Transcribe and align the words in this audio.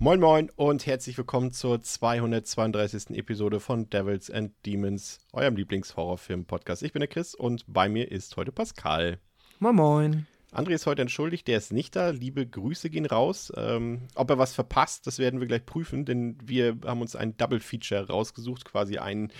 Moin 0.00 0.20
Moin 0.20 0.48
und 0.54 0.86
herzlich 0.86 1.18
willkommen 1.18 1.50
zur 1.50 1.82
232. 1.82 3.18
Episode 3.18 3.58
von 3.58 3.90
Devils 3.90 4.30
and 4.30 4.52
Demons, 4.64 5.18
eurem 5.32 5.56
Lieblingshorrorfilm-Podcast. 5.56 6.84
Ich 6.84 6.92
bin 6.92 7.00
der 7.00 7.08
Chris 7.08 7.34
und 7.34 7.64
bei 7.66 7.88
mir 7.88 8.12
ist 8.12 8.36
heute 8.36 8.52
Pascal. 8.52 9.18
Moin 9.58 9.74
Moin. 9.74 10.26
André 10.52 10.74
ist 10.74 10.86
heute 10.86 11.02
entschuldigt, 11.02 11.48
der 11.48 11.58
ist 11.58 11.72
nicht 11.72 11.96
da. 11.96 12.10
Liebe 12.10 12.46
Grüße 12.46 12.90
gehen 12.90 13.06
raus. 13.06 13.52
Ähm, 13.56 14.02
ob 14.14 14.30
er 14.30 14.38
was 14.38 14.54
verpasst, 14.54 15.04
das 15.08 15.18
werden 15.18 15.40
wir 15.40 15.48
gleich 15.48 15.66
prüfen, 15.66 16.04
denn 16.04 16.38
wir 16.44 16.78
haben 16.84 17.00
uns 17.00 17.16
ein 17.16 17.36
Double 17.36 17.58
Feature 17.58 18.06
rausgesucht, 18.06 18.66
quasi 18.66 18.98
einen 18.98 19.32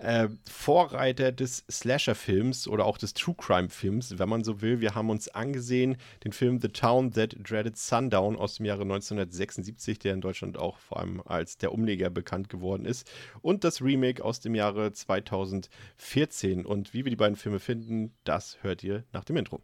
äh, 0.00 0.28
Vorreiter 0.50 1.32
des 1.32 1.64
Slasher-Films 1.70 2.66
oder 2.68 2.86
auch 2.86 2.98
des 2.98 3.14
True 3.14 3.34
Crime-Films, 3.36 4.18
wenn 4.18 4.28
man 4.28 4.44
so 4.44 4.60
will. 4.60 4.80
Wir 4.80 4.94
haben 4.94 5.10
uns 5.10 5.28
angesehen 5.28 5.96
den 6.24 6.32
Film 6.32 6.58
The 6.60 6.68
Town 6.68 7.12
That 7.12 7.36
Dreaded 7.38 7.76
Sundown 7.76 8.36
aus 8.36 8.56
dem 8.56 8.66
Jahre 8.66 8.82
1976, 8.82 9.98
der 9.98 10.14
in 10.14 10.20
Deutschland 10.20 10.58
auch 10.58 10.78
vor 10.78 10.98
allem 10.98 11.22
als 11.24 11.58
der 11.58 11.72
Umleger 11.72 12.10
bekannt 12.10 12.48
geworden 12.48 12.84
ist, 12.84 13.10
und 13.42 13.64
das 13.64 13.82
Remake 13.82 14.24
aus 14.24 14.40
dem 14.40 14.54
Jahre 14.54 14.92
2014. 14.92 16.64
Und 16.64 16.94
wie 16.94 17.04
wir 17.04 17.10
die 17.10 17.16
beiden 17.16 17.36
Filme 17.36 17.60
finden, 17.60 18.14
das 18.24 18.58
hört 18.62 18.82
ihr 18.82 19.04
nach 19.12 19.24
dem 19.24 19.36
Intro. 19.36 19.60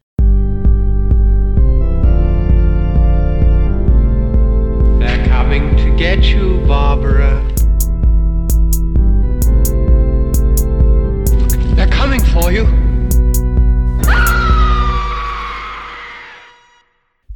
They're 4.99 5.29
coming 5.29 5.77
to 5.77 5.97
get 5.97 6.25
you, 6.25 6.67
Barbara. 6.67 7.36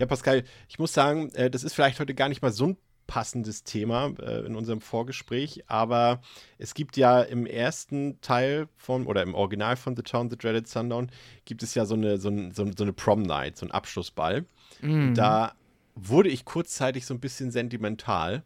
Ja, 0.01 0.07
Pascal, 0.07 0.45
ich 0.67 0.79
muss 0.79 0.95
sagen, 0.95 1.31
äh, 1.35 1.51
das 1.51 1.63
ist 1.63 1.75
vielleicht 1.75 2.01
heute 2.01 2.15
gar 2.15 2.31
nicht 2.31 2.41
mal 2.41 2.51
so 2.51 2.69
ein 2.69 2.77
passendes 3.07 3.65
Thema 3.65 4.15
äh, 4.21 4.47
in 4.47 4.57
unserem 4.57 4.81
Vorgespräch, 4.81 5.65
aber 5.67 6.23
es 6.57 6.73
gibt 6.73 6.97
ja 6.97 7.21
im 7.21 7.45
ersten 7.45 8.19
Teil 8.23 8.69
von, 8.79 9.07
oder 9.07 9.23
im 9.23 9.35
Original 9.35 9.77
von 9.77 9.95
The 9.97 10.03
Town, 10.03 10.31
The 10.31 10.39
Dreaded 10.39 10.67
Sundown, 10.67 11.11
gibt 11.45 11.63
es 11.63 11.75
ja 11.75 11.85
so 11.85 11.97
eine, 11.97 12.17
so, 12.17 12.31
ein, 12.31 12.53
so, 12.53 12.65
eine 12.65 12.95
Prom 12.95 13.21
Night, 13.21 13.59
so 13.59 13.67
einen 13.67 13.73
Abschlussball. 13.73 14.47
Mhm. 14.81 15.15
Da 15.15 15.53
wurde 15.95 16.31
ich 16.31 16.47
kurzzeitig 16.47 17.05
so 17.05 17.13
ein 17.13 17.21
bisschen 17.21 17.51
sentimental 17.51 18.43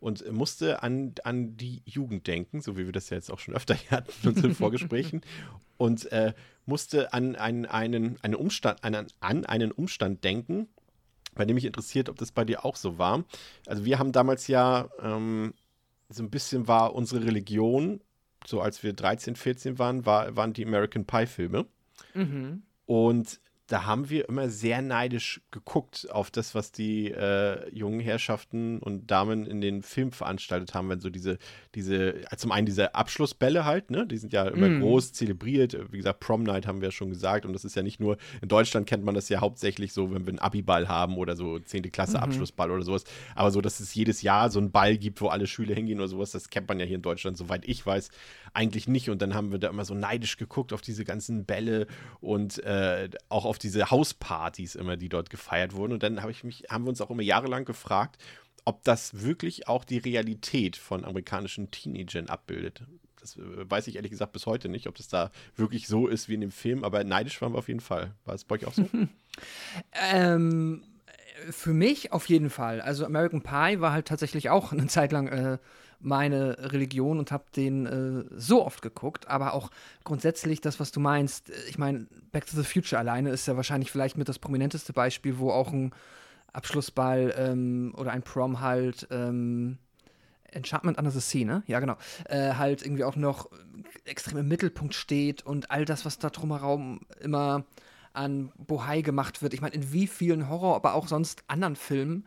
und 0.00 0.28
musste 0.32 0.82
an, 0.82 1.14
an 1.22 1.56
die 1.56 1.82
Jugend 1.84 2.26
denken, 2.26 2.60
so 2.62 2.76
wie 2.76 2.86
wir 2.86 2.92
das 2.92 3.10
ja 3.10 3.16
jetzt 3.16 3.30
auch 3.30 3.38
schon 3.38 3.54
öfter 3.54 3.76
hatten 3.92 4.10
in 4.24 4.30
unseren 4.30 4.54
Vorgesprächen, 4.56 5.20
und 5.76 6.10
äh, 6.10 6.32
musste 6.64 7.12
an 7.12 7.36
einen, 7.36 7.66
einen, 7.66 8.18
einen 8.22 8.34
Umstand, 8.34 8.82
an, 8.82 9.06
an 9.20 9.46
einen 9.46 9.70
Umstand 9.70 10.24
denken, 10.24 10.68
bei 11.36 11.44
dem 11.44 11.54
mich 11.54 11.64
interessiert, 11.64 12.08
ob 12.08 12.18
das 12.18 12.32
bei 12.32 12.44
dir 12.44 12.64
auch 12.64 12.74
so 12.74 12.98
war. 12.98 13.24
Also 13.66 13.84
wir 13.84 14.00
haben 14.00 14.10
damals 14.10 14.48
ja 14.48 14.88
ähm, 15.00 15.54
so 16.08 16.22
ein 16.22 16.30
bisschen 16.30 16.66
war 16.66 16.94
unsere 16.94 17.24
Religion, 17.24 18.00
so 18.44 18.60
als 18.60 18.82
wir 18.82 18.92
13, 18.92 19.36
14 19.36 19.78
waren, 19.78 20.04
war, 20.06 20.34
waren 20.34 20.52
die 20.52 20.66
American 20.66 21.04
Pie 21.04 21.26
Filme. 21.26 21.66
Mhm. 22.14 22.62
Und 22.86 23.40
da 23.68 23.84
haben 23.84 24.08
wir 24.10 24.28
immer 24.28 24.48
sehr 24.48 24.80
neidisch 24.80 25.40
geguckt 25.50 26.08
auf 26.10 26.30
das, 26.30 26.54
was 26.54 26.70
die 26.70 27.10
äh, 27.10 27.68
jungen 27.74 27.98
Herrschaften 28.00 28.78
und 28.78 29.10
Damen 29.10 29.44
in 29.46 29.60
den 29.60 29.82
Filmen 29.82 30.12
veranstaltet 30.12 30.72
haben, 30.74 30.88
wenn 30.88 31.00
so 31.00 31.10
diese, 31.10 31.38
diese, 31.74 32.14
zum 32.36 32.52
einen 32.52 32.66
diese 32.66 32.94
Abschlussbälle 32.94 33.64
halt, 33.64 33.90
ne, 33.90 34.06
die 34.06 34.18
sind 34.18 34.32
ja 34.32 34.46
immer 34.46 34.68
Mhm. 34.68 34.80
groß 34.80 35.12
zelebriert. 35.12 35.76
Wie 35.92 35.96
gesagt, 35.96 36.20
Prom 36.20 36.44
Night 36.44 36.66
haben 36.66 36.80
wir 36.80 36.88
ja 36.88 36.92
schon 36.92 37.10
gesagt 37.10 37.44
und 37.44 37.52
das 37.52 37.64
ist 37.64 37.74
ja 37.74 37.82
nicht 37.82 37.98
nur, 37.98 38.18
in 38.40 38.48
Deutschland 38.48 38.86
kennt 38.86 39.04
man 39.04 39.14
das 39.16 39.28
ja 39.28 39.40
hauptsächlich 39.40 39.92
so, 39.92 40.12
wenn 40.12 40.26
wir 40.26 40.30
einen 40.30 40.38
Abiball 40.38 40.88
haben 40.88 41.16
oder 41.16 41.34
so 41.34 41.58
10. 41.58 41.90
Klasse 41.90 42.18
Mhm. 42.18 42.22
Abschlussball 42.22 42.70
oder 42.70 42.82
sowas, 42.82 43.04
aber 43.34 43.50
so, 43.50 43.60
dass 43.60 43.80
es 43.80 43.94
jedes 43.94 44.22
Jahr 44.22 44.48
so 44.50 44.58
einen 44.60 44.70
Ball 44.70 44.96
gibt, 44.96 45.20
wo 45.20 45.28
alle 45.28 45.46
Schüler 45.46 45.74
hingehen 45.74 45.98
oder 45.98 46.08
sowas, 46.08 46.30
das 46.30 46.50
kennt 46.50 46.68
man 46.68 46.78
ja 46.78 46.86
hier 46.86 46.96
in 46.96 47.02
Deutschland, 47.02 47.36
soweit 47.36 47.66
ich 47.66 47.84
weiß, 47.84 48.10
eigentlich 48.54 48.86
nicht 48.88 49.10
und 49.10 49.20
dann 49.20 49.34
haben 49.34 49.50
wir 49.52 49.58
da 49.58 49.68
immer 49.68 49.84
so 49.84 49.94
neidisch 49.94 50.36
geguckt 50.36 50.72
auf 50.72 50.80
diese 50.82 51.04
ganzen 51.04 51.44
Bälle 51.44 51.86
und 52.20 52.62
äh, 52.64 53.08
auch 53.28 53.44
auf 53.44 53.55
diese 53.58 53.90
Hauspartys 53.90 54.74
immer, 54.74 54.96
die 54.96 55.08
dort 55.08 55.30
gefeiert 55.30 55.74
wurden. 55.74 55.92
Und 55.92 56.02
dann 56.02 56.22
habe 56.22 56.30
ich 56.30 56.44
mich, 56.44 56.64
haben 56.70 56.84
wir 56.84 56.90
uns 56.90 57.00
auch 57.00 57.10
immer 57.10 57.22
jahrelang 57.22 57.64
gefragt, 57.64 58.18
ob 58.64 58.82
das 58.84 59.22
wirklich 59.22 59.68
auch 59.68 59.84
die 59.84 59.98
Realität 59.98 60.76
von 60.76 61.04
amerikanischen 61.04 61.70
Teenagern 61.70 62.28
abbildet. 62.28 62.82
Das 63.20 63.36
äh, 63.36 63.70
weiß 63.70 63.86
ich 63.86 63.96
ehrlich 63.96 64.10
gesagt 64.10 64.32
bis 64.32 64.46
heute 64.46 64.68
nicht, 64.68 64.86
ob 64.88 64.96
das 64.96 65.08
da 65.08 65.30
wirklich 65.54 65.86
so 65.86 66.08
ist 66.08 66.28
wie 66.28 66.34
in 66.34 66.40
dem 66.40 66.50
Film, 66.50 66.84
aber 66.84 67.02
neidisch 67.04 67.40
waren 67.40 67.52
wir 67.52 67.58
auf 67.58 67.68
jeden 67.68 67.80
Fall. 67.80 68.14
War 68.24 68.34
es 68.34 68.44
bei 68.44 68.56
euch 68.56 68.66
auch 68.66 68.74
so? 68.74 68.88
Ähm, 69.92 70.82
für 71.50 71.74
mich 71.74 72.10
auf 72.12 72.26
jeden 72.30 72.48
Fall. 72.48 72.80
Also 72.80 73.04
American 73.04 73.42
Pie 73.42 73.80
war 73.80 73.92
halt 73.92 74.08
tatsächlich 74.08 74.48
auch 74.48 74.72
eine 74.72 74.86
Zeit 74.86 75.12
lang 75.12 75.28
äh, 75.28 75.58
meine 76.00 76.72
Religion 76.72 77.18
und 77.18 77.32
habe 77.32 77.44
den 77.54 77.86
äh, 77.86 78.24
so 78.36 78.64
oft 78.64 78.82
geguckt. 78.82 79.28
Aber 79.28 79.54
auch 79.54 79.70
grundsätzlich 80.04 80.60
das, 80.60 80.80
was 80.80 80.92
du 80.92 81.00
meinst. 81.00 81.50
äh, 81.50 81.54
Ich 81.68 81.78
meine, 81.78 82.06
Back 82.32 82.46
to 82.46 82.56
the 82.56 82.64
Future 82.64 82.98
alleine 82.98 83.30
ist 83.30 83.46
ja 83.46 83.56
wahrscheinlich 83.56 83.90
vielleicht 83.90 84.16
mit 84.16 84.28
das 84.28 84.38
prominenteste 84.38 84.92
Beispiel, 84.92 85.38
wo 85.38 85.50
auch 85.50 85.72
ein 85.72 85.92
Abschlussball 86.52 87.34
ähm, 87.36 87.94
oder 87.96 88.12
ein 88.12 88.22
Prom 88.22 88.60
halt 88.60 89.06
ähm, 89.10 89.78
Enchantment 90.50 90.98
Under 90.98 91.10
the 91.10 91.20
Sea, 91.20 91.44
ne? 91.44 91.62
Ja, 91.66 91.80
genau. 91.80 91.96
Äh, 92.24 92.54
halt 92.54 92.82
irgendwie 92.82 93.04
auch 93.04 93.16
noch 93.16 93.50
extrem 94.04 94.38
im 94.38 94.48
Mittelpunkt 94.48 94.94
steht 94.94 95.44
und 95.44 95.70
all 95.70 95.84
das, 95.84 96.04
was 96.04 96.18
da 96.18 96.30
drumherum 96.30 97.00
immer 97.20 97.64
an 98.12 98.50
Bohai 98.56 99.02
gemacht 99.02 99.42
wird. 99.42 99.52
Ich 99.52 99.60
meine, 99.60 99.74
in 99.74 99.92
wie 99.92 100.06
vielen 100.06 100.48
Horror, 100.48 100.76
aber 100.76 100.94
auch 100.94 101.08
sonst 101.08 101.44
anderen 101.48 101.76
Filmen 101.76 102.24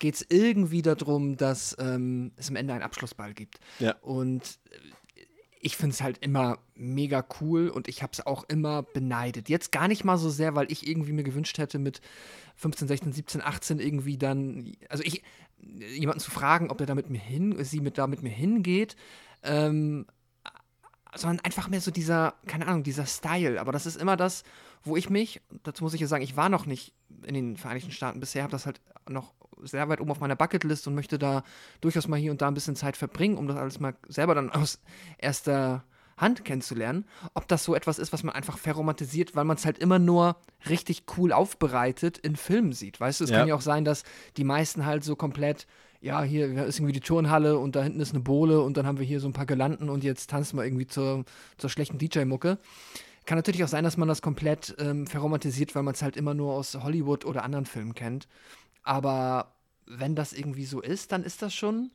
geht 0.00 0.16
es 0.16 0.26
irgendwie 0.28 0.82
darum, 0.82 1.36
dass 1.36 1.76
ähm, 1.78 2.32
es 2.36 2.48
am 2.48 2.56
Ende 2.56 2.74
einen 2.74 2.82
Abschlussball 2.82 3.34
gibt. 3.34 3.60
Ja. 3.78 3.94
Und 4.00 4.58
äh, 4.70 5.24
ich 5.60 5.76
finde 5.76 5.92
es 5.92 6.02
halt 6.02 6.18
immer 6.18 6.58
mega 6.74 7.24
cool 7.40 7.68
und 7.68 7.86
ich 7.86 8.02
habe 8.02 8.12
es 8.14 8.26
auch 8.26 8.44
immer 8.44 8.82
beneidet. 8.82 9.48
Jetzt 9.48 9.70
gar 9.70 9.88
nicht 9.88 10.04
mal 10.04 10.16
so 10.16 10.30
sehr, 10.30 10.56
weil 10.56 10.72
ich 10.72 10.88
irgendwie 10.88 11.12
mir 11.12 11.22
gewünscht 11.22 11.58
hätte, 11.58 11.78
mit 11.78 12.00
15, 12.56 12.88
16, 12.88 13.12
17, 13.12 13.40
18 13.42 13.78
irgendwie 13.78 14.16
dann, 14.16 14.72
also 14.88 15.04
ich, 15.04 15.22
jemanden 15.58 16.20
zu 16.20 16.30
fragen, 16.30 16.70
ob 16.70 16.80
er 16.80 16.86
da 16.86 16.94
mit 16.94 17.10
mir 17.10 17.20
hin, 17.20 17.62
sie 17.62 17.80
mit 17.80 17.98
da 17.98 18.06
mit 18.06 18.22
mir 18.22 18.30
hingeht, 18.30 18.96
ähm, 19.42 20.06
sondern 21.14 21.44
einfach 21.44 21.68
mehr 21.68 21.82
so 21.82 21.90
dieser, 21.90 22.34
keine 22.46 22.66
Ahnung, 22.66 22.82
dieser 22.82 23.04
Style. 23.04 23.60
Aber 23.60 23.72
das 23.72 23.84
ist 23.84 23.96
immer 23.96 24.16
das, 24.16 24.44
wo 24.82 24.96
ich 24.96 25.10
mich, 25.10 25.40
dazu 25.62 25.84
muss 25.84 25.94
ich 25.94 26.00
ja 26.00 26.06
sagen, 26.06 26.24
ich 26.24 26.36
war 26.36 26.48
noch 26.48 26.66
nicht 26.66 26.92
in 27.26 27.34
den 27.34 27.56
Vereinigten 27.56 27.90
Staaten 27.90 28.20
bisher, 28.20 28.42
habe 28.42 28.52
das 28.52 28.66
halt 28.66 28.80
noch 29.08 29.34
sehr 29.62 29.88
weit 29.88 30.00
oben 30.00 30.10
auf 30.10 30.20
meiner 30.20 30.36
Bucketlist 30.36 30.86
und 30.86 30.94
möchte 30.94 31.18
da 31.18 31.42
durchaus 31.80 32.08
mal 32.08 32.18
hier 32.18 32.30
und 32.30 32.40
da 32.40 32.48
ein 32.48 32.54
bisschen 32.54 32.76
Zeit 32.76 32.96
verbringen, 32.96 33.36
um 33.36 33.46
das 33.46 33.56
alles 33.56 33.78
mal 33.80 33.94
selber 34.08 34.34
dann 34.34 34.50
aus 34.50 34.80
erster 35.18 35.84
Hand 36.16 36.44
kennenzulernen. 36.44 37.06
Ob 37.34 37.48
das 37.48 37.64
so 37.64 37.74
etwas 37.74 37.98
ist, 37.98 38.12
was 38.12 38.22
man 38.22 38.34
einfach 38.34 38.58
verromantisiert, 38.58 39.34
weil 39.34 39.44
man 39.44 39.56
es 39.56 39.64
halt 39.64 39.78
immer 39.78 39.98
nur 39.98 40.36
richtig 40.68 41.04
cool 41.16 41.32
aufbereitet 41.32 42.18
in 42.18 42.36
Filmen 42.36 42.72
sieht. 42.72 43.00
Weißt 43.00 43.20
du, 43.20 43.24
es 43.24 43.30
Ja. 43.30 43.38
kann 43.38 43.48
ja 43.48 43.54
auch 43.54 43.60
sein, 43.62 43.84
dass 43.84 44.04
die 44.36 44.44
meisten 44.44 44.84
halt 44.86 45.04
so 45.04 45.16
komplett 45.16 45.66
ja, 46.02 46.22
hier 46.22 46.64
ist 46.64 46.78
irgendwie 46.78 46.94
die 46.94 47.00
Turnhalle 47.00 47.58
und 47.58 47.76
da 47.76 47.82
hinten 47.82 48.00
ist 48.00 48.14
eine 48.14 48.20
Bohle 48.20 48.62
und 48.62 48.78
dann 48.78 48.86
haben 48.86 48.98
wir 48.98 49.04
hier 49.04 49.20
so 49.20 49.28
ein 49.28 49.34
paar 49.34 49.44
Girlanden 49.44 49.90
und 49.90 50.02
jetzt 50.02 50.30
tanzen 50.30 50.56
wir 50.56 50.64
irgendwie 50.64 50.86
zur, 50.86 51.26
zur 51.58 51.68
schlechten 51.68 51.98
DJ-Mucke. 51.98 52.56
Kann 53.26 53.38
natürlich 53.38 53.62
auch 53.64 53.68
sein, 53.68 53.84
dass 53.84 53.96
man 53.96 54.08
das 54.08 54.22
komplett 54.22 54.74
ähm, 54.78 55.06
verromantisiert, 55.06 55.74
weil 55.74 55.82
man 55.82 55.94
es 55.94 56.02
halt 56.02 56.16
immer 56.16 56.34
nur 56.34 56.54
aus 56.54 56.74
Hollywood 56.74 57.24
oder 57.24 57.44
anderen 57.44 57.66
Filmen 57.66 57.94
kennt. 57.94 58.28
Aber 58.82 59.54
wenn 59.86 60.14
das 60.14 60.32
irgendwie 60.32 60.64
so 60.64 60.80
ist, 60.80 61.12
dann 61.12 61.22
ist 61.22 61.42
das 61.42 61.54
schon, 61.54 61.90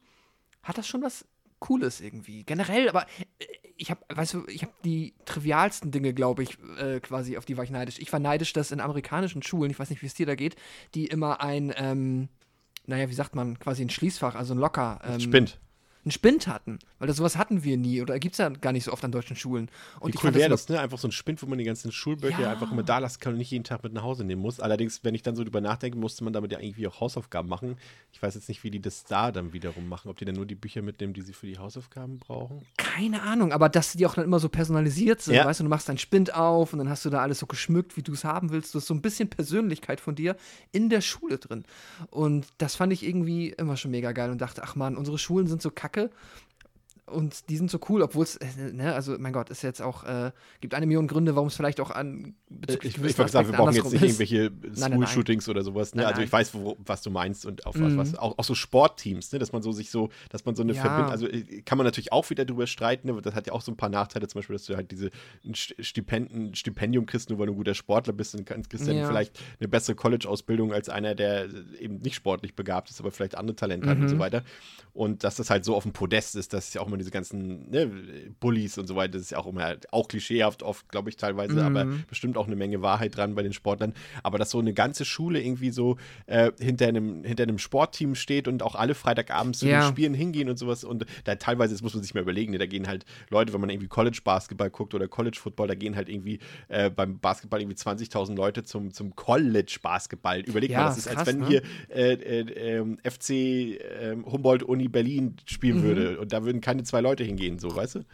hat 0.63 0.77
das 0.77 0.87
schon 0.87 1.01
was 1.01 1.25
Cooles 1.59 2.01
irgendwie. 2.01 2.43
Generell, 2.43 2.89
aber 2.89 3.05
äh, 3.39 3.45
ich 3.77 3.91
habe, 3.91 4.01
weißt 4.09 4.33
du, 4.35 4.45
ich 4.47 4.61
habe 4.61 4.73
die 4.83 5.13
trivialsten 5.25 5.91
Dinge, 5.91 6.13
glaube 6.13 6.43
ich, 6.43 6.57
äh, 6.77 6.99
quasi, 6.99 7.37
auf 7.37 7.45
die 7.45 7.57
war 7.57 7.63
ich 7.63 7.71
neidisch. 7.71 7.99
Ich 7.99 8.11
war 8.13 8.19
neidisch, 8.19 8.53
dass 8.53 8.71
in 8.71 8.79
amerikanischen 8.79 9.43
Schulen, 9.43 9.71
ich 9.71 9.79
weiß 9.79 9.89
nicht, 9.89 10.01
wie 10.01 10.05
es 10.05 10.13
dir 10.13 10.25
da 10.25 10.35
geht, 10.35 10.55
die 10.93 11.07
immer 11.07 11.41
ein, 11.41 11.73
ähm, 11.75 12.29
naja, 12.85 13.09
wie 13.09 13.13
sagt 13.13 13.35
man, 13.35 13.59
quasi 13.59 13.81
ein 13.81 13.89
Schließfach, 13.89 14.35
also 14.35 14.53
ein 14.53 14.59
Locker. 14.59 14.99
Ähm, 15.03 15.19
Spind. 15.19 15.59
Einen 16.05 16.11
Spind 16.11 16.47
hatten. 16.47 16.79
Weil 16.99 17.07
das 17.07 17.17
sowas 17.17 17.35
hatten 17.35 17.63
wir 17.63 17.77
nie 17.77 18.01
oder 18.01 18.17
gibt 18.19 18.33
es 18.35 18.37
ja 18.37 18.47
gar 18.49 18.71
nicht 18.71 18.85
so 18.85 18.93
oft 18.93 19.03
an 19.03 19.11
deutschen 19.11 19.35
Schulen. 19.35 19.69
Und 19.99 20.13
Wie 20.13 20.17
ich 20.17 20.23
cool 20.23 20.33
wäre 20.33 20.49
das, 20.49 20.65
das, 20.67 20.75
ne? 20.75 20.79
Einfach 20.81 20.97
so 20.99 21.07
ein 21.07 21.11
Spind, 21.11 21.41
wo 21.41 21.47
man 21.47 21.57
die 21.57 21.63
ganzen 21.65 21.91
Schulböcke 21.91 22.41
Ja. 22.43 22.51
einfach 22.51 22.71
immer 22.71 22.83
da 22.83 22.99
lassen 22.99 23.19
kann 23.19 23.33
und 23.33 23.39
nicht 23.39 23.51
jeden 23.51 23.63
Tag 23.65 23.83
mit 23.83 23.91
nach 23.93 24.03
Hause 24.03 24.23
nehmen 24.23 24.41
muss. 24.41 24.59
Allerdings, 24.59 25.03
wenn 25.03 25.15
ich 25.15 25.23
dann 25.23 25.35
so 25.35 25.43
drüber 25.43 25.61
nachdenke, 25.61 25.97
musste 25.97 26.23
man 26.23 26.31
damit 26.31 26.51
ja 26.51 26.59
irgendwie 26.59 26.87
auch 26.87 27.01
Hausaufgaben 27.01 27.49
machen. 27.49 27.77
Ich 28.13 28.21
weiß 28.21 28.35
jetzt 28.35 28.47
nicht, 28.47 28.63
wie 28.63 28.71
die 28.71 28.79
das 28.81 29.03
da 29.03 29.31
dann 29.31 29.51
wiederum 29.51 29.89
machen. 29.89 30.09
Ob 30.09 30.17
die 30.17 30.25
dann 30.25 30.35
nur 30.35 30.45
die 30.45 30.55
Bücher 30.55 30.81
mitnehmen, 30.81 31.13
die 31.13 31.21
sie 31.21 31.33
für 31.33 31.47
die 31.47 31.57
Hausaufgaben 31.57 32.19
brauchen. 32.19 32.61
keine 32.77 33.23
Ahnung, 33.23 33.51
aber 33.51 33.67
dass 33.67 33.93
die 33.93 34.05
auch 34.05 34.13
dann 34.15 34.23
immer 34.25 34.39
so 34.39 34.47
personalisiert 34.47 35.21
sind, 35.21 35.33
Ja. 35.35 35.45
weißt 35.45 35.59
du, 35.59 35.63
du 35.65 35.69
machst 35.69 35.89
deinen 35.89 35.97
Spind 35.97 36.33
auf 36.33 36.71
und 36.71 36.79
dann 36.79 36.87
hast 36.89 37.03
du 37.03 37.09
da 37.09 37.21
alles 37.21 37.39
so 37.39 37.45
geschmückt, 37.45 37.97
wie 37.97 38.03
du 38.03 38.13
es 38.13 38.23
haben 38.23 38.51
willst. 38.51 38.73
Du 38.73 38.79
hast 38.79 38.87
so 38.87 38.93
ein 38.93 39.01
bisschen 39.01 39.29
Persönlichkeit 39.29 39.99
von 39.99 40.15
dir 40.15 40.35
in 40.71 40.89
der 40.89 41.01
Schule 41.01 41.37
drin. 41.39 41.65
Und 42.09 42.47
das 42.57 42.75
fand 42.75 42.93
ich 42.93 43.03
irgendwie 43.05 43.49
immer 43.49 43.75
schon 43.75 43.91
mega 43.91 44.11
geil 44.11 44.29
und 44.31 44.39
dachte, 44.39 44.61
ach 44.63 44.75
man, 44.75 44.95
unsere 44.97 45.17
Schulen 45.17 45.47
sind 45.47 45.61
so 45.61 45.71
kacke. 45.71 45.94
Kacke. 45.95 46.09
Und 47.07 47.49
die 47.49 47.57
sind 47.57 47.69
so 47.69 47.79
cool, 47.89 48.01
obwohl 48.01 48.23
es, 48.23 48.35
äh, 48.37 48.47
ne, 48.73 48.95
also 48.95 49.15
mein 49.19 49.31
Gott, 49.31 49.51
ist 49.51 49.61
jetzt 49.61 49.79
auch, 49.79 50.03
äh, 50.05 50.31
gibt 50.59 50.73
eine 50.73 50.87
Million 50.87 51.07
Gründe, 51.07 51.35
warum 51.35 51.49
es 51.49 51.55
vielleicht 51.55 51.79
auch 51.79 51.91
an 51.91 52.33
bezüglich 52.49 52.93
Ich, 52.93 52.95
ich 52.97 53.01
gewisser 53.03 53.19
wollte 53.19 53.31
sagen, 53.31 53.47
wir 53.51 53.57
brauchen 53.57 53.75
jetzt 53.75 53.91
nicht 53.91 54.01
ist. 54.01 54.19
irgendwelche. 54.19 54.51
School-Shootings 54.75 55.47
oder 55.47 55.61
sowas. 55.63 55.93
Ne? 55.93 56.01
Nein, 56.01 56.07
also 56.07 56.19
nein. 56.21 56.25
ich 56.25 56.33
weiß, 56.33 56.55
wo, 56.55 56.75
was 56.83 57.03
du 57.03 57.11
meinst 57.11 57.45
und 57.45 57.67
auf 57.67 57.75
Mhm. 57.75 57.97
was, 57.97 57.97
was 58.13 58.15
auch, 58.17 58.35
auch 58.39 58.43
so 58.43 58.55
Sportteams, 58.55 59.31
ne? 59.33 59.37
dass 59.37 59.51
man 59.51 59.61
so 59.61 59.71
sich 59.71 59.91
so, 59.91 60.09
dass 60.29 60.45
man 60.45 60.55
so 60.55 60.63
eine 60.63 60.73
Ja. 60.73 60.81
Verbindung, 60.81 61.11
also 61.11 61.27
äh, 61.27 61.61
kann 61.61 61.77
man 61.77 61.85
natürlich 61.85 62.11
auch 62.11 62.27
wieder 62.31 62.43
drüber 62.43 62.65
streiten, 62.65 63.07
ne? 63.07 63.21
das 63.21 63.35
hat 63.35 63.45
ja 63.45 63.53
auch 63.53 63.61
so 63.61 63.71
ein 63.71 63.77
paar 63.77 63.89
Nachteile, 63.89 64.27
zum 64.27 64.39
Beispiel, 64.39 64.55
dass 64.55 64.65
du 64.65 64.75
halt 64.75 64.89
diese 64.89 65.11
Stipenden, 65.53 66.55
Stipendium 66.55 67.05
kriegst, 67.05 67.29
nur 67.29 67.39
weil 67.39 67.47
du 67.47 67.53
ein 67.53 67.57
guter 67.57 67.73
Sportler 67.73 68.13
bist 68.13 68.35
und 68.35 68.45
kannst, 68.45 68.69
kriegst 68.69 68.87
dann 68.87 68.97
Ja. 68.97 69.07
vielleicht 69.07 69.39
eine 69.59 69.67
bessere 69.67 69.95
College-Ausbildung 69.95 70.73
als 70.73 70.89
einer, 70.89 71.15
der 71.15 71.47
eben 71.79 71.97
nicht 71.99 72.15
sportlich 72.15 72.55
begabt 72.55 72.89
ist, 72.89 72.99
aber 72.99 73.11
vielleicht 73.11 73.35
andere 73.35 73.55
Talente 73.55 73.89
hat 73.89 73.97
und 73.97 74.03
Mhm. 74.05 74.09
so 74.09 74.19
weiter. 74.19 74.43
Und 74.93 75.23
dass 75.23 75.35
das 75.35 75.49
halt 75.49 75.65
so 75.65 75.75
auf 75.75 75.83
dem 75.83 75.93
Podest 75.93 76.35
ist, 76.35 76.53
dass 76.53 76.73
ja 76.73 76.81
auch 76.81 76.87
immer 76.95 76.97
diese 76.99 77.11
ganzen 77.11 77.69
ne, 77.69 77.89
Bullies 78.39 78.77
und 78.77 78.87
so 78.87 78.95
weiter, 78.95 79.13
das 79.13 79.23
ist 79.23 79.31
ja 79.31 79.37
auch 79.37 79.47
immer 79.47 79.75
auch 79.91 80.07
klischeehaft 80.07 80.63
oft, 80.63 80.89
glaube 80.89 81.09
ich, 81.09 81.17
teilweise, 81.17 81.63
aber 81.63 81.85
Mhm. 81.85 82.03
bestimmt 82.07 82.37
auch 82.37 82.47
eine 82.47 82.55
Menge 82.55 82.81
Wahrheit 82.81 83.15
dran 83.17 83.35
bei 83.35 83.43
den 83.43 83.53
Sportlern. 83.53 83.93
Aber 84.23 84.37
dass 84.37 84.49
so 84.51 84.59
eine 84.59 84.73
ganze 84.73 85.05
Schule 85.05 85.41
irgendwie 85.41 85.69
so 85.71 85.97
äh, 86.25 86.51
hinter, 86.59 86.87
einem, 86.87 87.23
hinter 87.23 87.43
einem 87.43 87.57
Sportteam 87.59 88.15
steht 88.15 88.47
und 88.47 88.63
auch 88.63 88.75
alle 88.75 88.95
Freitagabends 88.95 89.59
zu 89.59 89.67
Ja. 89.67 89.81
den 89.81 89.91
Spielen 89.91 90.13
hingehen 90.13 90.49
und 90.49 90.57
sowas. 90.57 90.83
Und 90.83 91.05
da 91.25 91.35
teilweise, 91.35 91.73
das 91.73 91.81
muss 91.81 91.93
man 91.93 92.01
sich 92.03 92.13
mal 92.13 92.21
überlegen, 92.21 92.51
ne, 92.51 92.57
da 92.57 92.65
gehen 92.65 92.87
halt 92.87 93.05
Leute, 93.29 93.53
wenn 93.53 93.61
man 93.61 93.69
irgendwie 93.69 93.87
College-Basketball 93.87 94.69
guckt 94.69 94.93
oder 94.93 95.07
College-Football, 95.07 95.67
da 95.67 95.75
gehen 95.75 95.95
halt 95.95 96.09
irgendwie 96.09 96.39
äh, 96.69 96.89
beim 96.89 97.19
Basketball 97.19 97.59
irgendwie 97.61 97.77
20.000 97.77 98.35
Leute 98.35 98.63
zum, 98.63 98.91
zum 98.93 99.15
College-Basketball. 99.15 100.41
Überleg 100.41 100.71
Ja, 100.71 100.79
mal, 100.79 100.85
das 100.85 100.97
ist 100.97 101.05
ist, 101.05 101.07
als 101.09 101.15
krass, 101.17 101.27
wenn 101.27 101.39
ne? 101.39 101.47
hier 101.47 101.61
äh, 101.89 102.13
äh, 102.13 102.77
ähm, 102.77 102.97
FC 103.03 103.29
ähm, 103.31 104.25
Humboldt-Uni 104.25 104.87
Berlin 104.87 105.35
spielen 105.45 105.77
Mhm. 105.77 105.81
würde 105.81 106.19
und 106.19 106.31
da 106.31 106.43
würden 106.45 106.61
keine 106.61 106.83
zwei 106.85 107.01
Leute 107.01 107.23
hingehen, 107.23 107.59
so, 107.59 107.75
weißt 107.75 107.95
du? 107.95 108.05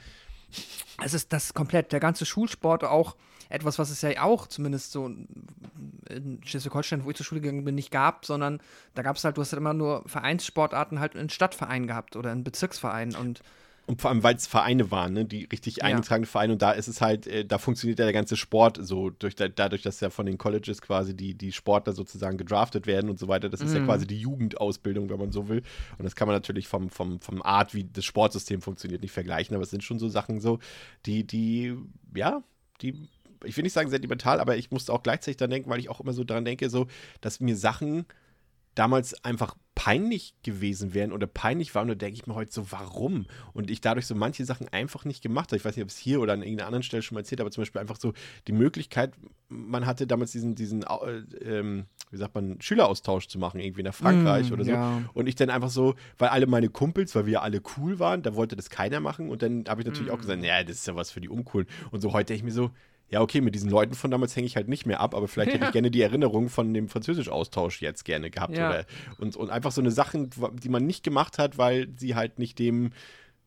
Es 1.03 1.13
ist 1.13 1.31
das 1.33 1.53
komplett, 1.53 1.91
der 1.91 2.00
ganze 2.00 2.25
Schulsport 2.25 2.83
auch 2.83 3.15
etwas, 3.50 3.79
was 3.79 3.89
es 3.89 4.01
ja 4.01 4.21
auch 4.21 4.47
zumindest 4.47 4.91
so 4.91 5.07
in 5.07 6.39
Schleswig-Holstein, 6.44 7.03
wo 7.03 7.09
ich 7.09 7.18
zur 7.18 7.25
Schule 7.25 7.41
gegangen 7.41 7.65
bin, 7.65 7.75
nicht 7.75 7.91
gab, 7.91 8.25
sondern 8.25 8.62
da 8.95 9.01
gab 9.01 9.18
es 9.18 9.23
halt, 9.23 9.38
du 9.38 9.41
hast 9.41 9.51
halt 9.51 9.59
immer 9.59 9.73
nur 9.73 10.03
Vereinssportarten 10.07 11.00
halt 11.00 11.15
in 11.15 11.29
Stadtvereinen 11.29 11.88
gehabt 11.88 12.15
oder 12.15 12.31
in 12.31 12.44
Bezirksvereinen 12.44 13.15
und 13.15 13.41
Und 13.88 14.00
vor 14.00 14.10
allem, 14.12 14.24
weil 14.24 14.36
es 14.36 14.48
Vereine 14.48 14.89
waren, 14.92 15.13
ne? 15.13 15.25
die 15.25 15.45
richtig 15.51 15.78
Ja. 15.78 15.83
eingetragene 15.86 16.25
Vereine. 16.28 16.54
Und 16.54 16.62
da 16.62 16.72
ist 16.72 16.88
es 16.88 17.01
halt, 17.01 17.28
äh, 17.28 17.44
da 17.44 17.57
funktioniert 17.57 18.00
ja 18.00 18.06
der 18.06 18.13
ganze 18.13 18.38
Sport 18.38 18.78
so, 18.81 19.10
durch, 19.10 19.36
da- 19.36 19.48
dadurch, 19.50 19.81
dass 19.81 20.00
ja 20.00 20.10
von 20.10 20.25
den 20.28 20.38
Colleges 20.38 20.81
quasi 20.81 21.16
die, 21.16 21.33
die 21.33 21.51
Sportler 21.51 21.92
sozusagen 21.94 22.38
gedraftet 22.38 22.88
werden 22.88 23.10
und 23.10 23.19
so 23.19 23.28
weiter. 23.28 23.50
Das 23.50 23.60
ist 23.60 23.74
ja 23.74 23.81
Mhm. 23.81 23.86
quasi 23.86 24.07
die 24.07 24.19
Jugendausbildung, 24.19 25.10
wenn 25.10 25.18
man 25.19 25.31
so 25.31 25.50
will. 25.50 25.63
Und 25.98 26.06
das 26.06 26.16
kann 26.16 26.28
man 26.28 26.36
natürlich 26.36 26.68
vom, 26.68 26.89
vom, 26.89 27.19
vom 27.19 27.42
Art, 27.42 27.74
wie 27.74 27.83
das 27.83 28.06
Sportsystem 28.06 28.62
funktioniert, 28.62 29.01
nicht 29.01 29.12
vergleichen. 29.12 29.56
Aber 29.56 29.63
es 29.63 29.72
sind 29.72 29.84
schon 29.84 30.00
so 30.00 30.07
Sachen 30.07 30.39
so, 30.39 30.60
die, 31.06 31.25
die, 31.25 31.75
ja, 32.16 32.44
die, 32.81 33.10
ich 33.44 33.57
will 33.57 33.63
nicht 33.63 33.74
sagen 33.74 33.89
sentimental, 33.89 34.39
aber 34.39 34.56
ich 34.56 34.72
musste 34.72 34.94
auch 34.94 35.01
gleichzeitig 35.04 35.38
daran 35.38 35.50
denken, 35.51 35.69
weil 35.69 35.80
ich 35.80 35.89
auch 35.89 36.00
immer 36.00 36.13
so 36.13 36.24
daran 36.24 36.45
denke, 36.45 36.69
so, 36.69 36.88
dass 37.19 37.39
mir 37.39 37.57
Sachen 37.57 38.06
damals 38.75 39.22
einfach 39.25 39.56
peinlich 39.83 40.36
gewesen 40.44 40.94
wären 40.94 41.12
oder 41.12 41.25
peinlich 41.25 41.74
waren, 41.74 41.89
und 41.89 42.00
da 42.00 42.06
denke 42.06 42.13
ich 42.19 42.28
mir 42.28 42.36
heute 42.36 42.51
so, 42.51 42.72
warum? 42.72 43.25
Und 43.54 43.72
ich 43.72 43.81
dadurch 43.81 44.06
so 44.06 44.13
manche 44.13 44.45
Sachen 44.45 44.68
einfach 44.69 45.06
nicht 45.06 45.24
gemacht 45.24 45.50
habe. 45.50 45.57
Ich 45.57 45.66
weiß 45.66 45.75
nicht, 45.75 45.83
ob 45.83 45.89
es 45.89 45.98
hier 45.98 46.22
oder 46.22 46.33
an 46.33 46.44
irgendeiner 46.44 46.68
anderen 46.68 46.83
Stelle 46.83 47.01
schon 47.01 47.16
mal 47.16 47.22
erzählt, 47.22 47.42
aber 47.42 47.50
zum 47.50 47.62
Beispiel 47.63 47.81
einfach 47.81 47.98
so 48.00 48.13
die 48.48 48.51
Möglichkeit, 48.51 49.13
man 49.50 49.88
hatte 49.88 50.06
damals 50.06 50.31
diesen, 50.33 50.54
diesen 50.54 50.83
äh, 50.83 51.24
ähm, 51.44 51.86
wie 52.12 52.18
sagt 52.18 52.36
man, 52.36 52.62
Schüleraustausch 52.62 53.28
zu 53.28 53.39
machen, 53.39 53.60
irgendwie 53.60 53.81
nach 53.83 53.95
Frankreich 53.95 54.51
Mm, 54.51 54.54
oder 54.54 54.66
so. 54.66 54.72
ja. 54.72 55.01
Und 55.13 55.28
ich 55.28 55.36
dann 55.36 55.50
einfach 55.50 55.69
so, 55.72 55.95
weil 56.19 56.30
alle 56.30 56.45
meine 56.45 56.69
Kumpels, 56.69 57.16
weil 57.16 57.25
wir 57.25 57.42
alle 57.42 57.62
cool 57.77 57.98
waren, 57.98 58.22
da 58.22 58.36
wollte 58.36 58.56
das 58.56 58.69
keiner 58.69 59.00
machen. 59.00 59.30
Und 59.30 59.42
dann 59.42 59.63
habe 59.68 59.81
ich 59.81 59.88
natürlich 59.88 60.12
auch 60.12 60.18
Mm. 60.18 60.22
gesagt, 60.22 60.42
naja, 60.42 60.63
das 60.63 60.75
ist 60.77 60.88
ja 60.88 60.95
was 60.95 61.10
für 61.10 61.22
die 61.22 61.30
Uncoolen. 61.30 61.68
Und 61.89 62.01
so 62.01 62.13
heute 62.13 62.27
denke 62.27 62.39
ich 62.39 62.44
mir 62.44 62.51
so, 62.51 62.69
ja, 63.12 63.22
okay, 63.22 63.42
mit 63.42 63.54
diesen 63.54 63.69
Leuten 63.69 63.94
von 63.94 64.10
damals 64.10 64.36
hänge 64.36 64.48
ich 64.48 64.56
halt 64.56 64.69
nicht 64.69 64.86
mehr 64.86 65.02
ab, 65.02 65.13
aber 65.13 65.28
vielleicht 65.28 65.52
hätte 65.52 65.63
Ja. 65.63 65.68
ich 65.68 65.74
gerne 65.74 65.92
die 65.92 66.02
Erinnerung 66.02 66.48
von 66.50 66.74
dem 66.74 66.88
Französisch-Austausch 66.88 67.81
jetzt 67.81 68.06
gerne 68.06 68.31
gehabt. 68.31 68.56
Ja. 68.56 68.69
Oder, 68.69 68.86
und, 69.19 69.36
und 69.36 69.50
einfach 69.50 69.72
so 69.72 69.81
eine 69.81 69.92
Sachen, 69.92 70.30
die 70.63 70.69
man 70.69 70.86
nicht 70.86 71.04
gemacht 71.04 71.38
hat, 71.38 71.58
weil 71.58 71.90
sie 71.98 72.16
halt 72.16 72.40
nicht 72.40 72.58
dem 72.58 72.92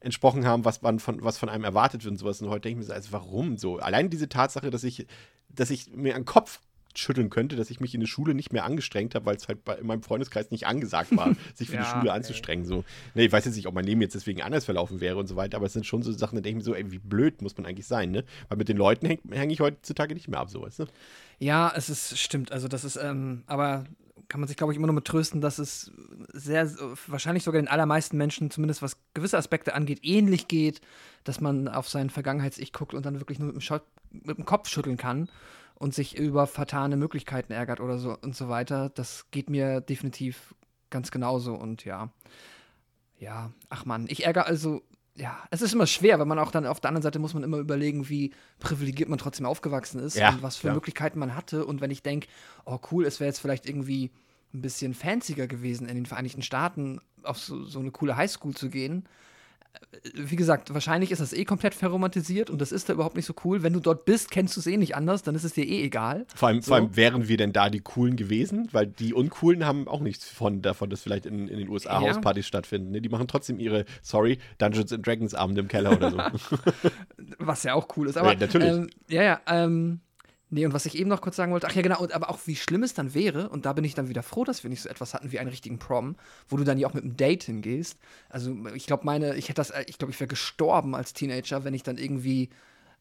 entsprochen 0.01 0.45
haben, 0.47 0.67
was 0.67 0.83
man 0.83 0.99
von, 1.01 1.25
was 1.25 1.39
von 1.39 1.49
einem 1.49 1.65
erwartet 1.65 2.05
wird 2.05 2.13
und 2.13 2.19
sowas. 2.19 2.43
Und 2.43 2.51
heute 2.51 2.63
denke 2.69 2.81
ich 2.81 2.87
mir 2.87 2.89
so, 2.89 2.93
also 2.93 3.13
warum 3.13 3.57
so? 3.57 3.79
Allein 3.79 4.11
diese 4.11 4.29
Tatsache, 4.29 4.69
dass 4.71 4.85
ich, 4.85 5.07
dass 5.49 5.71
ich 5.71 5.91
mir 5.95 6.15
einen 6.15 6.27
Kopf 6.27 6.61
schütteln 6.97 7.31
könnte, 7.31 7.57
dass 7.57 7.71
ich 7.71 7.81
mich 7.81 7.95
in 7.95 8.01
der 8.01 8.07
Schule 8.07 8.35
nicht 8.35 8.53
mehr 8.53 8.65
angestrengt 8.65 9.15
habe, 9.15 9.27
weil 9.27 9.37
es 9.37 9.49
halt 9.49 9.65
bei, 9.65 9.77
in 9.77 9.87
meinem 9.87 10.03
Freundeskreis 10.03 10.51
nicht 10.51 10.67
angesagt 10.67 11.17
war, 11.17 11.35
sich 11.55 11.69
für 11.69 11.77
die 11.77 11.83
Ja, 11.83 11.91
Schule 11.91 12.11
ey. 12.11 12.17
anzustrengen. 12.17 12.65
So. 12.65 12.85
Nee, 13.15 13.27
ich 13.27 13.33
weiß 13.33 13.45
jetzt 13.45 13.57
nicht, 13.57 13.67
ob 13.67 13.75
mein 13.75 13.85
Leben 13.85 14.01
jetzt 14.01 14.15
deswegen 14.15 14.43
anders 14.43 14.65
verlaufen 14.65 15.01
wäre 15.01 15.17
und 15.19 15.27
so 15.27 15.37
weiter, 15.37 15.57
aber 15.57 15.67
es 15.67 15.73
sind 15.73 15.87
schon 15.87 16.03
so 16.03 16.13
Sachen, 16.13 16.37
da 16.37 16.41
denke 16.43 16.61
ich 16.61 16.65
mir 16.67 16.71
so, 16.73 16.75
ey, 16.75 16.91
wie 16.93 16.99
blöd 16.99 17.43
muss 17.43 17.57
man 17.57 17.67
eigentlich 17.67 17.87
sein, 17.87 18.11
ne? 18.11 18.25
Weil 18.49 18.59
mit 18.59 18.69
den 18.69 18.77
Leuten 18.77 19.07
hänge 19.07 19.21
häng 19.31 19.51
ich 19.51 19.61
heutzutage 19.61 20.15
nicht 20.15 20.29
mehr 20.29 20.41
ab, 20.41 20.51
sowas, 20.51 20.79
ne? 20.79 20.87
Ja, 21.39 21.73
es 21.75 21.89
ist, 21.91 22.19
stimmt. 22.19 22.53
Also, 22.53 22.69
das 22.69 22.85
ist, 22.85 22.97
ähm, 22.97 23.43
aber 23.47 23.85
kann 24.29 24.41
man 24.41 24.49
sich, 24.49 24.57
glaube 24.57 24.73
ich, 24.73 24.79
immer 24.79 24.87
nur 24.87 24.95
mit 24.95 25.05
trösten, 25.05 25.41
dass 25.41 25.59
es 25.59 25.93
sehr, 26.33 26.71
wahrscheinlich 27.07 27.43
sogar 27.43 27.61
den 27.61 27.69
allermeisten 27.69 28.17
Menschen, 28.17 28.51
zumindest 28.51 28.83
was 28.83 28.97
gewisse 29.13 29.37
Aspekte 29.37 29.75
angeht, 29.75 30.01
ähnlich 30.03 30.49
geht, 30.49 30.81
dass 31.25 31.41
man 31.41 31.69
auf 31.69 31.89
sein 31.89 32.09
Vergangenheits-Ich 32.11 32.73
guckt 32.73 32.95
und 32.95 33.05
dann 33.05 33.21
wirklich 33.21 33.39
nur 33.39 33.49
mit 33.49 33.57
dem, 33.57 33.61
Schott, 33.61 33.83
mit 34.13 34.39
dem 34.39 34.45
Kopf 34.47 34.69
schütteln 34.69 34.97
kann 34.97 35.29
und 35.75 35.95
sich 35.95 36.17
über 36.17 36.47
vertane 36.47 36.97
Möglichkeiten 36.97 37.53
ärgert 37.53 37.81
oder 37.81 37.99
so 37.99 38.17
und 38.21 38.37
so 38.37 38.49
weiter. 38.49 38.91
Das 38.91 39.27
geht 39.31 39.51
mir 39.51 39.81
definitiv 39.81 40.55
ganz 40.91 41.11
genauso 41.11 41.55
und 41.55 41.85
ja. 41.85 42.11
Ja, 43.19 43.53
ach 43.69 43.85
man, 43.85 44.07
ich 44.09 44.25
ärgere 44.27 44.47
also 44.47 44.83
ja, 45.17 45.39
es 45.51 45.63
ist 45.63 45.73
immer 45.73 45.87
schwer, 45.87 46.19
weil 46.19 46.27
man 46.27 46.41
auch 46.41 46.51
dann 46.51 46.67
auf 46.67 46.81
der 46.81 46.89
anderen 46.89 47.03
Seite 47.03 47.21
muss 47.21 47.35
man 47.35 47.45
immer 47.45 47.59
überlegen, 47.59 48.09
wie 48.09 48.33
privilegiert 48.59 49.09
man 49.09 49.19
trotzdem 49.19 49.47
aufgewachsen 49.47 50.01
ist 50.01 50.17
Ja, 50.17 50.31
und 50.31 50.43
was 50.43 50.57
für 50.57 50.63
klar. 50.63 50.75
Möglichkeiten 50.75 51.21
man 51.21 51.37
hatte. 51.37 51.65
Und 51.67 51.81
wenn 51.81 51.93
ich 51.93 52.03
denke, 52.03 52.27
oh 52.65 52.79
cool, 52.91 53.05
es 53.07 53.21
wäre 53.21 53.29
jetzt 53.29 53.39
vielleicht 53.39 53.67
irgendwie 53.67 54.11
ein 54.53 54.61
bisschen 54.61 54.93
fancier 54.93 55.47
gewesen, 55.47 55.89
in 55.89 55.95
den 55.95 56.07
Vereinigten 56.07 56.43
Staaten 56.43 57.01
auf 57.23 57.39
so, 57.39 57.65
so 57.65 57.79
eine 57.79 57.93
coole 57.93 58.17
Highschool 58.17 58.55
zu 58.55 58.69
gehen. 58.71 59.05
Wie 60.15 60.37
gesagt, 60.37 60.73
wahrscheinlich 60.75 61.11
ist 61.11 61.21
das 61.21 61.33
eh 61.33 61.45
komplett 61.45 61.75
verromantisiert 61.75 62.51
und 62.51 62.61
das 62.61 62.73
ist 62.73 62.89
da 62.89 62.93
überhaupt 62.93 63.17
nicht 63.17 63.25
so 63.27 63.35
cool. 63.45 63.63
Wenn 63.63 63.73
du 63.73 63.81
dort 63.81 64.05
bist, 64.05 64.31
kennst 64.31 64.55
du 64.57 64.61
es 64.61 64.67
eh 64.67 64.77
nicht 64.77 64.95
anders, 64.97 65.23
dann 65.23 65.35
ist 65.35 65.45
es 65.45 65.53
dir 65.55 65.65
eh 65.67 65.83
egal. 65.83 66.27
Vor 66.35 66.49
allem, 66.49 66.61
So. 66.61 66.69
vor 66.69 66.77
allem 66.77 66.95
wären 66.97 67.27
wir 67.29 67.37
denn 67.37 67.53
da 67.53 67.71
die 67.71 67.81
Coolen 67.81 68.17
gewesen, 68.17 68.69
weil 68.73 68.87
die 68.87 69.15
Uncoolen 69.15 69.65
haben 69.65 69.89
auch 69.89 70.01
nichts 70.01 70.29
von 70.29 70.63
davon, 70.63 70.91
dass 70.91 71.03
vielleicht 71.03 71.27
in, 71.27 71.49
in 71.49 71.59
den 71.59 71.69
USA 71.69 71.95
Ja. 71.95 72.09
Hauspartys 72.09 72.47
stattfinden. 72.47 72.91
Ne? 72.91 73.01
Die 73.01 73.09
machen 73.09 73.29
trotzdem 73.29 73.59
ihre, 73.59 73.85
sorry, 74.03 74.39
Dungeons 74.59 74.93
and 74.93 75.07
Dragons 75.07 75.35
Abende 75.35 75.61
im 75.63 75.69
Keller 75.69 75.93
oder 75.93 76.11
so. 76.11 76.57
Was 77.39 77.63
ja 77.63 77.75
auch 77.75 77.89
cool 77.97 78.09
ist. 78.09 78.17
Aber, 78.19 78.33
Ja, 78.33 78.39
natürlich. 78.39 78.69
Ähm, 78.69 78.91
ja, 79.09 79.23
ja. 79.23 79.41
Ähm, 79.47 80.01
nee, 80.55 80.65
und 80.65 80.73
was 80.73 80.87
ich 80.87 80.97
eben 80.97 81.11
noch 81.11 81.21
kurz 81.21 81.37
sagen 81.37 81.53
wollte, 81.53 81.67
ach 81.67 81.75
ja, 81.75 81.83
genau, 81.83 82.07
aber 82.13 82.31
auch 82.31 82.39
wie 82.47 82.57
schlimm 82.57 82.85
es 82.85 82.95
dann 82.95 83.13
wäre, 83.13 83.49
und 83.49 83.67
da 83.67 83.73
bin 83.73 83.85
ich 83.85 83.95
dann 83.95 84.09
wieder 84.09 84.23
froh, 84.23 84.45
dass 84.45 84.63
wir 84.63 84.71
nicht 84.71 84.83
so 84.83 84.89
etwas 84.89 85.13
hatten 85.13 85.33
wie 85.33 85.39
einen 85.41 85.51
richtigen 85.51 85.79
Prom, 85.79 86.17
wo 86.49 86.57
du 86.57 86.65
dann 86.65 86.79
ja 86.79 86.89
auch 86.89 86.95
mit 86.95 87.03
einem 87.03 87.17
Date 87.17 87.43
hingehst. 87.43 87.99
Also, 88.29 88.57
ich 88.75 88.87
glaube, 88.87 89.05
meine, 89.05 89.35
ich 89.35 89.49
hätte 89.49 89.57
das, 89.57 89.71
äh, 89.71 89.85
ich 89.89 89.99
glaube, 89.99 90.13
ich 90.13 90.21
wäre 90.21 90.29
gestorben 90.29 90.95
als 90.95 91.13
Teenager, 91.13 91.65
wenn 91.65 91.75
ich 91.75 91.83
dann 91.83 91.99
irgendwie. 91.99 92.51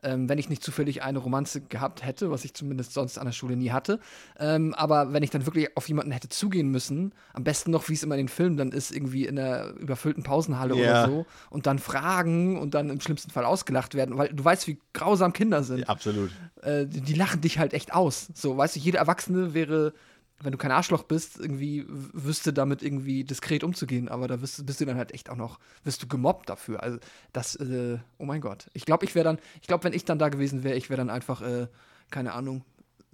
Ähm, 0.04 0.28
wenn 0.30 0.38
ich 0.38 0.50
nicht 0.50 0.64
zufällig 0.64 1.02
eine 1.04 1.20
Romanze 1.20 1.62
gehabt 1.62 2.06
hätte, 2.06 2.30
was 2.32 2.44
ich 2.46 2.54
zumindest 2.54 2.94
sonst 2.94 3.18
an 3.18 3.26
der 3.26 3.32
Schule 3.32 3.56
nie 3.56 3.72
hatte. 3.72 4.00
Ähm, 4.40 4.74
aber 4.76 5.14
wenn 5.14 5.24
ich 5.24 5.30
dann 5.30 5.46
wirklich 5.46 5.76
auf 5.78 5.88
jemanden 5.88 6.12
hätte 6.12 6.30
zugehen 6.30 6.70
müssen, 6.70 7.14
am 7.34 7.44
besten 7.44 7.72
noch, 7.72 7.90
wie 7.90 7.94
es 7.94 8.04
immer 8.04 8.16
in 8.16 8.26
den 8.26 8.28
Filmen 8.30 8.58
dann 8.58 8.72
ist, 8.72 8.92
irgendwie 8.92 9.26
in 9.26 9.40
einer 9.40 9.70
überfüllten 9.76 10.24
Pausenhalle 10.24 10.76
Ja. 10.76 10.82
oder 11.06 11.08
so, 11.10 11.26
und 11.50 11.66
dann 11.66 11.80
fragen 11.80 12.60
und 12.60 12.74
dann 12.74 12.90
im 12.90 13.00
schlimmsten 13.02 13.32
Fall 13.32 13.46
ausgelacht 13.46 13.96
werden, 13.96 14.18
weil 14.18 14.30
du 14.30 14.44
weißt, 14.44 14.68
wie 14.68 14.78
grausam 14.94 15.34
Kinder 15.34 15.64
sind. 15.64 15.80
Ja, 15.80 15.88
absolut. 15.88 16.32
Äh, 16.62 16.86
die, 16.86 17.02
die 17.02 17.14
lachen 17.14 17.42
dich 17.42 17.60
halt 17.60 17.74
echt 17.74 17.94
aus. 17.94 18.28
So, 18.34 18.58
weißt 18.58 18.76
du, 18.76 18.80
jeder 18.80 19.00
Erwachsene 19.00 19.54
wäre, 19.54 19.94
wenn 20.44 20.52
du 20.52 20.58
kein 20.58 20.72
Arschloch 20.72 21.04
bist, 21.04 21.40
irgendwie 21.40 21.86
wüsste 21.88 22.54
damit 22.54 22.84
irgendwie 22.84 23.24
diskret 23.24 23.64
umzugehen, 23.64 24.10
aber 24.10 24.28
da 24.28 24.38
bist, 24.38 24.66
bist 24.66 24.82
du 24.82 24.86
dann 24.86 24.98
halt 24.98 25.14
echt 25.14 25.30
auch 25.30 25.36
noch, 25.36 25.60
wirst 25.84 26.04
du 26.04 26.08
gemobbt 26.08 26.50
dafür. 26.50 26.84
Also 26.84 27.00
das, 27.32 27.56
äh, 27.56 27.98
oh 28.18 28.26
mein 28.26 28.42
Gott. 28.42 28.70
Ich 28.74 28.86
glaube, 28.86 29.06
ich 29.06 29.16
wäre 29.16 29.24
dann, 29.24 29.40
ich 29.62 29.68
glaube, 29.68 29.84
wenn 29.86 29.94
ich 29.94 30.06
dann 30.06 30.20
da 30.20 30.30
gewesen 30.30 30.64
wäre, 30.64 30.76
ich 30.76 30.90
wäre 30.90 30.98
dann 30.98 31.10
einfach, 31.10 31.42
äh, 31.42 31.68
keine 32.12 32.34
Ahnung, 32.34 32.64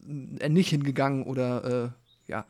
nicht 0.02 0.70
hingegangen 0.70 1.24
oder, 1.24 1.86
äh, 1.86 2.32
ja, 2.32 2.46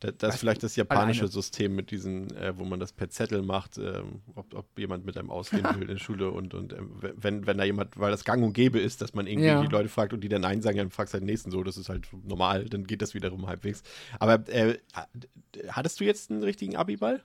Da, 0.00 0.10
das 0.12 0.34
ist 0.34 0.40
vielleicht 0.40 0.62
das 0.62 0.76
japanische 0.76 1.20
alleine. 1.20 1.32
System 1.32 1.74
mit 1.74 1.90
diesen, 1.90 2.34
äh, 2.34 2.54
wo 2.56 2.64
man 2.64 2.80
das 2.80 2.92
per 2.92 3.10
Zettel 3.10 3.42
macht, 3.42 3.76
ähm, 3.76 4.22
ob, 4.34 4.54
ob 4.54 4.78
jemand 4.78 5.04
mit 5.04 5.18
einem 5.18 5.30
ausgehen 5.30 5.62
will 5.74 5.82
in 5.82 5.88
der 5.88 5.98
Schule 5.98 6.30
und, 6.30 6.54
und 6.54 6.72
ähm, 6.72 6.90
wenn, 7.00 7.46
wenn 7.46 7.58
da 7.58 7.64
jemand, 7.64 7.98
weil 7.98 8.10
das 8.10 8.24
gang 8.24 8.42
und 8.42 8.54
gäbe 8.54 8.78
ist, 8.80 9.02
dass 9.02 9.12
man 9.12 9.26
irgendwie 9.26 9.48
Ja. 9.48 9.60
die 9.60 9.68
Leute 9.68 9.90
fragt 9.90 10.12
und 10.14 10.22
die 10.22 10.28
dann 10.30 10.40
Nein 10.40 10.62
sagen, 10.62 10.78
dann 10.78 10.90
fragst 10.90 11.12
du 11.12 11.16
halt 11.16 11.22
den 11.22 11.26
nächsten 11.26 11.50
so, 11.50 11.62
das 11.62 11.76
ist 11.76 11.90
halt 11.90 12.08
normal, 12.24 12.64
dann 12.64 12.84
geht 12.86 13.02
das 13.02 13.12
wiederum 13.14 13.46
halbwegs. 13.46 13.82
Aber 14.18 14.48
äh, 14.48 14.78
hattest 15.68 16.00
du 16.00 16.04
jetzt 16.04 16.30
einen 16.30 16.42
richtigen 16.42 16.76
Abiball? 16.76 17.22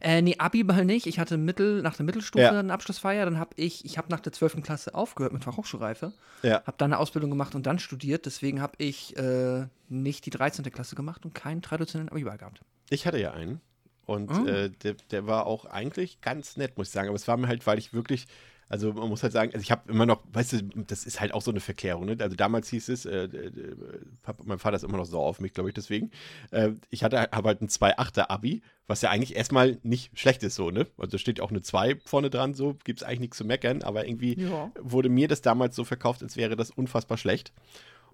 Äh, 0.00 0.22
nee, 0.22 0.36
Abiball 0.38 0.84
nicht. 0.84 1.06
Ich 1.06 1.18
hatte 1.18 1.36
Mittel, 1.38 1.82
nach 1.82 1.96
der 1.96 2.04
Mittelstufe 2.06 2.42
Ja. 2.44 2.58
eine 2.58 2.72
Abschlussfeier. 2.72 3.24
Dann 3.24 3.38
habe 3.38 3.50
ich, 3.56 3.84
ich 3.84 3.98
habe 3.98 4.08
nach 4.10 4.20
der 4.20 4.32
12. 4.32 4.62
Klasse 4.62 4.94
aufgehört 4.94 5.32
mit 5.32 5.44
Fachhochschulreife. 5.44 6.12
Ja. 6.42 6.62
Habe 6.66 6.74
dann 6.78 6.92
eine 6.92 7.00
Ausbildung 7.00 7.30
gemacht 7.30 7.54
und 7.54 7.64
dann 7.66 7.78
studiert. 7.78 8.26
Deswegen 8.26 8.60
habe 8.60 8.74
ich 8.78 9.16
äh, 9.16 9.66
nicht 9.88 10.26
die 10.26 10.30
13. 10.30 10.64
Klasse 10.70 10.94
gemacht 10.96 11.24
und 11.24 11.34
keinen 11.34 11.62
traditionellen 11.62 12.08
Abiball 12.10 12.38
gehabt. 12.38 12.60
Ich 12.90 13.06
hatte 13.06 13.18
ja 13.18 13.32
einen. 13.32 13.60
Und 14.06 14.30
Oh. 14.30 14.44
äh, 14.46 14.68
der, 14.70 14.94
der 15.10 15.26
war 15.26 15.46
auch 15.46 15.64
eigentlich 15.64 16.20
ganz 16.20 16.56
nett, 16.58 16.76
muss 16.76 16.88
ich 16.88 16.92
sagen. 16.92 17.08
Aber 17.08 17.16
es 17.16 17.26
war 17.26 17.36
mir 17.38 17.48
halt, 17.48 17.66
weil 17.66 17.78
ich 17.78 17.94
wirklich, 17.94 18.26
also 18.68 18.92
man 18.92 19.08
muss 19.08 19.22
halt 19.22 19.32
sagen, 19.32 19.52
also 19.52 19.62
ich 19.62 19.70
habe 19.70 19.90
immer 19.90 20.06
noch, 20.06 20.22
weißt 20.32 20.52
du, 20.54 20.62
das 20.86 21.04
ist 21.04 21.20
halt 21.20 21.34
auch 21.34 21.42
so 21.42 21.50
eine 21.50 21.60
Verklärung. 21.60 22.06
Ne? 22.06 22.16
Also 22.20 22.36
damals 22.36 22.68
hieß 22.68 22.88
es, 22.88 23.04
äh, 23.06 23.24
äh, 23.24 23.52
mein 24.44 24.58
Vater 24.58 24.76
ist 24.76 24.84
immer 24.84 24.96
noch 24.96 25.04
sauer 25.04 25.26
auf 25.26 25.40
mich, 25.40 25.52
glaube 25.52 25.70
ich, 25.70 25.74
deswegen. 25.74 26.10
Äh, 26.50 26.70
ich 26.90 27.04
hatte 27.04 27.28
habe 27.32 27.48
halt 27.48 27.60
ein 27.62 27.68
2,8er 27.68 28.30
Abi, 28.30 28.62
was 28.86 29.02
ja 29.02 29.10
eigentlich 29.10 29.36
erstmal 29.36 29.78
nicht 29.82 30.18
schlecht 30.18 30.42
ist 30.42 30.54
so, 30.56 30.70
ne? 30.70 30.86
Also 30.98 31.12
da 31.12 31.18
steht 31.18 31.40
auch 31.40 31.50
eine 31.50 31.62
2 31.62 31.96
vorne 32.04 32.30
dran, 32.30 32.54
so 32.54 32.76
gibt 32.84 33.00
es 33.00 33.06
eigentlich 33.06 33.20
nichts 33.20 33.38
zu 33.38 33.44
meckern, 33.44 33.82
aber 33.82 34.06
irgendwie 34.06 34.38
Ja. 34.40 34.70
wurde 34.80 35.08
mir 35.08 35.28
das 35.28 35.42
damals 35.42 35.76
so 35.76 35.84
verkauft, 35.84 36.22
als 36.22 36.36
wäre 36.36 36.56
das 36.56 36.70
unfassbar 36.70 37.16
schlecht. 37.18 37.52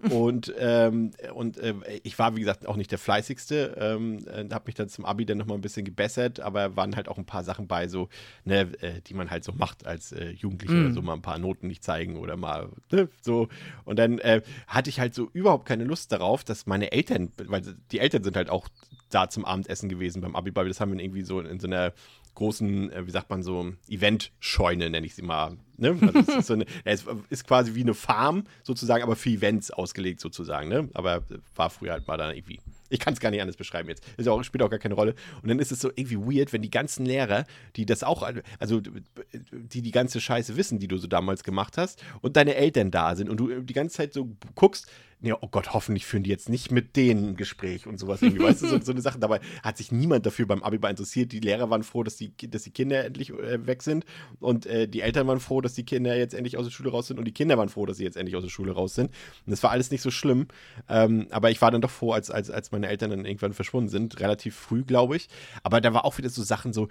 Und, 0.09 0.53
ähm, 0.57 1.11
und 1.33 1.57
äh, 1.57 1.73
ich 2.03 2.17
war, 2.17 2.35
wie 2.35 2.39
gesagt, 2.39 2.65
auch 2.67 2.75
nicht 2.75 2.91
der 2.91 2.97
fleißigste. 2.97 3.75
Ähm, 3.79 4.19
äh, 4.27 4.47
habe 4.51 4.63
mich 4.65 4.75
dann 4.75 4.89
zum 4.89 5.05
Abi 5.05 5.25
dann 5.25 5.37
nochmal 5.37 5.57
ein 5.57 5.61
bisschen 5.61 5.85
gebessert, 5.85 6.39
aber 6.39 6.75
waren 6.75 6.95
halt 6.95 7.07
auch 7.07 7.17
ein 7.17 7.25
paar 7.25 7.43
Sachen 7.43 7.67
bei, 7.67 7.87
so, 7.87 8.09
ne, 8.43 8.71
äh, 8.81 9.01
die 9.01 9.13
man 9.13 9.29
halt 9.29 9.43
so 9.43 9.51
macht 9.53 9.85
als 9.85 10.11
äh, 10.11 10.31
Jugendlicher, 10.31 10.73
Mm. 10.73 10.85
oder 10.85 10.93
so 10.93 11.01
mal 11.01 11.13
ein 11.13 11.21
paar 11.21 11.37
Noten 11.39 11.67
nicht 11.67 11.83
zeigen 11.83 12.17
oder 12.17 12.35
mal, 12.37 12.69
ne, 12.91 13.09
so. 13.21 13.47
Und 13.85 13.99
dann 13.99 14.19
äh, 14.19 14.41
hatte 14.67 14.89
ich 14.89 14.99
halt 14.99 15.13
so 15.13 15.29
überhaupt 15.33 15.65
keine 15.65 15.83
Lust 15.83 16.11
darauf, 16.11 16.43
dass 16.43 16.65
meine 16.65 16.91
Eltern, 16.91 17.31
weil 17.45 17.61
die 17.91 17.99
Eltern 17.99 18.23
sind 18.23 18.35
halt 18.35 18.49
auch 18.49 18.67
da 19.09 19.29
zum 19.29 19.45
Abendessen 19.45 19.89
gewesen 19.89 20.21
beim 20.21 20.35
Abi, 20.35 20.55
weil 20.55 20.67
das 20.67 20.79
haben 20.79 20.93
wir 20.93 21.03
irgendwie 21.03 21.23
so 21.23 21.39
in 21.41 21.59
so 21.59 21.67
einer 21.67 21.93
großen, 22.35 22.91
äh, 22.91 23.05
wie 23.05 23.11
sagt 23.11 23.29
man 23.29 23.43
so, 23.43 23.73
Event-Scheune, 23.87 24.89
nenne 24.89 25.05
ich 25.05 25.15
sie 25.15 25.21
mal. 25.21 25.57
Ne? 25.77 25.97
Also 26.01 26.19
es, 26.19 26.27
ist 26.27 26.47
so 26.47 26.53
eine, 26.53 26.65
es 26.85 27.05
ist 27.29 27.47
quasi 27.47 27.75
wie 27.75 27.81
eine 27.81 27.93
Farm 27.93 28.43
sozusagen, 28.63 29.03
aber 29.03 29.15
für 29.15 29.29
Events 29.29 29.71
ausgelegt 29.71 30.19
sozusagen. 30.19 30.69
Ne? 30.69 30.89
Aber 30.93 31.23
war 31.55 31.69
früher 31.69 31.93
halt 31.93 32.07
mal 32.07 32.17
da 32.17 32.31
irgendwie. 32.31 32.59
Ich 32.89 32.99
kann 32.99 33.13
es 33.13 33.19
gar 33.19 33.31
nicht 33.31 33.41
anders 33.41 33.57
beschreiben 33.57 33.89
jetzt. 33.89 34.03
Ist 34.17 34.27
auch, 34.27 34.43
spielt 34.43 34.61
auch 34.63 34.69
gar 34.69 34.79
keine 34.79 34.95
Rolle. 34.95 35.15
Und 35.41 35.49
dann 35.49 35.59
ist 35.59 35.71
es 35.71 35.79
so 35.79 35.89
irgendwie 35.95 36.17
weird, 36.17 36.51
wenn 36.51 36.61
die 36.61 36.69
ganzen 36.69 37.05
Lehrer, 37.05 37.45
die 37.75 37.85
das 37.85 38.03
auch, 38.03 38.29
also 38.59 38.81
die 38.81 39.81
die 39.81 39.91
ganze 39.91 40.19
Scheiße 40.19 40.57
wissen, 40.57 40.79
die 40.79 40.87
du 40.87 40.97
so 40.97 41.07
damals 41.07 41.43
gemacht 41.43 41.77
hast, 41.77 42.03
und 42.21 42.35
deine 42.35 42.55
Eltern 42.55 42.91
da 42.91 43.15
sind 43.15 43.29
und 43.29 43.37
du 43.37 43.61
die 43.61 43.73
ganze 43.73 43.95
Zeit 43.95 44.13
so 44.13 44.35
guckst, 44.55 44.87
nee, 45.21 45.33
oh 45.33 45.47
Gott, 45.47 45.73
hoffentlich 45.73 46.05
führen 46.05 46.23
die 46.23 46.29
jetzt 46.29 46.49
nicht 46.49 46.71
mit 46.71 46.95
denen 46.95 47.29
ein 47.29 47.35
Gespräch 47.35 47.87
und 47.87 47.97
sowas 47.99 48.21
irgendwie. 48.21 48.43
Weißt 48.43 48.61
du, 48.63 48.67
so, 48.67 48.79
so 48.81 48.91
eine 48.91 49.01
Sache. 49.01 49.19
Dabei 49.19 49.39
hat 49.63 49.77
sich 49.77 49.91
niemand 49.91 50.25
dafür 50.25 50.47
beim 50.47 50.63
Abiball 50.63 50.91
interessiert. 50.91 51.31
Die 51.31 51.39
Lehrer 51.39 51.69
waren 51.69 51.83
froh, 51.83 52.03
dass 52.03 52.17
die, 52.17 52.35
dass 52.49 52.63
die 52.63 52.71
Kinder 52.71 53.05
endlich 53.05 53.29
äh, 53.31 53.65
weg 53.65 53.83
sind 53.83 54.05
und 54.39 54.65
äh, 54.65 54.87
die 54.87 55.01
Eltern 55.01 55.27
waren 55.27 55.39
froh, 55.39 55.61
dass 55.61 55.73
die 55.73 55.85
Kinder 55.85 56.17
jetzt 56.17 56.33
endlich 56.33 56.57
aus 56.57 56.65
der 56.65 56.71
Schule 56.71 56.91
raus 56.91 57.07
sind 57.07 57.19
und 57.19 57.25
die 57.25 57.33
Kinder 57.33 57.57
waren 57.57 57.69
froh, 57.69 57.85
dass 57.85 57.97
sie 57.97 58.03
jetzt 58.03 58.17
endlich 58.17 58.35
aus 58.35 58.43
der 58.43 58.49
Schule 58.49 58.71
raus 58.73 58.95
sind. 58.95 59.11
Und 59.45 59.51
das 59.51 59.63
war 59.63 59.71
alles 59.71 59.91
nicht 59.91 60.01
so 60.01 60.11
schlimm. 60.11 60.47
Ähm, 60.89 61.27
aber 61.31 61.51
ich 61.51 61.61
war 61.61 61.71
dann 61.71 61.81
doch 61.81 61.91
froh, 61.91 62.11
als, 62.11 62.31
als, 62.31 62.49
als 62.49 62.71
meine 62.71 62.87
Eltern 62.87 63.11
dann 63.11 63.25
irgendwann 63.25 63.53
verschwunden 63.53 63.89
sind. 63.89 64.19
Relativ 64.19 64.55
früh, 64.55 64.83
glaube 64.83 65.15
ich. 65.15 65.27
Aber 65.63 65.81
da 65.81 65.93
war 65.93 66.05
auch 66.05 66.17
wieder 66.17 66.29
so 66.29 66.43
Sachen 66.43 66.73
so, 66.73 66.87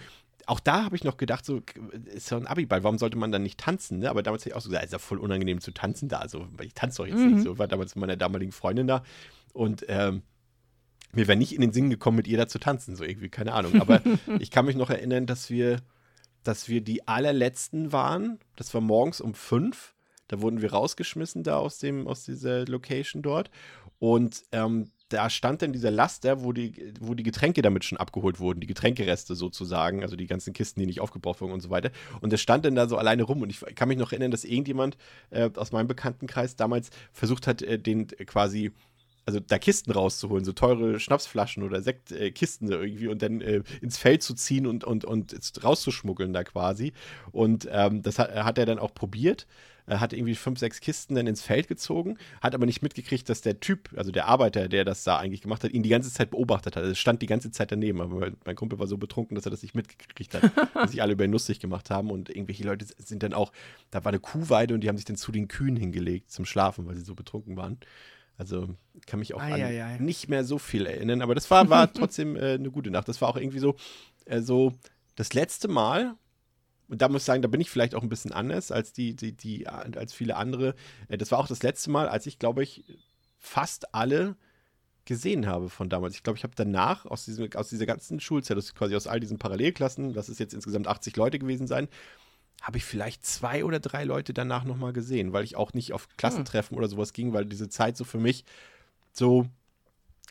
auch 0.51 0.61
da 0.61 0.85
habe 0.85 0.97
ich 0.97 1.05
noch 1.05 1.17
gedacht, 1.17 1.45
so, 1.45 1.63
ist 2.07 2.31
ja 2.31 2.37
ein 2.37 2.49
Abiball, 2.49 2.83
warum 2.83 2.99
sollte 2.99 3.17
man 3.17 3.31
dann 3.31 3.45
nicht 3.45 3.59
tanzen? 3.59 4.01
Ne? 4.01 4.11
Aber 4.11 4.25
damals 4.25 4.43
hätte 4.43 4.51
ich 4.51 4.57
auch 4.57 4.61
so 4.61 4.69
gesagt, 4.69 4.85
ist 4.85 4.93
ja 4.93 4.99
voll 4.99 5.19
unangenehm 5.19 5.61
zu 5.61 5.71
tanzen 5.71 6.09
da. 6.09 6.19
Also, 6.19 6.49
weil 6.57 6.67
ich 6.67 6.75
tanze 6.75 6.99
doch 6.99 7.07
jetzt 7.07 7.21
nicht. 7.21 7.45
So 7.45 7.59
war 7.59 7.69
damals 7.69 7.95
mit 7.95 8.01
meiner 8.01 8.17
damaligen 8.17 8.51
Freundin 8.51 8.89
da. 8.89 9.05
Und 9.53 9.85
ähm, 9.89 10.23
mir 11.13 11.29
wäre 11.29 11.39
nicht 11.39 11.55
in 11.55 11.61
den 11.61 11.73
Sinn 11.73 11.89
gekommen, 11.89 12.17
mit 12.17 12.27
ihr 12.27 12.37
da 12.37 12.49
zu 12.49 12.59
tanzen, 12.59 12.97
so 12.97 13.05
irgendwie, 13.05 13.29
keine 13.29 13.53
Ahnung. 13.53 13.81
Aber 13.81 14.03
ich 14.41 14.51
kann 14.51 14.67
mich 14.67 14.75
noch 14.75 14.91
erinnern, 14.91 15.27
dass 15.27 15.51
wir, 15.51 15.81
dass 16.43 16.69
wir 16.69 16.81
die 16.81 17.07
allerletzten 17.07 17.93
waren. 17.93 18.41
Das 18.57 18.75
war 18.75 18.81
morgens 18.81 19.21
um 19.21 19.35
fünf. 19.35 19.95
Da 20.27 20.41
wurden 20.41 20.63
wir 20.63 20.73
rausgeschmissen 20.73 21.45
da 21.45 21.59
aus 21.59 21.79
dem, 21.79 22.09
aus 22.09 22.25
dieser 22.25 22.65
Location 22.67 23.23
dort. 23.23 23.51
Und 24.01 24.43
ähm, 24.51 24.91
da 25.11 25.29
stand 25.29 25.61
dann 25.61 25.73
dieser 25.73 25.91
Laster, 25.91 26.43
wo 26.43 26.53
die, 26.53 26.95
wo 27.01 27.15
die 27.15 27.23
Getränke 27.23 27.63
damit 27.63 27.85
schon 27.85 27.99
abgeholt 27.99 28.41
wurden, 28.41 28.61
die 28.61 28.67
Getränkereste 28.67 29.35
sozusagen, 29.35 30.03
also 30.03 30.17
die 30.17 30.27
ganzen 30.27 30.53
Kisten, 30.53 30.81
die 30.81 30.87
nicht 30.87 31.01
aufgebraucht 31.01 31.41
wurden 31.41 31.53
und 31.53 31.61
so 31.61 31.69
weiter. 31.69 31.91
Und 32.21 32.31
der 32.31 32.39
stand 32.39 32.65
dann 32.65 32.77
da 32.77 32.89
so 32.89 32.97
alleine 32.97 33.25
rum 33.25 33.43
und 33.43 33.51
ich 33.51 33.61
kann 33.75 33.89
mich 33.89 33.99
noch 33.99 34.13
erinnern, 34.13 34.31
dass 34.31 34.45
irgendjemand 34.45 34.97
äh, 35.31 35.51
aus 35.57 35.73
meinem 35.73 35.89
Bekanntenkreis 35.89 36.57
damals 36.57 36.91
versucht 37.13 37.47
hat, 37.47 37.61
äh, 37.61 37.79
den 37.79 38.07
quasi 38.07 38.73
also 39.27 39.41
da 39.41 39.59
Kisten 39.59 39.93
rauszuholen, 39.93 40.45
so 40.45 40.53
teure 40.53 40.99
Schnapsflaschen 40.99 41.63
oder 41.63 41.83
Sektkisten 41.83 42.71
äh, 42.71 42.77
irgendwie 42.77 43.09
und 43.09 43.23
dann 43.23 43.41
äh, 43.41 43.63
ins 43.81 43.99
Feld 43.99 44.23
zu 44.23 44.35
ziehen 44.35 44.67
und, 44.67 44.85
und, 44.85 45.05
und 45.05 45.35
rauszuschmuggeln 45.63 46.33
da 46.33 46.45
quasi. 46.45 46.93
Und 47.33 47.69
ähm, 47.71 48.03
das 48.03 48.19
hat, 48.19 48.35
hat 48.35 48.59
er 48.59 48.67
dann 48.67 48.79
auch 48.79 48.95
probiert. 48.95 49.47
Er 49.91 49.99
hat 49.99 50.13
irgendwie 50.13 50.37
fünf, 50.37 50.61
sechs 50.61 50.81
Kisten 50.81 51.17
dann 51.17 51.27
ins 51.27 51.43
Feld 51.43 51.67
gezogen, 51.67 52.17
hat 52.41 52.55
aber 52.55 52.65
nicht 52.65 52.81
mitgekriegt, 52.81 53.29
dass 53.29 53.41
der 53.41 53.59
Typ, 53.59 53.91
also 53.97 54.13
der 54.13 54.27
Arbeiter, 54.27 54.69
der 54.69 54.85
das 54.85 55.03
da 55.03 55.19
eigentlich 55.19 55.41
gemacht 55.41 55.65
hat, 55.65 55.73
ihn 55.73 55.83
die 55.83 55.89
ganze 55.89 56.13
Zeit 56.13 56.31
beobachtet 56.31 56.77
hat. 56.77 56.85
Er 56.85 56.95
stand 56.95 57.23
die 57.23 57.27
ganze 57.27 57.51
Zeit 57.51 57.73
daneben, 57.73 58.01
aber 58.01 58.21
mein, 58.21 58.37
mein 58.45 58.55
Kumpel 58.55 58.79
war 58.79 58.87
so 58.87 58.99
betrunken, 58.99 59.35
dass 59.35 59.47
er 59.47 59.51
das 59.51 59.63
nicht 59.63 59.75
mitgekriegt 59.75 60.35
hat, 60.35 60.53
dass 60.75 60.93
sich 60.93 61.03
alle 61.03 61.15
über 61.15 61.25
ihn 61.25 61.33
lustig 61.33 61.59
gemacht 61.59 61.91
haben 61.91 62.11
und 62.11 62.31
irgendwelche 62.31 62.63
Leute 62.63 62.87
sind 62.99 63.25
dann 63.25 63.35
auch, 63.35 63.51
da 63.91 64.05
war 64.05 64.11
eine 64.11 64.21
Kuhweide 64.21 64.75
und 64.75 64.83
die 64.83 64.89
haben 64.89 64.97
sich 64.97 65.07
dann 65.07 65.17
zu 65.17 65.33
den 65.33 65.49
Kühen 65.49 65.77
hingelegt 65.77 66.31
zum 66.31 66.45
Schlafen, 66.45 66.87
weil 66.87 66.95
sie 66.95 67.03
so 67.03 67.17
betrunken 67.17 67.57
waren. 67.57 67.79
Also 68.41 68.75
kann 69.05 69.19
mich 69.19 69.35
auch 69.35 69.41
Ei, 69.43 69.53
an 69.53 69.61
ei, 69.61 69.85
ei. 69.85 69.99
nicht 69.99 70.31
mehr 70.31 70.45
so 70.45 70.57
viel 70.57 70.87
erinnern, 70.87 71.21
aber 71.21 71.35
das 71.35 71.51
war, 71.51 71.69
war 71.69 71.93
trotzdem 71.93 72.37
äh, 72.37 72.55
eine 72.55 72.71
gute 72.71 72.91
Nacht. 72.91 73.07
Das 73.07 73.21
war 73.21 73.29
auch 73.29 73.37
irgendwie 73.37 73.59
so, 73.59 73.77
äh, 74.25 74.41
so 74.41 74.73
das 75.15 75.35
letzte 75.35 75.69
Mal, 75.69 76.15
und 76.89 77.03
da 77.03 77.11
muss 77.11 77.21
ich 77.21 77.27
sagen, 77.27 77.43
da 77.43 77.49
bin 77.49 77.61
ich 77.61 77.69
vielleicht 77.69 77.95
auch 77.95 78.03
ein 78.03 78.09
bisschen 78.09 78.33
anders 78.33 78.73
als 78.73 78.95
die, 78.95 79.15
die, 79.15 79.33
die, 79.33 79.69
als 79.69 80.15
viele 80.15 80.37
andere. 80.37 80.75
Äh, 81.09 81.19
das 81.19 81.31
war 81.33 81.39
auch 81.39 81.49
das 81.49 81.63
letzte 81.63 81.91
Mal, 81.91 82.09
als 82.09 82.25
ich, 82.25 82.39
glaube 82.39 82.63
ich, 82.63 82.83
fast 83.39 83.95
alle 83.95 84.37
gesehen 85.05 85.47
habe 85.47 85.69
von 85.69 85.91
damals. 85.91 86.15
Ich 86.15 86.23
glaube, 86.23 86.39
ich 86.39 86.43
habe 86.45 86.55
danach 86.57 87.05
aus, 87.05 87.27
diesem, 87.27 87.47
aus 87.57 87.69
dieser 87.69 87.85
ganzen 87.85 88.21
Schulzeit, 88.21 88.57
quasi 88.75 88.97
aus 88.97 89.07
all 89.07 89.21
diesen 89.21 89.39
Parallelklassen, 89.39 90.15
das 90.15 90.31
ist 90.31 90.41
jetzt 90.41 90.55
insgesamt 90.55 90.87
80 90.87 91.15
Leute 91.17 91.39
gewesen 91.39 91.67
sein, 91.67 91.89
habe 92.61 92.79
ich 92.79 92.85
vielleicht 92.85 93.25
zwei 93.25 93.65
oder 93.65 93.81
drei 93.81 94.05
Leute 94.05 94.35
danach 94.35 94.65
nochmal 94.65 94.93
gesehen, 94.93 95.33
weil 95.33 95.45
ich 95.45 95.57
auch 95.57 95.73
nicht 95.73 95.93
auf 95.93 96.09
Klassentreffen 96.17 96.77
oder 96.77 96.89
sowas 96.89 97.13
ging, 97.13 97.33
weil 97.33 97.47
diese 97.47 97.69
Zeit 97.69 97.97
so 97.97 98.05
für 98.05 98.19
mich 98.19 98.45
so, 99.13 99.47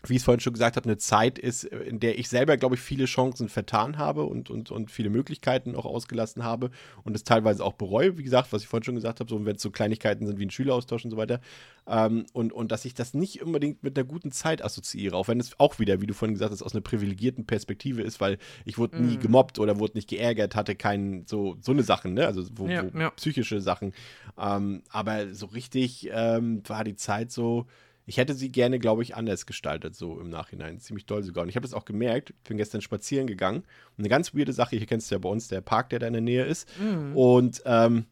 wie 0.07 0.13
ich 0.13 0.19
es 0.19 0.23
vorhin 0.23 0.39
schon 0.39 0.53
gesagt 0.53 0.75
habe, 0.77 0.85
eine 0.87 0.97
Zeit 0.97 1.37
ist, 1.37 1.65
in 1.65 1.99
der 1.99 2.17
ich 2.17 2.29
selber, 2.29 2.55
glaube 2.57 2.75
ich, 2.75 2.81
viele 2.81 3.05
Chancen 3.05 3.49
vertan 3.49 3.97
habe 3.97 4.23
und, 4.23 4.49
und, 4.49 4.71
und 4.71 4.91
viele 4.91 5.09
Möglichkeiten 5.09 5.75
auch 5.75 5.85
ausgelassen 5.85 6.43
habe 6.43 6.71
und 7.03 7.15
es 7.15 7.23
teilweise 7.23 7.63
auch 7.63 7.73
bereue, 7.73 8.17
wie 8.17 8.23
gesagt, 8.23 8.53
was 8.53 8.61
ich 8.61 8.67
vorhin 8.67 8.83
schon 8.85 8.95
gesagt 8.95 9.19
habe, 9.19 9.29
so 9.29 9.45
wenn 9.45 9.55
es 9.57 9.61
so 9.61 9.71
Kleinigkeiten 9.71 10.25
sind 10.25 10.39
wie 10.39 10.45
ein 10.45 10.51
Schüleraustausch 10.51 11.03
und 11.03 11.11
so 11.11 11.17
weiter. 11.17 11.41
Ähm, 11.87 12.25
und, 12.33 12.53
und 12.53 12.71
dass 12.71 12.85
ich 12.85 12.93
das 12.93 13.13
nicht 13.13 13.41
unbedingt 13.41 13.83
mit 13.83 13.97
einer 13.97 14.07
guten 14.07 14.31
Zeit 14.31 14.63
assoziiere, 14.63 15.17
auch 15.17 15.27
wenn 15.27 15.39
es 15.39 15.59
auch 15.59 15.79
wieder, 15.79 16.01
wie 16.01 16.07
du 16.07 16.13
vorhin 16.13 16.35
gesagt 16.35 16.51
hast, 16.51 16.61
aus 16.63 16.73
einer 16.73 16.81
privilegierten 16.81 17.45
Perspektive 17.45 18.01
ist, 18.01 18.21
weil 18.21 18.37
ich 18.65 18.77
wurde 18.77 19.01
nie 19.01 19.17
Mm. 19.17 19.21
gemobbt 19.21 19.59
oder 19.59 19.79
wurde 19.79 19.95
nicht 19.95 20.09
geärgert, 20.09 20.55
hatte 20.55 20.75
keinen, 20.75 21.25
so, 21.25 21.57
so 21.61 21.71
eine 21.71 21.83
Sachen, 21.83 22.13
ne? 22.13 22.25
Also 22.25 22.43
wo, 22.53 22.67
Ja, 22.67 22.85
wo 22.93 22.97
ja. 22.97 23.09
psychische 23.11 23.59
Sachen. 23.59 23.93
Ähm, 24.37 24.83
aber 24.89 25.33
so 25.33 25.47
richtig 25.47 26.09
ähm, 26.11 26.61
war 26.67 26.83
die 26.83 26.95
Zeit 26.95 27.31
so, 27.31 27.65
ich 28.09 28.17
hätte 28.17 28.33
sie 28.33 28.51
gerne, 28.51 28.79
glaube 28.79 29.03
ich, 29.03 29.15
anders 29.15 29.45
gestaltet, 29.45 29.95
so 29.95 30.19
im 30.19 30.31
Nachhinein. 30.31 30.79
Ziemlich 30.79 31.05
doll 31.05 31.21
sogar. 31.21 31.43
Und 31.43 31.49
ich 31.49 31.55
habe 31.55 31.67
das 31.67 31.75
auch 31.75 31.85
gemerkt. 31.85 32.31
Ich 32.31 32.49
bin 32.49 32.57
gestern 32.57 32.81
spazieren 32.81 33.27
gegangen. 33.27 33.59
Und 33.59 33.99
eine 33.99 34.09
ganz 34.09 34.33
weirde 34.33 34.51
Sache, 34.51 34.77
hier 34.77 34.87
kennst 34.87 35.11
du 35.11 35.15
ja 35.15 35.19
bei 35.19 35.29
uns, 35.29 35.47
der 35.47 35.61
Park, 35.61 35.91
der 35.91 35.99
da 35.99 36.07
in 36.07 36.13
der 36.13 36.21
Nähe 36.23 36.43
ist. 36.43 36.67
Und 37.13 37.61
ähm, 37.65 38.05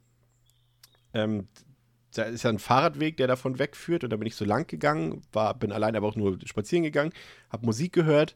ähm, 1.16 1.48
da 2.14 2.24
ist 2.26 2.44
ja 2.44 2.52
ein 2.52 2.60
Fahrradweg, 2.60 3.18
der 3.18 3.26
davon 3.26 3.58
wegführt. 3.58 4.04
Und 4.04 4.12
da 4.12 4.18
bin 4.18 4.28
ich 4.28 4.36
so 4.36 4.46
lang 4.46 4.68
gegangen, 4.68 5.24
war, 5.34 5.56
bin 5.56 5.72
allein 5.72 5.96
aber 5.96 6.06
auch 6.06 6.16
nur 6.16 6.38
spazieren 6.46 6.84
gegangen, 6.84 7.12
habe 7.50 7.66
Musik 7.66 7.92
gehört 7.92 8.36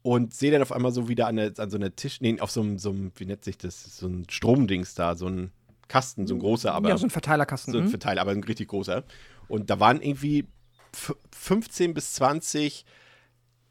und 0.00 0.32
sehe 0.32 0.52
dann 0.52 0.62
auf 0.62 0.72
einmal 0.72 0.92
so 0.92 1.06
wieder 1.06 1.26
an, 1.26 1.36
der, 1.36 1.52
an 1.58 1.68
so 1.68 1.76
einer 1.76 1.94
Tisch, 1.94 2.22
nee, 2.22 2.40
auf 2.40 2.50
so 2.50 2.62
einem, 2.62 2.78
so 2.78 2.88
einem, 2.88 3.12
wie 3.16 3.26
nennt 3.26 3.44
sich 3.44 3.58
das, 3.58 3.98
so 3.98 4.06
ein 4.06 4.24
Stromdings 4.30 4.94
da, 4.94 5.16
so 5.16 5.26
ein 5.26 5.50
Kasten, 5.86 6.26
so 6.26 6.34
ein 6.34 6.40
großer, 6.40 6.72
aber 6.72 6.88
ja, 6.88 6.96
so 6.96 7.04
ein 7.04 7.10
Verteilerkasten. 7.10 7.74
so 7.74 7.78
ein 7.78 7.84
mhm. 7.84 7.90
Verteiler, 7.90 8.22
aber 8.22 8.30
ein 8.30 8.42
richtig 8.42 8.68
großer. 8.68 9.04
Und 9.48 9.68
da 9.68 9.80
waren 9.80 10.00
irgendwie 10.00 10.46
15 10.94 11.94
bis 11.94 12.14
20 12.14 12.84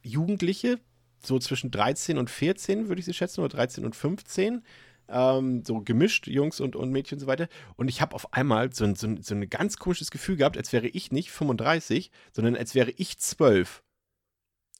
Jugendliche, 0.03 0.79
so 1.23 1.39
zwischen 1.39 1.71
13 1.71 2.17
und 2.17 2.29
14, 2.29 2.89
würde 2.89 2.99
ich 2.99 3.05
sie 3.05 3.13
schätzen, 3.13 3.41
oder 3.41 3.55
13 3.57 3.85
und 3.85 3.95
15. 3.95 4.63
Ähm, 5.09 5.63
so 5.65 5.81
gemischt, 5.81 6.27
Jungs 6.27 6.59
und, 6.59 6.75
und 6.75 6.91
Mädchen 6.91 7.17
und 7.17 7.21
so 7.21 7.27
weiter. 7.27 7.47
Und 7.75 7.89
ich 7.89 8.01
habe 8.01 8.15
auf 8.15 8.33
einmal 8.33 8.73
so 8.73 8.85
ein, 8.85 8.95
so, 8.95 9.07
ein, 9.07 9.21
so 9.21 9.35
ein 9.35 9.49
ganz 9.49 9.77
komisches 9.77 10.11
Gefühl 10.11 10.37
gehabt, 10.37 10.57
als 10.57 10.71
wäre 10.71 10.87
ich 10.87 11.11
nicht 11.11 11.31
35, 11.31 12.09
sondern 12.31 12.55
als 12.55 12.73
wäre 12.75 12.91
ich 12.91 13.17
12. 13.17 13.83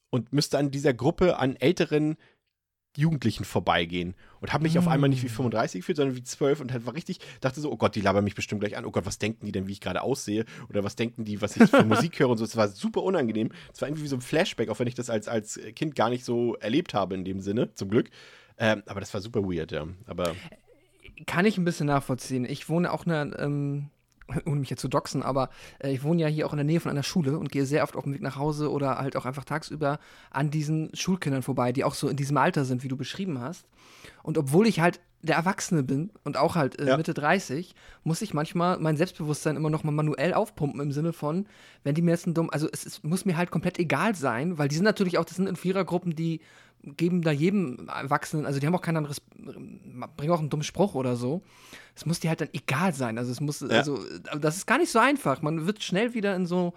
und 0.09 0.31
müsste 0.31 0.57
an 0.57 0.71
dieser 0.71 0.93
Gruppe 0.93 1.37
an 1.37 1.55
älteren 1.55 2.17
Jugendlichen 2.95 3.43
vorbeigehen 3.43 4.13
und 4.39 4.53
habe 4.53 4.63
mich 4.63 4.75
mm. 4.75 4.79
auf 4.79 4.87
einmal 4.87 5.09
nicht 5.09 5.23
wie 5.23 5.29
35 5.29 5.81
gefühlt, 5.81 5.97
sondern 5.97 6.15
wie 6.15 6.23
12 6.23 6.61
und 6.61 6.71
halt 6.71 6.85
war 6.85 6.93
richtig, 6.93 7.19
dachte 7.41 7.59
so, 7.59 7.71
oh 7.71 7.77
Gott, 7.77 7.95
die 7.95 8.01
labern 8.01 8.23
mich 8.23 8.35
bestimmt 8.35 8.61
gleich 8.61 8.77
an, 8.77 8.85
oh 8.85 8.91
Gott, 8.91 9.05
was 9.05 9.17
denken 9.17 9.45
die 9.45 9.51
denn, 9.51 9.67
wie 9.67 9.71
ich 9.71 9.81
gerade 9.81 10.01
aussehe 10.01 10.45
oder 10.69 10.83
was 10.83 10.95
denken 10.95 11.25
die, 11.25 11.41
was 11.41 11.57
ich 11.57 11.69
für 11.69 11.83
Musik 11.85 12.19
höre 12.19 12.29
und 12.29 12.37
so. 12.37 12.45
Es 12.45 12.55
war 12.55 12.67
super 12.67 13.03
unangenehm. 13.03 13.51
Es 13.73 13.81
war 13.81 13.87
irgendwie 13.87 14.03
wie 14.03 14.07
so 14.07 14.15
ein 14.15 14.21
Flashback, 14.21 14.69
auch 14.69 14.79
wenn 14.79 14.87
ich 14.87 14.95
das 14.95 15.09
als, 15.09 15.27
als 15.27 15.59
Kind 15.75 15.95
gar 15.95 16.09
nicht 16.09 16.25
so 16.25 16.55
erlebt 16.55 16.93
habe 16.93 17.15
in 17.15 17.25
dem 17.25 17.41
Sinne, 17.41 17.73
zum 17.73 17.89
Glück. 17.89 18.09
Ähm, 18.57 18.83
aber 18.85 18.99
das 18.99 19.13
war 19.13 19.21
super 19.21 19.41
weird, 19.43 19.71
ja. 19.71 19.87
Aber 20.05 20.35
kann 21.25 21.45
ich 21.45 21.57
ein 21.57 21.65
bisschen 21.65 21.87
nachvollziehen. 21.87 22.45
Ich 22.45 22.69
wohne 22.69 22.91
auch 22.91 23.05
in 23.05 23.11
einer 23.11 23.39
ähm, 23.39 23.89
ohne 24.45 24.59
mich 24.59 24.69
jetzt 24.69 24.81
zu 24.81 24.87
doxen, 24.87 25.23
aber 25.23 25.49
äh, 25.79 25.93
ich 25.93 26.03
wohne 26.03 26.21
ja 26.21 26.27
hier 26.27 26.47
auch 26.47 26.53
in 26.53 26.57
der 26.57 26.65
Nähe 26.65 26.79
von 26.79 26.91
einer 26.91 27.03
Schule 27.03 27.37
und 27.37 27.51
gehe 27.51 27.65
sehr 27.65 27.83
oft 27.83 27.95
auf 27.95 28.03
dem 28.03 28.13
Weg 28.13 28.21
nach 28.21 28.37
Hause 28.37 28.71
oder 28.71 28.97
halt 28.97 29.15
auch 29.15 29.25
einfach 29.25 29.45
tagsüber 29.45 29.99
an 30.31 30.49
diesen 30.49 30.89
Schulkindern 30.93 31.43
vorbei, 31.43 31.71
die 31.71 31.83
auch 31.83 31.93
so 31.93 32.07
in 32.09 32.15
diesem 32.15 32.37
Alter 32.37 32.65
sind, 32.65 32.83
wie 32.83 32.87
du 32.87 32.97
beschrieben 32.97 33.39
hast. 33.39 33.65
Und 34.21 34.37
obwohl 34.37 34.67
ich 34.67 34.79
halt 34.79 34.99
der 35.23 35.37
Erwachsene 35.37 35.83
bin 35.83 36.11
und 36.25 36.35
auch 36.35 36.55
halt 36.55 36.79
äh, 36.79 36.87
ja. 36.87 36.97
Mitte 36.97 37.13
30, 37.13 37.75
muss 38.03 38.21
ich 38.21 38.33
manchmal 38.33 38.77
mein 38.79 38.97
Selbstbewusstsein 38.97 39.55
immer 39.55 39.69
noch 39.69 39.83
mal 39.83 39.91
manuell 39.91 40.33
aufpumpen 40.33 40.81
im 40.81 40.91
Sinne 40.91 41.13
von, 41.13 41.47
wenn 41.83 41.95
die 41.95 42.01
mir 42.01 42.11
jetzt 42.11 42.27
ein 42.27 42.33
dumm, 42.33 42.49
also 42.51 42.67
es, 42.71 42.85
es 42.85 43.03
muss 43.03 43.23
mir 43.23 43.37
halt 43.37 43.49
komplett 43.49 43.79
egal 43.79 44.15
sein, 44.15 44.57
weil 44.57 44.67
die 44.67 44.75
sind 44.75 44.83
natürlich 44.83 45.17
auch, 45.17 45.25
das 45.25 45.37
sind 45.37 45.47
in 45.47 45.55
Vierergruppen, 45.55 46.13
die 46.13 46.41
geben 46.83 47.21
da 47.21 47.31
jedem 47.31 47.87
Erwachsenen, 47.87 48.45
also 48.45 48.59
die 48.59 48.67
haben 48.67 48.75
auch 48.75 48.81
kein 48.81 48.97
anderes, 48.97 49.21
bringen 49.21 50.31
auch 50.31 50.39
einen 50.39 50.49
dummen 50.49 50.63
Spruch 50.63 50.95
oder 50.95 51.15
so. 51.15 51.41
Es 51.95 52.05
muss 52.05 52.19
dir 52.19 52.29
halt 52.29 52.41
dann 52.41 52.49
egal 52.53 52.93
sein. 52.93 53.17
Also 53.17 53.31
es 53.31 53.39
muss, 53.39 53.61
ja. 53.61 53.69
also 53.69 53.99
das 54.39 54.57
ist 54.57 54.67
gar 54.67 54.77
nicht 54.77 54.91
so 54.91 54.99
einfach. 54.99 55.41
Man 55.41 55.65
wird 55.65 55.81
schnell 55.83 56.13
wieder 56.13 56.35
in 56.35 56.45
so, 56.45 56.73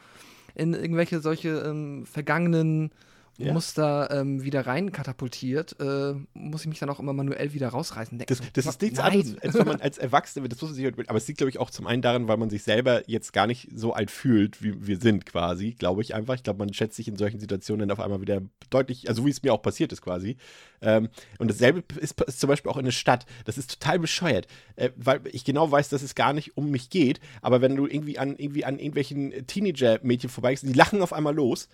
in 0.54 0.75
irgendwelche 0.75 1.20
solche 1.20 1.48
ähm, 1.48 2.06
vergangenen 2.06 2.90
ja. 3.38 3.52
Muster 3.52 4.10
ähm, 4.10 4.42
wieder 4.42 4.66
rein 4.66 4.92
katapultiert, 4.92 5.76
äh, 5.80 6.14
muss 6.34 6.62
ich 6.62 6.68
mich 6.68 6.78
dann 6.78 6.90
auch 6.90 7.00
immer 7.00 7.12
manuell 7.12 7.52
wieder 7.52 7.68
rausreißen. 7.68 8.18
Das, 8.26 8.40
das 8.52 8.66
ist 8.66 8.82
nichts 8.82 8.98
anderes, 8.98 9.38
als 9.38 9.54
wenn 9.54 9.66
man 9.66 9.80
als 9.80 9.98
Erwachsene, 9.98 10.48
das 10.48 10.60
muss 10.60 10.70
man 10.70 10.74
sich 10.76 10.84
halt, 10.84 11.08
aber 11.08 11.18
es 11.18 11.28
liegt, 11.28 11.38
glaube 11.38 11.50
ich, 11.50 11.58
auch 11.58 11.70
zum 11.70 11.86
einen 11.86 12.02
daran, 12.02 12.28
weil 12.28 12.36
man 12.36 12.50
sich 12.50 12.62
selber 12.62 13.08
jetzt 13.08 13.32
gar 13.32 13.46
nicht 13.46 13.68
so 13.74 13.92
alt 13.92 14.10
fühlt, 14.10 14.62
wie 14.62 14.86
wir 14.86 14.98
sind 14.98 15.26
quasi, 15.26 15.72
glaube 15.72 16.02
ich 16.02 16.14
einfach. 16.14 16.34
Ich 16.34 16.42
glaube, 16.42 16.58
man 16.58 16.72
schätzt 16.72 16.96
sich 16.96 17.08
in 17.08 17.16
solchen 17.16 17.40
Situationen 17.40 17.88
dann 17.88 17.96
auf 17.96 18.02
einmal 18.02 18.20
wieder 18.20 18.42
deutlich, 18.70 19.08
also 19.08 19.26
wie 19.26 19.30
es 19.30 19.42
mir 19.42 19.52
auch 19.52 19.62
passiert 19.62 19.92
ist 19.92 20.02
quasi. 20.02 20.36
Ähm, 20.80 21.08
und 21.38 21.50
dasselbe 21.50 21.82
ist, 22.00 22.20
ist, 22.20 22.40
zum 22.40 22.48
Beispiel 22.48 22.70
auch 22.70 22.76
in 22.76 22.84
der 22.84 22.92
Stadt. 22.92 23.26
Das 23.44 23.58
ist 23.58 23.80
total 23.80 23.98
bescheuert, 23.98 24.46
äh, 24.76 24.90
weil 24.96 25.20
ich 25.32 25.44
genau 25.44 25.70
weiß, 25.70 25.88
dass 25.88 26.02
es 26.02 26.14
gar 26.14 26.32
nicht 26.32 26.56
um 26.56 26.70
mich 26.70 26.90
geht, 26.90 27.20
aber 27.42 27.60
wenn 27.60 27.76
du 27.76 27.86
irgendwie 27.86 28.18
an, 28.18 28.36
irgendwie 28.36 28.64
an 28.64 28.78
irgendwelchen 28.78 29.46
Teenager-Mädchen 29.46 30.30
vorbeigehst, 30.30 30.64
die 30.64 30.72
lachen 30.72 31.02
auf 31.02 31.12
einmal 31.12 31.34
los 31.34 31.68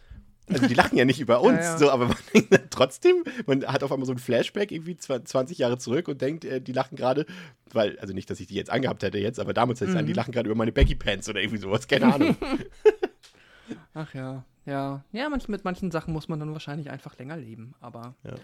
also 0.49 0.67
die 0.67 0.75
lachen 0.75 0.97
ja 0.99 1.05
nicht 1.05 1.21
über 1.21 1.41
uns, 1.43 1.59
ja, 1.59 1.73
ja. 1.73 1.79
so, 1.79 1.91
aber 1.91 2.07
man 2.07 2.17
denkt 2.35 2.71
trotzdem, 2.71 3.25
man 3.47 3.65
hat 3.67 3.83
auf 3.83 3.93
einmal 3.93 4.07
so 4.07 4.13
ein 4.13 4.19
Flashback 4.19 4.73
irgendwie 4.73 4.97
20 4.97 5.59
Jahre 5.59 5.79
zurück 5.79 6.09
und 6.09 6.21
denkt, 6.21 6.45
äh, 6.45 6.61
die 6.61 6.73
lachen 6.73 6.97
gerade, 6.97 7.27
weil, 7.73 7.99
also 7.99 8.13
nicht, 8.13 8.31
dass 8.31 8.41
ich 8.41 8.47
die 8.47 8.55
jetzt 8.55 8.71
angehabt 8.71 9.03
hätte 9.03 9.19
jetzt, 9.19 9.39
aber 9.39 9.53
damals 9.53 9.81
hätte 9.81 9.91
ich 9.91 9.95
mhm. 9.95 10.01
an, 10.01 10.07
die 10.07 10.13
lachen 10.13 10.33
gerade 10.33 10.49
über 10.49 10.57
meine 10.57 10.73
Becky 10.73 10.95
Pants 10.95 11.29
oder 11.29 11.41
irgendwie 11.41 11.61
sowas, 11.61 11.87
keine 11.89 12.13
Ahnung. 12.13 12.37
Ach 13.95 14.13
ja, 14.15 14.45
ja. 14.67 15.05
Ja, 15.13 15.29
manch, 15.29 15.49
mit 15.49 15.65
manchen 15.65 15.91
Sachen 15.91 16.13
muss 16.13 16.29
man 16.29 16.41
dann 16.41 16.53
wahrscheinlich 16.53 16.91
einfach 16.91 17.17
länger 17.19 17.37
leben, 17.37 17.75
aber. 17.81 18.15
Ja. 18.25 18.35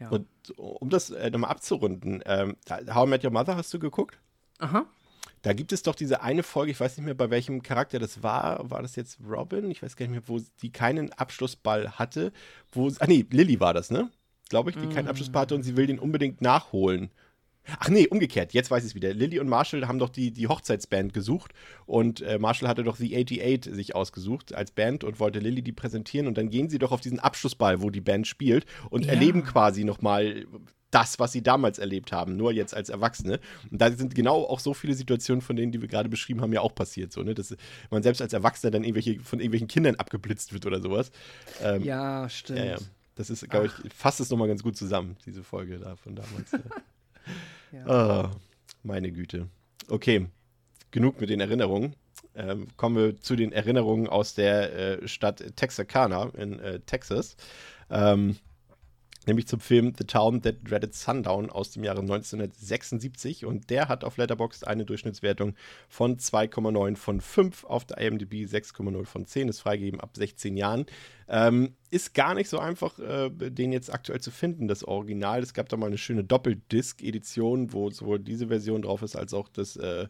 ja. 0.00 0.08
Und 0.08 0.26
um 0.56 0.90
das 0.90 1.10
äh, 1.10 1.30
nochmal 1.30 1.50
abzurunden, 1.50 2.22
ähm, 2.26 2.56
How 2.92 3.06
I 3.06 3.10
Met 3.10 3.24
Your 3.24 3.30
Mother 3.30 3.56
hast 3.56 3.72
du 3.74 3.78
geguckt? 3.78 4.18
Aha. 4.58 4.86
Da 5.42 5.52
gibt 5.52 5.72
es 5.72 5.82
doch 5.82 5.96
diese 5.96 6.22
eine 6.22 6.44
Folge, 6.44 6.70
ich 6.70 6.80
weiß 6.80 6.96
nicht 6.96 7.04
mehr, 7.04 7.14
bei 7.14 7.30
welchem 7.30 7.62
Charakter 7.62 7.98
das 7.98 8.22
war. 8.22 8.70
War 8.70 8.82
das 8.82 8.94
jetzt 8.94 9.18
Robin? 9.28 9.70
Ich 9.70 9.82
weiß 9.82 9.96
gar 9.96 10.06
nicht 10.06 10.12
mehr, 10.12 10.28
wo 10.28 10.40
die 10.62 10.70
keinen 10.70 11.12
Abschlussball 11.12 11.98
hatte. 11.98 12.32
Wo, 12.70 12.90
ah 13.00 13.06
nee, 13.06 13.26
Lilly 13.30 13.58
war 13.58 13.74
das, 13.74 13.90
ne? 13.90 14.08
Glaube 14.48 14.70
ich, 14.70 14.76
die 14.76 14.86
mm. 14.86 14.90
keinen 14.90 15.08
Abschlussball 15.08 15.42
hatte 15.42 15.54
und 15.56 15.64
sie 15.64 15.76
will 15.76 15.86
den 15.86 15.98
unbedingt 15.98 16.42
nachholen. 16.42 17.10
Ach 17.78 17.88
nee, 17.88 18.06
umgekehrt, 18.08 18.52
jetzt 18.52 18.70
weiß 18.70 18.82
ich 18.84 18.90
es 18.90 18.94
wieder. 18.94 19.14
Lilly 19.14 19.38
und 19.38 19.48
Marshall 19.48 19.86
haben 19.86 19.98
doch 19.98 20.08
die, 20.08 20.32
die 20.32 20.48
Hochzeitsband 20.48 21.14
gesucht 21.14 21.52
und 21.86 22.20
äh, 22.20 22.38
Marshall 22.38 22.68
hatte 22.68 22.82
doch 22.82 22.96
The 22.96 23.16
88 23.16 23.72
sich 23.72 23.94
ausgesucht 23.94 24.54
als 24.54 24.72
Band 24.72 25.04
und 25.04 25.20
wollte 25.20 25.38
Lilly 25.38 25.62
die 25.62 25.72
präsentieren 25.72 26.26
und 26.26 26.38
dann 26.38 26.50
gehen 26.50 26.68
sie 26.68 26.78
doch 26.78 26.92
auf 26.92 27.00
diesen 27.00 27.20
Abschlussball, 27.20 27.80
wo 27.80 27.90
die 27.90 28.00
Band 28.00 28.26
spielt 28.26 28.66
und 28.90 29.06
ja. 29.06 29.12
erleben 29.12 29.44
quasi 29.44 29.84
nochmal 29.84 30.44
das, 30.92 31.18
was 31.18 31.32
sie 31.32 31.42
damals 31.42 31.78
erlebt 31.78 32.12
haben, 32.12 32.36
nur 32.36 32.52
jetzt 32.52 32.74
als 32.74 32.88
Erwachsene. 32.88 33.40
Und 33.70 33.80
da 33.80 33.90
sind 33.90 34.14
genau 34.14 34.44
auch 34.44 34.60
so 34.60 34.74
viele 34.74 34.94
Situationen 34.94 35.40
von 35.40 35.56
denen, 35.56 35.72
die 35.72 35.80
wir 35.80 35.88
gerade 35.88 36.08
beschrieben 36.08 36.40
haben, 36.40 36.52
ja 36.52 36.60
auch 36.60 36.74
passiert. 36.74 37.12
So, 37.12 37.22
ne? 37.22 37.34
Dass 37.34 37.56
man 37.90 38.02
selbst 38.02 38.22
als 38.22 38.32
Erwachsener 38.32 38.70
dann 38.70 38.84
irgendwelche, 38.84 39.18
von 39.20 39.40
irgendwelchen 39.40 39.68
Kindern 39.68 39.96
abgeblitzt 39.96 40.52
wird 40.52 40.66
oder 40.66 40.80
sowas. 40.80 41.10
Ähm, 41.62 41.82
ja, 41.82 42.28
stimmt. 42.28 42.58
Ja, 42.58 42.64
ja. 42.64 42.78
Das 43.14 43.30
ist, 43.30 43.48
glaube 43.50 43.66
ich, 43.66 43.72
fasst 43.92 44.20
es 44.20 44.30
nochmal 44.30 44.48
ganz 44.48 44.62
gut 44.62 44.76
zusammen, 44.76 45.16
diese 45.26 45.42
Folge 45.42 45.78
da 45.78 45.96
von 45.96 46.14
damals. 46.14 46.52
ja. 47.72 48.30
oh, 48.30 48.30
meine 48.82 49.12
Güte. 49.12 49.48
Okay, 49.88 50.26
genug 50.90 51.20
mit 51.20 51.30
den 51.30 51.40
Erinnerungen. 51.40 51.94
Ähm, 52.34 52.68
kommen 52.76 52.96
wir 52.96 53.20
zu 53.20 53.36
den 53.36 53.52
Erinnerungen 53.52 54.08
aus 54.08 54.34
der 54.34 55.02
äh, 55.02 55.08
Stadt 55.08 55.44
Texarkana 55.56 56.30
in 56.36 56.58
äh, 56.60 56.80
Texas. 56.80 57.36
Ähm, 57.90 58.36
nämlich 59.26 59.46
zum 59.46 59.60
Film 59.60 59.92
The 59.96 60.04
Town 60.04 60.42
That 60.42 60.56
Dreaded 60.64 60.94
Sundown 60.94 61.50
aus 61.50 61.70
dem 61.70 61.84
Jahre 61.84 62.00
1976 62.00 63.44
und 63.44 63.70
der 63.70 63.88
hat 63.88 64.04
auf 64.04 64.16
Letterboxd 64.16 64.66
eine 64.66 64.84
Durchschnittswertung 64.84 65.54
von 65.88 66.16
2,9 66.16 66.96
von 66.96 67.20
5, 67.20 67.64
auf 67.64 67.84
der 67.84 67.98
IMDb 67.98 68.44
6,0 68.44 69.04
von 69.04 69.26
10, 69.26 69.48
ist 69.48 69.60
freigegeben 69.60 70.00
ab 70.00 70.16
16 70.16 70.56
Jahren. 70.56 70.86
Ähm, 71.28 71.76
ist 71.90 72.14
gar 72.14 72.34
nicht 72.34 72.48
so 72.48 72.58
einfach, 72.58 72.98
äh, 72.98 73.30
den 73.30 73.72
jetzt 73.72 73.92
aktuell 73.92 74.20
zu 74.20 74.30
finden, 74.30 74.68
das 74.68 74.84
Original. 74.84 75.42
Es 75.42 75.54
gab 75.54 75.68
da 75.68 75.76
mal 75.76 75.86
eine 75.86 75.98
schöne 75.98 76.24
Doppeldisc-Edition, 76.24 77.72
wo 77.72 77.90
sowohl 77.90 78.18
diese 78.18 78.48
Version 78.48 78.82
drauf 78.82 79.02
ist, 79.02 79.16
als 79.16 79.32
auch 79.32 79.48
das 79.48 79.76
äh, 79.76 80.08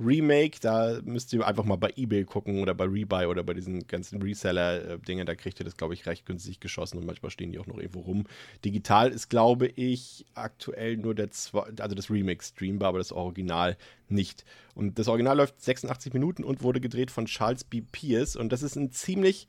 Remake, 0.00 0.58
da 0.60 1.00
müsst 1.04 1.32
ihr 1.32 1.46
einfach 1.46 1.64
mal 1.64 1.76
bei 1.76 1.92
eBay 1.96 2.24
gucken 2.24 2.60
oder 2.60 2.74
bei 2.74 2.84
Rebuy 2.84 3.26
oder 3.26 3.44
bei 3.44 3.54
diesen 3.54 3.86
ganzen 3.86 4.20
Reseller-Dingen. 4.20 5.24
Da 5.24 5.34
kriegt 5.34 5.60
ihr 5.60 5.64
das, 5.64 5.76
glaube 5.76 5.94
ich, 5.94 6.06
recht 6.06 6.26
günstig 6.26 6.58
geschossen 6.60 6.98
und 6.98 7.06
manchmal 7.06 7.30
stehen 7.30 7.52
die 7.52 7.58
auch 7.58 7.66
noch 7.66 7.78
irgendwo 7.78 8.00
rum. 8.00 8.24
Digital 8.64 9.10
ist, 9.10 9.28
glaube 9.28 9.68
ich, 9.68 10.26
aktuell 10.34 10.96
nur 10.96 11.14
der 11.14 11.30
zwei, 11.30 11.62
also 11.78 11.94
das 11.94 12.10
Remake 12.10 12.42
streambar, 12.42 12.88
aber 12.88 12.98
das 12.98 13.12
Original 13.12 13.76
nicht. 14.08 14.44
Und 14.74 14.98
das 14.98 15.06
Original 15.06 15.36
läuft 15.36 15.60
86 15.60 16.12
Minuten 16.12 16.42
und 16.42 16.62
wurde 16.62 16.80
gedreht 16.80 17.10
von 17.10 17.26
Charles 17.26 17.62
B. 17.64 17.80
Pierce 17.80 18.36
und 18.36 18.52
das 18.52 18.62
ist 18.62 18.76
ein 18.76 18.90
ziemlich 18.90 19.46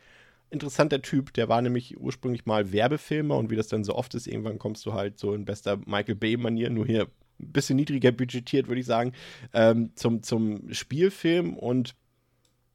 interessanter 0.51 1.01
Typ. 1.01 1.33
Der 1.33 1.49
war 1.49 1.61
nämlich 1.61 1.99
ursprünglich 1.99 2.45
mal 2.45 2.71
Werbefilmer 2.71 3.35
und 3.37 3.49
wie 3.49 3.55
das 3.55 3.67
dann 3.67 3.83
so 3.83 3.95
oft 3.95 4.13
ist, 4.13 4.27
irgendwann 4.27 4.59
kommst 4.59 4.85
du 4.85 4.93
halt 4.93 5.17
so 5.17 5.33
in 5.33 5.45
bester 5.45 5.77
Michael 5.85 6.15
Bay-Manier, 6.15 6.69
nur 6.69 6.85
hier 6.85 7.07
ein 7.39 7.51
bisschen 7.51 7.75
niedriger 7.75 8.11
budgetiert, 8.11 8.67
würde 8.67 8.81
ich 8.81 8.87
sagen, 8.87 9.13
ähm, 9.53 9.91
zum, 9.95 10.23
zum 10.23 10.73
Spielfilm 10.73 11.55
und 11.55 11.95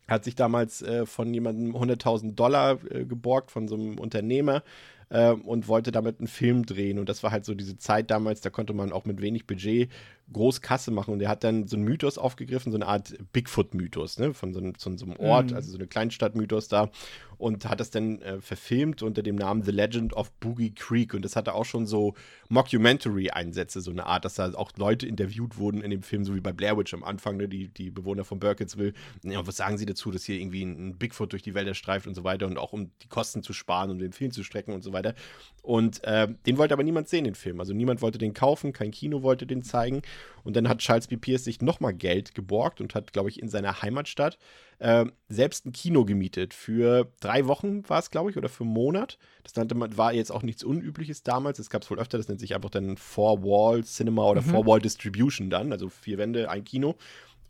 hat 0.09 0.25
sich 0.25 0.35
damals 0.35 0.83
äh, 0.83 1.07
von 1.07 1.33
jemandem 1.33 1.75
100.000 1.75 2.35
Dollar 2.35 2.79
äh, 2.91 3.05
geborgt, 3.05 3.51
von 3.51 3.69
so 3.69 3.77
einem 3.77 3.99
Unternehmer 3.99 4.63
äh, 5.09 5.31
und 5.31 5.69
wollte 5.69 5.93
damit 5.93 6.19
einen 6.19 6.29
Film 6.29 6.67
drehen. 6.67 6.99
Und 6.99 7.09
das 7.09 7.23
war 7.23 7.31
halt 7.31 7.45
so 7.45 7.55
diese 7.55 7.77
Zeit 7.77 8.11
damals, 8.11 8.41
da 8.41 8.51
konnte 8.51 8.73
man 8.73 8.93
auch 8.93 9.05
mit 9.05 9.21
wenig 9.21 9.47
Budget 9.47 9.91
groß 10.33 10.61
Kasse 10.61 10.91
machen. 10.91 11.13
Und 11.13 11.21
er 11.21 11.29
hat 11.29 11.45
dann 11.45 11.67
so 11.67 11.77
einen 11.77 11.85
Mythos 11.85 12.19
aufgegriffen, 12.19 12.73
so 12.73 12.79
eine 12.79 12.87
Art 12.87 13.15
Bigfoot-Mythos, 13.33 14.19
ne? 14.19 14.35
Von 14.35 14.53
so 14.53 14.61
einem, 14.61 14.75
von 14.75 14.99
so 14.99 15.07
einem 15.07 15.17
Ort, 15.17 15.51
mhm. 15.51 15.57
also 15.57 15.71
so 15.71 15.79
eine 15.79 15.87
Kleinstadt-Mythos 15.87 16.69
da. 16.69 16.91
Und 17.39 17.67
hat 17.67 17.81
das 17.81 17.91
dann 17.91 18.21
äh, 18.21 18.39
verfilmt 18.41 19.03
unter 19.03 19.23
dem 19.23 19.37
Namen 19.37 19.63
The 19.63 19.71
Legend 19.71 20.13
of 20.13 20.31
Boogie 20.41 20.75
Creek. 20.75 21.15
Und 21.15 21.25
das 21.25 21.37
hatte 21.37 21.55
auch 21.55 21.65
schon 21.65 21.87
so 21.87 22.15
Mockumentary-Einsätze, 22.51 23.81
so 23.81 23.91
eine 23.91 24.05
Art, 24.05 24.27
dass 24.27 24.35
da 24.35 24.53
auch 24.55 24.73
Leute 24.77 25.07
interviewt 25.07 25.57
wurden 25.57 25.81
in 25.81 25.91
dem 25.91 26.03
Film, 26.03 26.25
so 26.25 26.35
wie 26.35 26.41
bei 26.41 26.53
Blair 26.53 26.77
Witch 26.77 26.93
am 26.93 27.03
Anfang, 27.03 27.39
ne? 27.39 27.49
die, 27.49 27.69
die 27.69 27.91
Bewohner 27.91 28.25
von 28.25 28.41
Burkittsville. 28.41 28.93
Ja, 29.23 29.47
was 29.47 29.57
sagen 29.57 29.79
sie 29.79 29.87
dazu, 29.87 30.11
dass 30.11 30.25
hier 30.25 30.37
irgendwie 30.37 30.63
ein, 30.63 30.99
Bigfoot 30.99 31.33
durch 31.33 31.43
die 31.43 31.55
Wälder 31.55 31.73
streift 31.73 32.07
und 32.07 32.15
so 32.15 32.25
weiter 32.25 32.47
und 32.47 32.59
auch 32.59 32.73
um 32.73 32.91
die 33.03 33.09
Kosten 33.09 33.43
zu 33.43 33.53
sparen, 33.53 33.91
um 33.91 33.99
den 33.99 34.13
Film 34.13 34.33
zu 34.33 34.45
strecken 34.45 34.75
und 34.75 34.83
so 34.83 34.93
weiter. 34.93 35.15
Und 35.63 36.05
äh, 36.05 36.29
den 36.47 36.59
wollte 36.59 36.75
aber 36.75 36.83
niemand 36.83 37.09
sehen, 37.09 37.25
den 37.25 37.35
Film. 37.35 37.61
Also 37.61 37.73
niemand 37.73 38.03
wollte 38.03 38.19
den 38.19 38.35
kaufen, 38.35 38.73
kein 38.73 38.91
Kino 38.91 39.23
wollte 39.23 39.47
den 39.47 39.63
zeigen. 39.63 40.03
Und 40.43 40.57
dann 40.57 40.69
hat 40.69 40.79
Charles 40.79 41.09
B. 41.09 41.17
Pierce 41.17 41.45
sich 41.45 41.61
nochmal 41.61 41.93
Geld 41.93 42.35
geborgt 42.35 42.81
und 42.81 42.95
hat, 42.95 43.13
glaube 43.13 43.29
ich, 43.29 43.41
in 43.41 43.49
seiner 43.49 43.83
Heimatstadt 43.83 44.39
äh, 44.79 45.05
selbst 45.29 45.67
ein 45.67 45.73
Kino 45.73 46.05
gemietet. 46.05 46.55
Für 46.55 47.11
drei 47.21 47.47
Wochen 47.47 47.89
war 47.89 47.99
es, 47.99 48.11
glaube 48.11 48.31
ich, 48.31 48.37
oder 48.37 48.49
für 48.49 48.65
einen 48.65 48.73
Monat. 48.73 49.19
Das 49.43 49.55
nannte 49.57 49.75
man, 49.75 49.97
war 49.97 50.13
jetzt 50.13 50.31
auch 50.31 50.43
nichts 50.43 50.65
Unübliches 50.65 51.23
damals. 51.23 51.59
Das 51.59 51.71
gab 51.71 51.83
es 51.83 51.91
wohl 51.91 51.99
öfter. 51.99 52.19
Das 52.19 52.29
nennt 52.29 52.41
sich 52.41 52.55
einfach 52.55 52.71
dann 52.71 52.97
Four-Wall 52.97 53.85
Cinema 53.85 54.25
oder 54.29 54.43
mhm. 54.43 54.47
Four-Wall 54.47 54.81
Distribution 54.81 55.51
dann. 55.51 55.73
Also 55.73 55.89
vier 55.89 56.19
Wände, 56.19 56.51
ein 56.51 56.65
Kino. 56.65 56.97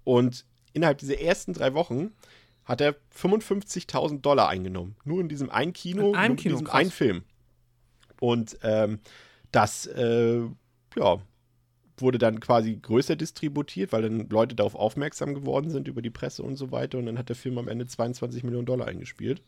Und 0.05 0.45
innerhalb 0.73 0.99
dieser 0.99 1.21
ersten 1.21 1.53
drei 1.53 1.75
Wochen 1.75 2.13
hat 2.65 2.81
er 2.81 2.95
55.000 3.17 4.21
Dollar 4.21 4.49
eingenommen. 4.49 4.97
Nur 5.05 5.21
in 5.21 5.29
diesem 5.29 5.51
einen 5.51 5.73
Kino, 5.73 6.11
in 6.11 6.17
einem 6.17 6.37
Kino, 6.37 6.59
in 6.59 6.65
diesem 6.65 6.75
einen 6.75 6.91
Film. 6.91 7.25
Und 8.21 8.59
ähm, 8.63 9.01
das, 9.51 9.87
äh, 9.87 10.41
ja, 10.97 11.21
wurde 12.01 12.19
dann 12.19 12.41
quasi 12.41 12.77
größer 12.77 13.17
distributiert, 13.17 13.93
weil 13.93 14.03
dann 14.03 14.29
Leute 14.29 14.55
darauf 14.55 14.75
aufmerksam 14.75 15.35
geworden 15.35 15.71
sind 15.71 15.89
über 15.89 16.03
die 16.03 16.11
Presse 16.11 16.43
und 16.43 16.57
so 16.57 16.71
weiter. 16.73 16.99
Und 16.99 17.07
dann 17.07 17.19
hat 17.19 17.29
der 17.29 17.37
Film 17.37 17.59
am 17.59 17.69
Ende 17.69 17.87
22 17.87 18.45
Millionen 18.45 18.67
Dollar 18.67 18.87
eingespielt. 18.87 19.43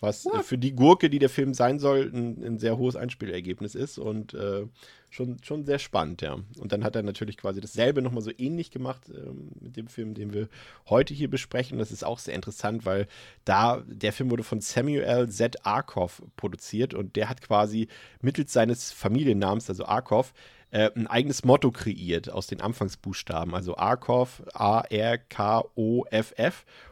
Was 0.00 0.26
äh, 0.26 0.42
für 0.42 0.58
die 0.58 0.74
Gurke, 0.74 1.10
die 1.10 1.18
der 1.18 1.28
Film 1.28 1.54
sein 1.54 1.78
soll, 1.78 2.10
ein, 2.14 2.42
ein 2.44 2.58
sehr 2.58 2.78
hohes 2.78 2.94
Einspielergebnis 2.94 3.74
ist 3.74 3.98
und 3.98 4.32
äh, 4.32 4.66
schon, 5.10 5.38
schon 5.42 5.64
sehr 5.64 5.78
spannend, 5.78 6.22
ja. 6.22 6.38
Und 6.58 6.72
dann 6.72 6.84
hat 6.84 6.94
er 6.94 7.02
natürlich 7.02 7.36
quasi 7.36 7.60
dasselbe 7.60 8.00
nochmal 8.00 8.22
so 8.22 8.30
ähnlich 8.38 8.70
gemacht 8.70 9.02
ähm, 9.08 9.50
mit 9.60 9.76
dem 9.76 9.88
Film, 9.88 10.14
den 10.14 10.32
wir 10.32 10.48
heute 10.88 11.14
hier 11.14 11.28
besprechen. 11.28 11.78
Das 11.78 11.90
ist 11.90 12.04
auch 12.04 12.20
sehr 12.20 12.34
interessant, 12.34 12.86
weil 12.86 13.08
da, 13.44 13.82
der 13.86 14.12
Film 14.12 14.30
wurde 14.30 14.44
von 14.44 14.60
Samuel 14.60 15.28
Z. 15.30 15.66
Arkoff 15.66 16.22
produziert 16.36 16.94
und 16.94 17.16
der 17.16 17.28
hat 17.28 17.40
quasi 17.40 17.88
mittels 18.20 18.52
seines 18.52 18.92
Familiennamens, 18.92 19.68
also 19.68 19.84
Arkoff, 19.84 20.32
äh, 20.70 20.90
ein 20.94 21.06
eigenes 21.06 21.44
Motto 21.44 21.70
kreiert 21.70 22.30
aus 22.30 22.46
den 22.46 22.60
Anfangsbuchstaben, 22.60 23.54
also 23.54 23.76
Arkoff, 23.76 24.42
A-R-K-O-F-F. 24.52 25.04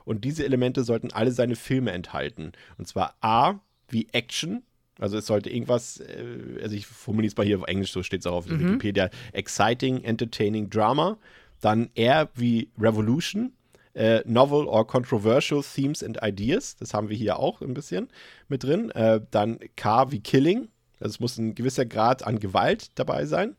Und 0.04 0.24
diese 0.24 0.44
Elemente 0.44 0.84
sollten 0.84 1.12
alle 1.12 1.32
seine 1.32 1.56
Filme 1.56 1.92
enthalten. 1.92 2.52
Und 2.78 2.88
zwar 2.88 3.16
A 3.20 3.60
wie 3.88 4.08
Action, 4.12 4.62
also 4.98 5.18
es 5.18 5.26
sollte 5.26 5.50
irgendwas, 5.50 6.00
äh, 6.00 6.60
also 6.62 6.74
ich 6.74 6.86
formuliere 6.86 7.30
es 7.30 7.36
mal 7.36 7.44
hier 7.44 7.58
auf 7.58 7.66
Englisch, 7.66 7.92
so 7.92 8.02
steht 8.02 8.20
es 8.20 8.26
auch 8.26 8.36
auf 8.36 8.48
mhm. 8.48 8.60
Wikipedia, 8.60 9.10
exciting, 9.32 10.02
entertaining 10.04 10.70
Drama. 10.70 11.18
Dann 11.60 11.90
R 11.94 12.28
wie 12.34 12.70
Revolution, 12.78 13.52
äh, 13.94 14.22
Novel 14.26 14.66
or 14.66 14.86
Controversial 14.86 15.62
Themes 15.62 16.02
and 16.02 16.18
Ideas, 16.22 16.76
das 16.76 16.92
haben 16.92 17.08
wir 17.08 17.16
hier 17.16 17.38
auch 17.38 17.62
ein 17.62 17.74
bisschen 17.74 18.08
mit 18.48 18.62
drin. 18.62 18.90
Äh, 18.90 19.20
dann 19.30 19.58
K 19.76 20.10
wie 20.10 20.20
Killing, 20.20 20.68
also 21.00 21.10
es 21.10 21.20
muss 21.20 21.38
ein 21.38 21.54
gewisser 21.54 21.86
Grad 21.86 22.26
an 22.26 22.38
Gewalt 22.38 22.90
dabei 22.94 23.26
sein. 23.26 23.56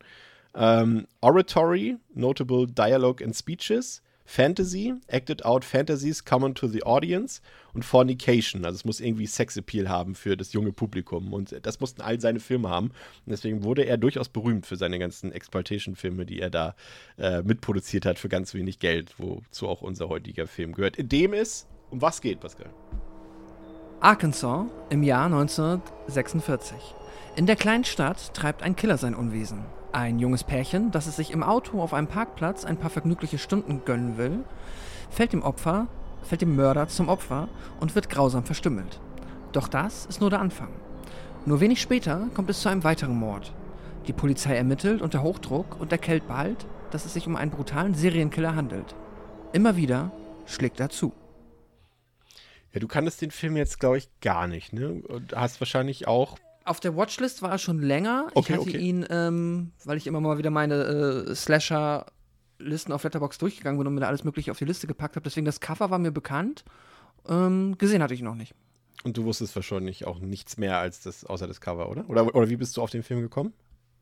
Ähm, 0.55 1.07
Oratory, 1.21 1.97
Notable 2.13 2.67
Dialogue 2.67 3.23
and 3.23 3.35
Speeches. 3.35 4.01
Fantasy, 4.29 4.93
Acted 5.07 5.45
Out 5.45 5.63
Fantasies 5.63 6.25
Common 6.25 6.53
to 6.53 6.67
the 6.67 6.83
Audience 6.83 7.41
und 7.73 7.85
Fornication. 7.85 8.65
Also 8.65 8.75
es 8.75 8.85
muss 8.85 8.99
irgendwie 8.99 9.25
Sexappeal 9.25 9.87
haben 9.87 10.15
für 10.15 10.35
das 10.35 10.51
junge 10.51 10.73
Publikum. 10.73 11.33
Und 11.33 11.55
das 11.65 11.79
mussten 11.79 12.01
all 12.01 12.19
seine 12.19 12.41
Filme 12.41 12.67
haben. 12.67 12.87
Und 12.87 13.31
deswegen 13.31 13.63
wurde 13.63 13.83
er 13.83 13.97
durchaus 13.97 14.27
berühmt 14.27 14.65
für 14.65 14.75
seine 14.75 14.99
ganzen 14.99 15.31
Exploitation-Filme, 15.31 16.25
die 16.25 16.41
er 16.41 16.49
da 16.49 16.75
äh, 17.17 17.41
mitproduziert 17.41 18.05
hat 18.05 18.19
für 18.19 18.27
ganz 18.27 18.53
wenig 18.53 18.79
Geld, 18.79 19.15
wozu 19.17 19.65
auch 19.69 19.81
unser 19.81 20.09
heutiger 20.09 20.45
Film 20.45 20.73
gehört. 20.73 20.97
In 20.97 21.07
dem 21.07 21.33
es 21.33 21.65
um 21.89 22.01
was 22.01 22.19
geht, 22.19 22.41
Pascal? 22.41 22.69
Arkansas 24.01 24.65
im 24.89 25.03
Jahr 25.03 25.27
1946. 25.27 26.75
In 27.37 27.45
der 27.45 27.55
kleinen 27.55 27.83
Stadt 27.83 28.33
treibt 28.33 28.63
ein 28.63 28.75
Killer 28.75 28.97
sein 28.97 29.13
Unwesen. 29.13 29.63
Ein 29.91 30.17
junges 30.17 30.43
Pärchen, 30.43 30.89
das 30.89 31.05
es 31.05 31.17
sich 31.17 31.29
im 31.29 31.43
Auto 31.43 31.83
auf 31.83 31.93
einem 31.93 32.07
Parkplatz 32.07 32.65
ein 32.65 32.77
paar 32.77 32.89
vergnügliche 32.89 33.37
Stunden 33.37 33.85
gönnen 33.85 34.17
will, 34.17 34.43
fällt 35.11 35.33
dem 35.33 35.43
Opfer, 35.43 35.85
fällt 36.23 36.41
dem 36.41 36.55
Mörder 36.55 36.87
zum 36.87 37.09
Opfer 37.09 37.47
und 37.79 37.93
wird 37.93 38.09
grausam 38.09 38.43
verstümmelt. 38.43 38.99
Doch 39.51 39.67
das 39.67 40.07
ist 40.07 40.19
nur 40.19 40.31
der 40.31 40.39
Anfang. 40.39 40.69
Nur 41.45 41.59
wenig 41.59 41.79
später 41.79 42.27
kommt 42.33 42.49
es 42.49 42.59
zu 42.59 42.69
einem 42.69 42.83
weiteren 42.83 43.19
Mord. 43.19 43.53
Die 44.07 44.13
Polizei 44.13 44.55
ermittelt 44.55 45.03
unter 45.03 45.21
Hochdruck 45.21 45.79
und 45.79 45.91
erkennt 45.91 46.27
bald, 46.27 46.65
dass 46.89 47.05
es 47.05 47.13
sich 47.13 47.27
um 47.27 47.35
einen 47.35 47.51
brutalen 47.51 47.93
Serienkiller 47.93 48.55
handelt. 48.55 48.95
Immer 49.53 49.75
wieder 49.75 50.11
schlägt 50.47 50.79
er 50.79 50.89
zu. 50.89 51.13
Ja, 52.73 52.79
du 52.79 52.87
kanntest 52.87 53.21
den 53.21 53.29
Film 53.29 53.57
jetzt, 53.57 53.79
glaube 53.79 53.99
ich, 53.99 54.09
gar 54.21 54.47
nicht, 54.47 54.73
ne? 54.73 55.03
Und 55.07 55.35
hast 55.35 55.61
wahrscheinlich 55.61 56.07
auch 56.07 56.39
auf 56.67 56.79
der 56.79 56.95
Watchlist 56.95 57.41
war 57.41 57.51
er 57.51 57.57
schon 57.57 57.79
länger. 57.79 58.27
Okay, 58.33 58.53
ich 58.53 58.59
hatte 58.59 58.69
okay. 58.69 58.77
ihn, 58.77 59.05
ähm, 59.09 59.71
weil 59.85 59.97
ich 59.97 60.07
immer 60.07 60.19
mal 60.19 60.37
wieder 60.37 60.49
meine 60.49 60.75
äh, 60.75 61.35
Slasher-Listen 61.35 62.91
auf 62.91 63.03
Letterbox 63.03 63.37
durchgegangen 63.37 63.77
bin 63.77 63.87
und 63.87 63.93
mir 63.93 64.01
da 64.01 64.07
alles 64.07 64.23
Mögliche 64.23 64.51
auf 64.51 64.57
die 64.57 64.65
Liste 64.65 64.87
gepackt 64.87 65.15
habe. 65.15 65.23
Deswegen 65.23 65.45
das 65.45 65.59
Cover 65.59 65.89
war 65.89 65.99
mir 65.99 66.11
bekannt. 66.11 66.65
Ähm, 67.27 67.77
gesehen 67.77 68.03
hatte 68.03 68.13
ich 68.13 68.19
ihn 68.19 68.25
noch 68.25 68.35
nicht. 68.35 68.53
Und 69.03 69.17
du 69.17 69.25
wusstest 69.25 69.55
wahrscheinlich 69.55 70.05
auch 70.05 70.19
nichts 70.19 70.57
mehr 70.57 70.77
als 70.77 71.01
das, 71.01 71.25
außer 71.25 71.47
das 71.47 71.61
Cover, 71.61 71.89
oder? 71.89 72.09
Oder, 72.09 72.35
oder 72.35 72.49
wie 72.49 72.57
bist 72.57 72.75
du 72.77 72.81
auf 72.81 72.89
den 72.89 73.03
Film 73.03 73.21
gekommen? 73.21 73.53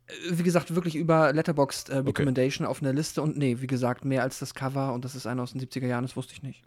Äh, 0.07 0.13
wie 0.31 0.43
gesagt, 0.43 0.73
wirklich 0.73 0.95
über 0.95 1.33
Letterboxd 1.33 1.89
äh, 1.89 1.97
Recommendation 1.97 2.65
okay. 2.65 2.71
auf 2.71 2.81
einer 2.81 2.93
Liste 2.93 3.21
und 3.21 3.37
nee, 3.37 3.57
wie 3.59 3.67
gesagt, 3.67 4.05
mehr 4.05 4.23
als 4.23 4.39
das 4.39 4.53
Cover 4.53 4.93
und 4.93 5.05
das 5.05 5.15
ist 5.15 5.27
einer 5.27 5.43
aus 5.43 5.53
den 5.53 5.61
70er 5.61 5.87
Jahren, 5.87 6.03
das 6.03 6.15
wusste 6.15 6.33
ich 6.33 6.43
nicht. 6.43 6.63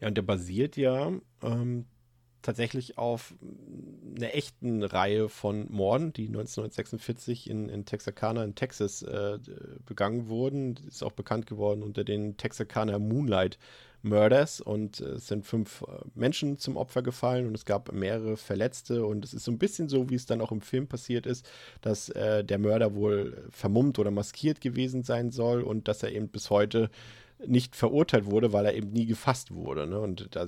Ja, 0.00 0.08
und 0.08 0.16
der 0.16 0.22
basiert 0.22 0.76
ja 0.76 1.12
ähm, 1.42 1.86
tatsächlich 2.44 2.98
auf 2.98 3.34
einer 4.16 4.34
echten 4.34 4.82
Reihe 4.84 5.28
von 5.28 5.66
Morden, 5.70 6.12
die 6.12 6.26
1946 6.28 7.50
in, 7.50 7.68
in 7.68 7.84
Texarkana 7.84 8.44
in 8.44 8.54
Texas 8.54 9.02
äh, 9.02 9.38
begangen 9.86 10.28
wurden. 10.28 10.78
Ist 10.86 11.02
auch 11.02 11.12
bekannt 11.12 11.46
geworden 11.46 11.82
unter 11.82 12.04
den 12.04 12.36
Texarkana 12.36 12.98
Moonlight 12.98 13.58
Murders 14.02 14.60
und 14.60 15.00
äh, 15.00 15.14
es 15.14 15.26
sind 15.26 15.46
fünf 15.46 15.82
äh, 15.82 16.04
Menschen 16.14 16.58
zum 16.58 16.76
Opfer 16.76 17.02
gefallen 17.02 17.46
und 17.46 17.54
es 17.54 17.64
gab 17.64 17.90
mehrere 17.92 18.36
Verletzte 18.36 19.06
und 19.06 19.24
es 19.24 19.34
ist 19.34 19.44
so 19.44 19.50
ein 19.50 19.58
bisschen 19.58 19.88
so, 19.88 20.10
wie 20.10 20.14
es 20.14 20.26
dann 20.26 20.40
auch 20.40 20.52
im 20.52 20.60
Film 20.60 20.86
passiert 20.86 21.26
ist, 21.26 21.48
dass 21.80 22.10
äh, 22.10 22.44
der 22.44 22.58
Mörder 22.58 22.94
wohl 22.94 23.48
vermummt 23.50 23.98
oder 23.98 24.10
maskiert 24.10 24.60
gewesen 24.60 25.02
sein 25.02 25.30
soll 25.30 25.62
und 25.62 25.88
dass 25.88 26.02
er 26.02 26.12
eben 26.12 26.28
bis 26.28 26.50
heute 26.50 26.90
nicht 27.46 27.76
verurteilt 27.76 28.26
wurde, 28.26 28.52
weil 28.52 28.66
er 28.66 28.74
eben 28.74 28.90
nie 28.90 29.06
gefasst 29.06 29.52
wurde. 29.52 29.86
Ne? 29.86 29.98
Und 29.98 30.28
da 30.34 30.46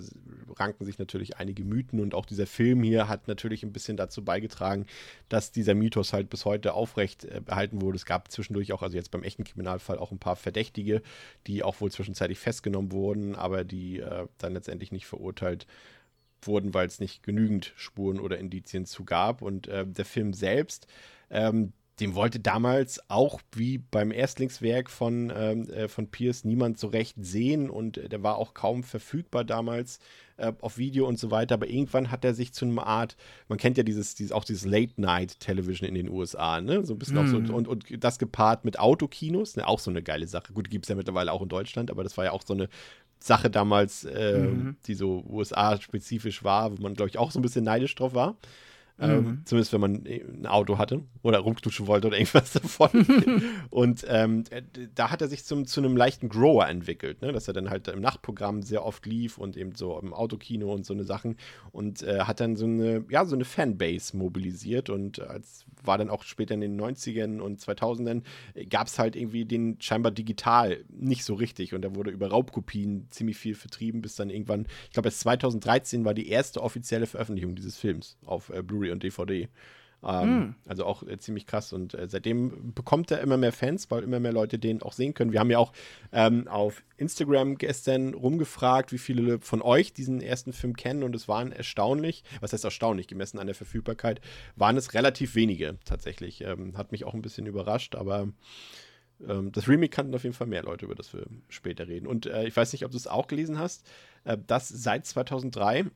ranken 0.57 0.85
sich 0.85 0.99
natürlich 0.99 1.37
einige 1.37 1.65
Mythen 1.65 2.01
und 2.01 2.15
auch 2.15 2.27
dieser 2.27 2.47
Film 2.47 2.83
hier 2.83 3.09
hat 3.09 3.29
natürlich 3.29 3.63
ein 3.63 3.73
bisschen 3.73 3.97
dazu 3.97 4.25
beigetragen, 4.25 4.87
dass 5.29 5.53
dieser 5.53 5.75
Mythos 5.75 6.13
halt 6.13 6.31
bis 6.31 6.45
heute 6.45 6.75
aufrecht 6.75 7.25
äh, 7.25 7.41
behalten 7.45 7.83
wurde. 7.83 7.97
Es 7.97 8.07
gab 8.07 8.31
zwischendurch 8.31 8.73
auch, 8.73 8.83
also 8.83 8.97
jetzt 8.97 9.11
beim 9.11 9.23
echten 9.23 9.45
Kriminalfall, 9.45 9.99
auch 9.99 10.13
ein 10.13 10.19
paar 10.19 10.37
Verdächtige, 10.37 11.03
die 11.47 11.63
auch 11.63 11.81
wohl 11.81 11.91
zwischenzeitlich 11.91 12.39
festgenommen 12.39 12.93
wurden, 12.93 13.35
aber 13.35 13.65
die 13.65 14.01
äh, 14.01 14.27
dann 14.39 14.55
letztendlich 14.55 14.93
nicht 14.93 15.07
verurteilt 15.07 15.67
wurden, 16.43 16.75
weil 16.75 16.87
es 16.87 17.01
nicht 17.01 17.23
genügend 17.23 17.73
Spuren 17.77 18.21
oder 18.21 18.39
Indizien 18.39 18.87
zu 18.87 19.05
gab. 19.05 19.43
Und 19.43 19.67
äh, 19.67 19.87
der 19.87 20.05
Film 20.05 20.33
selbst, 20.33 20.87
ähm, 21.31 21.73
dem 22.01 22.15
wollte 22.15 22.41
damals 22.41 23.01
auch 23.09 23.41
wie 23.53 23.79
beim 23.79 24.11
Erstlingswerk 24.11 24.91
von, 24.91 25.33
ähm, 25.35 25.69
äh, 25.71 25.89
von 25.89 26.11
Pierce 26.11 26.45
niemand 26.45 26.79
so 26.79 26.89
recht 26.89 27.17
sehen 27.19 27.71
und 27.71 27.97
der 28.13 28.23
war 28.23 28.37
auch 28.37 28.53
kaum 28.53 28.83
verfügbar 28.83 29.45
damals 29.45 29.99
äh, 30.37 30.53
auf 30.61 30.77
Video 30.77 31.07
und 31.09 31.19
so 31.19 31.31
weiter. 31.31 31.55
Aber 31.55 31.69
irgendwann 31.69 32.11
hat 32.11 32.25
er 32.25 32.35
sich 32.35 32.53
zu 32.53 32.67
einer 32.67 32.87
Art, 32.87 33.17
man 33.49 33.57
kennt 33.59 33.79
ja 33.79 33.83
dieses, 33.83 34.15
dieses 34.15 34.33
auch 34.33 34.45
dieses 34.45 34.67
Late-Night-Television 34.67 35.89
in 35.89 35.95
den 35.95 36.11
USA, 36.11 36.61
ne? 36.61 36.85
So 36.85 36.95
ein 36.95 36.99
bisschen 36.99 37.17
mm. 37.17 37.19
auch 37.19 37.27
so 37.27 37.39
mhm. 37.39 37.51
und, 37.51 37.69
und 37.69 38.05
das 38.05 38.19
gepaart 38.19 38.67
mit 38.67 38.79
Autokinos, 38.79 39.57
ne? 39.57 39.67
auch 39.67 39.79
so 39.79 39.91
eine 39.91 40.03
geile 40.03 40.27
Sache. 40.27 40.53
Gut, 40.53 40.69
gibt 40.69 40.85
es 40.85 40.91
ja 40.91 40.97
mittlerweile 40.97 41.33
auch 41.33 41.41
in 41.41 41.49
Deutschland, 41.49 41.91
aber 41.91 42.03
das 42.03 42.19
war 42.19 42.27
ja 42.27 42.33
auch 42.33 42.43
so 42.45 42.53
eine 42.53 42.69
Sache 43.19 43.49
damals, 43.49 44.05
äh, 44.05 44.39
mhm. 44.39 44.77
die 44.87 44.95
so 44.95 45.25
USA-spezifisch 45.27 46.45
war, 46.45 46.77
wo 46.77 46.83
man, 46.83 46.95
glaube 46.95 47.09
ich, 47.09 47.19
auch 47.19 47.31
so 47.31 47.39
ein 47.39 47.43
bisschen 47.43 47.65
neidisch 47.65 47.95
drauf 47.95 48.13
war. 48.13 48.37
Ähm, 48.99 49.25
mhm. 49.25 49.43
zumindest 49.45 49.75
wenn 49.75 49.81
man 49.83 50.07
ein 50.07 50.47
Auto 50.47 50.79
hatte 50.79 51.03
oder 51.23 51.41
rumknutschen 51.41 51.87
wollte 51.87 52.07
oder 52.07 52.17
irgendwas 52.17 52.53
davon. 52.55 53.05
und 53.69 54.07
ähm, 54.09 54.45
da 54.95 55.11
hat 55.11 55.21
er 55.21 55.29
sich 55.29 55.45
zum, 55.45 55.67
zu 55.67 55.81
einem 55.81 55.99
leichten 55.99 56.31
Grower 56.31 56.67
entwickelt, 56.67 57.21
ne? 57.21 57.31
dass 57.31 57.47
er 57.47 57.53
dann 57.53 57.69
halt 57.69 57.89
im 57.89 58.01
Nachtprogramm 58.01 58.63
sehr 58.63 58.87
oft 58.87 59.05
lief 59.05 59.37
und 59.37 59.57
eben 59.59 59.75
so 59.75 59.99
im 59.99 60.15
Autokino 60.15 60.73
und 60.73 60.87
so 60.87 60.95
eine 60.95 61.05
Sachen 61.05 61.37
und 61.73 62.03
äh, 62.03 62.21
hat 62.21 62.41
dann 62.41 62.57
so 62.57 62.65
eine, 62.65 63.05
ja, 63.11 63.27
so 63.27 63.35
eine 63.35 63.45
Fanbase 63.45 64.17
mobilisiert 64.17 64.89
und 64.89 65.21
als 65.21 65.67
war 65.85 65.99
dann 65.99 66.09
auch 66.09 66.23
später 66.23 66.55
in 66.55 66.63
den 66.63 66.81
90ern 66.81 67.41
und 67.41 67.61
2000ern 67.61 68.23
gab 68.71 68.87
es 68.87 68.99
halt 68.99 69.15
irgendwie 69.15 69.45
den 69.45 69.77
scheinbar 69.81 70.11
digital 70.11 70.85
nicht 70.89 71.25
so 71.25 71.35
richtig 71.35 71.75
und 71.75 71.83
da 71.83 71.95
wurde 71.95 72.11
über 72.11 72.29
Raubkopien 72.29 73.09
ziemlich 73.11 73.37
viel 73.37 73.55
vertrieben, 73.55 74.01
bis 74.01 74.17
dann 74.17 74.31
irgendwann, 74.31 74.67
ich 74.87 74.93
glaube, 74.93 75.09
erst 75.09 75.21
2013 75.21 76.05
war 76.05 76.15
die 76.15 76.29
erste 76.29 76.63
offizielle 76.63 77.07
Veröffentlichung 77.07 77.55
dieses 77.55 77.77
Films 77.77 78.17
auf 78.25 78.51
äh, 78.51 78.63
Blu-ray 78.63 78.86
und 78.91 79.03
DVD. 79.03 79.49
Ähm, 80.05 80.39
mm. 80.39 80.55
Also 80.67 80.85
auch 80.85 81.03
äh, 81.03 81.19
ziemlich 81.19 81.47
krass. 81.47 81.73
Und 81.73 81.95
äh, 81.95 82.09
seitdem 82.09 82.73
bekommt 82.75 83.11
er 83.11 83.21
immer 83.21 83.37
mehr 83.37 83.53
Fans, 83.53 83.91
weil 83.91 84.03
immer 84.03 84.21
mehr 84.21 84.33
Leute 84.33 84.59
den 84.59 84.83
auch 84.83 84.93
sehen 84.93 85.15
können. 85.15 85.33
Wir 85.33 85.41
haben 85.41 85.51
ja 85.51 85.59
auch 85.59 85.73
ähm, 86.13 86.49
auf 86.49 86.83
Instagram 86.97 87.57
gestern 87.57 88.15
rumgefragt, 88.15 88.93
wie 88.93 88.99
viele 88.99 89.41
von 89.41 89.63
euch 89.63 89.93
diesen 89.93 90.21
ersten 90.21 90.53
Film 90.53 90.77
kennen. 90.77 91.03
Und 91.03 91.15
es 91.17 91.29
waren 91.29 91.53
erstaunlich, 91.53 92.25
was 92.41 92.53
heißt 92.53 92.65
erstaunlich, 92.65 93.09
gemessen 93.09 93.39
an 93.39 93.47
der 93.47 93.57
Verfügbarkeit, 93.57 94.21
waren 94.55 94.77
es 94.77 94.95
relativ 94.95 95.35
wenige 95.35 95.79
tatsächlich. 95.85 96.43
Ähm, 96.43 96.77
hat 96.77 96.93
mich 96.93 97.05
auch 97.05 97.15
ein 97.15 97.23
bisschen 97.23 97.47
überrascht, 97.47 97.97
aber 97.97 98.29
ähm, 99.27 99.51
das 99.53 99.69
Remake 99.69 99.91
kannten 99.91 100.15
auf 100.15 100.25
jeden 100.25 100.35
Fall 100.35 100.47
mehr 100.47 100.63
Leute, 100.63 100.85
über 100.85 100.95
das 100.95 101.13
wir 101.13 101.27
später 101.49 101.89
reden. 101.89 102.07
Und 102.07 102.27
äh, 102.27 102.47
ich 102.47 102.57
weiß 102.57 102.73
nicht, 102.73 102.85
ob 102.85 102.91
du 102.91 102.97
es 102.97 103.07
auch 103.07 103.27
gelesen 103.27 103.59
hast, 103.59 103.89
äh, 104.25 104.37
dass 104.47 104.69
seit 104.69 105.07
2003 105.07 105.87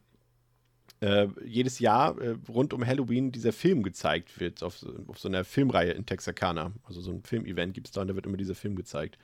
äh, 1.01 1.29
jedes 1.45 1.79
Jahr 1.79 2.21
äh, 2.21 2.37
rund 2.49 2.73
um 2.73 2.87
Halloween 2.87 3.33
dieser 3.33 3.53
Film 3.53 3.83
gezeigt 3.83 4.39
wird, 4.39 4.63
auf, 4.63 4.85
auf 5.07 5.19
so 5.19 5.29
einer 5.29 5.45
Filmreihe 5.45 5.93
in 5.93 6.07
Texarkana. 6.07 6.73
Also 6.85 7.01
so 7.01 7.11
ein 7.11 7.23
Filmevent 7.23 7.75
gibt 7.75 7.87
es 7.87 7.93
da 7.93 8.03
und 8.03 8.09
da 8.09 8.15
wird 8.15 8.27
immer 8.27 8.37
dieser 8.37 8.55
Film 8.55 8.77
gezeigt. 8.77 9.19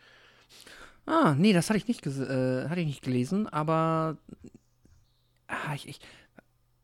Ah, 1.05 1.35
nee, 1.39 1.53
das 1.53 1.69
hatte 1.69 1.79
ich 1.79 1.87
nicht, 1.87 2.05
äh, 2.07 2.69
hatte 2.69 2.81
ich 2.81 2.87
nicht 2.87 3.03
gelesen, 3.03 3.47
aber 3.47 4.17
ah, 5.47 5.75
ich, 5.75 5.89
ich, 5.89 6.01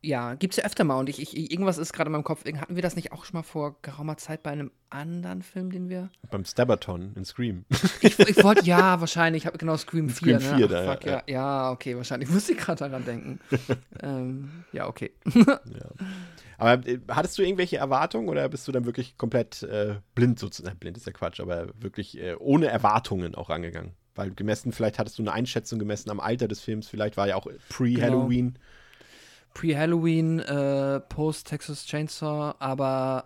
Ja, 0.04 0.34
gibt's 0.34 0.56
ja 0.56 0.64
öfter 0.64 0.82
mal 0.82 0.96
und 0.98 1.08
ich, 1.08 1.22
ich 1.22 1.52
irgendwas 1.52 1.78
ist 1.78 1.92
gerade 1.92 2.08
in 2.08 2.12
meinem 2.12 2.24
Kopf. 2.24 2.44
Hatten 2.44 2.74
wir 2.74 2.82
das 2.82 2.96
nicht 2.96 3.12
auch 3.12 3.24
schon 3.24 3.38
mal 3.38 3.44
vor 3.44 3.76
geraumer 3.82 4.16
Zeit 4.16 4.42
bei 4.42 4.50
einem 4.50 4.72
anderen 4.90 5.42
Film, 5.42 5.70
den 5.70 5.88
wir. 5.88 6.10
Beim 6.28 6.44
Stabberton 6.44 7.12
in 7.14 7.24
Scream. 7.24 7.64
Ich, 8.00 8.18
ich 8.18 8.42
wollte, 8.42 8.64
ja, 8.64 9.00
wahrscheinlich, 9.00 9.44
ich 9.44 9.46
habe 9.46 9.58
genau 9.58 9.76
Scream 9.76 10.10
4. 10.10 10.40
Scream 10.40 10.50
ne? 10.50 10.56
4 10.56 10.66
Ach, 10.66 10.70
da, 10.70 10.92
fuck, 10.92 11.04
ja. 11.04 11.12
ja. 11.12 11.22
ja, 11.26 11.70
okay, 11.70 11.96
wahrscheinlich. 11.96 12.28
Musste 12.30 12.52
ich 12.52 12.58
gerade 12.58 12.80
daran 12.80 13.04
denken. 13.04 13.40
ähm, 14.02 14.64
ja, 14.72 14.88
okay. 14.88 15.12
Aber 16.58 16.86
äh, 16.86 16.98
hattest 17.08 17.38
du 17.38 17.42
irgendwelche 17.42 17.76
Erwartungen 17.76 18.28
oder 18.28 18.48
bist 18.48 18.66
du 18.66 18.72
dann 18.72 18.84
wirklich 18.86 19.16
komplett 19.16 19.62
äh, 19.62 19.96
blind 20.16 20.40
sozusagen? 20.40 20.78
Blind 20.78 20.96
ist 20.96 21.06
ja 21.06 21.12
Quatsch, 21.12 21.40
aber 21.40 21.68
wirklich 21.78 22.18
äh, 22.18 22.34
ohne 22.38 22.66
Erwartungen 22.66 23.36
auch 23.36 23.50
rangegangen? 23.50 23.92
Weil 24.16 24.32
gemessen, 24.32 24.72
vielleicht 24.72 24.98
hattest 24.98 25.18
du 25.18 25.22
eine 25.22 25.32
Einschätzung 25.32 25.78
gemessen 25.78 26.10
am 26.10 26.18
Alter 26.20 26.48
des 26.48 26.60
Films, 26.60 26.88
vielleicht 26.88 27.16
war 27.16 27.28
ja 27.28 27.36
auch 27.36 27.46
pre-Halloween. 27.68 28.58
Pre-Halloween, 29.54 30.38
äh, 30.40 31.00
Post-Texas 31.00 31.86
Chainsaw, 31.86 32.54
aber 32.58 33.24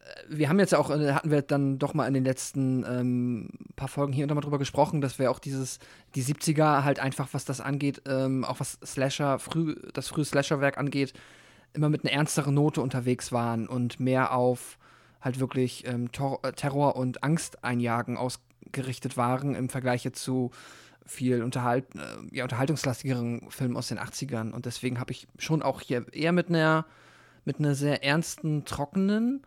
äh, 0.00 0.22
wir 0.28 0.48
haben 0.48 0.58
jetzt 0.58 0.74
auch, 0.74 0.90
äh, 0.90 1.12
hatten 1.12 1.30
wir 1.30 1.42
dann 1.42 1.78
doch 1.78 1.94
mal 1.94 2.06
in 2.06 2.14
den 2.14 2.24
letzten 2.24 2.84
ähm, 2.84 3.48
paar 3.76 3.88
Folgen 3.88 4.12
hier 4.12 4.24
und 4.24 4.28
da 4.28 4.34
mal 4.34 4.40
drüber 4.40 4.58
gesprochen, 4.58 5.00
dass 5.00 5.18
wir 5.18 5.30
auch 5.30 5.38
dieses, 5.38 5.78
die 6.14 6.22
70er 6.22 6.84
halt 6.84 7.00
einfach, 7.00 7.28
was 7.32 7.44
das 7.44 7.60
angeht, 7.60 8.02
ähm, 8.06 8.44
auch 8.44 8.60
was 8.60 8.78
Slasher, 8.84 9.38
früh, 9.38 9.76
das 9.92 10.08
frühe 10.08 10.24
Slasher-Werk 10.24 10.78
angeht, 10.78 11.12
immer 11.72 11.88
mit 11.88 12.04
einer 12.04 12.12
ernsteren 12.12 12.54
Note 12.54 12.80
unterwegs 12.80 13.32
waren 13.32 13.68
und 13.68 14.00
mehr 14.00 14.34
auf 14.34 14.78
halt 15.20 15.38
wirklich 15.38 15.86
ähm, 15.86 16.08
äh, 16.42 16.52
Terror 16.52 16.96
und 16.96 17.22
Angst 17.22 17.62
einjagen 17.64 18.16
ausgerichtet 18.16 19.16
waren 19.16 19.54
im 19.54 19.68
Vergleich 19.68 20.10
zu 20.12 20.50
viel 21.10 21.42
unterhalt 21.42 21.86
äh, 21.96 22.36
ja, 22.36 22.44
unterhaltungslastigeren 22.44 23.50
Filmen 23.50 23.76
aus 23.76 23.88
den 23.88 23.98
80ern. 23.98 24.52
Und 24.52 24.66
deswegen 24.66 25.00
habe 25.00 25.10
ich 25.10 25.26
schon 25.38 25.62
auch 25.62 25.80
hier 25.80 26.06
eher 26.12 26.32
mit 26.32 26.48
einer 26.48 26.86
mit 27.44 27.58
einer 27.58 27.74
sehr 27.74 28.04
ernsten, 28.04 28.64
trockenen, 28.66 29.42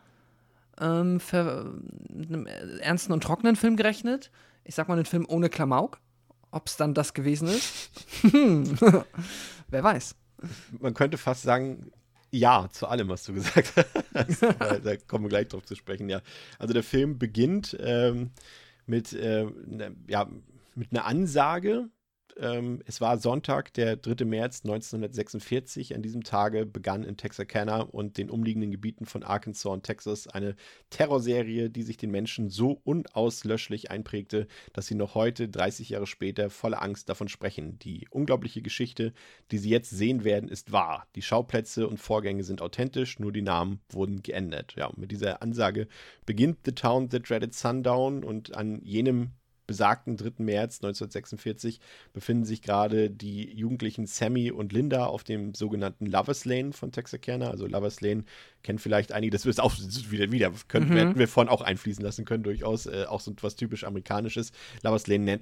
ähm, 0.82 1.22
einem 1.32 2.48
äh, 2.48 2.78
ernsten 2.80 3.14
und 3.14 3.24
trockenen 3.24 3.56
Film 3.56 3.78
gerechnet. 3.78 4.32
Ich 4.64 4.76
sag 4.76 4.88
mal 4.88 4.96
einen 4.96 5.06
Film 5.06 5.26
ohne 5.28 5.50
Klamauk. 5.50 6.00
Ob 6.52 6.68
es 6.68 6.76
dann 6.76 6.94
das 6.94 7.14
gewesen 7.14 7.48
ist? 7.48 7.92
Wer 9.70 9.84
weiß. 9.84 10.16
Man 10.80 10.94
könnte 10.94 11.18
fast 11.18 11.44
sagen, 11.44 11.92
ja, 12.30 12.68
zu 12.72 12.88
allem, 12.88 13.10
was 13.10 13.24
du 13.24 13.34
gesagt 13.34 13.74
hast. 14.14 14.42
da, 14.42 14.80
da 14.80 14.98
kommen 14.98 15.26
wir 15.26 15.30
gleich 15.30 15.48
drauf 15.48 15.66
zu 15.66 15.76
sprechen, 15.76 16.10
ja. 16.10 16.22
Also 16.60 16.74
der 16.74 16.84
Film 16.84 17.18
beginnt 17.18 17.78
ähm, 17.80 18.32
mit, 18.86 19.14
äh, 19.14 19.46
ne, 19.66 19.96
ja, 20.08 20.28
mit 20.76 20.92
einer 20.92 21.06
Ansage. 21.06 21.90
Ähm, 22.38 22.82
es 22.86 23.02
war 23.02 23.18
Sonntag, 23.18 23.74
der 23.74 23.96
3. 23.96 24.26
März 24.26 24.62
1946. 24.64 25.96
An 25.96 26.02
diesem 26.02 26.24
Tage 26.24 26.66
begann 26.66 27.04
in 27.04 27.18
Texarkana 27.18 27.82
und 27.82 28.18
den 28.18 28.30
umliegenden 28.30 28.72
Gebieten 28.72 29.06
von 29.06 29.24
Arkansas 29.24 29.66
und 29.66 29.84
Texas 29.84 30.28
eine 30.28 30.56
Terrorserie, 30.90 31.70
die 31.70 31.84
sich 31.84 31.98
den 31.98 32.12
Menschen 32.12 32.50
so 32.50 32.82
unauslöschlich 32.84 33.92
einprägte, 33.92 34.48
dass 34.74 34.88
sie 34.88 34.96
noch 34.96 35.16
heute, 35.16 35.48
30 35.48 35.90
Jahre 35.90 36.08
später, 36.08 36.50
voller 36.50 36.82
Angst 36.82 37.10
davon 37.10 37.28
sprechen. 37.28 37.78
Die 37.80 38.08
unglaubliche 38.10 38.62
Geschichte, 38.62 39.14
die 39.52 39.58
sie 39.58 39.70
jetzt 39.70 39.92
sehen 39.92 40.24
werden, 40.24 40.50
ist 40.50 40.72
wahr. 40.72 41.08
Die 41.16 41.22
Schauplätze 41.22 41.88
und 41.88 42.00
Vorgänge 42.00 42.44
sind 42.44 42.62
authentisch, 42.62 43.20
nur 43.20 43.32
die 43.32 43.42
Namen 43.42 43.82
wurden 43.90 44.24
geändert. 44.24 44.74
Ja, 44.76 44.92
mit 44.96 45.12
dieser 45.12 45.42
Ansage 45.42 45.88
beginnt 46.26 46.60
The 46.66 46.72
Town 46.72 47.10
That 47.10 47.30
Dreaded 47.30 47.54
Sundown 47.54 48.24
und 48.24 48.56
an 48.56 48.82
jenem 48.84 49.34
besagten 49.66 50.18
3. 50.18 50.44
März 50.44 50.78
1946 50.78 51.80
befinden 52.14 52.46
sich 52.46 52.62
gerade 52.62 53.10
die 53.10 53.50
Jugendlichen 53.54 54.06
Sammy 54.08 54.52
und 54.52 54.74
Linda 54.74 55.06
auf 55.06 55.24
dem 55.24 55.54
sogenannten 55.54 56.06
Lovers 56.06 56.46
Lane 56.46 56.74
von 56.74 56.92
Texarkana. 56.92 57.50
Also 57.50 57.68
Lovers 57.68 58.02
Lane 58.02 58.24
kennen 58.62 58.80
vielleicht 58.80 59.12
einige, 59.12 59.32
das 59.32 59.46
ist 59.46 59.60
auch 59.62 59.74
wieder, 60.10 60.32
wieder 60.32 60.52
können, 60.68 60.90
Mhm. 60.90 60.98
hätten 60.98 61.20
wir 61.20 61.28
vorhin 61.28 61.50
auch 61.50 61.62
einfließen 61.62 62.04
lassen 62.04 62.26
können, 62.26 62.44
durchaus 62.44 62.86
äh, 62.86 63.06
auch 63.08 63.22
so 63.22 63.34
was 63.42 63.56
typisch 63.56 63.84
Amerikanisches. 63.84 64.52
Lovers 64.82 65.08
Lane 65.08 65.40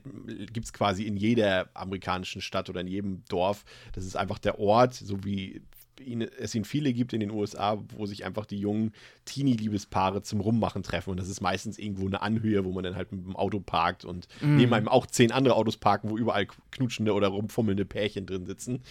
gibt 0.52 0.66
es 0.66 0.74
quasi 0.74 1.04
in 1.04 1.18
jeder 1.18 1.70
amerikanischen 1.74 2.42
Stadt 2.42 2.70
oder 2.70 2.82
in 2.82 2.88
jedem 2.88 3.24
Dorf. 3.30 3.66
Das 3.94 4.06
ist 4.06 4.16
einfach 4.16 4.40
der 4.40 4.60
Ort, 4.60 4.94
so 4.94 5.24
wie 5.24 5.62
ihn, 6.02 6.22
es 6.22 6.56
ihn 6.56 6.66
viele 6.66 6.94
gibt 6.94 7.14
in 7.14 7.20
den 7.20 7.32
USA, 7.32 7.82
wo 7.96 8.06
sich 8.06 8.26
einfach 8.26 8.46
die 8.46 8.60
jungen 8.60 8.94
Teenie-Liebespaare 9.26 10.22
zum 10.22 10.42
Rummachen 10.42 10.84
treffen. 10.84 11.12
Und 11.12 11.20
das 11.20 11.30
ist 11.30 11.42
meistens 11.42 11.78
irgendwo 11.78 12.08
eine 12.08 12.22
Anhöhe, 12.22 12.66
wo 12.66 12.72
man 12.72 12.84
dann 12.84 12.96
halt 12.96 13.12
mit 13.12 13.26
dem 13.26 13.36
Auto 13.36 13.60
parkt 13.60 14.06
und 14.06 14.28
neben 14.42 14.74
einem 14.74 14.88
auch 14.88 15.06
zehn 15.06 15.32
andere 15.32 15.56
Autos 15.56 15.78
parken, 15.78 16.10
wo 16.10 16.18
überall 16.18 16.48
knutschende 16.72 17.14
oder 17.14 17.30
rumfummelnde 17.30 17.86
Pärchen 17.86 18.26
drin 18.26 18.46
sitzen. 18.46 18.82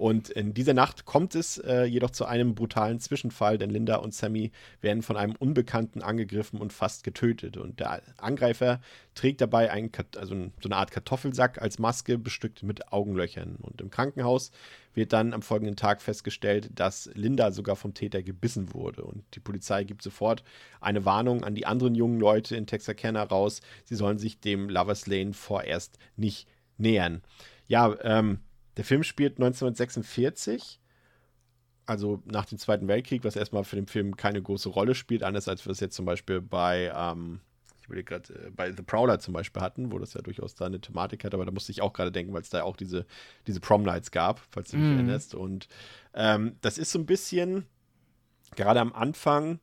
Und 0.00 0.30
in 0.30 0.54
dieser 0.54 0.72
Nacht 0.72 1.04
kommt 1.04 1.34
es 1.34 1.58
äh, 1.58 1.84
jedoch 1.84 2.08
zu 2.08 2.24
einem 2.24 2.54
brutalen 2.54 3.00
Zwischenfall, 3.00 3.58
denn 3.58 3.68
Linda 3.68 3.96
und 3.96 4.14
Sammy 4.14 4.50
werden 4.80 5.02
von 5.02 5.18
einem 5.18 5.36
Unbekannten 5.36 6.00
angegriffen 6.00 6.58
und 6.58 6.72
fast 6.72 7.04
getötet. 7.04 7.58
Und 7.58 7.80
der 7.80 8.00
Angreifer 8.16 8.80
trägt 9.14 9.42
dabei 9.42 9.70
einen, 9.70 9.92
also 10.16 10.34
so 10.34 10.68
eine 10.68 10.76
Art 10.76 10.90
Kartoffelsack 10.90 11.60
als 11.60 11.78
Maske, 11.78 12.16
bestückt 12.16 12.62
mit 12.62 12.94
Augenlöchern. 12.94 13.56
Und 13.60 13.82
im 13.82 13.90
Krankenhaus 13.90 14.52
wird 14.94 15.12
dann 15.12 15.34
am 15.34 15.42
folgenden 15.42 15.76
Tag 15.76 16.00
festgestellt, 16.00 16.70
dass 16.74 17.10
Linda 17.12 17.52
sogar 17.52 17.76
vom 17.76 17.92
Täter 17.92 18.22
gebissen 18.22 18.72
wurde. 18.72 19.04
Und 19.04 19.22
die 19.34 19.40
Polizei 19.40 19.84
gibt 19.84 20.00
sofort 20.00 20.44
eine 20.80 21.04
Warnung 21.04 21.44
an 21.44 21.54
die 21.54 21.66
anderen 21.66 21.94
jungen 21.94 22.18
Leute 22.18 22.56
in 22.56 22.66
Texarkana 22.66 23.22
raus. 23.24 23.60
Sie 23.84 23.96
sollen 23.96 24.16
sich 24.16 24.40
dem 24.40 24.70
Lovers 24.70 25.06
Lane 25.06 25.34
vorerst 25.34 25.98
nicht 26.16 26.48
nähern. 26.78 27.20
Ja, 27.66 27.94
ähm, 28.02 28.38
der 28.80 28.86
Film 28.86 29.02
spielt 29.02 29.34
1946, 29.34 30.80
also 31.84 32.22
nach 32.24 32.46
dem 32.46 32.56
Zweiten 32.56 32.88
Weltkrieg, 32.88 33.24
was 33.24 33.36
erstmal 33.36 33.62
für 33.64 33.76
den 33.76 33.86
Film 33.86 34.16
keine 34.16 34.40
große 34.40 34.70
Rolle 34.70 34.94
spielt, 34.94 35.22
anders 35.22 35.48
als 35.48 35.66
wir 35.66 35.72
es 35.72 35.80
jetzt 35.80 35.94
zum 35.94 36.06
Beispiel 36.06 36.40
bei, 36.40 36.90
ähm, 36.96 37.40
ich 37.82 37.90
will 37.90 38.02
gerade, 38.02 38.32
äh, 38.32 38.50
bei 38.50 38.72
The 38.72 38.80
Prowler 38.82 39.18
zum 39.18 39.34
Beispiel 39.34 39.60
hatten, 39.60 39.92
wo 39.92 39.98
das 39.98 40.14
ja 40.14 40.22
durchaus 40.22 40.54
da 40.54 40.64
eine 40.64 40.80
Thematik 40.80 41.24
hat, 41.24 41.34
aber 41.34 41.44
da 41.44 41.52
musste 41.52 41.72
ich 41.72 41.82
auch 41.82 41.92
gerade 41.92 42.10
denken, 42.10 42.32
weil 42.32 42.40
es 42.40 42.48
da 42.48 42.62
auch 42.62 42.74
diese, 42.74 43.04
diese 43.46 43.60
Prom 43.60 43.82
Nights 43.82 44.12
gab, 44.12 44.40
falls 44.50 44.70
du 44.70 44.78
dich 44.78 44.88
Mhm. 44.88 44.94
erinnerst. 44.94 45.34
Und 45.34 45.68
ähm, 46.14 46.56
das 46.62 46.78
ist 46.78 46.90
so 46.90 46.98
ein 46.98 47.04
bisschen, 47.04 47.66
gerade 48.56 48.80
am 48.80 48.94
Anfang, 48.94 49.60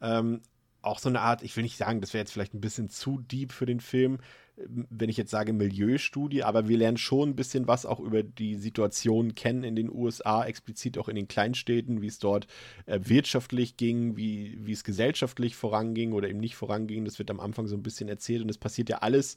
ähm, 0.00 0.42
auch 0.80 1.00
so 1.00 1.08
eine 1.08 1.22
Art, 1.22 1.42
ich 1.42 1.56
will 1.56 1.64
nicht 1.64 1.76
sagen, 1.76 2.00
das 2.00 2.14
wäre 2.14 2.22
jetzt 2.22 2.30
vielleicht 2.30 2.54
ein 2.54 2.60
bisschen 2.60 2.88
zu 2.88 3.18
deep 3.18 3.50
für 3.50 3.66
den 3.66 3.80
Film, 3.80 4.20
wenn 4.66 5.08
ich 5.08 5.16
jetzt 5.16 5.30
sage 5.30 5.52
Milieustudie, 5.52 6.42
aber 6.42 6.68
wir 6.68 6.78
lernen 6.78 6.96
schon 6.96 7.30
ein 7.30 7.36
bisschen 7.36 7.68
was 7.68 7.86
auch 7.86 8.00
über 8.00 8.22
die 8.22 8.56
Situation 8.56 9.34
kennen 9.34 9.64
in 9.64 9.76
den 9.76 9.90
USA, 9.90 10.44
explizit 10.44 10.98
auch 10.98 11.08
in 11.08 11.16
den 11.16 11.28
Kleinstädten, 11.28 12.02
wie 12.02 12.06
es 12.06 12.18
dort 12.18 12.46
äh, 12.86 13.00
wirtschaftlich 13.02 13.76
ging, 13.76 14.16
wie, 14.16 14.58
wie 14.60 14.72
es 14.72 14.84
gesellschaftlich 14.84 15.54
voranging 15.54 16.12
oder 16.12 16.28
eben 16.28 16.40
nicht 16.40 16.56
voranging. 16.56 17.04
Das 17.04 17.18
wird 17.18 17.30
am 17.30 17.40
Anfang 17.40 17.66
so 17.66 17.76
ein 17.76 17.82
bisschen 17.82 18.08
erzählt 18.08 18.42
und 18.42 18.48
es 18.48 18.58
passiert 18.58 18.88
ja 18.88 18.98
alles 18.98 19.36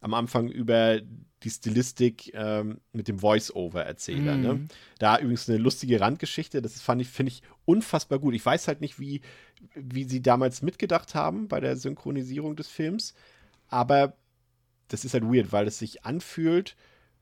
am 0.00 0.14
Anfang 0.14 0.48
über 0.48 1.00
die 1.42 1.50
Stilistik 1.50 2.32
ähm, 2.34 2.80
mit 2.92 3.06
dem 3.06 3.20
Voice-Over-Erzähler. 3.20 4.36
Ne? 4.36 4.54
Mhm. 4.54 4.68
Da 4.98 5.18
übrigens 5.18 5.48
eine 5.48 5.58
lustige 5.58 6.00
Randgeschichte, 6.00 6.60
das 6.60 6.80
fand 6.80 7.00
ich, 7.00 7.08
finde 7.08 7.30
ich, 7.30 7.42
unfassbar 7.64 8.18
gut. 8.18 8.34
Ich 8.34 8.44
weiß 8.44 8.66
halt 8.66 8.80
nicht, 8.80 8.98
wie, 8.98 9.20
wie 9.74 10.04
sie 10.04 10.20
damals 10.20 10.60
mitgedacht 10.60 11.14
haben 11.14 11.46
bei 11.46 11.60
der 11.60 11.76
Synchronisierung 11.76 12.56
des 12.56 12.66
Films, 12.66 13.14
aber 13.68 14.16
das 14.92 15.04
ist 15.04 15.14
halt 15.14 15.24
weird, 15.24 15.52
weil 15.52 15.66
es 15.66 15.78
sich 15.78 16.04
anfühlt 16.04 16.76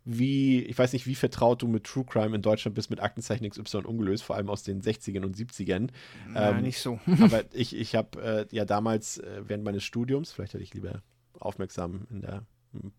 wie, 0.05 0.63
ich 0.63 0.79
weiß 0.79 0.93
nicht, 0.95 1.07
wie 1.07 1.15
vertraut 1.15 1.63
du 1.63 1.69
mit 1.69 1.85
True 1.85 2.05
Crime 2.05 2.35
in 2.35 2.43
Deutschland 2.43 2.75
bist, 2.75 2.91
mit 2.91 3.01
Aktenzeichen 3.01 3.49
XY 3.49 3.79
ungelöst, 3.85 4.25
vor 4.25 4.37
allem 4.37 4.49
aus 4.49 4.63
den 4.63 4.81
60ern 4.81 5.25
und 5.25 5.37
70ern. 5.37 5.91
Ja, 6.35 6.51
Ähm, 6.51 6.63
nicht 6.63 6.81
so. 6.81 6.99
Aber 7.21 7.45
ich, 7.53 7.77
ich 7.77 7.95
habe 7.95 8.49
äh, 8.51 8.57
ja 8.57 8.65
damals 8.65 9.19
äh, 9.19 9.43
während 9.47 9.65
meines 9.65 9.85
Studiums, 9.85 10.33
vielleicht 10.33 10.55
hätte 10.55 10.65
ich 10.65 10.75
lieber 10.75 11.03
aufmerksam 11.39 12.07
in 12.11 12.23
der 12.23 12.43
im 12.73 12.93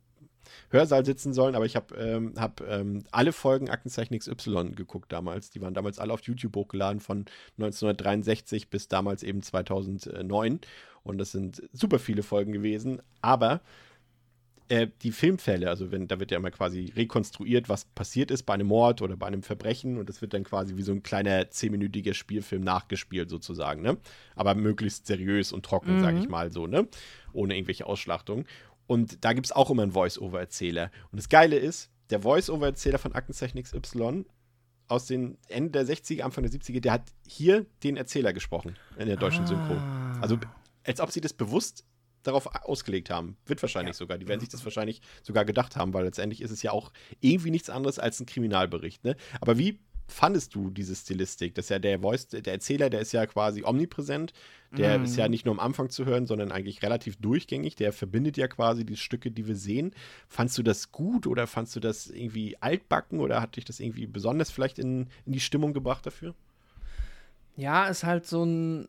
Hörsaal 0.70 1.06
sitzen 1.06 1.34
sollen, 1.34 1.56
aber 1.56 1.66
ich 1.66 1.76
habe 1.76 1.96
ähm, 1.96 2.34
hab, 2.36 2.62
ähm, 2.68 3.04
alle 3.12 3.32
Folgen 3.32 3.70
Aktenzeichen 3.70 4.18
XY 4.18 4.72
geguckt 4.76 5.12
damals. 5.12 5.50
Die 5.50 5.62
waren 5.62 5.74
damals 5.74 6.00
alle 6.00 6.12
auf 6.12 6.22
YouTube 6.24 6.56
hochgeladen 6.56 7.00
von 7.00 7.26
1963 7.58 8.70
bis 8.70 8.88
damals 8.88 9.24
eben 9.24 9.44
2009. 9.44 10.60
Und 11.04 11.18
das 11.20 11.32
sind 11.32 11.62
super 11.72 12.00
viele 12.00 12.24
Folgen 12.24 12.52
gewesen. 12.52 13.02
Aber 13.22 13.62
äh, 14.72 14.88
die 15.02 15.12
Filmfälle, 15.12 15.68
also 15.70 15.92
wenn, 15.92 16.08
da 16.08 16.20
wird 16.20 16.32
ja 16.32 16.38
immer 16.38 16.50
quasi 16.52 16.94
rekonstruiert, 16.96 17.68
was 17.68 17.84
passiert 17.84 18.32
ist 18.32 18.44
bei 18.44 18.54
einem 18.54 18.68
Mord 18.68 19.02
oder 19.02 19.18
bei 19.18 19.28
einem 19.28 19.44
Verbrechen 19.44 19.98
und 19.98 20.08
das 20.08 20.22
wird 20.22 20.34
dann 20.34 20.46
quasi 20.46 20.78
wie 20.78 20.82
so 20.82 20.94
ein 20.94 21.04
kleiner 21.04 21.50
zehnminütiger 21.50 22.14
Spielfilm 22.14 22.64
nachgespielt 22.64 23.30
sozusagen, 23.30 23.82
ne? 23.82 23.98
Aber 24.36 24.56
möglichst 24.56 25.08
seriös 25.08 25.52
und 25.52 25.66
trocken, 25.66 25.98
Mhm. 25.98 26.02
sage 26.02 26.20
ich 26.20 26.30
mal 26.30 26.52
so, 26.54 26.68
ne? 26.68 26.88
Ohne 27.34 27.56
irgendwelche 27.56 27.86
Ausschlachtungen. 27.86 28.46
Und 28.88 29.26
da 29.26 29.34
gibt 29.34 29.46
es 29.48 29.52
auch 29.52 29.70
immer 29.70 29.84
einen 29.84 29.92
Voice-Over-Erzähler. 29.92 30.90
Und 31.12 31.18
das 31.18 31.28
Geile 31.28 31.58
ist, 31.58 31.90
der 32.10 32.22
Voice-Over-Erzähler 32.22 32.98
von 32.98 33.14
Aktenzeichen 33.14 33.62
XY 33.62 34.26
aus 34.88 35.06
den 35.06 35.38
Ende 35.50 35.84
der 35.84 35.86
60er, 35.86 36.22
Anfang 36.22 36.44
der 36.44 36.52
70er, 36.52 36.80
der 36.80 36.94
hat 36.94 37.04
hier 37.28 37.66
den 37.84 37.98
Erzähler 37.98 38.32
gesprochen 38.34 38.76
in 38.98 39.08
der 39.08 39.18
deutschen 39.18 39.46
Synchro. 39.48 39.74
Ah. 39.74 40.20
Also 40.22 40.38
als 40.86 41.00
ob 41.00 41.12
sie 41.12 41.22
das 41.22 41.34
bewusst 41.34 41.86
darauf 42.24 42.48
ausgelegt 42.66 43.10
haben. 43.10 43.38
Wird 43.46 43.62
wahrscheinlich 43.62 43.96
sogar. 43.96 44.18
Die 44.18 44.28
werden 44.28 44.40
sich 44.40 44.50
das 44.50 44.64
wahrscheinlich 44.64 45.02
sogar 45.24 45.46
gedacht 45.46 45.76
haben, 45.76 45.94
weil 45.94 46.06
letztendlich 46.06 46.42
ist 46.42 46.52
es 46.52 46.62
ja 46.64 46.72
auch 46.72 46.92
irgendwie 47.20 47.52
nichts 47.52 47.70
anderes 47.70 48.00
als 48.00 48.20
ein 48.20 48.26
Kriminalbericht. 48.26 49.04
Ne? 49.04 49.16
Aber 49.40 49.58
wie 49.58 49.80
fandest 50.08 50.54
du 50.56 50.70
diese 50.70 50.94
Stilistik? 50.94 51.56
Das 51.56 51.66
ist 51.66 51.70
ja 51.70 51.80
der 51.80 52.00
Voice, 52.02 52.28
der 52.28 52.46
Erzähler, 52.54 52.90
der 52.90 53.00
ist 53.00 53.14
ja 53.14 53.26
quasi 53.26 53.64
omnipräsent. 53.64 54.34
Der 54.78 54.98
Mhm. 54.98 55.06
ist 55.06 55.16
ja 55.16 55.30
nicht 55.30 55.46
nur 55.46 55.54
am 55.54 55.60
Anfang 55.62 55.90
zu 55.90 56.06
hören, 56.06 56.28
sondern 56.28 56.52
eigentlich 56.52 56.82
relativ 56.84 57.16
durchgängig. 57.18 57.76
Der 57.76 57.94
verbindet 57.94 58.36
ja 58.38 58.48
quasi 58.50 58.86
die 58.86 58.98
Stücke, 58.98 59.32
die 59.32 59.48
wir 59.48 59.56
sehen. 59.56 59.94
Fandst 60.28 60.58
du 60.58 60.64
das 60.64 60.92
gut 60.92 61.28
oder 61.28 61.48
fandst 61.48 61.76
du 61.78 61.80
das 61.80 62.08
irgendwie 62.08 62.58
altbacken 62.62 63.20
oder 63.22 63.42
hat 63.42 63.56
dich 63.56 63.64
das 63.66 63.80
irgendwie 63.80 64.06
besonders 64.06 64.52
vielleicht 64.52 64.80
in, 64.80 65.08
in 65.26 65.32
die 65.32 65.40
Stimmung 65.40 65.74
gebracht 65.74 66.06
dafür? 66.06 66.36
Ja, 67.58 67.88
ist 67.88 68.04
halt 68.04 68.26
so 68.26 68.44
ein 68.44 68.88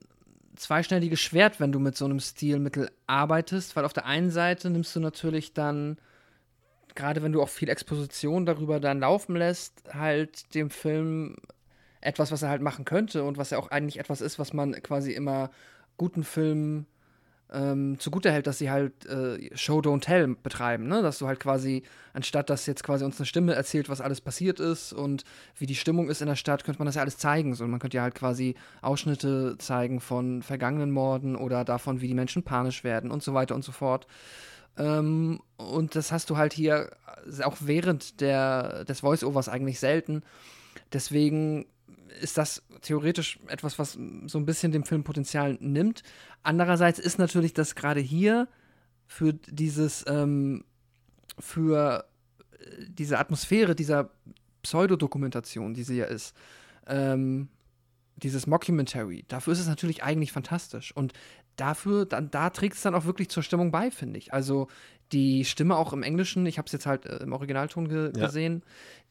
zweischneidiges 0.56 1.20
Schwert, 1.20 1.60
wenn 1.60 1.72
du 1.72 1.78
mit 1.78 1.96
so 1.96 2.04
einem 2.04 2.20
Stilmittel 2.20 2.90
arbeitest, 3.06 3.76
weil 3.76 3.84
auf 3.84 3.92
der 3.92 4.06
einen 4.06 4.30
Seite 4.30 4.70
nimmst 4.70 4.94
du 4.94 5.00
natürlich 5.00 5.54
dann, 5.54 5.98
gerade 6.94 7.22
wenn 7.22 7.32
du 7.32 7.42
auch 7.42 7.48
viel 7.48 7.68
Exposition 7.68 8.46
darüber 8.46 8.80
dann 8.80 9.00
laufen 9.00 9.36
lässt, 9.36 9.82
halt 9.92 10.54
dem 10.54 10.70
Film 10.70 11.36
etwas, 12.00 12.32
was 12.32 12.42
er 12.42 12.50
halt 12.50 12.62
machen 12.62 12.84
könnte 12.84 13.24
und 13.24 13.38
was 13.38 13.50
ja 13.50 13.58
auch 13.58 13.70
eigentlich 13.70 13.98
etwas 13.98 14.20
ist, 14.20 14.38
was 14.38 14.52
man 14.52 14.72
quasi 14.82 15.12
immer 15.12 15.50
guten 15.96 16.24
Filmen 16.24 16.86
ähm, 17.52 17.98
zugute 17.98 18.32
hält, 18.32 18.46
dass 18.46 18.58
sie 18.58 18.70
halt 18.70 19.06
äh, 19.06 19.54
Show 19.56 19.80
Don't 19.80 20.00
Tell 20.00 20.28
betreiben, 20.28 20.88
ne? 20.88 21.02
Dass 21.02 21.18
du 21.18 21.26
halt 21.26 21.38
quasi, 21.38 21.82
anstatt 22.14 22.48
dass 22.48 22.66
jetzt 22.66 22.82
quasi 22.82 23.04
uns 23.04 23.18
eine 23.18 23.26
Stimme 23.26 23.54
erzählt, 23.54 23.88
was 23.88 24.00
alles 24.00 24.20
passiert 24.20 24.58
ist 24.58 24.92
und 24.92 25.24
wie 25.56 25.66
die 25.66 25.74
Stimmung 25.74 26.08
ist 26.08 26.22
in 26.22 26.28
der 26.28 26.36
Stadt, 26.36 26.64
könnte 26.64 26.78
man 26.78 26.86
das 26.86 26.94
ja 26.94 27.02
alles 27.02 27.18
zeigen. 27.18 27.54
So, 27.54 27.66
man 27.66 27.78
könnte 27.78 27.98
ja 27.98 28.02
halt 28.02 28.14
quasi 28.14 28.54
Ausschnitte 28.80 29.56
zeigen 29.58 30.00
von 30.00 30.42
vergangenen 30.42 30.90
Morden 30.90 31.36
oder 31.36 31.64
davon, 31.64 32.00
wie 32.00 32.08
die 32.08 32.14
Menschen 32.14 32.42
panisch 32.42 32.84
werden 32.84 33.10
und 33.10 33.22
so 33.22 33.34
weiter 33.34 33.54
und 33.54 33.64
so 33.64 33.72
fort. 33.72 34.06
Ähm, 34.78 35.40
und 35.58 35.94
das 35.94 36.12
hast 36.12 36.30
du 36.30 36.38
halt 36.38 36.54
hier 36.54 36.90
auch 37.44 37.56
während 37.60 38.20
der, 38.20 38.84
des 38.84 39.00
Voice-Overs 39.00 39.48
eigentlich 39.48 39.78
selten. 39.78 40.22
Deswegen 40.92 41.66
ist 42.20 42.38
das 42.38 42.62
theoretisch 42.82 43.38
etwas, 43.48 43.78
was 43.78 43.92
so 44.26 44.38
ein 44.38 44.46
bisschen 44.46 44.72
dem 44.72 44.84
Film 44.84 45.04
Potenzial 45.04 45.56
nimmt. 45.60 46.02
Andererseits 46.42 46.98
ist 46.98 47.18
natürlich 47.18 47.54
das 47.54 47.74
gerade 47.74 48.00
hier 48.00 48.48
für 49.06 49.32
dieses, 49.32 50.04
ähm, 50.06 50.64
für 51.38 52.04
äh, 52.58 52.84
diese 52.88 53.18
Atmosphäre 53.18 53.74
dieser 53.74 54.10
Pseudodokumentation, 54.62 55.74
die 55.74 55.82
sie 55.82 55.96
ja 55.96 56.06
ist, 56.06 56.34
ähm, 56.86 57.48
dieses 58.16 58.46
Mockumentary, 58.46 59.24
dafür 59.28 59.52
ist 59.52 59.60
es 59.60 59.66
natürlich 59.66 60.02
eigentlich 60.02 60.32
fantastisch. 60.32 60.94
Und 60.94 61.12
dafür, 61.56 62.06
dann, 62.06 62.30
da 62.30 62.50
trägt 62.50 62.76
es 62.76 62.82
dann 62.82 62.94
auch 62.94 63.04
wirklich 63.04 63.28
zur 63.28 63.42
Stimmung 63.42 63.70
bei, 63.70 63.90
finde 63.90 64.18
ich. 64.18 64.32
Also 64.32 64.68
die 65.12 65.44
Stimme 65.44 65.76
auch 65.76 65.92
im 65.92 66.02
Englischen, 66.02 66.46
ich 66.46 66.58
habe 66.58 66.66
es 66.66 66.72
jetzt 66.72 66.86
halt 66.86 67.06
äh, 67.06 67.16
im 67.18 67.32
Originalton 67.32 67.88
ge 67.88 68.12
Ja. 68.16 68.26
gesehen, 68.26 68.62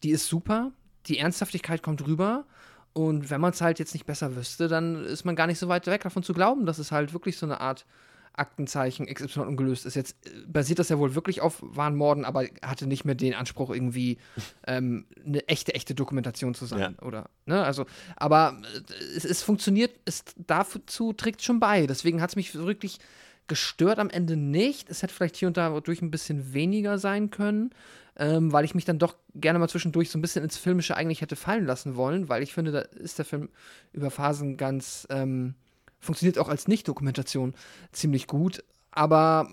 die 0.03 0.11
ist 0.11 0.27
super. 0.27 0.71
Die 1.07 1.17
Ernsthaftigkeit 1.17 1.83
kommt 1.83 2.05
rüber. 2.05 2.45
Und 2.93 3.29
wenn 3.29 3.41
man 3.41 3.51
es 3.51 3.61
halt 3.61 3.79
jetzt 3.79 3.93
nicht 3.93 4.05
besser 4.05 4.35
wüsste, 4.35 4.67
dann 4.67 5.05
ist 5.05 5.23
man 5.23 5.35
gar 5.35 5.47
nicht 5.47 5.59
so 5.59 5.67
weit 5.67 5.87
weg 5.87 6.01
davon 6.01 6.23
zu 6.23 6.33
glauben, 6.33 6.65
dass 6.65 6.77
es 6.77 6.91
halt 6.91 7.13
wirklich 7.13 7.37
so 7.37 7.45
eine 7.45 7.61
Art 7.61 7.85
Aktenzeichen 8.33 9.07
XY 9.07 9.41
ungelöst 9.41 9.85
ist. 9.85 9.95
Jetzt 9.95 10.15
äh, 10.25 10.29
basiert 10.47 10.79
das 10.79 10.89
ja 10.89 10.97
wohl 10.97 11.15
wirklich 11.15 11.41
auf 11.41 11.59
wahren 11.61 11.95
Morden, 11.95 12.25
aber 12.25 12.45
hatte 12.61 12.87
nicht 12.87 13.03
mehr 13.03 13.15
den 13.15 13.33
Anspruch, 13.33 13.69
irgendwie 13.69 14.17
ähm, 14.67 15.05
eine 15.25 15.47
echte, 15.47 15.73
echte 15.73 15.95
Dokumentation 15.95 16.53
zu 16.53 16.65
sein. 16.65 16.97
Oder, 16.99 17.29
ne? 17.45 17.63
Also, 17.63 17.85
aber 18.15 18.61
äh, 18.73 18.93
es, 19.15 19.25
es 19.25 19.43
funktioniert, 19.43 19.91
es 20.05 20.23
dazu 20.37 21.13
trägt 21.13 21.41
schon 21.41 21.59
bei. 21.59 21.87
Deswegen 21.87 22.21
hat 22.21 22.29
es 22.29 22.35
mich 22.35 22.55
wirklich 22.55 22.99
gestört 23.47 23.99
am 23.99 24.09
Ende 24.09 24.37
nicht. 24.37 24.89
Es 24.89 25.03
hätte 25.03 25.13
vielleicht 25.13 25.35
hier 25.35 25.49
und 25.49 25.57
da 25.57 25.79
durch 25.81 26.01
ein 26.01 26.11
bisschen 26.11 26.53
weniger 26.53 26.97
sein 26.97 27.31
können, 27.31 27.71
ähm, 28.17 28.51
weil 28.51 28.65
ich 28.65 28.75
mich 28.75 28.85
dann 28.85 28.99
doch 28.99 29.15
gerne 29.35 29.59
mal 29.59 29.69
zwischendurch 29.69 30.09
so 30.09 30.17
ein 30.17 30.21
bisschen 30.21 30.43
ins 30.43 30.57
Filmische 30.57 30.95
eigentlich 30.95 31.21
hätte 31.21 31.35
fallen 31.35 31.65
lassen 31.65 31.95
wollen, 31.95 32.29
weil 32.29 32.43
ich 32.43 32.53
finde, 32.53 32.71
da 32.71 32.79
ist 32.79 33.17
der 33.17 33.25
Film 33.25 33.49
über 33.93 34.11
Phasen 34.11 34.57
ganz, 34.57 35.07
ähm, 35.09 35.55
funktioniert 35.99 36.39
auch 36.39 36.49
als 36.49 36.67
Nicht-Dokumentation 36.67 37.53
ziemlich 37.91 38.27
gut. 38.27 38.63
Aber 38.91 39.47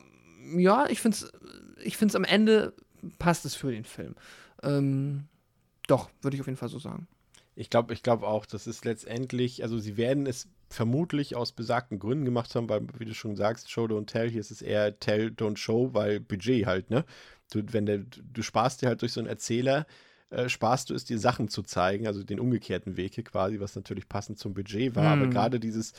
ja, 0.57 0.87
ich 0.89 1.01
finde 1.01 1.17
es 1.17 1.33
ich 1.83 1.97
find's 1.97 2.17
am 2.17 2.25
Ende 2.25 2.73
passt 3.19 3.45
es 3.45 3.55
für 3.55 3.71
den 3.71 3.85
Film. 3.85 4.15
Ähm, 4.63 5.25
doch, 5.87 6.11
würde 6.23 6.37
ich 6.37 6.41
auf 6.41 6.47
jeden 6.47 6.59
Fall 6.59 6.69
so 6.69 6.79
sagen. 6.79 7.07
Ich 7.55 7.71
glaube, 7.71 7.93
ich 7.93 8.03
glaube 8.03 8.27
auch, 8.27 8.47
das 8.47 8.67
ist 8.67 8.85
letztendlich, 8.85 9.63
also 9.63 9.79
sie 9.79 9.97
werden 9.97 10.27
es 10.27 10.49
vermutlich 10.69 11.35
aus 11.35 11.53
besagten 11.53 11.99
Gründen 11.99 12.25
gemacht 12.25 12.55
haben, 12.55 12.69
weil, 12.69 12.87
wie 12.99 13.05
du 13.05 13.15
schon 13.15 13.37
sagst, 13.37 13.71
Show 13.71 13.87
Don't 13.87 14.07
Tell, 14.07 14.31
hier 14.31 14.41
ist 14.41 14.51
es 14.51 14.63
eher 14.63 14.99
Tell 15.01 15.29
Don't 15.29 15.57
Show, 15.57 15.91
weil 15.93 16.21
Budget 16.21 16.67
halt, 16.67 16.91
ne? 16.91 17.05
Du, 17.51 17.63
wenn 17.73 17.87
der, 17.87 17.99
du 17.99 18.43
sparst 18.43 18.83
dir 18.83 18.89
halt 18.89 19.03
durch 19.03 19.13
so 19.13 19.21
einen 19.21 19.29
Erzähler, 19.29 19.87
äh, 20.31 20.49
sparst 20.49 20.91
du 20.91 20.95
es 20.95 21.05
dir 21.05 21.19
Sachen 21.19 21.49
zu 21.49 21.63
zeigen, 21.63 22.07
also 22.07 22.23
den 22.23 22.41
umgekehrten 22.41 22.97
Weg 22.97 23.15
hier 23.15 23.25
quasi, 23.25 23.61
was 23.61 23.75
natürlich 23.77 24.09
passend 24.09 24.39
zum 24.39 24.55
Budget 24.55 24.95
war, 24.95 25.09
aber 25.13 25.23
Hm. 25.23 25.31
gerade 25.31 25.61
dieses 25.61 25.93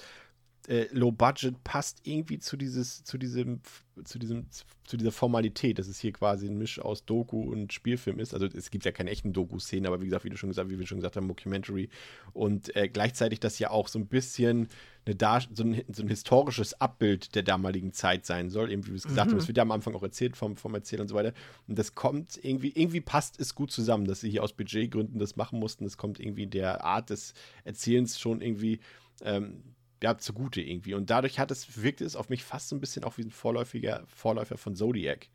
äh, 0.68 0.88
Low 0.92 1.12
Budget 1.12 1.64
passt 1.64 2.02
irgendwie 2.04 2.38
zu 2.38 2.56
dieses, 2.56 3.04
zu 3.04 3.18
diesem, 3.18 3.62
zu 4.04 4.20
diesem, 4.20 4.46
zu 4.84 4.98
dieser 4.98 5.12
Formalität, 5.12 5.80
dass 5.80 5.88
es 5.88 6.00
hier 6.00 6.12
quasi 6.12 6.48
ein 6.48 6.58
Misch 6.58 6.80
aus 6.80 7.06
Doku 7.06 7.42
und 7.42 7.74
Spielfilm 7.74 8.20
ist. 8.20 8.34
Also 8.34 8.46
es 8.46 8.70
gibt 8.70 8.86
ja 8.86 8.92
keine 8.92 9.10
echten 9.10 9.34
Doku-Szenen, 9.34 9.88
aber 9.88 10.02
wie 10.02 10.06
gesagt, 10.06 10.26
wie 10.26 10.30
du 10.30 10.38
schon 10.38 10.50
gesagt, 10.50 10.70
wie 10.70 10.78
wir 10.78 10.86
schon 10.86 11.00
gesagt 11.00 11.16
haben, 11.16 11.26
Mockumentary. 11.28 11.90
Und 12.34 12.76
äh, 12.76 12.88
gleichzeitig 12.88 13.40
das 13.40 13.58
ja 13.58 13.72
auch 13.72 13.88
so 13.88 13.98
ein 13.98 14.08
bisschen 14.08 14.68
eine 15.10 15.16
Dar 15.16 15.42
so, 15.54 15.64
ein, 15.64 15.84
so 15.92 16.04
ein 16.04 16.08
historisches 16.08 16.80
Abbild 16.80 17.36
der 17.36 17.44
damaligen 17.44 17.92
Zeit 17.94 18.26
sein 18.26 18.50
soll, 18.50 18.72
eben 18.72 18.86
wie 18.86 18.92
wir 18.92 18.96
es 18.96 19.04
gesagt 19.04 19.32
haben. 19.32 19.38
Das 19.38 19.48
wird 19.48 19.58
ja 19.58 19.64
am 19.64 19.72
Anfang 19.72 19.96
auch 19.96 20.04
erzählt 20.04 20.38
vom, 20.38 20.56
vom 20.56 20.76
Erzähler 20.76 21.02
und 21.02 21.08
so 21.08 21.16
weiter. 21.16 21.34
Und 21.68 21.80
das 21.80 21.96
kommt 21.96 22.40
irgendwie, 22.44 22.72
irgendwie 22.76 23.02
passt 23.02 23.40
es 23.40 23.56
gut 23.56 23.72
zusammen, 23.72 24.06
dass 24.06 24.22
sie 24.22 24.30
hier 24.30 24.44
aus 24.44 24.54
Budgetgründen 24.54 25.20
das 25.20 25.36
machen 25.36 25.60
mussten. 25.60 25.84
Das 25.84 25.98
kommt 25.98 26.20
irgendwie 26.20 26.48
der 26.48 26.84
Art 26.84 27.10
des 27.10 27.34
Erzählens 27.64 28.20
schon 28.20 28.42
irgendwie 28.42 28.80
ähm, 29.22 29.64
ja, 30.02 30.18
zugute 30.18 30.62
irgendwie. 30.62 30.94
Und 30.94 31.10
dadurch 31.10 31.40
hat 31.40 31.52
es, 31.52 31.82
wirkte 31.82 32.06
es 32.06 32.16
auf 32.16 32.30
mich 32.30 32.44
fast 32.44 32.70
so 32.70 32.76
ein 32.76 32.80
bisschen 32.80 33.04
auch 33.04 33.18
wie 33.18 33.24
ein 33.24 33.32
vorläufiger 33.32 34.04
Vorläufer 34.08 34.58
von 34.58 34.76
Zodiac. 34.76 35.28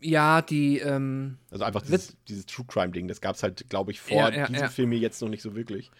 Ja, 0.00 0.42
die, 0.42 0.78
ähm, 0.78 1.38
Also 1.50 1.64
einfach 1.64 1.82
dieses, 1.82 2.16
dieses 2.28 2.46
True 2.46 2.66
Crime-Ding, 2.68 3.08
das 3.08 3.20
gab 3.20 3.36
es 3.36 3.42
halt, 3.42 3.70
glaube 3.70 3.92
ich, 3.92 4.00
vor 4.00 4.18
Ja, 4.18 4.30
ja, 4.30 4.46
diesem 4.46 4.64
ja. 4.64 4.68
Film 4.68 4.90
hier 4.90 5.00
jetzt 5.00 5.22
noch 5.22 5.28
nicht 5.28 5.42
so 5.42 5.54
wirklich. 5.54 5.90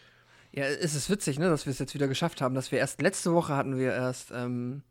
Ja, 0.56 0.64
es 0.64 0.94
ist 0.94 1.10
witzig, 1.10 1.38
ne, 1.38 1.50
dass 1.50 1.66
wir 1.66 1.70
es 1.70 1.78
jetzt 1.78 1.94
wieder 1.94 2.08
geschafft 2.08 2.40
haben, 2.40 2.54
dass 2.54 2.72
wir 2.72 2.78
erst 2.78 3.02
letzte 3.02 3.34
Woche 3.34 3.54
hatten 3.54 3.76
wir 3.76 3.92
erst 3.92 4.30
ähm, 4.32 4.82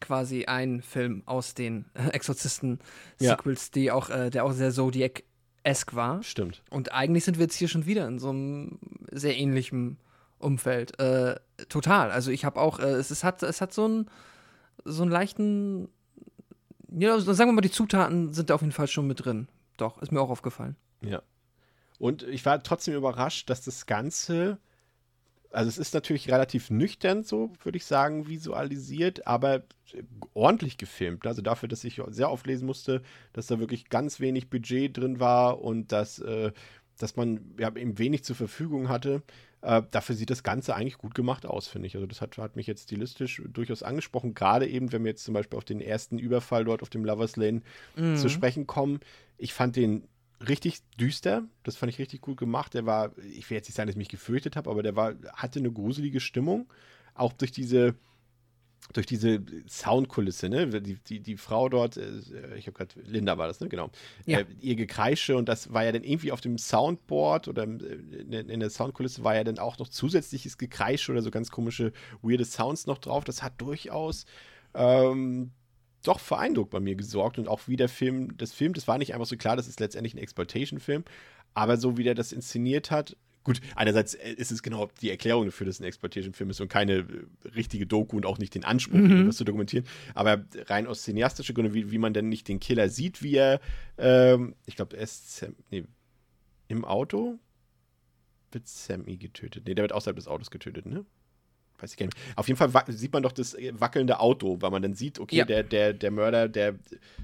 quasi 0.00 0.46
einen 0.46 0.82
Film 0.82 1.22
aus 1.26 1.54
den 1.54 1.84
äh, 1.94 2.08
Exorzisten-Sequels, 2.08 3.70
auch, 3.92 4.10
äh, 4.10 4.30
der 4.30 4.44
auch 4.44 4.52
sehr 4.52 4.72
Zodiac-esque 4.72 5.94
war. 5.94 6.22
Stimmt. 6.22 6.62
Und 6.68 6.92
eigentlich 6.92 7.24
sind 7.24 7.38
wir 7.38 7.44
jetzt 7.44 7.54
hier 7.54 7.68
schon 7.68 7.86
wieder 7.86 8.08
in 8.08 8.18
so 8.18 8.30
einem 8.30 8.80
sehr 9.12 9.36
ähnlichen 9.36 9.98
Umfeld. 10.38 10.98
Äh, 10.98 11.36
total. 11.68 12.10
Also 12.10 12.32
ich 12.32 12.44
habe 12.44 12.60
auch, 12.60 12.80
äh, 12.80 12.94
es, 12.94 13.10
es, 13.10 13.22
hat, 13.22 13.42
es 13.44 13.60
hat 13.60 13.72
so 13.72 13.84
einen, 13.84 14.10
so 14.84 15.02
einen 15.02 15.12
leichten, 15.12 15.88
ja, 16.90 17.18
sagen 17.20 17.50
wir 17.50 17.54
mal, 17.54 17.60
die 17.60 17.70
Zutaten 17.70 18.32
sind 18.32 18.50
da 18.50 18.56
auf 18.56 18.62
jeden 18.62 18.72
Fall 18.72 18.88
schon 18.88 19.06
mit 19.06 19.24
drin. 19.24 19.48
Doch, 19.76 20.02
ist 20.02 20.12
mir 20.12 20.20
auch 20.20 20.30
aufgefallen. 20.30 20.76
Ja. 21.02 21.22
Und 21.98 22.24
ich 22.24 22.44
war 22.44 22.62
trotzdem 22.62 22.94
überrascht, 22.94 23.48
dass 23.48 23.62
das 23.62 23.86
Ganze, 23.86 24.58
also 25.54 25.68
es 25.68 25.78
ist 25.78 25.94
natürlich 25.94 26.30
relativ 26.30 26.70
nüchtern 26.70 27.22
so, 27.22 27.52
würde 27.62 27.78
ich 27.78 27.84
sagen, 27.84 28.28
visualisiert, 28.28 29.26
aber 29.26 29.62
ordentlich 30.34 30.76
gefilmt. 30.76 31.26
Also 31.26 31.42
dafür, 31.42 31.68
dass 31.68 31.84
ich 31.84 32.00
sehr 32.08 32.30
oft 32.30 32.46
lesen 32.46 32.66
musste, 32.66 33.02
dass 33.32 33.46
da 33.46 33.60
wirklich 33.60 33.88
ganz 33.88 34.20
wenig 34.20 34.50
Budget 34.50 34.96
drin 34.96 35.20
war 35.20 35.60
und 35.60 35.92
dass, 35.92 36.18
äh, 36.18 36.52
dass 36.98 37.16
man 37.16 37.40
ja, 37.58 37.74
eben 37.74 37.98
wenig 37.98 38.24
zur 38.24 38.36
Verfügung 38.36 38.88
hatte. 38.88 39.22
Äh, 39.62 39.82
dafür 39.90 40.16
sieht 40.16 40.30
das 40.30 40.42
Ganze 40.42 40.74
eigentlich 40.74 40.98
gut 40.98 41.14
gemacht 41.14 41.46
aus, 41.46 41.68
finde 41.68 41.86
ich. 41.86 41.94
Also 41.94 42.06
das 42.06 42.20
hat, 42.20 42.36
hat 42.38 42.56
mich 42.56 42.66
jetzt 42.66 42.84
stilistisch 42.84 43.40
durchaus 43.46 43.82
angesprochen. 43.82 44.34
Gerade 44.34 44.66
eben, 44.66 44.92
wenn 44.92 45.04
wir 45.04 45.10
jetzt 45.10 45.24
zum 45.24 45.34
Beispiel 45.34 45.56
auf 45.56 45.64
den 45.64 45.80
ersten 45.80 46.18
Überfall 46.18 46.64
dort 46.64 46.82
auf 46.82 46.90
dem 46.90 47.04
Lovers 47.04 47.36
Lane 47.36 47.62
zu 48.16 48.28
sprechen 48.28 48.66
kommen. 48.66 49.00
Ich 49.38 49.54
fand 49.54 49.76
den 49.76 50.06
richtig 50.40 50.80
düster. 50.98 51.44
Das 51.62 51.76
fand 51.76 51.92
ich 51.92 51.98
richtig 51.98 52.20
gut 52.20 52.36
gemacht. 52.36 52.74
Der 52.74 52.86
war, 52.86 53.16
ich 53.18 53.48
will 53.50 53.56
jetzt 53.56 53.68
nicht 53.68 53.76
sagen, 53.76 53.86
dass 53.86 53.94
ich 53.94 53.98
mich 53.98 54.08
gefürchtet 54.08 54.56
habe, 54.56 54.70
aber 54.70 54.82
der 54.82 54.96
war, 54.96 55.14
hatte 55.34 55.58
eine 55.58 55.72
gruselige 55.72 56.20
Stimmung. 56.20 56.72
Auch 57.14 57.32
durch 57.32 57.52
diese, 57.52 57.94
durch 58.92 59.06
diese 59.06 59.42
Soundkulisse, 59.68 60.48
ne? 60.48 60.68
Die, 60.82 60.96
die, 60.96 61.20
die 61.20 61.36
Frau 61.36 61.68
dort, 61.68 61.96
äh, 61.96 62.56
ich 62.56 62.66
habe 62.66 62.76
gerade, 62.76 63.00
Linda 63.02 63.38
war 63.38 63.46
das, 63.46 63.60
ne? 63.60 63.68
Genau. 63.68 63.90
Ja. 64.26 64.40
Äh, 64.40 64.46
ihr 64.60 64.76
Gekreische 64.76 65.36
und 65.36 65.48
das 65.48 65.72
war 65.72 65.84
ja 65.84 65.92
dann 65.92 66.04
irgendwie 66.04 66.32
auf 66.32 66.40
dem 66.40 66.58
Soundboard 66.58 67.48
oder 67.48 67.62
äh, 67.62 67.66
in, 67.66 68.32
in 68.32 68.60
der 68.60 68.70
Soundkulisse 68.70 69.24
war 69.24 69.36
ja 69.36 69.44
dann 69.44 69.58
auch 69.58 69.78
noch 69.78 69.88
zusätzliches 69.88 70.58
Gekreische 70.58 71.12
oder 71.12 71.22
so 71.22 71.30
ganz 71.30 71.50
komische, 71.50 71.92
weirde 72.20 72.44
Sounds 72.44 72.86
noch 72.86 72.98
drauf. 72.98 73.24
Das 73.24 73.42
hat 73.42 73.60
durchaus 73.60 74.26
ähm, 74.74 75.52
doch 76.08 76.20
für 76.20 76.38
Eindruck 76.38 76.70
bei 76.70 76.80
mir 76.80 76.94
gesorgt 76.94 77.38
und 77.38 77.48
auch 77.48 77.62
wie 77.66 77.76
der 77.76 77.88
Film, 77.88 78.36
das 78.36 78.52
Film, 78.52 78.72
das 78.72 78.86
war 78.88 78.98
nicht 78.98 79.14
einfach 79.14 79.26
so 79.26 79.36
klar, 79.36 79.56
das 79.56 79.68
ist 79.68 79.80
letztendlich 79.80 80.14
ein 80.14 80.18
Exploitation-Film, 80.18 81.04
aber 81.54 81.76
so 81.76 81.96
wie 81.96 82.04
der 82.04 82.14
das 82.14 82.32
inszeniert 82.32 82.90
hat, 82.90 83.16
gut, 83.42 83.60
einerseits 83.76 84.14
äh, 84.14 84.32
ist 84.32 84.52
es 84.52 84.62
genau 84.62 84.88
die 85.00 85.10
Erklärung 85.10 85.44
dafür, 85.46 85.66
dass 85.66 85.76
es 85.76 85.80
ein 85.80 85.86
Exploitation-Film 85.86 86.50
ist 86.50 86.60
und 86.60 86.68
keine 86.68 86.98
äh, 86.98 87.04
richtige 87.54 87.86
Doku 87.86 88.16
und 88.16 88.26
auch 88.26 88.38
nicht 88.38 88.54
den 88.54 88.64
Anspruch, 88.64 88.98
irgendwas 88.98 89.36
zu 89.36 89.44
dokumentieren, 89.44 89.86
aber 90.14 90.44
rein 90.66 90.86
aus 90.86 91.02
cineastischer 91.02 91.54
Gründe, 91.54 91.74
wie, 91.74 91.90
wie 91.90 91.98
man 91.98 92.14
denn 92.14 92.28
nicht 92.28 92.48
den 92.48 92.60
Killer 92.60 92.88
sieht, 92.88 93.22
wie 93.22 93.36
er, 93.36 93.60
ähm, 93.98 94.54
ich 94.66 94.76
glaube, 94.76 94.96
er 94.96 95.02
ist 95.02 95.46
nee, 95.70 95.84
im 96.68 96.84
Auto, 96.84 97.38
wird 98.50 98.68
Sammy 98.68 99.16
getötet? 99.16 99.64
Nee, 99.66 99.74
der 99.74 99.84
wird 99.84 99.92
außerhalb 99.92 100.16
des 100.16 100.28
Autos 100.28 100.50
getötet, 100.50 100.86
ne? 100.86 101.04
Weiß 101.78 101.90
ich 101.92 101.96
gar 101.96 102.06
nicht. 102.06 102.16
Auf 102.36 102.46
jeden 102.46 102.56
Fall 102.56 102.70
sieht 102.92 103.12
man 103.12 103.22
doch 103.24 103.32
das 103.32 103.54
äh, 103.54 103.72
wackelnde 103.78 104.20
Auto, 104.20 104.58
weil 104.60 104.70
man 104.70 104.80
dann 104.80 104.94
sieht, 104.94 105.18
okay, 105.18 105.38
Ja. 105.38 105.44
der, 105.44 105.64
der, 105.64 105.92
der 105.92 106.10
Mörder, 106.12 106.48
der 106.48 106.76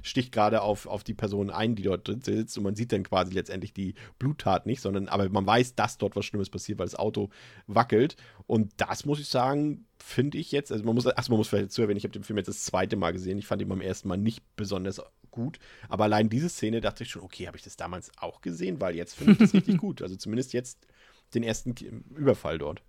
sticht 0.02 0.32
gerade 0.32 0.60
auf, 0.62 0.86
auf 0.86 1.04
die 1.04 1.14
Person 1.14 1.50
ein, 1.50 1.76
die 1.76 1.82
dort 1.84 2.06
drin 2.08 2.20
sitzt 2.20 2.58
und 2.58 2.64
man 2.64 2.74
sieht 2.74 2.92
dann 2.92 3.04
quasi 3.04 3.32
letztendlich 3.32 3.72
die 3.72 3.94
Bluttat 4.18 4.66
nicht, 4.66 4.80
sondern 4.80 5.08
aber 5.08 5.28
man 5.28 5.46
weiß, 5.46 5.76
dass 5.76 5.98
dort 5.98 6.16
was 6.16 6.24
Schlimmes 6.24 6.50
passiert, 6.50 6.78
weil 6.78 6.86
das 6.86 6.96
Auto 6.96 7.30
wackelt. 7.68 8.16
Und 8.46 8.72
das 8.78 9.04
muss 9.04 9.20
ich 9.20 9.28
sagen, 9.28 9.86
finde 9.98 10.38
ich 10.38 10.50
jetzt, 10.50 10.72
also 10.72 10.84
man 10.84 10.94
muss, 10.94 11.06
achso, 11.06 11.30
man 11.30 11.38
muss 11.38 11.48
vielleicht 11.48 11.66
dazu 11.66 11.82
erwähnen, 11.82 11.98
ich 11.98 12.04
habe 12.04 12.12
den 12.12 12.24
Film 12.24 12.36
jetzt 12.38 12.48
das 12.48 12.64
zweite 12.64 12.96
Mal 12.96 13.12
gesehen, 13.12 13.38
ich 13.38 13.46
fand 13.46 13.62
ihn 13.62 13.68
beim 13.68 13.80
ersten 13.80 14.08
Mal 14.08 14.16
nicht 14.16 14.42
besonders 14.56 15.00
gut, 15.30 15.60
aber 15.88 16.04
allein 16.04 16.28
diese 16.28 16.48
Szene 16.48 16.80
dachte 16.80 17.04
ich 17.04 17.10
schon, 17.10 17.22
okay, 17.22 17.46
habe 17.46 17.56
ich 17.56 17.62
das 17.62 17.76
damals 17.76 18.10
auch 18.18 18.40
gesehen, 18.40 18.80
weil 18.80 18.96
jetzt 18.96 19.14
finde 19.14 19.32
ich 19.32 19.38
das 19.38 19.54
richtig 19.54 19.78
gut. 19.78 20.02
Also 20.02 20.16
zumindest 20.16 20.52
jetzt 20.52 20.86
den 21.34 21.44
ersten 21.44 21.74
Überfall 22.16 22.58
dort. 22.58 22.82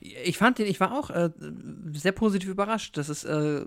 Ich 0.00 0.38
fand 0.38 0.58
den, 0.58 0.66
ich 0.66 0.80
war 0.80 0.92
auch 0.92 1.10
äh, 1.10 1.30
sehr 1.92 2.12
positiv 2.12 2.48
überrascht, 2.48 2.96
dass 2.96 3.08
es 3.08 3.24
äh, 3.24 3.64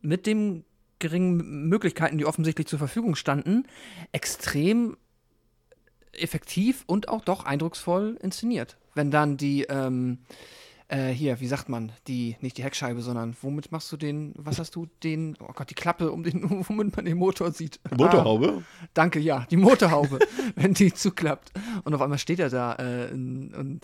mit 0.00 0.26
den 0.26 0.64
geringen 0.98 1.68
Möglichkeiten, 1.68 2.18
die 2.18 2.24
offensichtlich 2.24 2.66
zur 2.66 2.78
Verfügung 2.78 3.16
standen, 3.16 3.66
extrem 4.12 4.96
effektiv 6.12 6.84
und 6.86 7.08
auch 7.08 7.24
doch 7.24 7.44
eindrucksvoll 7.44 8.16
inszeniert. 8.22 8.78
Wenn 8.94 9.10
dann 9.10 9.36
die, 9.36 9.64
ähm, 9.64 10.18
äh, 10.88 11.08
hier, 11.08 11.40
wie 11.40 11.46
sagt 11.46 11.68
man, 11.68 11.92
die, 12.06 12.36
nicht 12.40 12.58
die 12.58 12.64
Heckscheibe, 12.64 13.02
sondern 13.02 13.36
womit 13.42 13.72
machst 13.72 13.90
du 13.90 13.96
den, 13.96 14.32
was 14.36 14.58
hast 14.58 14.76
du, 14.76 14.86
den, 15.02 15.36
oh 15.40 15.52
Gott, 15.52 15.70
die 15.70 15.74
Klappe, 15.74 16.12
um 16.12 16.22
den, 16.22 16.48
womit 16.68 16.94
man 16.96 17.04
den 17.04 17.16
Motor 17.18 17.50
sieht. 17.52 17.80
Ah, 17.90 17.96
Motorhaube? 17.96 18.62
Danke, 18.94 19.18
ja, 19.18 19.46
die 19.50 19.56
Motorhaube, 19.56 20.20
wenn 20.54 20.74
die 20.74 20.92
zuklappt. 20.92 21.52
Und 21.84 21.94
auf 21.94 22.00
einmal 22.00 22.18
steht 22.18 22.38
er 22.38 22.50
da. 22.50 22.74
Äh, 22.74 23.12
und 23.12 23.80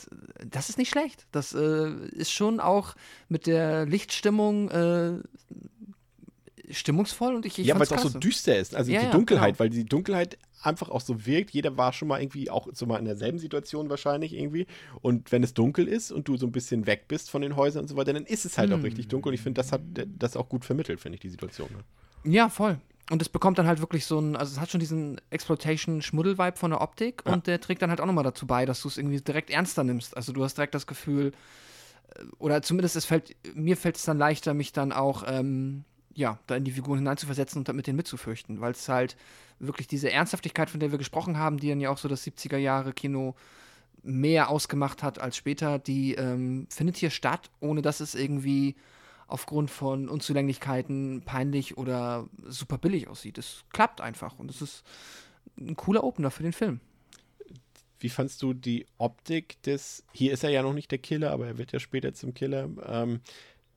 das 0.49 0.69
ist 0.69 0.79
nicht 0.79 0.91
schlecht. 0.91 1.27
Das 1.33 1.53
äh, 1.55 1.91
ist 2.13 2.31
schon 2.31 2.61
auch 2.61 2.95
mit 3.29 3.47
der 3.47 3.87
Lichtstimmung 3.87 4.71
äh, 4.71 5.19
stimmungsvoll 6.71 7.35
und 7.35 7.47
ich, 7.47 7.59
ich 7.59 7.67
ja, 7.67 7.75
weil 7.75 7.83
es 7.83 7.93
auch 7.93 7.99
so 7.99 8.19
düster 8.19 8.59
ist. 8.59 8.75
Also 8.75 8.93
Ja, 8.93 9.01
die 9.01 9.07
ja, 9.07 9.13
Dunkelheit, 9.13 9.55
genau. 9.55 9.61
weil 9.61 9.71
die 9.71 9.85
Dunkelheit 9.85 10.39
einfach 10.63 10.89
auch 10.89 11.01
so 11.01 11.27
wirkt. 11.27 11.51
Jeder 11.51 11.77
war 11.77 11.93
schon 11.93 12.09
mal 12.09 12.21
irgendwie 12.21 12.51
auch 12.51 12.69
so 12.73 12.87
mal 12.87 12.99
in 12.99 13.05
derselben 13.05 13.39
Situation 13.39 13.91
wahrscheinlich 13.91 14.33
irgendwie. 14.33 14.67
Und 15.01 15.33
wenn 15.33 15.43
es 15.43 15.55
dunkel 15.55 15.89
ist 15.89 16.11
und 16.13 16.29
du 16.29 16.37
so 16.37 16.47
ein 16.47 16.53
bisschen 16.53 16.87
weg 16.87 17.09
bist 17.09 17.31
von 17.31 17.43
den 17.43 17.57
Häusern 17.57 17.83
und 17.83 17.89
so 17.89 17.97
weiter, 17.97 18.13
dann 18.13 18.25
ist 18.27 18.45
es 18.45 18.59
halt 18.59 18.71
Hm. 18.71 18.81
auch 18.81 18.85
richtig 18.85 19.09
dunkel. 19.09 19.31
Und 19.31 19.35
ich 19.35 19.41
finde, 19.43 19.61
das 19.61 19.73
hat 19.73 19.81
das 20.19 20.37
auch 20.37 20.49
gut 20.49 20.65
vermittelt, 20.65 21.01
finde 21.01 21.17
ich, 21.17 21.21
die 21.21 21.31
Situation. 21.31 21.69
Ne? 22.25 22.33
Ja, 22.33 22.49
voll. 22.49 22.79
Und 23.11 23.21
es 23.21 23.29
bekommt 23.29 23.59
dann 23.59 23.67
halt 23.67 23.81
wirklich 23.81 24.07
so 24.07 24.19
ein, 24.21 24.37
also 24.37 24.53
es 24.55 24.61
hat 24.61 24.71
schon 24.71 24.81
diesen 24.81 25.21
Exploitation-Schmuddel-Vibe 25.31 26.57
von 26.57 26.71
der 26.71 26.81
Optik 26.81 27.23
Ja. 27.27 27.33
und 27.33 27.47
der 27.47 27.61
trägt 27.61 27.83
dann 27.83 27.91
halt 27.91 28.01
auch 28.01 28.07
nochmal 28.07 28.25
dazu 28.25 28.47
bei, 28.47 28.65
dass 28.67 28.81
du 28.83 28.89
es 28.89 28.97
irgendwie 28.97 29.21
direkt 29.21 29.51
ernster 29.51 29.85
nimmst. 29.85 30.17
Also 30.17 30.33
du 30.33 30.43
hast 30.45 30.57
direkt 30.57 30.75
das 30.75 30.87
Gefühl, 30.87 31.33
äh, 32.15 32.23
oder 32.39 32.63
zumindest 32.63 32.97
es 32.97 33.05
fällt, 33.05 33.35
mir 33.55 33.77
fällt 33.77 33.97
es 33.97 34.05
dann 34.05 34.19
leichter, 34.19 34.55
mich 34.55 34.73
dann 34.73 34.93
auch, 34.93 35.25
ähm, 35.27 35.85
ja, 36.15 36.39
da 36.47 36.57
in 36.57 36.65
die 36.65 36.73
Figuren 36.73 36.99
hineinzuversetzen 36.99 37.59
und 37.59 37.75
mit 37.75 37.87
denen 37.87 37.97
mitzufürchten, 37.97 38.61
weil 38.61 38.73
es 38.73 38.89
halt 38.89 39.17
wirklich 39.59 39.87
diese 39.87 40.11
Ernsthaftigkeit, 40.11 40.71
von 40.71 40.81
der 40.81 40.91
wir 40.91 40.99
gesprochen 40.99 41.39
haben, 41.39 41.59
die 41.59 41.69
dann 41.69 41.81
ja 41.81 41.91
auch 41.91 41.99
so 41.99 42.09
das 42.09 42.27
70er 42.27 42.57
Jahre 42.57 42.93
Kino 42.93 43.35
mehr 44.03 44.49
ausgemacht 44.49 45.03
hat 45.03 45.21
als 45.21 45.37
später, 45.37 45.79
die 45.79 46.15
ähm, 46.15 46.67
findet 46.71 46.97
hier 46.97 47.11
statt, 47.11 47.51
ohne 47.61 47.83
dass 47.83 48.01
es 48.01 48.15
irgendwie 48.15 48.75
aufgrund 49.29 49.71
von 49.71 50.09
Unzulänglichkeiten 50.09 51.23
peinlich 51.25 51.79
oder 51.79 52.29
super 52.45 52.79
billig 52.79 53.09
aussieht. 53.09 53.39
Es 53.39 53.65
klappt 53.73 54.01
einfach 54.01 54.39
und 54.39 54.51
es 54.51 54.61
ist 54.61 54.85
ein 55.59 55.77
cooler 55.77 56.05
Opener 56.05 56.31
für 56.31 56.43
den 56.43 56.53
Film. 56.53 56.81
Wie 57.99 58.09
fandst 58.09 58.43
du 58.43 58.53
die 58.53 58.85
Optik 58.99 59.63
des, 59.63 60.05
hier 60.13 60.33
ist 60.33 60.43
er 60.43 60.51
ja 60.51 60.63
noch 60.63 60.75
nicht 60.75 60.91
der 60.91 60.99
Killer, 60.99 61.31
aber 61.31 61.47
er 61.47 61.59
wird 61.59 61.71
ja 61.71 61.79
später 61.79 62.13
zum 62.13 62.35
Killer, 62.35 62.69
ähm, 62.85 63.21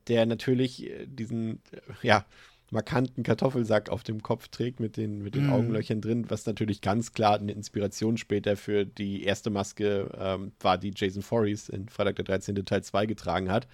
der 0.08 0.26
natürlich 0.26 0.90
äh, 0.90 1.06
diesen, 1.08 1.62
äh, 1.72 2.08
ja, 2.08 2.26
markanten 2.72 3.24
Kartoffelsack 3.24 3.90
auf 3.90 4.04
dem 4.04 4.24
Kopf 4.24 4.48
trägt 4.50 4.80
mit 4.80 4.98
den, 4.98 5.22
mit 5.22 5.36
den 5.36 5.44
Mhm. 5.44 5.50
Augenlöchern 5.50 6.02
drin, 6.02 6.30
was 6.30 6.46
natürlich 6.46 6.82
ganz 6.82 7.14
klar 7.14 7.38
eine 7.40 7.52
Inspiration 7.52 8.18
später 8.18 8.58
für 8.58 8.86
die 8.86 9.24
erste 9.24 9.50
Maske 9.52 10.12
ähm, 10.18 10.52
war, 10.60 10.78
die 10.78 10.92
Jason 10.96 11.22
Voorhees 11.22 11.70
in 11.70 11.90
Freitag 11.90 12.16
der 12.18 12.26
13. 12.26 12.56
Teil 12.66 12.84
2 12.84 13.06
getragen 13.06 13.52
hat. 13.52 13.68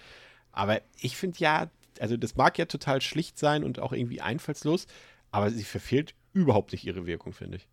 Aber 0.51 0.81
ich 0.99 1.17
finde 1.17 1.39
ja, 1.39 1.71
also 1.99 2.17
das 2.17 2.35
mag 2.35 2.57
ja 2.57 2.65
total 2.65 3.01
schlicht 3.01 3.37
sein 3.39 3.63
und 3.63 3.79
auch 3.79 3.93
irgendwie 3.93 4.21
einfallslos, 4.21 4.87
aber 5.31 5.49
sie 5.51 5.63
verfehlt 5.63 6.15
überhaupt 6.33 6.71
nicht 6.73 6.85
ihre 6.85 7.05
Wirkung, 7.05 7.33
finde 7.33 7.57
ich. 7.57 7.67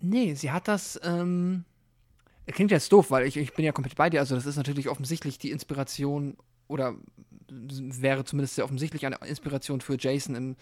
Nee, 0.00 0.34
sie 0.34 0.50
hat 0.50 0.68
das, 0.68 1.00
ähm, 1.04 1.64
klingt 2.46 2.70
jetzt 2.70 2.92
doof, 2.92 3.10
weil 3.10 3.26
ich, 3.26 3.36
ich 3.36 3.52
bin 3.54 3.64
ja 3.64 3.72
komplett 3.72 3.96
bei 3.96 4.10
dir. 4.10 4.20
Also 4.20 4.34
das 4.34 4.46
ist 4.46 4.56
natürlich 4.56 4.88
offensichtlich 4.88 5.38
die 5.38 5.50
Inspiration 5.50 6.36
oder 6.68 6.94
wäre 7.48 8.24
zumindest 8.24 8.56
sehr 8.56 8.64
offensichtlich 8.64 9.06
eine 9.06 9.16
Inspiration 9.26 9.80
für 9.80 9.96
Jason 9.98 10.34
im, 10.34 10.56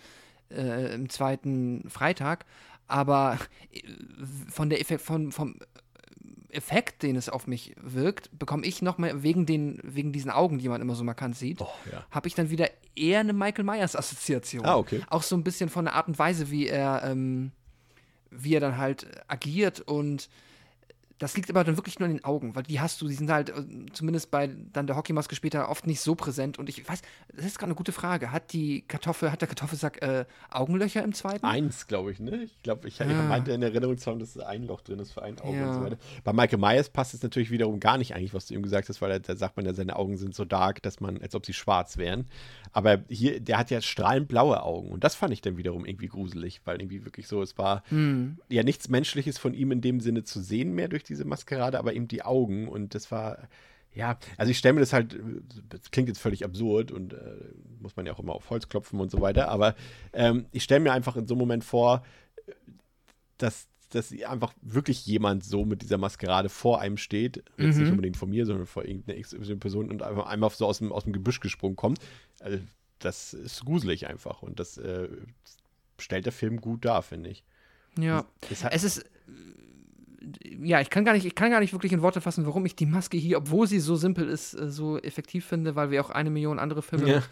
äh, 0.50 0.94
im 0.94 1.08
zweiten 1.08 1.88
Freitag. 1.88 2.44
Aber 2.88 3.38
äh, 3.72 3.80
von 4.50 4.68
der 4.68 4.80
Effekt, 4.80 5.02
von, 5.02 5.30
vom 5.32 5.56
Effekt, 6.50 7.04
den 7.04 7.14
es 7.14 7.28
auf 7.28 7.46
mich 7.46 7.74
wirkt, 7.80 8.36
bekomme 8.36 8.66
ich 8.66 8.82
noch 8.82 8.98
mal 8.98 9.22
wegen, 9.22 9.46
den, 9.46 9.78
wegen 9.84 10.12
diesen 10.12 10.30
Augen, 10.32 10.58
die 10.58 10.68
man 10.68 10.80
immer 10.80 10.96
so 10.96 11.04
markant 11.04 11.36
sieht, 11.36 11.60
Oh, 11.60 11.68
ja. 11.90 12.04
habe 12.10 12.26
ich 12.26 12.34
dann 12.34 12.50
wieder 12.50 12.68
eher 12.96 13.20
eine 13.20 13.32
Michael 13.32 13.64
Myers 13.64 13.94
Assoziation. 13.94 14.64
Ah, 14.66 14.76
okay. 14.76 15.00
Auch 15.08 15.22
so 15.22 15.36
ein 15.36 15.44
bisschen 15.44 15.70
von 15.70 15.84
der 15.84 15.94
Art 15.94 16.08
und 16.08 16.18
Weise, 16.18 16.50
wie 16.50 16.66
er, 16.66 17.02
ähm, 17.04 17.52
wie 18.30 18.54
er 18.56 18.60
dann 18.60 18.78
halt 18.78 19.06
agiert 19.28 19.80
und 19.80 20.28
das 21.20 21.36
liegt 21.36 21.48
aber 21.50 21.62
dann 21.62 21.76
wirklich 21.76 22.00
nur 22.00 22.08
in 22.08 22.16
den 22.16 22.24
Augen, 22.24 22.56
weil 22.56 22.64
die 22.64 22.80
hast 22.80 23.00
du, 23.00 23.06
die 23.06 23.14
sind 23.14 23.30
halt 23.30 23.50
äh, 23.50 23.62
zumindest 23.92 24.32
bei 24.32 24.50
dann 24.72 24.88
der 24.88 24.96
Hockeymaske 24.96 25.36
später 25.36 25.68
oft 25.68 25.86
nicht 25.86 26.00
so 26.00 26.16
präsent 26.16 26.58
und 26.58 26.68
ich 26.68 26.88
weiß, 26.88 27.02
das 27.36 27.44
ist 27.46 27.58
gerade 27.58 27.68
eine 27.70 27.76
gute 27.76 27.92
Frage. 27.92 28.32
Hat 28.32 28.52
die 28.52 28.82
Kartoffel, 28.82 29.30
hat 29.30 29.40
der 29.40 29.48
Kartoffelsack 29.48 30.02
äh, 30.02 30.24
Augenlöcher 30.50 31.04
im 31.04 31.12
zweiten? 31.12 31.44
Eins, 31.46 31.86
glaube 31.86 32.10
ich, 32.10 32.18
ne? 32.20 32.42
Ich 32.42 32.60
glaube, 32.62 32.88
ich, 32.88 32.98
ich 33.00 33.06
Ah. 33.06 33.22
meinte 33.28 33.52
in 33.52 33.62
Erinnerung 33.62 33.96
zu 33.98 34.10
haben, 34.10 34.18
dass 34.18 34.36
ein 34.38 34.64
Loch 34.64 34.80
drin 34.80 34.98
ist 34.98 35.12
für 35.12 35.22
ein 35.22 35.38
Auge 35.40 35.58
Ja. 35.58 35.66
und 35.68 35.74
so 35.74 35.80
weiter. 35.82 35.98
Bei 36.24 36.32
Michael 36.32 36.58
Myers 36.58 36.88
passt 36.88 37.14
es 37.14 37.22
natürlich 37.22 37.50
wiederum 37.50 37.78
gar 37.80 37.98
nicht 37.98 38.14
eigentlich, 38.14 38.34
was 38.34 38.46
du 38.46 38.54
ihm 38.54 38.62
gesagt 38.62 38.88
hast, 38.88 39.00
weil 39.00 39.20
da 39.20 39.36
sagt 39.36 39.56
man 39.56 39.66
ja, 39.66 39.74
seine 39.74 39.96
Augen 39.96 40.16
sind 40.16 40.34
so 40.34 40.44
dark, 40.44 40.82
dass 40.82 41.00
man, 41.00 41.20
als 41.20 41.34
ob 41.34 41.44
sie 41.46 41.52
schwarz 41.52 41.98
wären. 41.98 42.26
Aber 42.72 43.00
hier, 43.08 43.40
der 43.40 43.58
hat 43.58 43.70
ja 43.70 43.80
strahlend 43.82 44.28
blaue 44.28 44.62
Augen 44.62 44.90
und 44.90 45.04
das 45.04 45.14
fand 45.14 45.32
ich 45.32 45.42
dann 45.42 45.56
wiederum 45.58 45.84
irgendwie 45.84 46.08
gruselig, 46.08 46.60
weil 46.64 46.80
irgendwie 46.80 47.04
wirklich 47.04 47.26
so, 47.28 47.42
es 47.42 47.58
war 47.58 47.82
Hm. 47.90 48.38
ja 48.48 48.62
nichts 48.62 48.88
Menschliches 48.88 49.36
von 49.38 49.52
ihm 49.52 49.70
in 49.72 49.80
dem 49.82 50.00
Sinne 50.00 50.24
zu 50.24 50.40
sehen 50.40 50.72
mehr 50.74 50.88
durch 50.88 51.04
diese 51.10 51.24
Maskerade, 51.26 51.78
aber 51.78 51.92
eben 51.92 52.08
die 52.08 52.22
Augen 52.22 52.68
und 52.68 52.94
das 52.94 53.10
war. 53.10 53.48
Ja, 53.92 54.18
also 54.36 54.52
ich 54.52 54.58
stelle 54.58 54.74
mir 54.74 54.80
das 54.80 54.92
halt, 54.92 55.18
das 55.68 55.90
klingt 55.90 56.08
jetzt 56.08 56.20
völlig 56.20 56.44
absurd 56.44 56.92
und 56.92 57.12
äh, 57.12 57.34
muss 57.80 57.96
man 57.96 58.06
ja 58.06 58.12
auch 58.12 58.20
immer 58.20 58.34
auf 58.36 58.48
Holz 58.48 58.68
klopfen 58.68 59.00
und 59.00 59.10
so 59.10 59.20
weiter, 59.20 59.48
aber 59.48 59.74
ähm, 60.12 60.46
ich 60.52 60.62
stelle 60.62 60.78
mir 60.78 60.92
einfach 60.92 61.16
in 61.16 61.26
so 61.26 61.34
einem 61.34 61.40
Moment 61.40 61.64
vor, 61.64 62.04
dass, 63.38 63.66
dass 63.90 64.12
einfach 64.22 64.52
wirklich 64.62 65.04
jemand 65.06 65.44
so 65.44 65.64
mit 65.64 65.82
dieser 65.82 65.98
Maskerade 65.98 66.48
vor 66.48 66.80
einem 66.80 66.98
steht, 66.98 67.42
jetzt 67.58 67.76
Mhm. 67.76 67.82
nicht 67.82 67.90
unbedingt 67.90 68.16
von 68.16 68.30
mir, 68.30 68.46
sondern 68.46 68.66
vor 68.66 68.84
irgendeiner 68.84 69.20
XY-Person 69.20 69.90
und 69.90 70.02
einfach 70.04 70.26
einmal 70.26 70.50
so 70.50 70.66
aus 70.66 70.78
dem, 70.78 70.92
aus 70.92 71.02
dem 71.02 71.12
Gebüsch 71.12 71.40
gesprungen 71.40 71.74
kommt. 71.76 71.98
Also, 72.38 72.58
das 73.00 73.34
ist 73.34 73.64
gruselig 73.64 74.06
einfach 74.06 74.42
und 74.42 74.60
das 74.60 74.78
äh, 74.78 75.08
stellt 75.98 76.26
der 76.26 76.32
Film 76.32 76.60
gut 76.60 76.84
dar, 76.84 77.02
finde 77.02 77.30
ich. 77.30 77.42
Ja. 77.98 78.24
Es 78.50 78.62
Es 78.62 78.84
ist. 78.84 79.04
Ja, 80.62 80.80
ich 80.80 80.90
kann, 80.90 81.04
gar 81.04 81.14
nicht, 81.14 81.24
ich 81.24 81.34
kann 81.34 81.50
gar 81.50 81.60
nicht 81.60 81.72
wirklich 81.72 81.92
in 81.92 82.02
Worte 82.02 82.20
fassen, 82.20 82.46
warum 82.46 82.66
ich 82.66 82.76
die 82.76 82.86
Maske 82.86 83.16
hier, 83.16 83.38
obwohl 83.38 83.66
sie 83.66 83.80
so 83.80 83.96
simpel 83.96 84.28
ist, 84.28 84.54
äh, 84.54 84.68
so 84.68 84.98
effektiv 84.98 85.46
finde, 85.46 85.76
weil 85.76 85.90
wir 85.90 86.04
auch 86.04 86.10
eine 86.10 86.30
Million 86.30 86.58
andere 86.58 86.82
Filme 86.82 87.08
Ja. 87.08 87.22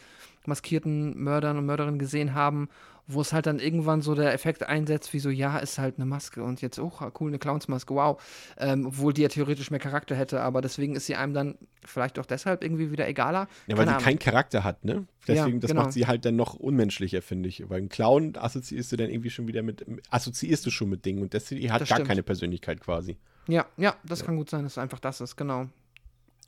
Maskierten 0.49 1.16
Mördern 1.22 1.57
und 1.59 1.66
Mörderinnen 1.66 1.99
gesehen 1.99 2.34
haben, 2.34 2.68
wo 3.11 3.22
es 3.22 3.32
halt 3.32 3.46
dann 3.46 3.59
irgendwann 3.59 4.03
so 4.03 4.14
der 4.14 4.34
Effekt 4.34 4.64
einsetzt, 4.64 5.14
wie 5.14 5.18
so, 5.18 5.30
ja, 5.30 5.57
ist 5.59 5.78
halt 5.78 5.96
eine 5.96 6.05
Maske 6.05 6.42
und 6.42 6.61
jetzt, 6.61 6.78
oh, 6.78 6.92
cool, 7.20 7.30
eine 7.30 7.38
Clownsmaske, 7.38 7.94
wow. 7.94 8.20
Ähm, 8.59 8.84
obwohl 8.86 9.14
die 9.14 9.22
ja 9.22 9.28
theoretisch 9.28 9.70
mehr 9.70 9.80
Charakter 9.80 10.14
hätte, 10.14 10.42
aber 10.42 10.61
deswegen 10.61 10.94
ist 10.94 11.07
sie 11.07 11.14
einem 11.16 11.32
dann 11.32 11.55
vielleicht 11.84 12.18
auch 12.18 12.26
deshalb 12.26 12.62
irgendwie 12.62 12.90
wieder 12.90 13.09
egaler. 13.09 13.49
Ja, 13.66 13.76
weil 13.78 13.86
Keine 13.86 13.86
sie 13.86 13.94
Ahnung. 13.94 14.05
keinen 14.05 14.18
Charakter 14.18 14.62
hat, 14.62 14.84
ne? 14.84 15.07
Deswegen, 15.26 15.55
Ja, 15.57 15.61
das 15.61 15.70
genau. 15.70 15.82
macht 15.84 15.92
sie 15.94 16.07
halt 16.07 16.26
dann 16.26 16.36
noch 16.36 16.53
unmenschlicher, 16.55 17.22
finde 17.22 17.49
ich. 17.49 17.64
Weil 17.70 17.80
ein 17.80 17.88
Clown 17.88 18.34
assoziierst 18.36 18.92
du 18.92 18.96
dann 18.96 19.09
irgendwie 19.09 19.30
schon 19.30 19.49
wieder 19.49 19.62
mit, 19.62 19.86
assoziierst 20.11 20.66
du 20.66 20.70
schon 20.70 20.90
mit 20.90 21.07
Dingen 21.07 21.22
und 21.22 21.32
das 21.32 21.46
die 21.46 21.72
hat 21.72 21.80
Das 21.80 21.88
gar 21.88 21.96
stimmt. 21.96 22.09
keine 22.09 22.22
Persönlichkeit 22.22 22.80
quasi. 22.80 23.16
Ja, 23.46 23.64
ja, 23.78 23.94
das 24.05 24.22
kann 24.22 24.36
gut 24.36 24.51
sein, 24.51 24.64
dass 24.64 24.72
es 24.72 24.78
einfach 24.78 24.99
das 25.01 25.22
ist, 25.22 25.36
genau. 25.36 25.68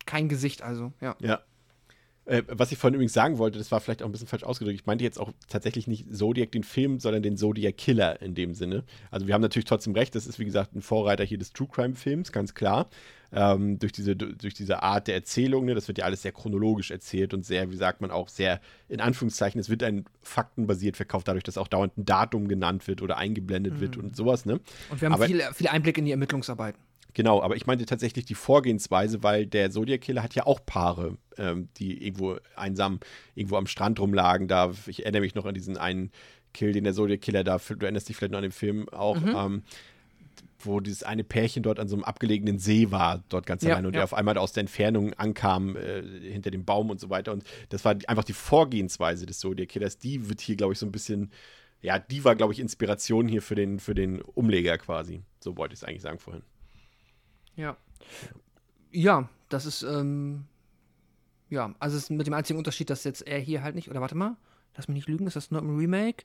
Kein 0.05 0.29
Gesicht 0.29 0.61
also, 0.61 0.93
ja. 1.01 1.17
Ja. 1.21 1.41
Äh, 2.27 2.43
was 2.49 2.71
ich 2.71 2.79
vorhin 2.79 2.95
übrigens 2.95 3.13
sagen 3.13 3.39
wollte, 3.39 3.59
das 3.59 3.73
war 3.73 3.81
vielleicht 3.81 4.03
auch 4.03 4.07
ein 4.07 4.13
bisschen 4.13 4.29
falsch 4.29 4.45
ausgedrückt. 4.45 4.79
Ich 4.81 4.87
meinte 4.87 5.05
jetzt 5.05 5.19
auch 5.19 5.33
tatsächlich 5.49 5.87
nicht 5.87 6.15
Zodiac 6.15 6.53
den 6.53 6.65
Film, 6.65 7.01
sondern 7.01 7.23
den 7.23 7.37
Zodiac 7.37 7.77
Killer 7.77 8.21
in 8.21 8.35
dem 8.35 8.55
Sinne. 8.55 8.85
Also 9.11 9.27
wir 9.27 9.35
haben 9.35 9.41
natürlich 9.41 9.65
trotzdem 9.65 9.95
recht, 9.95 10.15
das 10.15 10.27
ist 10.27 10.39
wie 10.39 10.45
gesagt 10.45 10.75
ein 10.75 10.83
Vorreiter 10.83 11.25
hier 11.25 11.39
des 11.39 11.53
True 11.53 11.69
Crime 11.71 11.95
Films, 11.95 12.31
ganz 12.31 12.55
klar. 12.55 12.89
Ähm, 13.33 13.79
durch, 13.79 13.93
diese, 13.93 14.17
durch 14.17 14.55
diese 14.55 14.83
Art 14.83 15.07
der 15.07 15.15
Erzählung, 15.15 15.65
ne, 15.65 15.75
das 15.75 15.87
wird 15.87 15.99
ja 15.99 16.05
alles 16.05 16.23
sehr 16.23 16.33
chronologisch 16.33 16.91
erzählt 16.91 17.33
und 17.33 17.45
sehr, 17.45 17.71
wie 17.71 17.77
sagt 17.77 18.01
man 18.01 18.11
auch, 18.11 18.29
sehr 18.29 18.61
in 18.89 19.01
Anführungszeichen, 19.01 19.61
es 19.61 19.69
wird 19.71 19.85
ein 19.85 20.05
faktenbasiert 20.21 20.97
verkauft, 20.97 21.29
dadurch, 21.29 21.45
dass 21.45 21.57
auch 21.57 21.69
dauernd 21.69 21.97
ein 21.97 22.05
Datum 22.05 22.49
genannt 22.49 22.89
wird 22.89 23.03
oder 23.03 23.19
eingeblendet 23.19 23.81
wird 23.81 23.97
und 23.97 24.17
sowas, 24.17 24.47
ne? 24.47 24.59
Und 24.91 25.01
wir 25.01 25.07
haben 25.07 25.15
Aber- 25.15 25.27
viel, 25.27 25.43
viel 25.55 25.69
Einblick 25.69 25.97
in 25.99 26.07
die 26.07 26.11
Ermittlungsarbeiten. 26.11 26.81
Genau, 27.15 27.43
aber 27.43 27.57
ich 27.57 27.67
meinte 27.67 27.87
tatsächlich 27.87 28.25
die 28.25 28.35
Vorgehensweise, 28.35 29.23
weil 29.23 29.47
der 29.47 29.71
Zodiac 29.71 30.01
Killer 30.01 30.23
hat 30.23 30.35
ja 30.35 30.47
auch 30.47 30.61
Paare, 30.65 31.17
ähm, 31.39 31.69
die 31.79 32.05
irgendwo 32.07 32.37
einsam 32.57 33.01
irgendwo 33.35 33.57
am 33.57 33.67
Strand 33.67 33.99
rumlagen. 34.01 34.49
Da, 34.49 34.73
ich 34.87 35.03
erinnere 35.03 35.23
mich 35.23 35.35
noch 35.35 35.47
an 35.47 35.55
diesen 35.55 35.77
einen 35.77 36.11
Kill, 36.53 36.73
den 36.73 36.85
der 36.85 36.95
Zodiac 36.95 37.21
Killer 37.21 37.45
da, 37.45 37.59
du 37.59 37.75
erinnerst 37.85 38.09
dich 38.09 38.17
vielleicht 38.17 38.33
noch 38.33 38.39
an 38.39 38.43
den 38.43 38.53
Film 38.53 38.89
auch, 38.89 39.21
Mhm. 39.21 39.35
ähm, 39.37 39.63
wo 40.63 40.81
dieses 40.81 41.03
eine 41.05 41.25
Pärchen 41.25 41.63
dort 41.63 41.79
an 41.81 41.89
so 41.89 41.97
einem 41.97 42.05
abgelegenen 42.05 42.59
See 42.59 42.91
war, 42.91 43.25
dort 43.31 43.47
ganz 43.47 43.63
Ja, 43.63 43.71
allein 43.75 43.87
und 43.87 43.95
ja. 43.95 44.01
der 44.01 44.05
auf 44.05 44.13
einmal 44.15 44.37
aus 44.37 44.53
der 44.53 44.61
Entfernung 44.63 45.15
ankam, 45.15 45.75
äh, 45.77 46.03
hinter 46.31 46.51
dem 46.51 46.65
Baum 46.67 46.91
und 46.91 47.01
so 47.01 47.09
weiter. 47.09 47.33
Und 47.33 47.45
das 47.71 47.85
war 47.87 47.97
einfach 48.07 48.25
die 48.25 48.35
Vorgehensweise 48.35 49.25
des 49.25 49.39
Zodiac 49.39 49.71
Killers. 49.71 49.97
Die 49.99 50.29
wird 50.29 50.41
hier, 50.43 50.57
glaube 50.57 50.75
ich, 50.75 50.79
so 50.79 50.85
ein 50.85 50.93
bisschen, 50.93 51.31
ja, 51.81 51.99
die 51.99 52.25
war, 52.25 52.37
glaube 52.37 52.53
ich, 52.53 52.59
Inspiration 52.61 53.27
hier 53.27 53.41
für 53.41 53.55
den, 53.55 53.81
für 53.81 53.95
den 53.95 54.21
Umleger 54.21 54.77
quasi. 54.77 55.23
So 55.43 55.57
wollte 55.57 55.73
ich 55.73 55.81
es 55.81 55.85
eigentlich 55.85 56.03
sagen 56.03 56.19
vorhin. 56.19 56.43
Ja. 57.57 57.77
Ja, 58.93 59.29
das 59.49 59.67
ist, 59.67 59.83
ähm, 59.83 60.45
ja, 61.49 61.75
also 61.79 61.97
es 61.97 62.05
ist 62.05 62.11
mit 62.11 62.27
dem 62.27 62.35
einzigen 62.35 62.59
Unterschied, 62.59 62.91
dass 62.91 63.05
jetzt 63.05 63.27
er 63.27 63.39
hier 63.39 63.63
halt 63.63 63.75
nicht, 63.75 63.91
oder 63.91 64.01
warte 64.01 64.15
mal, 64.17 64.37
lass 64.77 64.89
mich 64.89 64.95
nicht 64.97 65.09
lügen, 65.09 65.27
ist 65.27 65.37
das 65.37 65.51
nur 65.51 65.61
im 65.61 65.77
Remake? 65.77 66.25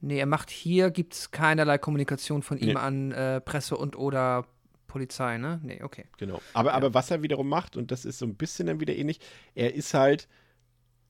Nee, 0.00 0.18
er 0.18 0.26
macht 0.26 0.50
hier, 0.50 0.90
gibt 0.90 1.14
es 1.14 1.30
keinerlei 1.32 1.78
Kommunikation 1.78 2.42
von 2.42 2.58
ihm 2.58 2.68
Nee. 2.68 2.74
an 2.76 3.12
äh, 3.12 3.40
Presse 3.40 3.76
und 3.76 3.96
oder 3.96 4.46
Polizei, 4.86 5.38
ne? 5.38 5.60
Nee, 5.64 5.82
okay. 5.82 6.04
Genau. 6.18 6.40
Aber, 6.54 6.72
aber 6.74 6.94
was 6.94 7.10
er 7.10 7.22
wiederum 7.22 7.48
macht, 7.48 7.76
und 7.76 7.90
das 7.90 8.04
ist 8.04 8.18
so 8.18 8.26
ein 8.26 8.36
bisschen 8.36 8.66
dann 8.66 8.80
wieder 8.80 8.94
ähnlich, 8.94 9.18
er 9.54 9.74
ist 9.74 9.94
halt, 9.94 10.28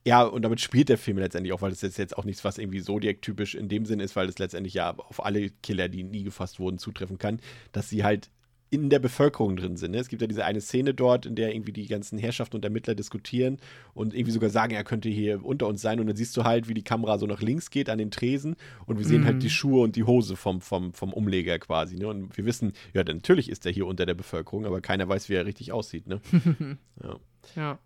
ja, 0.07 0.23
und 0.23 0.43
damit 0.43 0.61
spielt 0.61 0.89
der 0.89 0.97
Film 0.99 1.19
letztendlich 1.19 1.53
auch, 1.53 1.61
weil 1.61 1.71
das 1.71 1.83
jetzt, 1.83 1.99
jetzt 1.99 2.17
auch 2.17 2.25
nichts, 2.25 2.45
was 2.45 2.57
irgendwie 2.57 2.81
Zodiac-typisch 2.83 3.55
in 3.55 3.69
dem 3.69 3.85
Sinn 3.85 4.01
ist, 4.01 4.17
weil 4.17 4.27
das 4.27 4.39
letztendlich 4.39 4.73
ja 4.75 4.95
auf 4.97 5.23
alle 5.25 5.51
Killer, 5.51 5.89
die 5.89 6.03
nie 6.03 6.23
gefasst 6.23 6.59
wurden, 6.59 6.79
zutreffen 6.79 7.19
kann, 7.19 7.41
dass 7.73 7.91
sie 7.91 8.05
halt 8.05 8.31
in 8.71 8.91
der 8.91 8.99
Bevölkerung 8.99 9.57
drin 9.57 9.77
sind. 9.77 9.93
Ne? 9.93 9.99
Es 9.99 10.09
gibt 10.09 10.21
ja 10.21 10.29
diese 10.29 10.45
eine 10.45 10.61
Szene 10.61 10.93
dort, 10.93 11.25
in 11.27 11.35
der 11.35 11.55
irgendwie 11.55 11.73
die 11.73 11.87
ganzen 11.87 12.19
Herrschaften 12.19 12.57
und 12.57 12.65
Ermittler 12.65 12.95
diskutieren 12.95 13.59
und 13.95 14.13
irgendwie 14.15 14.33
sogar 14.33 14.51
sagen, 14.51 14.75
er 14.75 14.85
könnte 14.85 15.09
hier 15.09 15.45
unter 15.45 15.67
uns 15.67 15.81
sein. 15.81 16.01
Und 16.01 16.07
dann 16.07 16.17
siehst 16.17 16.37
du 16.37 16.45
halt, 16.45 16.69
wie 16.69 16.75
die 16.75 16.83
Kamera 16.83 17.19
so 17.19 17.27
nach 17.27 17.41
links 17.41 17.71
geht 17.71 17.89
an 17.89 17.99
den 17.99 18.11
Tresen 18.11 18.57
und 18.87 18.99
wir 18.99 19.07
sehen 19.07 19.23
Mhm. 19.23 19.27
halt 19.27 19.43
die 19.43 19.51
Schuhe 19.51 19.83
und 19.83 19.97
die 19.97 20.05
Hose 20.05 20.37
vom, 20.37 20.61
vom, 20.61 20.93
vom 20.93 21.13
Umleger 21.13 21.59
quasi. 21.59 21.97
Ne? 21.97 22.09
Und 22.09 22.37
wir 22.37 22.45
wissen, 22.45 22.73
ja, 22.93 23.03
natürlich 23.05 23.49
ist 23.49 23.65
er 23.65 23.73
hier 23.73 23.87
unter 23.87 24.05
der 24.05 24.15
Bevölkerung, 24.15 24.67
aber 24.67 24.81
keiner 24.81 25.09
weiß, 25.09 25.29
wie 25.29 25.35
er 25.35 25.47
richtig 25.47 25.73
aussieht. 25.73 26.07
Ne? 26.07 26.21
ja. 27.03 27.17
Ja. 27.57 27.79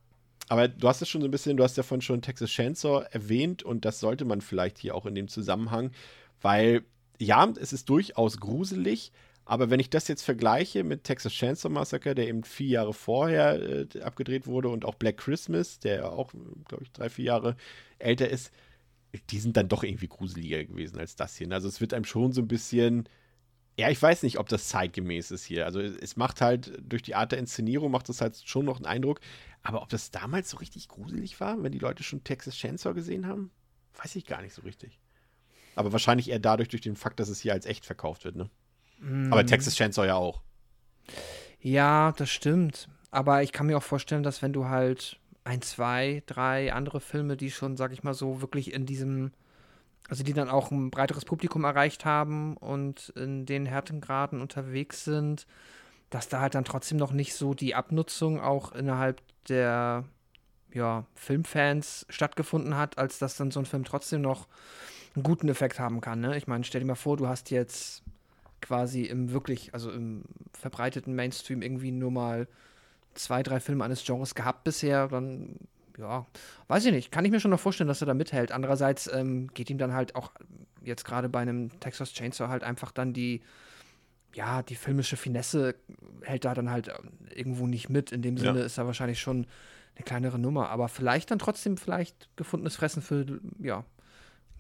Aber 0.48 0.66
du 0.68 0.88
hast 0.88 1.00
es 1.00 1.08
schon 1.08 1.20
so 1.20 1.28
ein 1.28 1.30
bisschen, 1.30 1.56
du 1.56 1.62
hast 1.62 1.76
ja 1.76 1.82
von 1.84 2.00
schon 2.00 2.20
Texas 2.20 2.50
Chainsaw 2.50 3.04
erwähnt 3.12 3.62
und 3.62 3.84
das 3.84 4.00
sollte 4.00 4.24
man 4.24 4.40
vielleicht 4.40 4.78
hier 4.78 4.94
auch 4.96 5.06
in 5.06 5.14
dem 5.14 5.28
Zusammenhang, 5.28 5.92
weil 6.40 6.82
ja, 7.18 7.48
es 7.60 7.72
ist 7.72 7.88
durchaus 7.88 8.38
gruselig, 8.40 9.12
aber 9.44 9.70
wenn 9.70 9.80
ich 9.80 9.90
das 9.90 10.08
jetzt 10.08 10.22
vergleiche 10.22 10.84
mit 10.84 11.04
Texas 11.04 11.32
Chainsaw 11.32 11.68
Massacre, 11.68 12.14
der 12.14 12.28
eben 12.28 12.44
vier 12.44 12.68
Jahre 12.68 12.94
vorher 12.94 13.60
äh, 13.60 14.02
abgedreht 14.02 14.46
wurde 14.46 14.68
und 14.68 14.84
auch 14.84 14.94
Black 14.94 15.16
Christmas, 15.16 15.80
der 15.80 16.12
auch, 16.12 16.32
glaube 16.68 16.84
ich, 16.84 16.92
drei, 16.92 17.10
vier 17.10 17.24
Jahre 17.26 17.56
älter 17.98 18.28
ist, 18.28 18.52
die 19.30 19.38
sind 19.38 19.56
dann 19.56 19.68
doch 19.68 19.82
irgendwie 19.82 20.08
gruseliger 20.08 20.64
gewesen 20.64 20.98
als 20.98 21.16
das 21.16 21.36
hier. 21.36 21.50
Also 21.50 21.68
es 21.68 21.80
wird 21.80 21.92
einem 21.92 22.04
schon 22.04 22.32
so 22.32 22.40
ein 22.40 22.48
bisschen, 22.48 23.08
ja, 23.76 23.90
ich 23.90 24.00
weiß 24.00 24.22
nicht, 24.22 24.38
ob 24.38 24.48
das 24.48 24.68
zeitgemäß 24.68 25.30
ist 25.32 25.44
hier. 25.44 25.66
Also 25.66 25.80
es 25.80 26.16
macht 26.16 26.40
halt, 26.40 26.72
durch 26.80 27.02
die 27.02 27.14
Art 27.14 27.32
der 27.32 27.38
Inszenierung 27.38 27.90
macht 27.90 28.08
es 28.08 28.20
halt 28.20 28.40
schon 28.44 28.64
noch 28.64 28.76
einen 28.76 28.86
Eindruck. 28.86 29.20
Aber 29.62 29.82
ob 29.82 29.88
das 29.88 30.10
damals 30.10 30.50
so 30.50 30.56
richtig 30.56 30.88
gruselig 30.88 31.40
war, 31.40 31.62
wenn 31.62 31.72
die 31.72 31.78
Leute 31.78 32.02
schon 32.02 32.24
Texas 32.24 32.54
Chainsaw 32.54 32.94
gesehen 32.94 33.26
haben, 33.26 33.50
weiß 34.02 34.16
ich 34.16 34.24
gar 34.24 34.40
nicht 34.40 34.54
so 34.54 34.62
richtig. 34.62 34.98
Aber 35.74 35.92
wahrscheinlich 35.92 36.30
eher 36.30 36.38
dadurch, 36.38 36.68
durch 36.68 36.82
den 36.82 36.96
Fakt, 36.96 37.20
dass 37.20 37.28
es 37.28 37.40
hier 37.40 37.52
als 37.52 37.66
echt 37.66 37.84
verkauft 37.84 38.24
wird, 38.24 38.36
ne? 38.36 38.50
Mhm. 39.02 39.32
Aber 39.32 39.44
Texas 39.44 39.74
Chainsaw 39.74 40.06
ja 40.06 40.14
auch. 40.14 40.40
Ja, 41.60 42.12
das 42.12 42.30
stimmt. 42.30 42.88
Aber 43.10 43.42
ich 43.42 43.52
kann 43.52 43.66
mir 43.66 43.76
auch 43.76 43.82
vorstellen, 43.82 44.22
dass 44.22 44.40
wenn 44.40 44.52
du 44.52 44.68
halt 44.68 45.18
ein, 45.44 45.60
zwei, 45.60 46.22
drei 46.26 46.72
andere 46.72 47.00
Filme, 47.00 47.36
die 47.36 47.50
schon, 47.50 47.76
sag 47.76 47.92
ich 47.92 48.02
mal 48.02 48.14
so, 48.14 48.40
wirklich 48.40 48.72
in 48.72 48.86
diesem, 48.86 49.32
also 50.08 50.22
die 50.22 50.32
dann 50.32 50.48
auch 50.48 50.70
ein 50.70 50.90
breiteres 50.90 51.24
Publikum 51.24 51.64
erreicht 51.64 52.04
haben 52.04 52.56
und 52.56 53.10
in 53.10 53.44
den 53.44 53.66
Härtengraden 53.66 54.40
unterwegs 54.40 55.04
sind, 55.04 55.46
dass 56.10 56.28
da 56.28 56.40
halt 56.40 56.54
dann 56.54 56.64
trotzdem 56.64 56.98
noch 56.98 57.12
nicht 57.12 57.34
so 57.34 57.54
die 57.54 57.74
Abnutzung 57.74 58.40
auch 58.40 58.72
innerhalb 58.72 59.20
der 59.48 60.04
ja, 60.72 61.04
Filmfans 61.14 62.06
stattgefunden 62.08 62.76
hat, 62.76 62.98
als 62.98 63.18
dass 63.18 63.36
dann 63.36 63.50
so 63.50 63.60
ein 63.60 63.66
Film 63.66 63.84
trotzdem 63.84 64.22
noch 64.22 64.46
einen 65.14 65.22
guten 65.22 65.48
Effekt 65.48 65.78
haben 65.78 66.00
kann. 66.00 66.20
Ne? 66.20 66.36
Ich 66.36 66.46
meine, 66.46 66.64
stell 66.64 66.80
dir 66.80 66.86
mal 66.86 66.94
vor, 66.94 67.16
du 67.16 67.28
hast 67.28 67.50
jetzt 67.50 68.02
quasi 68.62 69.02
im 69.02 69.32
wirklich, 69.32 69.74
also 69.74 69.90
im 69.90 70.22
verbreiteten 70.52 71.14
Mainstream 71.14 71.60
irgendwie 71.62 71.90
nur 71.90 72.10
mal 72.10 72.48
zwei, 73.14 73.42
drei 73.42 73.60
Filme 73.60 73.84
eines 73.84 74.04
Genres 74.04 74.34
gehabt 74.34 74.64
bisher, 74.64 75.08
dann, 75.08 75.56
ja, 75.98 76.26
weiß 76.68 76.86
ich 76.86 76.92
nicht, 76.92 77.12
kann 77.12 77.24
ich 77.24 77.30
mir 77.30 77.40
schon 77.40 77.50
noch 77.50 77.60
vorstellen, 77.60 77.88
dass 77.88 78.00
er 78.00 78.06
da 78.06 78.14
mithält. 78.14 78.52
Andererseits 78.52 79.12
ähm, 79.12 79.48
geht 79.52 79.68
ihm 79.68 79.78
dann 79.78 79.92
halt 79.92 80.14
auch 80.14 80.32
jetzt 80.82 81.04
gerade 81.04 81.28
bei 81.28 81.40
einem 81.40 81.78
Texas 81.80 82.12
Chainsaw 82.12 82.48
halt 82.48 82.64
einfach 82.64 82.90
dann 82.90 83.12
die, 83.12 83.42
ja, 84.34 84.62
die 84.62 84.74
filmische 84.76 85.16
Finesse 85.16 85.74
hält 86.22 86.44
da 86.44 86.54
dann 86.54 86.70
halt 86.70 86.88
ähm, 86.88 87.10
irgendwo 87.34 87.66
nicht 87.66 87.90
mit. 87.90 88.12
In 88.12 88.22
dem 88.22 88.36
Ja. 88.36 88.44
Sinne 88.44 88.60
ist 88.60 88.78
er 88.78 88.86
wahrscheinlich 88.86 89.20
schon 89.20 89.46
eine 89.94 90.04
kleinere 90.04 90.38
Nummer, 90.38 90.70
aber 90.70 90.88
vielleicht 90.88 91.30
dann 91.30 91.38
trotzdem 91.38 91.76
vielleicht 91.76 92.34
gefundenes 92.36 92.76
Fressen 92.76 93.02
für, 93.02 93.26
ja, 93.58 93.84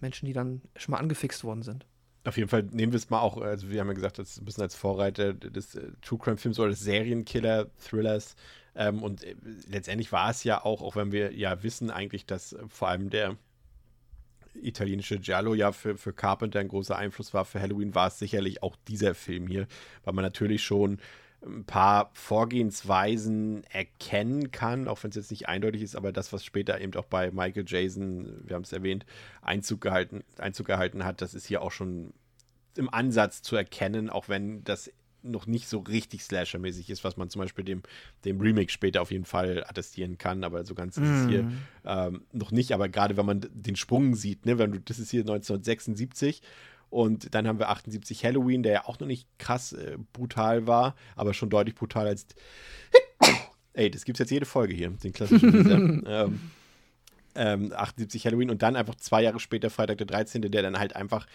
Menschen, 0.00 0.26
die 0.26 0.32
dann 0.34 0.60
schon 0.76 0.92
mal 0.92 0.98
angefixt 0.98 1.42
worden 1.44 1.62
sind. 1.62 1.86
Auf 2.24 2.36
jeden 2.36 2.48
Fall 2.48 2.62
nehmen 2.70 2.92
wir 2.92 2.98
es 2.98 3.10
mal 3.10 3.20
auch, 3.20 3.36
also 3.38 3.68
wir 3.70 3.80
haben 3.80 3.88
ja 3.88 3.94
gesagt, 3.94 4.18
das 4.18 4.30
ist 4.30 4.40
ein 4.40 4.44
bisschen 4.44 4.62
als 4.62 4.76
Vorreiter 4.76 5.34
des 5.34 5.74
äh, 5.74 5.90
True 6.02 6.18
Crime 6.18 6.36
Films 6.36 6.58
oder 6.58 6.70
des 6.70 6.80
Serienkiller-Thrillers. 6.80 8.36
Ähm, 8.76 9.02
und 9.02 9.24
äh, 9.24 9.34
letztendlich 9.68 10.12
war 10.12 10.30
es 10.30 10.44
ja 10.44 10.64
auch, 10.64 10.82
auch 10.82 10.94
wenn 10.94 11.10
wir 11.10 11.32
ja 11.34 11.62
wissen 11.62 11.90
eigentlich, 11.90 12.24
dass 12.24 12.52
äh, 12.52 12.62
vor 12.68 12.88
allem 12.88 13.10
der 13.10 13.36
italienische 14.54 15.18
Giallo 15.18 15.54
ja 15.54 15.72
für, 15.72 15.96
für 15.96 16.12
Carpenter 16.12 16.60
ein 16.60 16.68
großer 16.68 16.96
Einfluss 16.96 17.34
war. 17.34 17.44
Für 17.44 17.60
Halloween 17.60 17.94
war 17.94 18.08
es 18.08 18.18
sicherlich 18.18 18.62
auch 18.62 18.76
dieser 18.88 19.14
Film 19.14 19.46
hier, 19.46 19.66
weil 20.04 20.14
man 20.14 20.24
natürlich 20.24 20.62
schon 20.62 20.98
ein 21.44 21.64
paar 21.64 22.10
Vorgehensweisen 22.14 23.64
erkennen 23.64 24.50
kann, 24.50 24.88
auch 24.88 25.02
wenn 25.02 25.10
es 25.10 25.16
jetzt 25.16 25.30
nicht 25.30 25.48
eindeutig 25.48 25.82
ist, 25.82 25.96
aber 25.96 26.12
das, 26.12 26.32
was 26.32 26.44
später 26.44 26.80
eben 26.80 26.94
auch 26.94 27.04
bei 27.04 27.30
Michael 27.30 27.64
Jason, 27.66 28.42
wir 28.46 28.54
haben 28.54 28.62
es 28.62 28.72
erwähnt, 28.72 29.04
Einzug 29.40 29.80
gehalten, 29.80 30.22
Einzug 30.38 30.66
gehalten 30.66 31.04
hat, 31.04 31.20
das 31.20 31.34
ist 31.34 31.46
hier 31.46 31.62
auch 31.62 31.72
schon 31.72 32.12
im 32.76 32.92
Ansatz 32.92 33.42
zu 33.42 33.56
erkennen, 33.56 34.08
auch 34.08 34.28
wenn 34.28 34.64
das 34.64 34.90
noch 35.24 35.46
nicht 35.46 35.68
so 35.68 35.78
richtig 35.78 36.22
Slasher-mäßig 36.22 36.90
ist, 36.90 37.04
was 37.04 37.16
man 37.16 37.30
zum 37.30 37.42
Beispiel 37.42 37.64
dem, 37.64 37.82
dem 38.24 38.40
Remake 38.40 38.70
später 38.70 39.02
auf 39.02 39.10
jeden 39.10 39.24
Fall 39.24 39.64
attestieren 39.64 40.18
kann, 40.18 40.44
aber 40.44 40.64
so 40.64 40.74
ganz 40.74 40.96
ist 40.96 41.08
es 41.08 41.28
hier 41.28 41.52
ähm, 41.84 42.22
noch 42.32 42.50
nicht. 42.50 42.72
Aber 42.72 42.88
gerade 42.88 43.16
wenn 43.16 43.26
man 43.26 43.46
den 43.52 43.76
Sprung 43.76 44.14
sieht, 44.14 44.46
ne, 44.46 44.58
wenn 44.58 44.72
du, 44.72 44.80
das 44.80 44.98
ist 44.98 45.10
hier 45.10 45.20
1976 45.20 46.42
und 46.92 47.34
dann 47.34 47.48
haben 47.48 47.58
wir 47.58 47.70
78 47.70 48.22
Halloween, 48.22 48.62
der 48.62 48.72
ja 48.72 48.84
auch 48.84 49.00
noch 49.00 49.06
nicht 49.06 49.26
krass 49.38 49.72
äh, 49.72 49.96
brutal 50.12 50.66
war, 50.66 50.94
aber 51.16 51.32
schon 51.32 51.48
deutlich 51.48 51.74
brutal 51.74 52.06
als. 52.06 52.26
Ey, 53.72 53.90
das 53.90 54.04
gibt's 54.04 54.18
jetzt 54.18 54.30
jede 54.30 54.44
Folge 54.44 54.74
hier, 54.74 54.90
den 54.90 55.14
klassischen 55.14 56.04
ähm, 56.06 56.40
ähm, 57.34 57.72
78 57.74 58.26
Halloween 58.26 58.50
und 58.50 58.60
dann 58.60 58.76
einfach 58.76 58.94
zwei 58.96 59.22
Jahre 59.22 59.40
später 59.40 59.70
Freitag 59.70 59.96
der 59.98 60.06
13., 60.06 60.42
der 60.42 60.60
dann 60.60 60.78
halt 60.78 60.94
einfach 60.94 61.26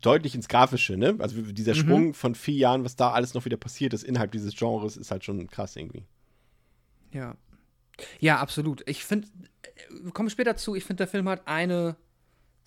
deutlich 0.00 0.36
ins 0.36 0.46
Grafische, 0.46 0.96
ne? 0.96 1.16
Also 1.18 1.42
dieser 1.42 1.74
Sprung 1.74 2.14
von 2.14 2.36
vier 2.36 2.54
Jahren, 2.54 2.84
was 2.84 2.94
da 2.94 3.10
alles 3.10 3.34
noch 3.34 3.44
wieder 3.46 3.56
passiert 3.56 3.92
ist 3.92 4.04
innerhalb 4.04 4.30
dieses 4.30 4.54
Genres, 4.54 4.96
ist 4.96 5.10
halt 5.10 5.24
schon 5.24 5.48
krass 5.48 5.74
irgendwie. 5.74 6.04
Ja. 7.12 7.34
Ja, 8.20 8.38
absolut. 8.38 8.88
Ich 8.88 9.04
finde, 9.04 9.26
wir 10.00 10.12
kommen 10.12 10.30
später 10.30 10.56
zu, 10.56 10.76
ich 10.76 10.84
finde, 10.84 10.98
der 10.98 11.08
Film 11.08 11.28
hat 11.28 11.48
eine 11.48 11.96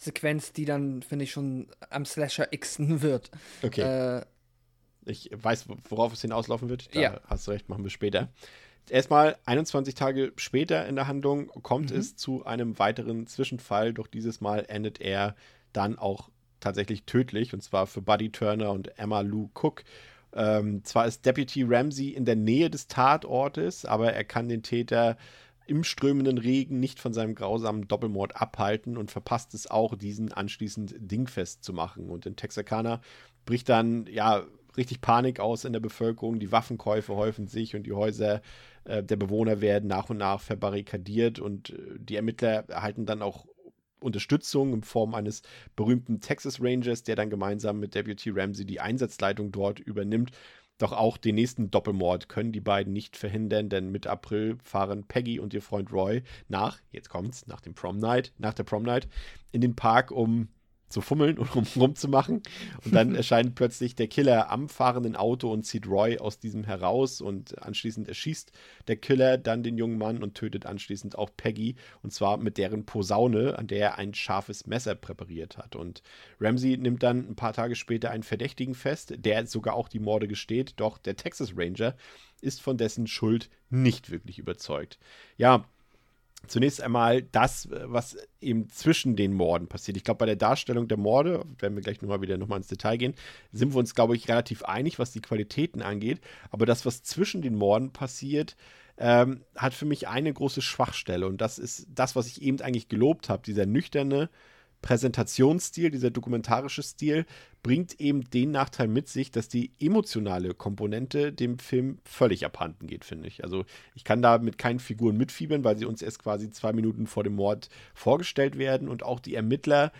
Sequenz, 0.04 0.54
die 0.54 0.66
dann, 0.66 1.02
finde 1.02 1.24
ich, 1.24 1.32
schon 1.32 1.68
am 1.90 2.06
Slasher 2.06 2.48
Xen 2.48 3.02
wird. 3.02 3.32
Okay. 3.64 3.82
Äh, 3.82 4.26
Ich 5.06 5.30
weiß, 5.34 5.66
worauf 5.90 6.14
es 6.14 6.22
hinauslaufen 6.22 6.70
wird. 6.70 6.96
Da 6.96 7.00
Ja. 7.02 7.20
hast 7.26 7.46
du 7.48 7.52
recht, 7.52 7.68
machen 7.68 7.84
wir 7.84 7.90
später. 7.90 8.30
Erstmal 8.90 9.36
21 9.46 9.96
Tage 9.96 10.32
später 10.38 10.86
in 10.88 10.96
der 10.96 11.08
Handlung 11.08 11.48
kommt 11.48 11.92
es 11.92 12.16
zu 12.16 12.46
einem 12.46 12.80
weiteren 12.80 13.28
Zwischenfall, 13.28 13.94
doch 13.94 14.08
dieses 14.08 14.40
Mal 14.42 14.66
endet 14.68 15.02
er 15.02 15.36
dann 15.74 15.98
auch 15.98 16.30
tatsächlich 16.60 17.04
tödlich, 17.04 17.54
und 17.54 17.62
zwar 17.62 17.88
für 17.88 18.02
Buddy 18.02 18.30
Turner 18.32 18.72
und 18.72 18.98
Emma 18.98 19.22
Lou 19.22 19.50
Cook. 19.54 19.84
Ähm, 20.36 20.84
zwar 20.86 21.06
ist 21.06 21.26
Deputy 21.26 21.64
Ramsey 21.64 22.10
in 22.10 22.26
der 22.26 22.36
Nähe 22.38 22.70
des 22.70 22.88
Tatortes, 22.88 23.86
aber 23.86 24.14
er 24.14 24.24
kann 24.24 24.48
den 24.50 24.64
Täter 24.64 25.18
im 25.66 25.84
strömenden 25.84 26.38
Regen 26.38 26.80
nicht 26.80 27.00
von 27.00 27.14
seinem 27.14 27.36
grausamen 27.36 27.88
Doppelmord 27.88 28.36
abhalten 28.36 28.98
und 28.98 29.12
verpasst 29.12 29.54
es 29.54 29.70
auch, 29.70 29.96
diesen 29.96 30.32
anschließend 30.34 30.96
dingfest 30.98 31.64
zu 31.64 31.74
machen. 31.74 32.10
Und 32.10 32.26
in 32.26 32.36
Texarkana 32.36 33.02
bricht 33.46 33.70
dann, 33.70 34.06
ja, 34.08 34.46
richtig 34.78 35.02
Panik 35.02 35.40
aus 35.40 35.66
in 35.66 35.74
der 35.74 35.80
Bevölkerung. 35.80 36.40
Die 36.40 36.52
Waffenkäufe 36.52 37.16
häufen 37.16 37.48
sich 37.48 37.76
und 37.76 37.84
die 37.84 37.94
Häuser 37.94 38.42
äh, 38.86 39.04
der 39.04 39.16
Bewohner 39.16 39.62
werden 39.62 39.88
nach 39.88 40.10
und 40.10 40.18
nach 40.18 40.42
verbarrikadiert 40.42 41.40
und 41.40 41.72
äh, 41.72 41.76
die 41.98 42.16
Ermittler 42.16 42.70
erhalten 42.70 43.06
dann 43.06 43.22
auch 43.22 43.46
Unterstützung 44.00 44.74
in 44.74 44.84
Form 44.84 45.16
eines 45.16 45.42
berühmten 45.76 46.20
Texas 46.20 46.62
Rangers, 46.62 47.04
der 47.04 47.16
dann 47.16 47.30
gemeinsam 47.30 47.80
mit 47.80 47.96
Deputy 47.96 48.32
Ramsey 48.32 48.66
die 48.66 48.82
Einsatzleitung 48.82 49.52
dort 49.52 49.80
übernimmt. 49.80 50.32
Doch 50.80 50.92
auch 50.92 51.18
den 51.18 51.36
nächsten 51.36 51.70
Doppelmord 51.70 52.30
können 52.30 52.52
die 52.52 52.60
beiden 52.60 52.94
nicht 52.94 53.16
verhindern, 53.16 53.70
denn 53.70 53.92
Mitte 53.92 54.10
April 54.10 54.58
fahren 54.64 55.06
Peggy 55.08 55.40
und 55.40 55.54
ihr 55.54 55.62
Freund 55.62 55.92
Roy 55.92 56.24
nach, 56.48 56.80
jetzt 56.92 57.10
kommt's, 57.10 57.48
nach 57.48 57.62
dem 57.62 57.76
Prom 57.76 57.98
Night, 57.98 58.34
nach 58.38 58.54
der 58.54 58.64
Prom 58.64 58.84
Night, 58.84 59.08
in 59.52 59.62
den 59.62 59.76
Park, 59.76 60.12
um 60.12 60.50
zu 60.94 61.02
fummeln 61.02 61.38
und 61.38 61.54
rum, 61.56 61.66
rumzumachen. 61.76 62.42
Und 62.86 62.96
dann 62.96 63.16
erscheint 63.16 63.56
plötzlich 63.56 63.96
der 63.96 64.08
Killer 64.08 64.52
am 64.52 64.70
fahrenden 64.70 65.16
Auto 65.16 65.52
und 65.52 65.64
zieht 65.66 65.88
Roy 65.88 66.20
aus 66.20 66.40
diesem 66.40 66.64
heraus 66.64 67.20
und 67.20 67.62
anschließend 67.62 68.08
erschießt 68.08 68.52
der 68.88 68.96
Killer 68.98 69.38
dann 69.38 69.64
den 69.64 69.78
jungen 69.78 69.98
Mann 69.98 70.24
und 70.24 70.36
tötet 70.36 70.66
anschließend 70.66 71.18
auch 71.18 71.32
Peggy 71.36 71.76
und 72.02 72.14
zwar 72.14 72.38
mit 72.38 72.58
deren 72.58 72.86
Posaune, 72.86 73.58
an 73.58 73.68
der 73.68 73.80
er 73.80 73.98
ein 73.98 74.14
scharfes 74.14 74.68
Messer 74.68 74.96
präpariert 74.96 75.58
hat. 75.58 75.76
Und 75.76 76.04
Ramsey 76.40 76.78
nimmt 76.78 77.04
dann 77.04 77.28
ein 77.28 77.36
paar 77.36 77.54
Tage 77.54 77.76
später 77.76 78.12
einen 78.12 78.24
Verdächtigen 78.24 78.76
fest, 78.76 79.16
der 79.18 79.46
sogar 79.48 79.74
auch 79.74 79.90
die 79.90 80.00
Morde 80.00 80.28
gesteht, 80.28 80.74
doch 80.78 80.98
der 80.98 81.16
Texas 81.16 81.54
Ranger 81.58 81.96
ist 82.42 82.62
von 82.62 82.78
dessen 82.78 83.08
Schuld 83.08 83.50
nicht 83.70 84.12
wirklich 84.12 84.38
überzeugt. 84.38 85.00
Ja, 85.38 85.66
zunächst 86.48 86.82
einmal 86.82 87.24
das, 87.24 87.70
was 87.72 88.18
eben 88.42 88.70
zwischen 88.70 89.16
den 89.16 89.34
Morden 89.34 89.68
passiert. 89.68 89.98
Ich 89.98 90.04
glaube, 90.04 90.20
bei 90.20 90.26
der 90.26 90.36
Darstellung 90.36 90.88
der 90.88 90.98
Morde, 90.98 91.46
werden 91.60 91.76
wir 91.76 91.82
gleich 91.82 92.02
nochmal 92.02 92.22
wieder 92.22 92.38
nochmal 92.38 92.58
ins 92.58 92.68
Detail 92.68 92.98
gehen, 92.98 93.14
sind 93.52 93.74
wir 93.74 93.80
uns, 93.80 93.96
glaube 93.96 94.16
ich, 94.16 94.28
relativ 94.28 94.64
einig, 94.64 95.00
was 95.00 95.12
die 95.12 95.22
Qualitäten 95.22 95.82
angeht. 95.82 96.20
Aber 96.52 96.66
das, 96.66 96.86
was 96.86 97.04
zwischen 97.04 97.42
den 97.42 97.56
Morden 97.56 97.92
passiert, 97.92 98.56
ähm, 98.98 99.42
hat 99.56 99.74
für 99.74 99.86
mich 99.86 100.08
eine 100.08 100.32
große 100.32 100.62
Schwachstelle. 100.62 101.28
Und 101.28 101.42
das 101.42 101.58
ist 101.58 101.88
das, 101.94 102.16
was 102.16 102.28
ich 102.28 102.42
eben 102.42 102.62
eigentlich 102.62 102.90
gelobt 102.90 103.30
habe, 103.30 103.44
dieser 103.44 103.66
nüchterne, 103.66 104.30
Präsentationsstil, 104.84 105.90
dieser 105.90 106.12
dokumentarische 106.12 106.84
Stil, 106.84 107.26
bringt 107.64 108.00
eben 108.00 108.30
den 108.30 108.52
Nachteil 108.52 108.88
mit 108.88 109.08
sich, 109.08 109.32
dass 109.32 109.48
die 109.48 109.72
emotionale 109.80 110.54
Komponente 110.54 111.34
dem 111.34 111.58
Film 111.58 111.98
völlig 112.04 112.46
abhanden 112.46 112.86
geht, 112.86 113.06
finde 113.06 113.28
ich. 113.28 113.44
Also 113.44 113.66
ich 113.96 114.04
kann 114.04 114.22
da 114.22 114.38
mit 114.38 114.60
keinen 114.60 114.80
Figuren 114.80 115.18
mitfiebern, 115.18 115.64
weil 115.64 115.78
sie 115.78 115.86
uns 115.86 116.04
erst 116.04 116.20
quasi 116.20 116.52
zwei 116.52 116.74
Minuten 116.74 117.08
vor 117.08 117.24
dem 117.24 117.36
Mord 117.36 117.70
vorgestellt 117.96 118.60
werden 118.60 118.90
und 118.90 119.02
auch 119.02 119.20
die 119.20 119.34
Ermittler, 119.34 119.92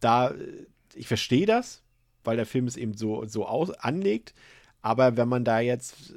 da, 0.00 0.30
äh, 0.30 0.66
ich 0.94 1.08
verstehe 1.08 1.46
das, 1.46 1.82
weil 2.22 2.36
der 2.36 2.46
Film 2.46 2.66
es 2.66 2.76
eben 2.76 2.94
so, 2.94 3.24
so 3.26 3.46
aus, 3.46 3.70
anlegt, 3.70 4.34
aber 4.82 5.16
wenn 5.16 5.28
man 5.28 5.44
da 5.44 5.60
jetzt 5.60 6.14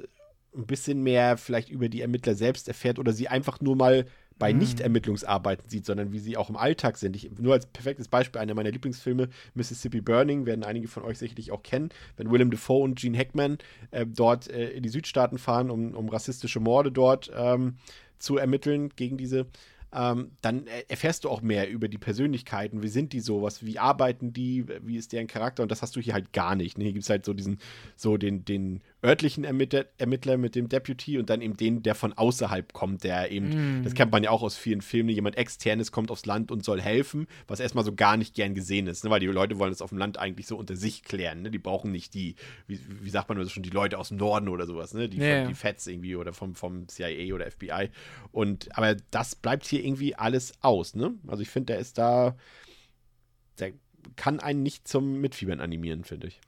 ein 0.54 0.66
bisschen 0.66 1.02
mehr 1.02 1.38
vielleicht 1.38 1.70
über 1.70 1.88
die 1.88 2.02
Ermittler 2.02 2.34
selbst 2.34 2.68
erfährt 2.68 2.98
oder 2.98 3.12
sie 3.12 3.28
einfach 3.28 3.60
nur 3.60 3.76
mal 3.76 4.04
bei 4.40 4.52
mhm. 4.52 4.58
Nicht-Ermittlungsarbeiten 4.58 5.68
sieht, 5.68 5.86
sondern 5.86 6.10
wie 6.10 6.18
sie 6.18 6.36
auch 6.36 6.50
im 6.50 6.56
Alltag 6.56 6.96
sind. 6.96 7.14
Ich, 7.14 7.30
nur 7.38 7.52
als 7.52 7.66
perfektes 7.66 8.08
Beispiel, 8.08 8.40
einer 8.40 8.54
meiner 8.54 8.72
Lieblingsfilme, 8.72 9.28
Mississippi 9.54 10.00
Burning, 10.00 10.46
werden 10.46 10.64
einige 10.64 10.88
von 10.88 11.04
euch 11.04 11.18
sicherlich 11.18 11.52
auch 11.52 11.62
kennen, 11.62 11.90
wenn 12.16 12.32
Willem 12.32 12.50
Dafoe 12.50 12.82
und 12.82 12.98
Gene 12.98 13.16
Hackman 13.16 13.58
äh, 13.92 14.04
dort 14.04 14.50
äh, 14.50 14.70
in 14.70 14.82
die 14.82 14.88
Südstaaten 14.88 15.38
fahren, 15.38 15.70
um, 15.70 15.94
um 15.94 16.08
rassistische 16.08 16.58
Morde 16.58 16.90
dort 16.90 17.30
ähm, 17.36 17.76
zu 18.18 18.38
ermitteln 18.38 18.88
gegen 18.96 19.16
diese 19.16 19.46
ähm, 19.92 20.30
dann 20.40 20.66
erfährst 20.88 21.24
du 21.24 21.30
auch 21.30 21.42
mehr 21.42 21.68
über 21.68 21.88
die 21.88 21.98
Persönlichkeiten. 21.98 22.82
Wie 22.82 22.88
sind 22.88 23.12
die 23.12 23.20
so? 23.20 23.42
Was, 23.42 23.66
wie 23.66 23.78
arbeiten 23.78 24.32
die? 24.32 24.64
Wie 24.82 24.96
ist 24.96 25.12
deren 25.12 25.26
Charakter? 25.26 25.64
Und 25.64 25.72
das 25.72 25.82
hast 25.82 25.96
du 25.96 26.00
hier 26.00 26.14
halt 26.14 26.32
gar 26.32 26.54
nicht. 26.54 26.78
Ne? 26.78 26.84
Hier 26.84 26.92
gibt 26.92 27.02
es 27.02 27.10
halt 27.10 27.24
so 27.24 27.34
diesen, 27.34 27.58
so 27.96 28.16
den, 28.16 28.44
den 28.44 28.82
örtlichen 29.02 29.44
Ermittler, 29.44 29.86
Ermittler 29.96 30.36
mit 30.36 30.54
dem 30.54 30.68
Deputy 30.68 31.18
und 31.18 31.30
dann 31.30 31.40
eben 31.40 31.56
den, 31.56 31.82
der 31.82 31.94
von 31.94 32.12
außerhalb 32.12 32.72
kommt, 32.72 33.02
der 33.04 33.30
eben, 33.30 33.80
mm. 33.80 33.84
das 33.84 33.94
kennt 33.94 34.12
man 34.12 34.22
ja 34.22 34.30
auch 34.30 34.42
aus 34.42 34.56
vielen 34.56 34.82
Filmen, 34.82 35.08
jemand 35.08 35.36
externes 35.36 35.90
kommt 35.90 36.10
aufs 36.10 36.26
Land 36.26 36.50
und 36.50 36.64
soll 36.64 36.80
helfen, 36.80 37.26
was 37.46 37.60
erstmal 37.60 37.84
so 37.84 37.94
gar 37.94 38.16
nicht 38.16 38.34
gern 38.34 38.54
gesehen 38.54 38.86
ist, 38.86 39.04
ne? 39.04 39.10
weil 39.10 39.20
die 39.20 39.26
Leute 39.26 39.58
wollen 39.58 39.70
das 39.70 39.80
auf 39.80 39.88
dem 39.88 39.98
Land 39.98 40.18
eigentlich 40.18 40.46
so 40.46 40.56
unter 40.56 40.76
sich 40.76 41.02
klären. 41.02 41.42
Ne? 41.42 41.50
Die 41.50 41.58
brauchen 41.58 41.92
nicht 41.92 42.12
die, 42.12 42.34
wie, 42.66 42.78
wie 43.00 43.10
sagt 43.10 43.28
man 43.30 43.38
das 43.38 43.50
schon, 43.50 43.62
die 43.62 43.70
Leute 43.70 43.98
aus 43.98 44.08
dem 44.08 44.18
Norden 44.18 44.48
oder 44.48 44.66
sowas, 44.66 44.92
ne? 44.92 45.08
die, 45.08 45.18
ja. 45.18 45.46
die 45.46 45.54
Feds 45.54 45.86
irgendwie 45.86 46.16
oder 46.16 46.34
vom, 46.34 46.54
vom 46.54 46.86
CIA 46.88 47.34
oder 47.34 47.50
FBI. 47.50 47.88
Und 48.32 48.76
aber 48.76 48.96
das 49.10 49.34
bleibt 49.34 49.66
hier 49.66 49.82
irgendwie 49.82 50.14
alles 50.14 50.52
aus. 50.60 50.94
Ne? 50.94 51.14
Also 51.26 51.42
ich 51.42 51.48
finde, 51.48 51.72
der 51.72 51.78
ist 51.78 51.96
da, 51.96 52.36
der 53.58 53.72
kann 54.16 54.40
einen 54.40 54.62
nicht 54.62 54.86
zum 54.86 55.20
Mitfiebern 55.20 55.60
animieren, 55.60 56.04
finde 56.04 56.26
ich. 56.26 56.40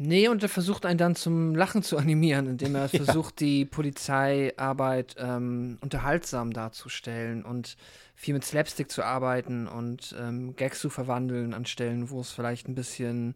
Nee, 0.00 0.28
und 0.28 0.44
er 0.44 0.48
versucht 0.48 0.86
einen 0.86 0.98
dann 0.98 1.16
zum 1.16 1.56
Lachen 1.56 1.82
zu 1.82 1.98
animieren, 1.98 2.46
indem 2.46 2.76
er 2.76 2.86
ja. 2.92 3.02
versucht, 3.02 3.40
die 3.40 3.64
Polizeiarbeit 3.64 5.16
ähm, 5.18 5.78
unterhaltsam 5.80 6.52
darzustellen 6.52 7.44
und 7.44 7.76
viel 8.14 8.34
mit 8.34 8.44
Slapstick 8.44 8.90
zu 8.90 9.02
arbeiten 9.02 9.66
und 9.66 10.14
ähm, 10.18 10.54
Gags 10.54 10.80
zu 10.80 10.88
verwandeln 10.88 11.52
an 11.52 11.66
Stellen, 11.66 12.10
wo 12.10 12.20
es 12.20 12.30
vielleicht 12.30 12.68
ein 12.68 12.76
bisschen 12.76 13.34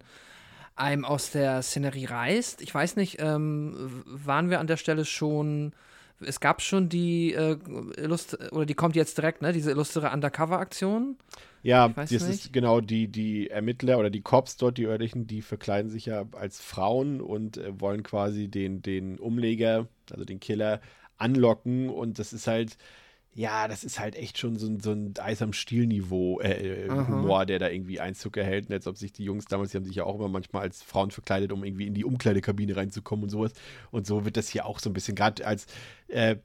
einem 0.77 1.05
aus 1.05 1.31
der 1.31 1.63
Szenerie 1.63 2.07
reißt. 2.07 2.63
Ich 2.63 2.73
weiß 2.73 2.97
nicht, 2.97 3.21
ähm, 3.21 4.03
waren 4.07 4.49
wir 4.49 4.61
an 4.61 4.67
der 4.69 4.77
Stelle 4.77 5.05
schon 5.05 5.73
es 6.27 6.41
gab 6.41 6.63
schon 6.63 6.89
die 6.89 7.33
äh, 7.33 7.59
Illust 7.97 8.39
oder 8.53 8.67
die 8.67 8.75
kommt 8.75 8.97
jetzt 8.97 9.19
direkt, 9.19 9.43
ne? 9.43 9.53
Diese 9.53 9.71
illustre 9.71 10.11
Undercover-Aktion. 10.11 11.17
Ja, 11.63 11.89
das 11.89 12.11
nicht. 12.11 12.23
ist 12.23 12.53
genau 12.53 12.81
die, 12.81 13.07
die 13.09 13.49
Ermittler 13.49 13.99
oder 13.99 14.11
die 14.11 14.21
Cops 14.21 14.57
dort, 14.57 14.79
die 14.79 14.87
örtlichen, 14.87 15.27
die 15.27 15.43
verkleiden 15.43 15.91
sich 15.91 16.07
ja 16.07 16.25
als 16.33 16.61
Frauen 16.61 17.21
und 17.21 17.57
äh, 17.57 17.81
wollen 17.81 18.03
quasi 18.03 18.49
den, 18.49 18.83
den 18.83 19.19
Umleger, 19.19 19.87
also 20.11 20.25
den 20.25 20.41
Killer, 20.41 20.81
anlocken. 21.19 21.89
Und 21.89 22.19
das 22.19 22.33
ist 22.33 22.47
halt, 22.47 22.77
ja, 23.35 23.67
das 23.67 23.83
ist 23.83 23.99
halt 23.99 24.15
echt 24.15 24.37
schon 24.37 24.57
so 24.57 24.67
ein, 24.67 24.81
so 24.81 24.93
ein 24.93 25.15
Eis 25.19 25.41
am 25.41 25.55
Stiel-Niveau, 25.55 26.41
äh, 26.41 26.85
äh 26.85 26.89
Humor, 26.91 27.47
der 27.47 27.59
da 27.59 27.69
irgendwie 27.71 27.99
Einzug 27.99 28.37
erhält. 28.37 28.69
Und 28.69 28.75
als 28.75 28.87
ob 28.87 28.99
sich 28.99 29.13
die 29.13 29.25
Jungs 29.25 29.47
damals, 29.47 29.71
die 29.71 29.79
haben 29.79 29.85
sich 29.85 29.97
ja 29.97 30.05
auch 30.05 30.17
immer 30.17 30.29
manchmal 30.29 30.63
als 30.63 30.83
Frauen 30.83 31.11
verkleidet, 31.11 31.51
um 31.51 31.65
irgendwie 31.65 31.87
in 31.87 31.95
die 31.95 32.05
Umkleidekabine 32.05 32.77
reinzukommen 32.77 33.25
und 33.25 33.31
sowas. 33.31 33.53
Und 33.91 34.07
so 34.07 34.27
wird 34.27 34.37
das 34.37 34.49
hier 34.49 34.67
auch 34.67 34.79
so 34.79 34.91
ein 34.91 34.93
bisschen, 34.93 35.15
gerade 35.15 35.47
als 35.47 35.67
äh, 36.09 36.37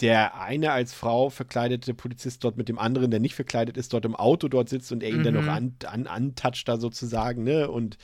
der 0.00 0.38
eine 0.40 0.72
als 0.72 0.92
Frau 0.92 1.30
verkleidete 1.30 1.94
Polizist 1.94 2.44
dort 2.44 2.56
mit 2.58 2.68
dem 2.68 2.78
anderen, 2.78 3.10
der 3.10 3.20
nicht 3.20 3.34
verkleidet 3.34 3.76
ist, 3.76 3.92
dort 3.92 4.04
im 4.04 4.16
Auto 4.16 4.48
dort 4.48 4.68
sitzt 4.68 4.92
und 4.92 5.02
er 5.02 5.10
ihn 5.10 5.20
mhm. 5.20 5.24
dann 5.24 5.34
noch 5.34 5.46
an, 5.46 5.74
an, 5.86 6.06
antatscht 6.06 6.68
da 6.68 6.76
sozusagen, 6.76 7.44
ne? 7.44 7.70
Und 7.70 7.96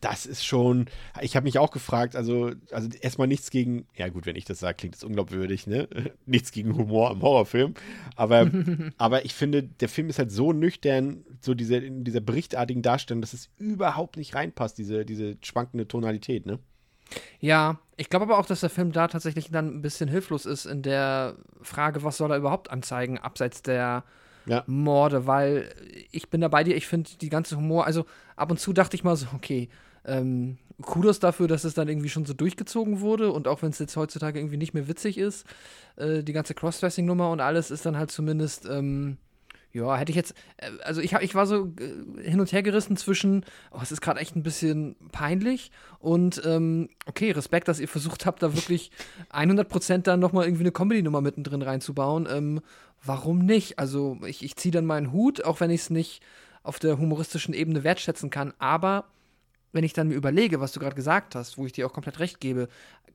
das 0.00 0.26
ist 0.26 0.44
schon, 0.44 0.86
ich 1.20 1.36
habe 1.36 1.44
mich 1.44 1.58
auch 1.58 1.70
gefragt, 1.70 2.16
also, 2.16 2.52
also 2.70 2.88
erstmal 3.00 3.28
nichts 3.28 3.50
gegen, 3.50 3.86
ja 3.94 4.08
gut, 4.08 4.26
wenn 4.26 4.36
ich 4.36 4.44
das 4.44 4.60
sage, 4.60 4.76
klingt 4.76 4.94
das 4.94 5.04
unglaubwürdig, 5.04 5.66
ne? 5.66 5.88
nichts 6.26 6.52
gegen 6.52 6.76
Humor 6.76 7.10
im 7.10 7.22
Horrorfilm, 7.22 7.74
aber, 8.16 8.50
aber 8.98 9.24
ich 9.24 9.34
finde, 9.34 9.62
der 9.62 9.88
Film 9.88 10.08
ist 10.08 10.18
halt 10.18 10.30
so 10.30 10.52
nüchtern, 10.52 11.24
so 11.40 11.54
diese, 11.54 11.76
in 11.76 12.04
dieser 12.04 12.20
berichtartigen 12.20 12.82
Darstellung, 12.82 13.20
dass 13.20 13.34
es 13.34 13.50
überhaupt 13.58 14.16
nicht 14.16 14.34
reinpasst, 14.34 14.78
diese, 14.78 15.04
diese 15.04 15.36
schwankende 15.42 15.86
Tonalität, 15.86 16.46
ne? 16.46 16.58
Ja, 17.40 17.78
ich 17.96 18.08
glaube 18.08 18.24
aber 18.24 18.38
auch, 18.38 18.46
dass 18.46 18.60
der 18.60 18.70
Film 18.70 18.92
da 18.92 19.08
tatsächlich 19.08 19.50
dann 19.50 19.66
ein 19.66 19.82
bisschen 19.82 20.08
hilflos 20.08 20.46
ist 20.46 20.64
in 20.64 20.82
der 20.82 21.34
Frage, 21.60 22.04
was 22.04 22.16
soll 22.16 22.30
er 22.30 22.36
überhaupt 22.36 22.70
anzeigen, 22.70 23.18
abseits 23.18 23.62
der 23.62 24.04
ja. 24.46 24.64
Morde, 24.66 25.26
weil 25.26 25.72
ich 26.10 26.30
bin 26.30 26.40
da 26.40 26.48
bei 26.48 26.64
dir, 26.64 26.76
ich 26.76 26.86
finde 26.86 27.10
die 27.20 27.28
ganze 27.28 27.56
Humor, 27.56 27.86
also 27.86 28.06
ab 28.36 28.50
und 28.50 28.58
zu 28.58 28.72
dachte 28.72 28.96
ich 28.96 29.04
mal 29.04 29.16
so, 29.16 29.26
okay, 29.34 29.68
ähm, 30.10 30.58
Kudos 30.82 31.20
dafür, 31.20 31.48
dass 31.48 31.64
es 31.64 31.74
dann 31.74 31.88
irgendwie 31.88 32.08
schon 32.08 32.24
so 32.24 32.32
durchgezogen 32.32 33.00
wurde 33.00 33.32
und 33.32 33.48
auch 33.48 33.62
wenn 33.62 33.70
es 33.70 33.78
jetzt 33.78 33.96
heutzutage 33.96 34.38
irgendwie 34.38 34.56
nicht 34.56 34.74
mehr 34.74 34.88
witzig 34.88 35.18
ist, 35.18 35.46
äh, 35.96 36.22
die 36.22 36.32
ganze 36.32 36.54
Crossdressing-Nummer 36.54 37.30
und 37.30 37.40
alles 37.40 37.70
ist 37.70 37.86
dann 37.86 37.96
halt 37.96 38.10
zumindest, 38.10 38.66
ähm, 38.66 39.18
ja, 39.72 39.96
hätte 39.96 40.10
ich 40.10 40.16
jetzt, 40.16 40.34
äh, 40.56 40.70
also 40.82 41.00
ich, 41.00 41.12
ich 41.12 41.34
war 41.34 41.46
so 41.46 41.72
äh, 41.78 42.22
hin 42.22 42.40
und 42.40 42.50
her 42.52 42.62
gerissen 42.62 42.96
zwischen, 42.96 43.44
oh, 43.72 43.78
es 43.82 43.92
ist 43.92 44.00
gerade 44.00 44.20
echt 44.20 44.36
ein 44.36 44.42
bisschen 44.42 44.96
peinlich 45.12 45.70
und 45.98 46.40
ähm, 46.44 46.88
okay, 47.06 47.30
Respekt, 47.30 47.68
dass 47.68 47.80
ihr 47.80 47.88
versucht 47.88 48.26
habt, 48.26 48.42
da 48.42 48.54
wirklich 48.54 48.90
100% 49.32 49.98
dann 49.98 50.20
nochmal 50.20 50.44
irgendwie 50.44 50.64
eine 50.64 50.72
Comedy-Nummer 50.72 51.20
mittendrin 51.20 51.62
reinzubauen. 51.62 52.26
Ähm, 52.30 52.60
warum 53.04 53.40
nicht? 53.40 53.78
Also 53.78 54.18
ich, 54.26 54.42
ich 54.42 54.56
ziehe 54.56 54.72
dann 54.72 54.86
meinen 54.86 55.12
Hut, 55.12 55.44
auch 55.44 55.60
wenn 55.60 55.70
ich 55.70 55.82
es 55.82 55.90
nicht 55.90 56.22
auf 56.62 56.78
der 56.78 56.98
humoristischen 56.98 57.54
Ebene 57.54 57.84
wertschätzen 57.84 58.30
kann, 58.30 58.52
aber 58.58 59.04
wenn 59.72 59.84
ich 59.84 59.92
dann 59.92 60.08
mir 60.08 60.14
überlege, 60.14 60.60
was 60.60 60.72
du 60.72 60.80
gerade 60.80 60.96
gesagt 60.96 61.34
hast, 61.34 61.58
wo 61.58 61.66
ich 61.66 61.72
dir 61.72 61.86
auch 61.86 61.92
komplett 61.92 62.18
recht 62.18 62.40
gebe, 62.40 62.68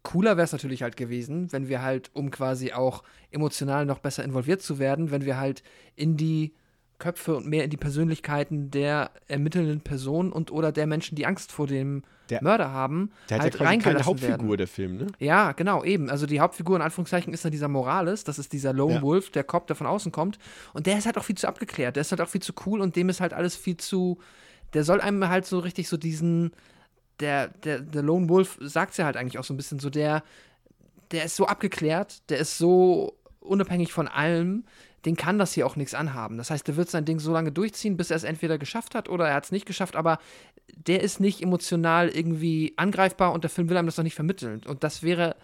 cooler 0.03 0.37
wäre 0.37 0.45
es 0.45 0.51
natürlich 0.51 0.83
halt 0.83 0.97
gewesen, 0.97 1.51
wenn 1.51 1.67
wir 1.67 1.81
halt, 1.81 2.11
um 2.13 2.31
quasi 2.31 2.73
auch 2.73 3.03
emotional 3.31 3.85
noch 3.85 3.99
besser 3.99 4.23
involviert 4.23 4.61
zu 4.61 4.79
werden, 4.79 5.11
wenn 5.11 5.25
wir 5.25 5.37
halt 5.37 5.63
in 5.95 6.15
die 6.15 6.53
Köpfe 6.97 7.35
und 7.35 7.45
mehr 7.45 7.65
in 7.65 7.69
die 7.69 7.77
Persönlichkeiten 7.77 8.71
der 8.71 9.11
ermittelnden 9.27 9.81
Person 9.81 10.31
und 10.31 10.51
oder 10.51 10.71
der 10.71 10.87
Menschen, 10.87 11.15
die 11.15 11.25
Angst 11.25 11.51
vor 11.51 11.67
dem 11.67 12.03
der, 12.29 12.41
Mörder 12.41 12.71
haben, 12.71 13.11
der 13.29 13.39
halt 13.39 13.53
hat 13.53 13.59
ja 13.59 13.65
quasi 13.65 13.77
keine 13.79 14.05
Hauptfigur, 14.05 14.39
werden. 14.39 14.57
der 14.57 14.67
Film, 14.67 14.97
ne? 14.97 15.07
Ja, 15.19 15.51
genau, 15.51 15.83
eben. 15.83 16.09
Also 16.09 16.25
die 16.25 16.39
Hauptfigur 16.39 16.77
in 16.77 16.81
Anführungszeichen 16.81 17.33
ist 17.33 17.43
dann 17.43 17.51
dieser 17.51 17.67
Morales, 17.67 18.23
das 18.23 18.39
ist 18.39 18.53
dieser 18.53 18.71
Lone 18.71 18.95
ja. 18.95 19.01
Wolf, 19.01 19.29
der 19.29 19.43
Cop, 19.43 19.67
der 19.67 19.75
von 19.75 19.87
außen 19.87 20.11
kommt. 20.11 20.39
Und 20.73 20.87
der 20.87 20.97
ist 20.97 21.05
halt 21.05 21.17
auch 21.17 21.23
viel 21.23 21.37
zu 21.37 21.47
abgeklärt, 21.47 21.97
der 21.97 22.01
ist 22.01 22.11
halt 22.11 22.21
auch 22.21 22.29
viel 22.29 22.41
zu 22.41 22.53
cool 22.65 22.79
und 22.79 22.95
dem 22.95 23.09
ist 23.09 23.19
halt 23.19 23.33
alles 23.33 23.55
viel 23.55 23.77
zu 23.77 24.19
der 24.73 24.83
soll 24.83 25.01
einem 25.01 25.27
halt 25.27 25.45
so 25.45 25.59
richtig 25.59 25.87
so 25.87 25.97
diesen, 25.97 26.51
der, 27.19 27.49
der, 27.49 27.79
der 27.79 28.03
Lone 28.03 28.29
Wolf 28.29 28.57
sagt 28.61 28.97
ja 28.97 29.05
halt 29.05 29.17
eigentlich 29.17 29.37
auch 29.37 29.43
so 29.43 29.53
ein 29.53 29.57
bisschen 29.57 29.79
so, 29.79 29.89
der, 29.89 30.23
der 31.11 31.25
ist 31.25 31.35
so 31.35 31.47
abgeklärt, 31.47 32.29
der 32.29 32.39
ist 32.39 32.57
so 32.57 33.17
unabhängig 33.39 33.93
von 33.93 34.07
allem, 34.07 34.65
den 35.05 35.15
kann 35.15 35.37
das 35.37 35.53
hier 35.53 35.67
auch 35.67 35.75
nichts 35.75 35.93
anhaben. 35.93 36.37
Das 36.37 36.49
heißt, 36.49 36.67
der 36.67 36.77
wird 36.77 36.89
sein 36.89 37.05
Ding 37.05 37.19
so 37.19 37.31
lange 37.31 37.51
durchziehen, 37.51 37.95
bis 37.95 38.09
er 38.09 38.17
es 38.17 38.23
entweder 38.23 38.57
geschafft 38.57 38.95
hat 38.95 39.07
oder 39.07 39.27
er 39.27 39.35
hat 39.35 39.45
es 39.45 39.51
nicht 39.51 39.67
geschafft, 39.67 39.95
aber 39.95 40.17
der 40.75 41.01
ist 41.01 41.19
nicht 41.19 41.41
emotional 41.41 42.09
irgendwie 42.09 42.73
angreifbar 42.75 43.31
und 43.31 43.43
der 43.43 43.51
Film 43.51 43.69
will 43.69 43.77
einem 43.77 43.85
das 43.85 43.95
doch 43.95 44.03
nicht 44.03 44.15
vermitteln. 44.15 44.61
Und 44.65 44.83
das 44.83 45.03
wäre 45.03 45.35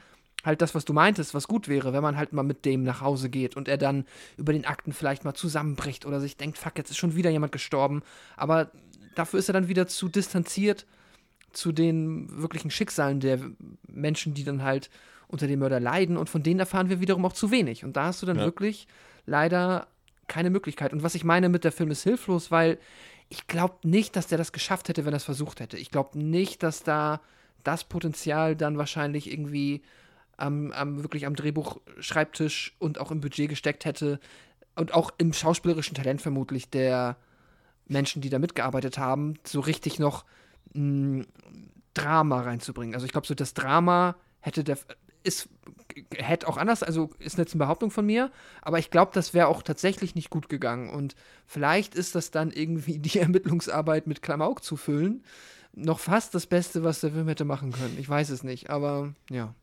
halt 0.43 0.61
das, 0.63 0.74
was 0.74 0.86
du 0.86 0.93
meintest, 0.93 1.36
was 1.36 1.47
gut 1.47 1.67
wäre, 1.67 1.93
wenn 1.93 2.01
man 2.01 2.17
halt 2.17 2.34
mal 2.34 2.43
mit 2.43 2.65
dem 2.65 2.84
nach 2.84 3.01
Hause 3.01 3.30
geht 3.30 3.55
und 3.55 3.67
er 3.67 3.78
dann 3.78 4.05
über 4.38 4.53
den 4.53 4.65
Akten 4.65 4.93
vielleicht 4.93 5.24
mal 5.24 5.36
zusammenbricht 5.36 6.07
oder 6.07 6.19
sich 6.19 6.38
denkt, 6.38 6.57
fuck, 6.57 6.78
jetzt 6.78 6.89
ist 6.89 6.97
schon 6.97 7.15
wieder 7.15 7.30
jemand 7.30 7.51
gestorben. 7.51 8.01
Aber 8.36 8.72
dafür 9.16 9.39
ist 9.39 9.49
er 9.49 9.53
dann 9.53 9.68
wieder 9.68 9.88
zu 9.88 10.09
distanziert 10.09 10.86
zu 11.51 11.72
den 11.72 12.41
wirklichen 12.41 12.72
Schicksalen 12.72 13.20
der 13.20 13.39
Menschen, 13.88 14.34
die 14.34 14.43
dann 14.43 14.64
halt 14.64 14.89
unter 15.28 15.47
dem 15.47 15.59
Mörder 15.59 15.80
leiden 15.80 16.18
und 16.18 16.30
von 16.30 16.43
denen 16.43 16.59
erfahren 16.59 16.89
wir 16.89 16.99
wiederum 17.01 17.26
auch 17.26 17.34
zu 17.34 17.51
wenig. 17.51 17.84
Und 17.84 17.95
da 17.97 18.05
hast 18.05 18.22
du 18.22 18.26
dann 18.26 18.38
Ja. 18.38 18.43
wirklich 18.45 18.88
leider 19.26 19.88
keine 20.28 20.49
Möglichkeit. 20.49 20.93
Und 20.93 21.03
was 21.03 21.16
ich 21.16 21.24
meine 21.24 21.49
mit 21.49 21.64
der 21.64 21.72
Film 21.72 21.91
ist 21.91 22.03
hilflos, 22.03 22.51
weil 22.51 22.78
ich 23.30 23.47
glaube 23.47 23.76
nicht, 23.84 24.16
dass 24.16 24.28
der 24.28 24.38
das 24.38 24.51
geschafft 24.51 24.89
hätte, 24.89 25.05
wenn 25.05 25.14
er 25.14 25.18
es 25.18 25.24
versucht 25.24 25.59
hätte. 25.59 25.78
Ich 25.78 25.89
glaube 25.91 26.20
nicht, 26.20 26.64
dass 26.64 26.84
da 26.84 27.22
das 27.64 27.84
Potenzial 27.84 28.55
dann 28.55 28.78
wahrscheinlich 28.78 29.32
irgendwie 29.32 29.82
am, 30.38 30.72
am 30.72 31.01
wirklich 31.03 31.26
am 31.26 31.36
Drehbuchschreibtisch 31.36 32.76
und 32.80 32.99
auch 32.99 33.12
im 33.12 33.22
Budget 33.22 33.49
gesteckt 33.49 33.86
hätte 33.86 34.20
und 34.76 34.93
auch 34.93 35.12
im 35.18 35.34
schauspielerischen 35.34 35.95
Talent 35.95 36.22
vermutlich 36.22 36.70
der 36.70 37.18
Menschen, 37.91 38.21
die 38.21 38.29
da 38.29 38.39
mitgearbeitet 38.39 38.97
haben, 38.97 39.35
so 39.45 39.59
richtig 39.59 39.99
noch 39.99 40.25
mh, 40.73 41.25
Drama 41.93 42.41
reinzubringen. 42.41 42.95
Also 42.95 43.05
ich 43.05 43.11
glaube, 43.11 43.27
so 43.27 43.35
das 43.35 43.53
Drama 43.53 44.15
hätte 44.39 44.63
der 44.63 44.77
ist 45.23 45.49
hätte 46.15 46.47
auch 46.47 46.57
anders, 46.57 46.81
also 46.81 47.11
ist 47.19 47.37
jetzt 47.37 47.53
eine 47.53 47.59
Behauptung 47.59 47.91
von 47.91 48.05
mir, 48.05 48.31
aber 48.61 48.79
ich 48.79 48.89
glaube, 48.89 49.11
das 49.13 49.35
wäre 49.35 49.47
auch 49.47 49.61
tatsächlich 49.61 50.15
nicht 50.15 50.31
gut 50.31 50.49
gegangen 50.49 50.89
und 50.89 51.15
vielleicht 51.45 51.93
ist 51.93 52.15
das 52.15 52.31
dann 52.31 52.49
irgendwie 52.49 52.97
die 52.97 53.19
Ermittlungsarbeit 53.19 54.07
mit 54.07 54.21
Klamauk 54.21 54.63
zu 54.63 54.77
füllen 54.77 55.23
noch 55.73 55.99
fast 55.99 56.35
das 56.35 56.47
Beste, 56.47 56.83
was 56.83 57.01
der 57.01 57.11
Film 57.11 57.27
hätte 57.27 57.45
machen 57.45 57.71
können. 57.71 57.97
Ich 57.99 58.07
weiß 58.07 58.29
es 58.29 58.43
nicht, 58.43 58.69
aber 58.69 59.13
ja. 59.29 59.53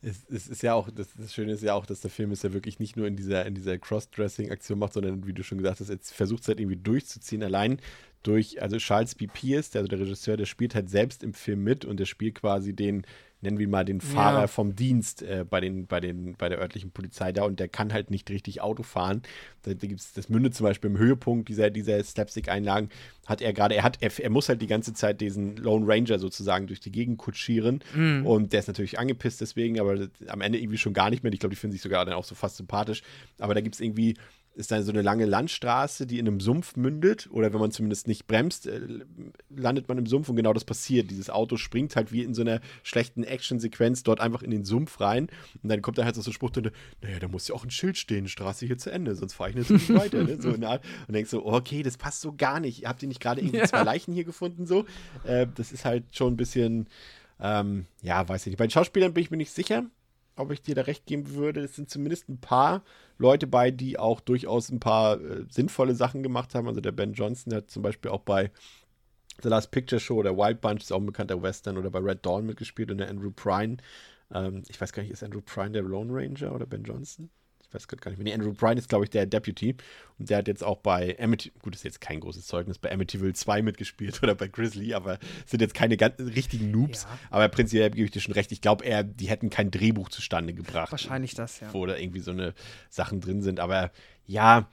Es, 0.00 0.24
es 0.30 0.48
ist 0.48 0.62
ja 0.62 0.74
auch, 0.74 0.90
das, 0.90 1.08
das 1.16 1.34
Schöne 1.34 1.52
ist 1.52 1.62
ja 1.62 1.74
auch, 1.74 1.84
dass 1.84 2.00
der 2.00 2.10
Film 2.10 2.30
es 2.30 2.42
ja 2.42 2.52
wirklich 2.52 2.78
nicht 2.78 2.96
nur 2.96 3.06
in 3.06 3.16
dieser, 3.16 3.44
in 3.46 3.54
dieser 3.54 3.78
Cross-Dressing-Aktion 3.78 4.78
macht, 4.78 4.92
sondern 4.92 5.26
wie 5.26 5.32
du 5.32 5.42
schon 5.42 5.58
gesagt 5.58 5.80
hast, 5.80 5.88
jetzt 5.88 6.14
versucht 6.14 6.42
es 6.42 6.48
halt 6.48 6.60
irgendwie 6.60 6.76
durchzuziehen, 6.76 7.42
allein 7.42 7.80
durch, 8.22 8.62
also 8.62 8.76
Charles 8.78 9.14
B. 9.14 9.26
Pierce, 9.26 9.70
der, 9.70 9.80
also 9.80 9.88
der 9.88 10.00
Regisseur, 10.00 10.36
der 10.36 10.46
spielt 10.46 10.74
halt 10.74 10.88
selbst 10.88 11.22
im 11.22 11.34
Film 11.34 11.64
mit 11.64 11.84
und 11.84 11.98
der 11.98 12.06
spielt 12.06 12.36
quasi 12.36 12.74
den, 12.74 13.06
nennen 13.40 13.58
wir 13.58 13.68
mal 13.68 13.84
den 13.84 14.00
Fahrer 14.00 14.40
Ja. 14.42 14.46
vom 14.48 14.74
Dienst 14.74 15.22
äh, 15.22 15.44
bei, 15.48 15.60
den, 15.60 15.86
bei, 15.86 16.00
den, 16.00 16.34
bei 16.36 16.48
der 16.48 16.58
örtlichen 16.58 16.90
Polizei 16.90 17.30
da 17.32 17.44
und 17.44 17.60
der 17.60 17.68
kann 17.68 17.92
halt 17.92 18.10
nicht 18.10 18.28
richtig 18.30 18.60
Auto 18.60 18.82
fahren. 18.82 19.22
Da, 19.62 19.74
da 19.74 19.86
gibt's, 19.86 20.12
das 20.12 20.28
mündet 20.28 20.54
zum 20.54 20.64
Beispiel 20.64 20.90
im 20.90 20.98
Höhepunkt 20.98 21.48
dieser, 21.48 21.70
dieser 21.70 22.02
Slapstick-Einlagen, 22.02 22.88
hat 23.26 23.40
er 23.40 23.52
gerade, 23.52 23.74
er 23.76 23.82
hat, 23.84 23.98
er, 24.00 24.10
er 24.18 24.30
muss 24.30 24.48
halt 24.48 24.60
die 24.62 24.66
ganze 24.66 24.92
Zeit 24.94 25.20
diesen 25.20 25.56
Lone 25.56 25.86
Ranger 25.86 26.18
sozusagen 26.18 26.66
durch 26.66 26.80
die 26.80 26.90
Gegend 26.92 27.18
kutschieren 27.18 27.80
und 28.24 28.52
der 28.52 28.60
ist 28.60 28.66
natürlich 28.68 28.98
angepisst 28.98 29.40
deswegen, 29.40 29.78
aber 29.78 30.08
am 30.28 30.40
Ende 30.40 30.58
irgendwie 30.58 30.78
schon 30.78 30.92
gar 30.94 31.10
nicht 31.10 31.22
mehr. 31.22 31.32
Ich 31.32 31.40
glaube, 31.40 31.54
die 31.54 31.60
finden 31.60 31.72
sich 31.72 31.82
sogar 31.82 32.04
dann 32.04 32.14
auch 32.14 32.24
so 32.24 32.34
fast 32.34 32.56
sympathisch. 32.56 33.02
Aber 33.38 33.54
da 33.54 33.60
gibt 33.60 33.74
es 33.74 33.80
irgendwie, 33.80 34.14
ist 34.58 34.70
dann 34.70 34.82
so 34.82 34.92
eine 34.92 35.02
lange 35.02 35.24
Landstraße, 35.24 36.06
die 36.06 36.18
in 36.18 36.26
einem 36.26 36.40
Sumpf 36.40 36.76
mündet 36.76 37.28
oder 37.30 37.52
wenn 37.52 37.60
man 37.60 37.70
zumindest 37.70 38.08
nicht 38.08 38.26
bremst, 38.26 38.66
äh, 38.66 38.80
landet 39.48 39.88
man 39.88 39.98
im 39.98 40.06
Sumpf 40.06 40.28
und 40.28 40.36
genau 40.36 40.52
das 40.52 40.64
passiert. 40.64 41.10
Dieses 41.10 41.30
Auto 41.30 41.56
springt 41.56 41.96
halt 41.96 42.12
wie 42.12 42.22
in 42.22 42.34
so 42.34 42.42
einer 42.42 42.60
schlechten 42.82 43.22
Action-Sequenz 43.24 44.02
dort 44.02 44.20
einfach 44.20 44.42
in 44.42 44.50
den 44.50 44.64
Sumpf 44.64 45.00
rein 45.00 45.28
und 45.62 45.68
dann 45.70 45.80
kommt 45.80 45.96
da 45.98 46.04
halt 46.04 46.14
so 46.16 46.28
ein 46.28 46.32
Spruch 46.34 46.50
drin, 46.50 46.70
naja, 47.02 47.18
da 47.18 47.28
muss 47.28 47.48
ja 47.48 47.54
auch 47.54 47.64
ein 47.64 47.70
Schild 47.70 47.96
stehen, 47.96 48.28
Straße 48.28 48.66
hier 48.66 48.78
zu 48.78 48.90
Ende, 48.90 49.14
sonst 49.14 49.34
fahre 49.34 49.50
ich 49.50 49.56
nicht 49.56 49.70
nicht 49.70 49.94
weiter. 49.94 50.24
Ne? 50.24 50.40
So. 50.40 50.50
Und 50.50 50.66
denkst 51.08 51.30
so, 51.30 51.46
okay, 51.46 51.82
das 51.82 51.96
passt 51.96 52.20
so 52.20 52.34
gar 52.36 52.60
nicht. 52.60 52.86
Habt 52.86 53.02
ihr 53.02 53.08
nicht 53.08 53.20
gerade 53.20 53.40
irgendwie 53.40 53.58
Ja. 53.58 53.66
zwei 53.66 53.82
Leichen 53.82 54.12
hier 54.14 54.24
gefunden 54.24 54.66
so? 54.66 54.84
Äh, 55.24 55.46
das 55.54 55.72
ist 55.72 55.84
halt 55.84 56.04
schon 56.16 56.34
ein 56.34 56.36
bisschen, 56.36 56.86
ähm, 57.40 57.86
ja, 58.02 58.28
weiß 58.28 58.42
ich 58.42 58.46
nicht. 58.52 58.58
Bei 58.58 58.66
den 58.66 58.70
Schauspielern 58.70 59.14
bin 59.14 59.22
ich 59.22 59.30
mir 59.30 59.36
nicht 59.36 59.52
sicher, 59.52 59.84
ob 60.38 60.52
ich 60.52 60.62
dir 60.62 60.74
da 60.74 60.82
recht 60.82 61.06
geben 61.06 61.34
würde. 61.34 61.60
Es 61.60 61.76
sind 61.76 61.90
zumindest 61.90 62.28
ein 62.28 62.38
paar 62.38 62.82
Leute 63.18 63.46
bei, 63.46 63.70
die 63.70 63.98
auch 63.98 64.20
durchaus 64.20 64.70
ein 64.70 64.80
paar 64.80 65.20
äh, 65.20 65.44
sinnvolle 65.50 65.94
Sachen 65.94 66.22
gemacht 66.22 66.54
haben. 66.54 66.68
Also 66.68 66.80
der 66.80 66.92
Ben 66.92 67.12
Johnson 67.12 67.54
hat 67.54 67.70
zum 67.70 67.82
Beispiel 67.82 68.10
auch 68.10 68.22
bei 68.22 68.50
The 69.42 69.48
Last 69.48 69.70
Picture 69.70 70.00
Show 70.00 70.16
oder 70.16 70.36
Wild 70.36 70.60
Bunch, 70.60 70.82
ist 70.82 70.92
auch 70.92 70.98
ein 70.98 71.06
bekannter 71.06 71.42
Western, 71.42 71.78
oder 71.78 71.90
bei 71.90 72.00
Red 72.00 72.26
Dawn 72.26 72.46
mitgespielt 72.46 72.90
und 72.90 72.98
der 72.98 73.08
Andrew 73.08 73.30
Prine. 73.30 73.76
Ähm, 74.32 74.62
ich 74.68 74.80
weiß 74.80 74.92
gar 74.92 75.02
nicht, 75.02 75.12
ist 75.12 75.22
Andrew 75.22 75.40
Prine 75.40 75.72
der 75.72 75.82
Lone 75.82 76.12
Ranger 76.12 76.54
oder 76.54 76.66
Ben 76.66 76.82
Johnson? 76.82 77.30
Ich 77.68 77.74
weiß 77.74 77.86
grad 77.86 78.00
gar 78.00 78.10
nicht 78.10 78.18
mehr. 78.18 78.24
Nee, 78.24 78.34
Andrew 78.34 78.54
Prine 78.54 78.78
ist, 78.78 78.88
glaube 78.88 79.04
ich, 79.04 79.10
der 79.10 79.26
Deputy. 79.26 79.76
Und 80.18 80.30
der 80.30 80.38
hat 80.38 80.48
jetzt 80.48 80.64
auch 80.64 80.78
bei 80.78 81.16
Amity, 81.20 81.52
gut, 81.60 81.74
ist 81.74 81.84
jetzt 81.84 82.00
kein 82.00 82.20
großes 82.20 82.46
Zeugnis, 82.46 82.78
bei 82.78 82.90
Amityville 82.90 83.34
2 83.34 83.60
mitgespielt 83.62 84.20
oder 84.22 84.34
bei 84.34 84.48
Grizzly, 84.48 84.94
aber 84.94 85.18
sind 85.44 85.60
jetzt 85.60 85.74
keine 85.74 85.96
ganz 85.98 86.18
richtigen 86.18 86.70
Noobs. 86.70 87.02
Ja. 87.02 87.18
Aber 87.30 87.48
prinzipiell 87.48 87.90
gebe 87.90 88.04
ich 88.04 88.10
dir 88.10 88.20
schon 88.20 88.34
recht. 88.34 88.52
Ich 88.52 88.62
glaube 88.62 88.84
eher, 88.84 89.04
die 89.04 89.28
hätten 89.28 89.50
kein 89.50 89.70
Drehbuch 89.70 90.08
zustande 90.08 90.54
gebracht 90.54 90.92
Wahrscheinlich 90.92 91.34
das, 91.34 91.60
ja. 91.60 91.72
wo 91.74 91.84
da 91.84 91.96
irgendwie 91.96 92.20
so 92.20 92.30
eine 92.30 92.54
Sachen 92.88 93.20
drin 93.20 93.42
sind. 93.42 93.60
Aber 93.60 93.90
ja, 94.24 94.68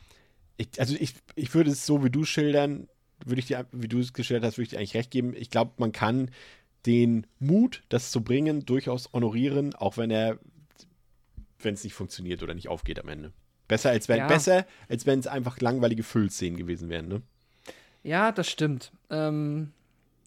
ich, 0.57 0.69
also 0.79 0.95
ich, 0.97 1.15
ich 1.35 1.53
würde 1.53 1.71
es 1.71 1.85
so 1.85 2.03
wie 2.03 2.09
du 2.09 2.23
schildern, 2.23 2.87
würde 3.25 3.39
ich 3.39 3.47
dir, 3.47 3.65
wie 3.71 3.87
du 3.87 3.99
es 3.99 4.13
geschildert 4.13 4.45
hast, 4.45 4.57
würde 4.57 4.63
ich 4.63 4.69
dir 4.69 4.77
eigentlich 4.77 4.95
recht 4.95 5.11
geben. 5.11 5.33
Ich 5.35 5.49
glaube, 5.49 5.73
man 5.77 5.91
kann 5.91 6.31
den 6.85 7.27
Mut, 7.39 7.83
das 7.89 8.11
zu 8.11 8.23
bringen, 8.23 8.65
durchaus 8.65 9.11
honorieren, 9.11 9.73
auch 9.75 9.97
wenn 9.97 10.11
er, 10.11 10.39
wenn 11.65 11.73
es 11.73 11.83
nicht 11.83 11.93
funktioniert 11.93 12.41
oder 12.43 12.53
nicht 12.53 12.67
aufgeht 12.69 12.99
am 12.99 13.09
Ende. 13.09 13.31
Besser 13.67 13.89
als 13.89 14.07
wenn 14.07 14.17
Ja. 14.19 14.27
besser, 14.27 14.65
als 14.89 15.05
wenn 15.05 15.19
es 15.19 15.27
einfach 15.27 15.59
langweilige 15.59 16.03
Füllszenen 16.03 16.57
gewesen 16.57 16.89
wären, 16.89 17.07
ne? 17.07 17.21
Ja, 18.03 18.31
das 18.31 18.47
stimmt. 18.47 18.91
Ähm, 19.09 19.71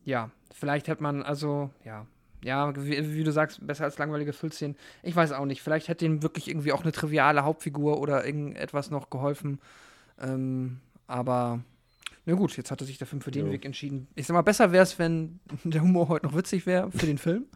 ja, 0.05 0.31
vielleicht 0.53 0.89
hätte 0.89 1.03
man, 1.03 1.23
also, 1.23 1.71
ja. 1.85 2.07
Ja, 2.45 2.73
wie, 2.77 3.15
wie 3.17 3.25
du 3.25 3.33
sagst, 3.33 3.67
besser 3.67 3.83
als 3.85 3.99
langweilige 3.99 4.33
Füllszenen. 4.33 4.77
Ich 5.03 5.15
weiß 5.17 5.33
auch 5.33 5.45
nicht. 5.45 5.61
Vielleicht 5.61 5.89
hätte 5.89 6.05
ihm 6.05 6.23
wirklich 6.23 6.47
irgendwie 6.49 6.71
auch 6.73 6.83
eine 6.83 6.93
triviale 6.93 7.43
Hauptfigur 7.45 7.99
oder 8.01 8.25
irgendetwas 8.25 8.91
noch 8.91 9.11
geholfen. 9.11 9.59
Ähm, 10.21 10.79
aber, 11.09 11.61
na 12.27 12.35
gut, 12.35 12.57
jetzt 12.57 12.71
hatte 12.71 12.85
sich 12.85 12.97
der 12.99 13.09
Film 13.09 13.23
für 13.23 13.33
den 13.33 13.47
Jo. 13.47 13.53
Weg 13.53 13.65
entschieden. 13.65 14.07
Ich 14.15 14.27
sag 14.29 14.35
mal, 14.35 14.43
besser 14.43 14.71
wäre 14.71 14.85
es, 14.85 15.01
wenn 15.01 15.41
der 15.65 15.83
Humor 15.83 16.09
heute 16.09 16.27
noch 16.27 16.35
witzig 16.37 16.65
wäre 16.67 16.91
für 16.93 17.07
den 17.07 17.19
Film. 17.19 17.47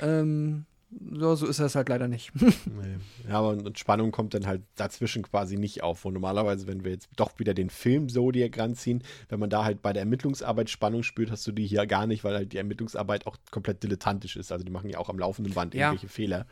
ähm, 0.00 0.64
so, 1.12 1.34
so 1.34 1.46
ist 1.46 1.58
es 1.58 1.74
halt 1.74 1.88
leider 1.88 2.08
nicht. 2.08 2.32
Nee. 2.40 2.96
Ja, 3.28 3.38
aber 3.38 3.50
und 3.50 3.78
Spannung 3.78 4.10
kommt 4.10 4.34
dann 4.34 4.46
halt 4.46 4.62
dazwischen 4.76 5.22
quasi 5.22 5.56
nicht 5.56 5.82
auf. 5.82 6.04
Und 6.04 6.14
normalerweise, 6.14 6.66
wenn 6.66 6.84
wir 6.84 6.92
jetzt 6.92 7.08
doch 7.16 7.38
wieder 7.38 7.54
den 7.54 7.70
Film 7.70 8.08
Zodiac 8.08 8.58
ranziehen, 8.58 9.02
wenn 9.28 9.38
man 9.40 9.50
da 9.50 9.64
halt 9.64 9.80
bei 9.82 9.92
der 9.92 10.00
Ermittlungsarbeit 10.02 10.70
Spannung 10.70 11.02
spürt, 11.02 11.30
hast 11.30 11.46
du 11.46 11.52
die 11.52 11.66
hier 11.66 11.86
gar 11.86 12.06
nicht, 12.06 12.24
weil 12.24 12.34
halt 12.34 12.52
die 12.52 12.58
Ermittlungsarbeit 12.58 13.26
auch 13.26 13.36
komplett 13.50 13.82
dilettantisch 13.82 14.36
ist. 14.36 14.52
Also 14.52 14.64
die 14.64 14.72
machen 14.72 14.90
ja 14.90 14.98
auch 14.98 15.08
am 15.08 15.18
laufenden 15.18 15.54
Band 15.54 15.74
Ja. 15.74 15.88
irgendwelche 15.88 16.12
Fehler. 16.12 16.46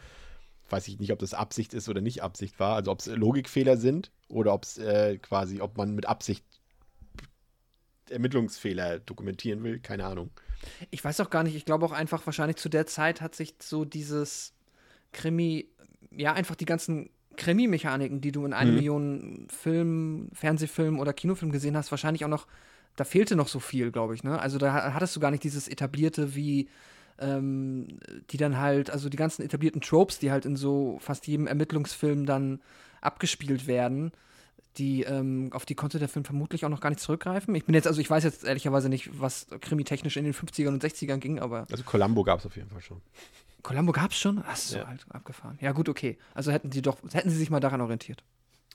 Weiß 0.70 0.88
ich 0.88 0.98
nicht, 0.98 1.12
ob 1.12 1.18
das 1.18 1.34
Absicht 1.34 1.74
ist 1.74 1.88
oder 1.88 2.00
nicht 2.00 2.22
Absicht 2.22 2.58
war. 2.58 2.76
Also 2.76 2.90
ob 2.92 3.00
es 3.00 3.06
Logikfehler 3.06 3.76
sind 3.76 4.10
oder 4.28 4.54
ob 4.54 4.64
es 4.64 4.78
äh, 4.78 5.18
quasi, 5.18 5.60
ob 5.60 5.76
man 5.76 5.94
mit 5.94 6.06
Absicht 6.06 6.44
Ermittlungsfehler 8.12 8.98
dokumentieren 9.00 9.62
will. 9.64 9.78
Keine 9.80 10.04
Ahnung. 10.04 10.30
Ich 10.90 11.04
weiß 11.04 11.20
auch 11.20 11.30
gar 11.30 11.42
nicht, 11.42 11.56
ich 11.56 11.64
glaube 11.64 11.84
auch 11.86 11.92
einfach, 11.92 12.24
wahrscheinlich 12.26 12.56
zu 12.56 12.68
der 12.68 12.86
Zeit 12.86 13.20
hat 13.20 13.34
sich 13.34 13.54
so 13.60 13.84
dieses 13.84 14.52
Krimi, 15.12 15.66
ja, 16.16 16.32
einfach 16.34 16.54
die 16.54 16.64
ganzen 16.64 17.10
Krimi-Mechaniken, 17.36 18.20
die 18.20 18.30
du 18.32 18.44
in 18.44 18.52
eine 18.52 18.70
Mhm. 18.70 18.76
Million 18.76 19.46
Film, 19.50 20.28
Fernsehfilm 20.32 21.00
oder 21.00 21.12
Kinofilm 21.12 21.50
gesehen 21.50 21.76
hast, 21.76 21.90
wahrscheinlich 21.90 22.24
auch 22.24 22.28
noch, 22.28 22.46
da 22.96 23.04
fehlte 23.04 23.36
noch 23.36 23.48
so 23.48 23.58
viel, 23.58 23.90
glaube 23.90 24.14
ich, 24.14 24.22
ne? 24.22 24.38
Also 24.38 24.58
da 24.58 24.72
ha- 24.72 24.94
hattest 24.94 25.16
du 25.16 25.20
gar 25.20 25.30
nicht 25.30 25.42
dieses 25.44 25.66
etablierte 25.66 26.34
wie 26.36 26.68
ähm, 27.18 27.98
die 28.30 28.36
dann 28.36 28.58
halt, 28.58 28.90
also 28.90 29.08
die 29.08 29.16
ganzen 29.16 29.42
etablierten 29.42 29.80
Tropes, 29.80 30.18
die 30.18 30.30
halt 30.30 30.44
in 30.46 30.56
so 30.56 30.98
fast 31.00 31.26
jedem 31.26 31.46
Ermittlungsfilm 31.46 32.26
dann 32.26 32.60
abgespielt 33.00 33.66
werden, 33.66 34.12
die, 34.78 35.02
ähm, 35.02 35.50
auf 35.52 35.66
die 35.66 35.74
konnte 35.74 35.98
der 35.98 36.08
Film 36.08 36.24
vermutlich 36.24 36.64
auch 36.64 36.68
noch 36.70 36.80
gar 36.80 36.88
nicht 36.90 37.00
zurückgreifen. 37.00 37.54
Ich 37.54 37.64
bin 37.64 37.74
jetzt, 37.74 37.86
also 37.86 38.00
ich 38.00 38.08
weiß 38.08 38.24
jetzt 38.24 38.44
ehrlicherweise 38.44 38.88
nicht, 38.88 39.10
was 39.20 39.46
krimitechnisch 39.60 40.16
in 40.16 40.24
den 40.24 40.34
50ern 40.34 40.68
und 40.68 40.82
60ern 40.82 41.18
ging, 41.18 41.38
aber 41.40 41.66
Also 41.70 41.84
Columbo 41.84 42.24
gab 42.24 42.40
es 42.40 42.46
auf 42.46 42.56
jeden 42.56 42.70
Fall 42.70 42.80
schon. 42.80 43.00
Columbo 43.62 43.92
gab's 43.92 44.18
schon? 44.18 44.42
Ach 44.46 44.56
so, 44.56 44.78
Ja. 44.78 44.86
halt 44.88 45.04
abgefahren. 45.10 45.58
Ja, 45.60 45.72
gut, 45.72 45.88
okay. 45.88 46.18
Also 46.34 46.50
hätten 46.52 46.72
sie 46.72 46.82
doch, 46.82 46.98
hätten 47.12 47.30
sie 47.30 47.36
sich 47.36 47.50
mal 47.50 47.60
daran 47.60 47.80
orientiert. 47.80 48.24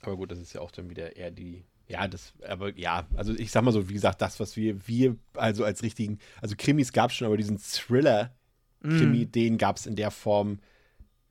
Aber 0.02 0.16
gut, 0.16 0.32
das 0.32 0.40
ist 0.40 0.54
ja 0.54 0.62
auch 0.62 0.72
dann 0.72 0.90
wieder 0.90 1.16
eher 1.16 1.32
die. 1.32 1.64
Ja, 1.88 2.08
das, 2.08 2.34
aber 2.48 2.78
ja, 2.78 3.08
also 3.16 3.34
ich 3.34 3.50
sag 3.52 3.64
mal 3.64 3.72
so, 3.72 3.90
wie 3.90 3.94
gesagt, 3.94 4.22
das, 4.22 4.40
was 4.40 4.56
wir, 4.58 4.88
wir 4.88 5.16
also 5.36 5.64
als 5.64 5.82
richtigen, 5.84 6.20
also 6.42 6.56
Krimis 6.58 6.92
gab 6.94 7.10
es 7.12 7.16
schon, 7.18 7.26
aber 7.28 7.38
diesen 7.38 7.58
Thriller-Krimi, 7.58 9.26
den 9.26 9.58
gab 9.58 9.78
es 9.78 9.86
in 9.86 9.96
der 9.96 10.12
Form, 10.12 10.60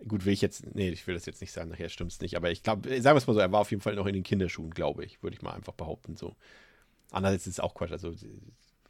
gut, 0.07 0.25
will 0.25 0.33
ich 0.33 0.43
jetzt, 0.43 0.75
nee, 0.75 0.91
ich 0.91 1.07
will 1.07 1.15
das 1.15 1.27
jetzt 1.27 1.41
nicht 1.41 1.53
sagen, 1.53 1.71
nachher 1.71 1.89
stimmt 1.89 2.13
es 2.13 2.21
nicht, 2.21 2.37
aber 2.37 2.51
ich 2.51 2.63
glaube, 2.63 2.89
sagen 3.01 3.15
wir 3.15 3.19
es 3.19 3.27
mal 3.27 3.35
so, 3.35 3.41
er 3.41 3.53
war 3.53 3.61
auf 3.61 3.71
jeden 3.71 3.83
Fall 3.83 3.95
noch 3.95 4.07
in 4.07 4.15
den 4.15 4.23
Kinderschuhen, 4.23 4.71
glaube 4.71 5.05
ich, 5.05 5.23
würde 5.23 5.37
ich 5.37 5.43
mal 5.43 5.55
einfach 5.55 5.73
behaupten, 5.73 6.17
so. 6.17 6.37
Andererseits 7.11 7.47
ist 7.47 7.55
es 7.55 7.61
auch 7.61 7.75
Quatsch, 7.75 7.93
also 7.93 8.13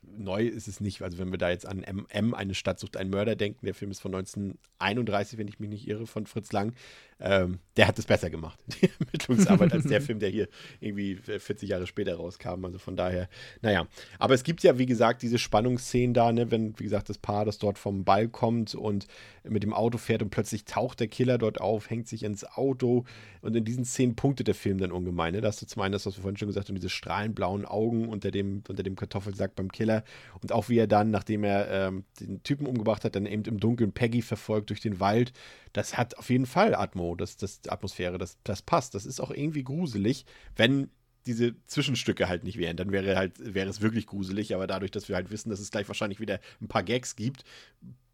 neu 0.02 0.46
ist 0.46 0.68
es 0.68 0.80
nicht, 0.80 1.02
also 1.02 1.18
wenn 1.18 1.30
wir 1.30 1.38
da 1.38 1.50
jetzt 1.50 1.66
an 1.66 1.80
MM, 1.80 2.34
eine 2.34 2.54
Stadt 2.54 2.78
sucht 2.78 2.96
einen 2.96 3.10
Mörder 3.10 3.36
denken, 3.36 3.66
der 3.66 3.74
Film 3.74 3.90
ist 3.90 4.00
von 4.00 4.14
1931, 4.14 5.38
wenn 5.38 5.48
ich 5.48 5.58
mich 5.58 5.68
nicht 5.68 5.88
irre, 5.88 6.06
von 6.06 6.26
Fritz 6.26 6.52
Lang, 6.52 6.74
ähm, 7.18 7.60
der 7.76 7.88
hat 7.88 7.98
es 7.98 8.06
besser 8.06 8.30
gemacht, 8.30 8.58
die 8.80 8.90
Ermittlungsarbeit, 8.98 9.72
als 9.72 9.84
der 9.84 10.00
Film, 10.00 10.18
der 10.18 10.28
hier 10.28 10.48
irgendwie 10.80 11.16
40 11.16 11.68
Jahre 11.68 11.86
später 11.86 12.16
rauskam. 12.16 12.64
Also 12.64 12.78
von 12.78 12.96
daher, 12.96 13.28
naja. 13.62 13.86
Aber 14.18 14.34
es 14.34 14.44
gibt 14.44 14.62
ja, 14.62 14.78
wie 14.78 14.86
gesagt, 14.86 15.22
diese 15.22 15.38
Spannungsszenen 15.38 16.14
da, 16.14 16.32
ne, 16.32 16.50
wenn, 16.50 16.78
wie 16.78 16.84
gesagt, 16.84 17.08
das 17.08 17.18
Paar, 17.18 17.44
das 17.44 17.58
dort 17.58 17.78
vom 17.78 18.04
Ball 18.04 18.28
kommt 18.28 18.74
und 18.74 19.06
mit 19.44 19.62
dem 19.62 19.72
Auto 19.72 19.98
fährt 19.98 20.22
und 20.22 20.30
plötzlich 20.30 20.64
taucht 20.64 21.00
der 21.00 21.08
Killer 21.08 21.38
dort 21.38 21.60
auf, 21.60 21.90
hängt 21.90 22.08
sich 22.08 22.22
ins 22.22 22.44
Auto 22.44 23.04
und 23.40 23.54
in 23.54 23.64
diesen 23.64 23.84
Szenen 23.84 24.16
punktet 24.16 24.48
der 24.48 24.54
Film 24.54 24.78
dann 24.78 24.92
ungemein. 24.92 25.32
Ne? 25.34 25.40
Da 25.40 25.48
hast 25.48 25.62
du 25.62 25.66
zum 25.66 25.82
einen 25.82 25.92
das, 25.92 26.06
was 26.06 26.16
wir 26.16 26.22
vorhin 26.22 26.36
schon 26.36 26.48
gesagt 26.48 26.68
haben, 26.68 26.76
diese 26.76 26.88
strahlenblauen 26.88 27.64
Augen 27.64 28.08
unter 28.08 28.30
dem, 28.30 28.62
unter 28.68 28.82
dem 28.82 28.96
Kartoffelsack 28.96 29.54
beim 29.54 29.70
Killer 29.70 30.04
und 30.42 30.52
auch 30.52 30.68
wie 30.68 30.78
er 30.78 30.86
dann, 30.86 31.10
nachdem 31.10 31.44
er 31.44 31.70
ähm, 31.70 32.04
den 32.20 32.42
Typen 32.42 32.66
umgebracht 32.66 33.04
hat, 33.04 33.16
dann 33.16 33.26
eben 33.26 33.44
im 33.44 33.60
Dunkeln 33.60 33.92
Peggy 33.92 34.22
verfolgt 34.22 34.70
durch 34.70 34.80
den 34.80 35.00
Wald. 35.00 35.32
Das 35.72 35.96
hat 35.96 36.16
auf 36.18 36.30
jeden 36.30 36.46
Fall 36.46 36.74
Atmo, 36.74 37.05
das, 37.14 37.36
das 37.36 37.60
Atmosphäre, 37.68 38.18
das, 38.18 38.38
das 38.44 38.62
passt. 38.62 38.94
Das 38.94 39.06
ist 39.06 39.20
auch 39.20 39.30
irgendwie 39.30 39.64
gruselig, 39.64 40.26
wenn 40.56 40.90
diese 41.26 41.54
Zwischenstücke 41.66 42.28
halt 42.28 42.44
nicht 42.44 42.58
wären. 42.58 42.76
Dann 42.76 42.92
wäre 42.92 43.16
halt, 43.16 43.34
wäre 43.38 43.68
es 43.68 43.80
wirklich 43.80 44.06
gruselig, 44.06 44.54
aber 44.54 44.66
dadurch, 44.66 44.90
dass 44.90 45.08
wir 45.08 45.16
halt 45.16 45.30
wissen, 45.30 45.50
dass 45.50 45.60
es 45.60 45.70
gleich 45.70 45.88
wahrscheinlich 45.88 46.20
wieder 46.20 46.40
ein 46.60 46.68
paar 46.68 46.82
Gags 46.82 47.16
gibt, 47.16 47.44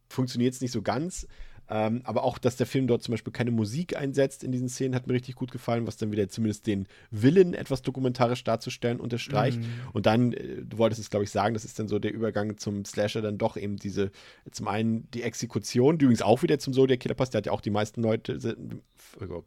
funktioniert 0.08 0.54
es 0.54 0.60
nicht 0.60 0.72
so 0.72 0.82
ganz. 0.82 1.26
Ähm, 1.72 2.02
aber 2.04 2.22
auch, 2.22 2.36
dass 2.36 2.56
der 2.56 2.66
Film 2.66 2.86
dort 2.86 3.02
zum 3.02 3.12
Beispiel 3.12 3.32
keine 3.32 3.50
Musik 3.50 3.96
einsetzt 3.96 4.44
in 4.44 4.52
diesen 4.52 4.68
Szenen, 4.68 4.94
hat 4.94 5.06
mir 5.06 5.14
richtig 5.14 5.36
gut 5.36 5.50
gefallen, 5.50 5.86
was 5.86 5.96
dann 5.96 6.12
wieder 6.12 6.28
zumindest 6.28 6.66
den 6.66 6.86
Willen, 7.10 7.54
etwas 7.54 7.80
dokumentarisch 7.80 8.44
darzustellen, 8.44 9.00
unterstreicht. 9.00 9.58
Mhm. 9.58 9.66
Und 9.94 10.04
dann, 10.04 10.34
äh, 10.34 10.62
du 10.62 10.76
wolltest 10.76 11.00
es, 11.00 11.08
glaube 11.08 11.24
ich, 11.24 11.30
sagen, 11.30 11.54
das 11.54 11.64
ist 11.64 11.78
dann 11.78 11.88
so 11.88 11.98
der 11.98 12.12
Übergang 12.12 12.58
zum 12.58 12.84
Slasher, 12.84 13.22
dann 13.22 13.38
doch 13.38 13.56
eben 13.56 13.76
diese, 13.76 14.10
zum 14.50 14.68
einen 14.68 15.10
die 15.12 15.22
Exekution, 15.22 15.96
die 15.96 16.04
übrigens 16.04 16.20
auch 16.20 16.42
wieder 16.42 16.58
zum 16.58 16.74
Zodiac 16.74 17.00
Killer 17.00 17.14
passt, 17.14 17.32
der 17.32 17.38
hat 17.38 17.46
ja 17.46 17.52
auch 17.52 17.62
die 17.62 17.70
meisten 17.70 18.02
Leute, 18.02 18.38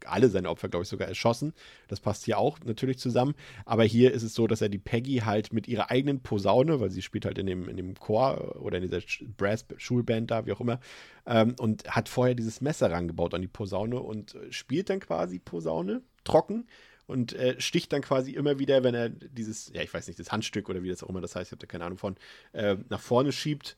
alle 0.05 0.29
seine 0.29 0.49
Opfer, 0.49 0.69
glaube 0.69 0.81
ich, 0.81 0.89
sogar 0.89 1.07
erschossen. 1.07 1.53
Das 1.87 1.99
passt 1.99 2.25
hier 2.25 2.39
auch 2.39 2.57
natürlich 2.65 2.97
zusammen. 2.97 3.35
Aber 3.65 3.83
hier 3.83 4.11
ist 4.13 4.23
es 4.23 4.33
so, 4.33 4.47
dass 4.47 4.61
er 4.61 4.69
die 4.69 4.79
Peggy 4.79 5.17
halt 5.25 5.53
mit 5.53 5.67
ihrer 5.67 5.91
eigenen 5.91 6.21
Posaune, 6.21 6.79
weil 6.79 6.89
sie 6.89 7.03
spielt 7.03 7.25
halt 7.25 7.37
in 7.37 7.45
dem, 7.45 7.69
in 7.69 7.77
dem 7.77 7.93
Chor 7.95 8.55
oder 8.59 8.77
in 8.77 8.83
dieser 8.83 9.01
Brass-Schulband 9.37 10.31
da, 10.31 10.47
wie 10.47 10.53
auch 10.53 10.61
immer, 10.61 10.79
ähm, 11.25 11.55
und 11.59 11.87
hat 11.89 12.09
vorher 12.09 12.35
dieses 12.35 12.61
Messer 12.61 12.91
rangebaut 12.91 13.33
an 13.33 13.41
die 13.41 13.47
Posaune 13.47 13.99
und 13.99 14.35
äh, 14.35 14.51
spielt 14.51 14.89
dann 14.89 14.99
quasi 14.99 15.39
Posaune 15.39 16.01
trocken 16.23 16.67
und 17.07 17.33
äh, 17.33 17.59
sticht 17.59 17.93
dann 17.93 18.01
quasi 18.01 18.31
immer 18.31 18.59
wieder, 18.59 18.83
wenn 18.83 18.95
er 18.95 19.09
dieses, 19.09 19.71
ja, 19.73 19.81
ich 19.81 19.93
weiß 19.93 20.07
nicht, 20.07 20.19
das 20.19 20.31
Handstück 20.31 20.69
oder 20.69 20.83
wie 20.83 20.89
das 20.89 21.03
auch 21.03 21.09
immer 21.09 21.21
das 21.21 21.35
heißt, 21.35 21.49
ich 21.49 21.51
habe 21.51 21.65
da 21.65 21.67
keine 21.67 21.85
Ahnung 21.85 21.97
von, 21.97 22.15
äh, 22.53 22.77
nach 22.89 23.01
vorne 23.01 23.31
schiebt, 23.31 23.77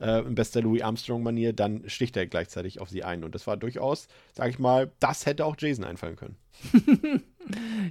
äh, 0.00 0.20
in 0.20 0.34
bester 0.34 0.62
Louis 0.62 0.82
Armstrong-Manier, 0.82 1.52
dann 1.52 1.88
sticht 1.88 2.16
er 2.16 2.26
gleichzeitig 2.26 2.80
auf 2.80 2.88
sie 2.88 3.04
ein. 3.04 3.24
Und 3.24 3.34
das 3.34 3.46
war 3.46 3.56
durchaus, 3.56 4.08
sage 4.32 4.50
ich 4.50 4.58
mal, 4.58 4.92
das 5.00 5.26
hätte 5.26 5.44
auch 5.44 5.56
Jason 5.58 5.84
einfallen 5.84 6.16
können. 6.16 6.36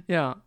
ja. 0.06 0.42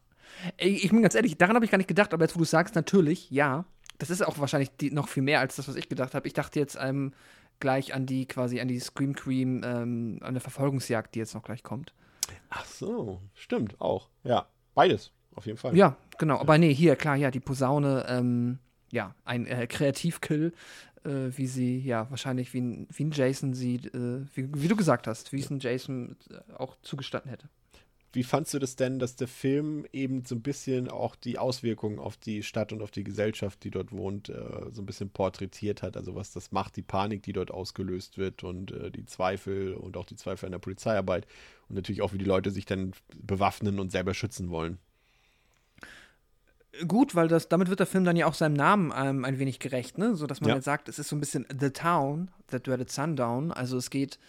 Ich 0.57 0.89
bin 0.89 1.01
ganz 1.01 1.13
ehrlich, 1.13 1.37
daran 1.37 1.55
habe 1.55 1.65
ich 1.65 1.71
gar 1.71 1.77
nicht 1.77 1.87
gedacht, 1.87 2.13
aber 2.13 2.23
jetzt, 2.23 2.35
wo 2.35 2.39
du 2.39 2.45
sagst, 2.45 2.75
natürlich, 2.75 3.29
ja. 3.29 3.65
Das 3.99 4.09
ist 4.09 4.25
auch 4.25 4.39
wahrscheinlich 4.39 4.71
die, 4.77 4.89
noch 4.89 5.07
viel 5.07 5.21
mehr 5.21 5.39
als 5.39 5.57
das, 5.57 5.67
was 5.67 5.75
ich 5.75 5.87
gedacht 5.87 6.15
habe. 6.15 6.27
Ich 6.27 6.33
dachte 6.33 6.59
jetzt, 6.59 6.77
ähm, 6.81 7.13
gleich 7.61 7.93
an 7.93 8.05
die 8.05 8.25
quasi 8.25 8.59
an 8.59 8.67
die 8.67 8.79
Scream 8.79 9.15
Queen, 9.15 9.61
ähm, 9.63 10.19
an 10.21 10.33
der 10.33 10.41
Verfolgungsjagd, 10.41 11.15
die 11.15 11.19
jetzt 11.19 11.33
noch 11.33 11.43
gleich 11.43 11.63
kommt. 11.63 11.93
Ach 12.49 12.65
so, 12.65 13.21
stimmt 13.33 13.79
auch. 13.79 14.09
Ja, 14.23 14.47
beides, 14.75 15.11
auf 15.35 15.45
jeden 15.45 15.57
Fall. 15.57 15.75
Ja, 15.75 15.95
genau. 16.17 16.39
Aber 16.39 16.57
nee, 16.57 16.73
hier, 16.73 16.97
klar, 16.97 17.15
ja, 17.15 17.31
die 17.31 17.39
Posaune, 17.39 18.05
ähm, 18.09 18.59
ja, 18.91 19.15
ein 19.23 19.47
äh, 19.47 19.67
Kreativkill, 19.67 20.53
äh, 21.05 21.29
wie 21.35 21.47
sie, 21.47 21.79
ja, 21.79 22.09
wahrscheinlich 22.09 22.53
wie 22.53 22.61
ein, 22.61 22.87
wie 22.91 23.05
ein 23.05 23.11
Jason 23.11 23.53
sieht, 23.53 23.93
äh, 23.93 24.25
wie, 24.35 24.49
wie, 24.53 24.67
du 24.67 24.75
gesagt 24.75 25.07
hast, 25.07 25.31
wie 25.31 25.39
es 25.39 25.49
ein 25.49 25.59
Jason 25.59 26.17
äh, 26.29 26.53
auch 26.53 26.77
zugestanden 26.81 27.29
hätte. 27.29 27.47
Wie 28.13 28.23
fandst 28.23 28.53
du 28.53 28.59
das 28.59 28.75
denn, 28.75 28.99
dass 28.99 29.15
der 29.15 29.29
Film 29.29 29.85
eben 29.93 30.25
so 30.25 30.35
ein 30.35 30.41
bisschen 30.41 30.89
auch 30.89 31.15
die 31.15 31.37
Auswirkungen 31.37 31.97
auf 31.97 32.17
die 32.17 32.43
Stadt 32.43 32.73
und 32.73 32.81
auf 32.81 32.91
die 32.91 33.05
Gesellschaft, 33.05 33.63
die 33.63 33.71
dort 33.71 33.93
wohnt, 33.93 34.27
äh, 34.27 34.69
so 34.71 34.81
ein 34.81 34.85
bisschen 34.85 35.09
porträtiert 35.09 35.81
hat? 35.81 35.95
Also 35.95 36.13
was 36.13 36.33
das 36.33 36.51
macht, 36.51 36.75
die 36.75 36.81
Panik, 36.81 37.23
die 37.23 37.31
dort 37.31 37.51
ausgelöst 37.51 38.17
wird 38.17 38.43
und 38.43 38.71
äh, 38.71 38.91
die 38.91 39.05
Zweifel 39.05 39.73
und 39.73 39.95
auch 39.95 40.05
die 40.05 40.17
Zweifel 40.17 40.47
an 40.47 40.51
der 40.51 40.59
Polizeiarbeit 40.59 41.25
und 41.69 41.75
natürlich 41.75 42.01
auch, 42.01 42.11
wie 42.11 42.17
die 42.17 42.25
Leute 42.25 42.51
sich 42.51 42.65
dann 42.65 42.91
bewaffnen 43.15 43.79
und 43.79 43.91
selber 43.91 44.13
schützen 44.13 44.49
wollen. 44.49 44.77
Gut, 46.87 47.15
weil 47.15 47.27
das, 47.27 47.49
damit 47.49 47.69
wird 47.69 47.79
der 47.79 47.87
Film 47.87 48.03
dann 48.03 48.15
ja 48.15 48.25
auch 48.25 48.33
seinem 48.33 48.53
Namen 48.53 48.93
ähm, 48.95 49.25
ein 49.25 49.39
wenig 49.39 49.59
gerecht, 49.59 49.97
ne? 49.97 50.15
So 50.15 50.25
dass 50.25 50.41
man 50.41 50.49
ja. 50.49 50.53
halt 50.55 50.63
sagt, 50.63 50.89
es 50.89 50.99
ist 50.99 51.09
so 51.09 51.15
ein 51.15 51.19
bisschen 51.19 51.45
The 51.57 51.69
Town, 51.69 52.29
That 52.47 52.65
Dreaded 52.65 52.89
Sundown. 52.89 53.51
Also 53.51 53.77
es 53.77 53.89
geht, 53.89 54.19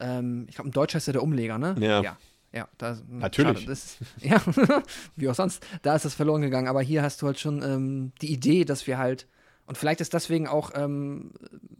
ähm, 0.00 0.46
ich 0.48 0.54
glaube, 0.54 0.68
im 0.68 0.72
Deutsch 0.72 0.94
heißt 0.94 1.08
er 1.08 1.12
der 1.12 1.22
Umleger, 1.22 1.58
ne? 1.58 1.76
Ja. 1.78 2.02
ja. 2.02 2.18
Ja, 2.52 2.68
da, 2.78 2.98
natürlich. 3.08 3.64
Das, 3.64 3.96
ja, 4.20 4.40
wie 5.16 5.28
auch 5.28 5.34
sonst, 5.34 5.66
da 5.82 5.96
ist 5.96 6.04
das 6.04 6.14
verloren 6.14 6.42
gegangen. 6.42 6.68
Aber 6.68 6.82
hier 6.82 7.02
hast 7.02 7.22
du 7.22 7.26
halt 7.26 7.38
schon 7.38 7.62
ähm, 7.62 8.12
die 8.20 8.32
Idee, 8.32 8.64
dass 8.64 8.86
wir 8.86 8.98
halt, 8.98 9.26
und 9.66 9.78
vielleicht 9.78 10.00
ist 10.00 10.12
deswegen 10.12 10.46
auch, 10.46 10.70
ähm, 10.74 11.32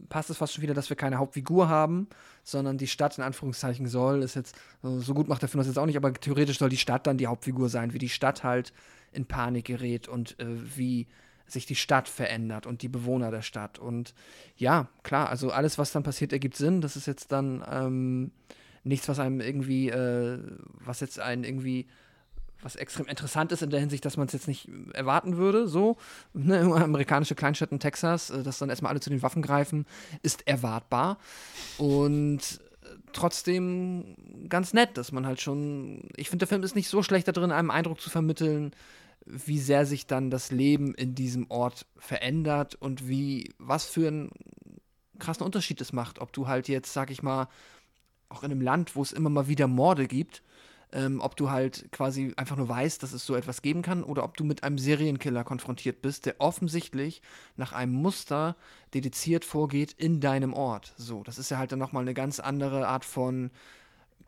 passt 0.09 0.29
es 0.29 0.37
fast 0.37 0.53
schon 0.53 0.63
wieder, 0.63 0.73
dass 0.73 0.89
wir 0.89 0.97
keine 0.97 1.17
Hauptfigur 1.17 1.69
haben, 1.69 2.07
sondern 2.43 2.77
die 2.77 2.87
Stadt 2.87 3.17
in 3.17 3.23
Anführungszeichen 3.23 3.87
soll, 3.87 4.23
ist 4.23 4.35
jetzt, 4.35 4.55
so 4.81 5.13
gut 5.13 5.27
macht 5.27 5.41
der 5.41 5.49
Film 5.49 5.59
das 5.59 5.67
jetzt 5.67 5.77
auch 5.77 5.85
nicht, 5.85 5.97
aber 5.97 6.13
theoretisch 6.13 6.57
soll 6.57 6.69
die 6.69 6.77
Stadt 6.77 7.05
dann 7.07 7.17
die 7.17 7.27
Hauptfigur 7.27 7.69
sein, 7.69 7.93
wie 7.93 7.99
die 7.99 8.09
Stadt 8.09 8.43
halt 8.43 8.73
in 9.11 9.25
Panik 9.25 9.65
gerät 9.65 10.07
und 10.07 10.39
äh, 10.39 10.45
wie 10.75 11.07
sich 11.45 11.65
die 11.65 11.75
Stadt 11.75 12.09
verändert 12.09 12.65
und 12.65 12.81
die 12.81 12.89
Bewohner 12.89 13.29
der 13.29 13.41
Stadt. 13.41 13.77
Und 13.77 14.13
ja, 14.55 14.87
klar, 15.03 15.29
also 15.29 15.51
alles, 15.51 15.77
was 15.77 15.91
dann 15.91 16.03
passiert, 16.03 16.33
ergibt 16.33 16.55
Sinn. 16.55 16.81
Das 16.81 16.95
ist 16.95 17.05
jetzt 17.05 17.31
dann, 17.31 17.63
ähm, 17.69 18.31
nichts, 18.83 19.07
was 19.07 19.19
einem 19.19 19.41
irgendwie, 19.41 19.89
äh, 19.89 20.39
was 20.83 20.99
jetzt 20.99 21.19
einen 21.19 21.43
irgendwie 21.43 21.87
was 22.63 22.75
extrem 22.77 23.07
interessant 23.07 23.51
ist 23.51 23.61
in 23.61 23.69
der 23.69 23.79
Hinsicht, 23.79 24.05
dass 24.05 24.15
man 24.15 24.27
es 24.27 24.33
jetzt 24.33 24.47
nicht 24.47 24.69
erwarten 24.93 25.37
würde, 25.37 25.67
so. 25.67 25.97
Ne, 26.33 26.61
amerikanische 26.61 27.35
Kleinstadt 27.35 27.71
in 27.71 27.79
Texas, 27.79 28.29
äh, 28.29 28.43
dass 28.43 28.59
dann 28.59 28.69
erstmal 28.69 28.91
alle 28.91 29.01
zu 29.01 29.09
den 29.09 29.21
Waffen 29.21 29.41
greifen, 29.41 29.85
ist 30.21 30.47
erwartbar. 30.47 31.17
Und 31.77 32.61
trotzdem 33.11 34.15
ganz 34.49 34.73
nett, 34.73 34.97
dass 34.97 35.11
man 35.11 35.25
halt 35.25 35.41
schon. 35.41 36.09
Ich 36.15 36.29
finde, 36.29 36.43
der 36.43 36.47
Film 36.47 36.63
ist 36.63 36.75
nicht 36.75 36.89
so 36.89 37.03
schlecht 37.03 37.27
darin, 37.27 37.51
einem 37.51 37.71
Eindruck 37.71 38.01
zu 38.01 38.09
vermitteln, 38.09 38.71
wie 39.25 39.59
sehr 39.59 39.85
sich 39.85 40.07
dann 40.07 40.29
das 40.29 40.51
Leben 40.51 40.93
in 40.95 41.15
diesem 41.15 41.49
Ort 41.49 41.85
verändert 41.97 42.75
und 42.75 43.07
wie, 43.07 43.53
was 43.57 43.85
für 43.85 44.07
einen 44.07 44.31
krassen 45.19 45.45
Unterschied 45.45 45.79
es 45.79 45.93
macht, 45.93 46.19
ob 46.19 46.33
du 46.33 46.47
halt 46.47 46.67
jetzt, 46.67 46.91
sag 46.91 47.09
ich 47.09 47.23
mal, 47.23 47.47
auch 48.33 48.43
in 48.43 48.51
einem 48.51 48.61
Land, 48.61 48.95
wo 48.95 49.01
es 49.01 49.11
immer 49.11 49.29
mal 49.29 49.47
wieder 49.47 49.67
Morde 49.67 50.07
gibt, 50.07 50.43
ähm, 50.91 51.21
ob 51.21 51.35
du 51.35 51.49
halt 51.49 51.91
quasi 51.91 52.33
einfach 52.37 52.55
nur 52.55 52.69
weißt, 52.69 53.01
dass 53.01 53.13
es 53.13 53.25
so 53.25 53.35
etwas 53.35 53.61
geben 53.61 53.81
kann, 53.81 54.03
oder 54.03 54.23
ob 54.23 54.37
du 54.37 54.43
mit 54.43 54.63
einem 54.63 54.77
Serienkiller 54.77 55.43
konfrontiert 55.43 56.01
bist, 56.01 56.25
der 56.25 56.35
offensichtlich 56.39 57.21
nach 57.57 57.73
einem 57.73 57.93
Muster 57.93 58.55
dediziert 58.93 59.45
vorgeht 59.45 59.93
in 59.93 60.19
deinem 60.19 60.53
Ort. 60.53 60.93
So, 60.97 61.23
das 61.23 61.37
ist 61.37 61.49
ja 61.49 61.57
halt 61.57 61.71
dann 61.71 61.79
nochmal 61.79 62.03
eine 62.03 62.13
ganz 62.13 62.39
andere 62.39 62.87
Art 62.87 63.05
von 63.05 63.51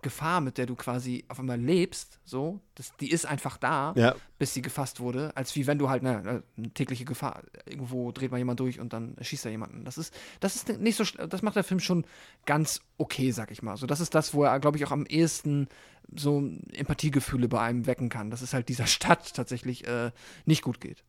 Gefahr, 0.05 0.39
mit 0.39 0.59
der 0.59 0.67
du 0.67 0.75
quasi 0.75 1.25
auf 1.29 1.39
einmal 1.39 1.59
lebst, 1.59 2.19
so, 2.25 2.61
das, 2.75 2.95
die 2.97 3.09
ist 3.09 3.25
einfach 3.25 3.57
da, 3.57 3.91
ja. 3.97 4.15
bis 4.37 4.53
sie 4.53 4.61
gefasst 4.61 4.99
wurde, 4.99 5.35
als 5.35 5.55
wie 5.55 5.65
wenn 5.65 5.79
du 5.79 5.89
halt 5.89 6.05
eine, 6.05 6.43
eine, 6.55 6.73
tägliche 6.75 7.05
Gefahr, 7.05 7.41
irgendwo 7.65 8.11
dreht 8.11 8.29
mal 8.29 8.37
jemand 8.37 8.59
durch 8.59 8.79
und 8.79 8.93
dann 8.93 9.15
schießt 9.19 9.45
er 9.45 9.51
jemanden. 9.51 9.83
Das 9.83 9.97
ist, 9.97 10.13
das 10.41 10.55
ist 10.55 10.79
nicht 10.79 10.95
so, 10.95 11.03
das 11.25 11.41
macht 11.41 11.55
der 11.55 11.63
Film 11.63 11.79
schon 11.79 12.05
ganz 12.45 12.81
okay, 12.99 13.31
sag 13.31 13.49
ich 13.49 13.63
mal. 13.63 13.77
So, 13.77 13.87
das 13.87 13.99
ist 13.99 14.13
das, 14.13 14.35
wo 14.35 14.43
er, 14.43 14.59
glaube 14.59 14.77
ich, 14.77 14.85
auch 14.85 14.91
am 14.91 15.07
ehesten 15.07 15.69
so 16.15 16.51
Empathiegefühle 16.71 17.47
bei 17.47 17.61
einem 17.61 17.87
wecken 17.87 18.09
kann, 18.09 18.29
dass 18.29 18.43
es 18.43 18.53
halt 18.53 18.69
dieser 18.69 18.85
Stadt 18.87 19.33
tatsächlich 19.33 19.87
äh, 19.87 20.11
nicht 20.45 20.61
gut 20.61 20.79
geht 20.79 21.03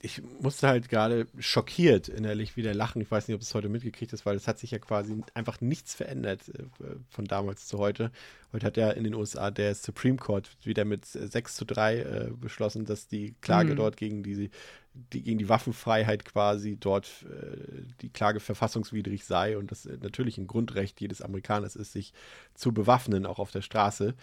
ich 0.00 0.22
musste 0.40 0.68
halt 0.68 0.88
gerade 0.88 1.26
schockiert 1.38 2.08
innerlich 2.08 2.56
wieder 2.56 2.74
lachen. 2.74 3.02
Ich 3.02 3.10
weiß 3.10 3.28
nicht, 3.28 3.34
ob 3.34 3.42
es 3.42 3.54
heute 3.54 3.68
mitgekriegt 3.68 4.12
ist, 4.12 4.24
weil 4.24 4.36
es 4.36 4.48
hat 4.48 4.58
sich 4.58 4.70
ja 4.70 4.78
quasi 4.78 5.22
einfach 5.34 5.60
nichts 5.60 5.94
verändert 5.94 6.48
äh, 6.48 6.64
von 7.08 7.24
damals 7.26 7.66
zu 7.66 7.78
heute. 7.78 8.10
Heute 8.52 8.66
hat 8.66 8.76
ja 8.76 8.90
in 8.90 9.04
den 9.04 9.14
USA 9.14 9.50
der 9.50 9.74
Supreme 9.74 10.16
Court 10.16 10.50
wieder 10.62 10.84
mit 10.84 11.04
6 11.04 11.56
zu 11.56 11.64
3 11.64 11.98
äh, 11.98 12.30
beschlossen, 12.34 12.84
dass 12.84 13.08
die 13.08 13.34
Klage 13.40 13.72
mhm. 13.72 13.76
dort 13.76 13.96
gegen 13.96 14.22
die, 14.22 14.50
die, 14.94 15.22
gegen 15.22 15.38
die 15.38 15.48
Waffenfreiheit 15.48 16.24
quasi 16.24 16.76
dort 16.78 17.26
äh, 17.28 17.82
die 18.00 18.10
Klage 18.10 18.40
verfassungswidrig 18.40 19.24
sei 19.24 19.58
und 19.58 19.70
das 19.70 19.84
natürlich 19.84 20.38
ein 20.38 20.46
Grundrecht 20.46 21.00
jedes 21.00 21.20
Amerikaners 21.20 21.76
ist, 21.76 21.92
sich 21.92 22.12
zu 22.54 22.72
bewaffnen, 22.72 23.26
auch 23.26 23.38
auf 23.38 23.50
der 23.50 23.62
Straße. 23.62 24.14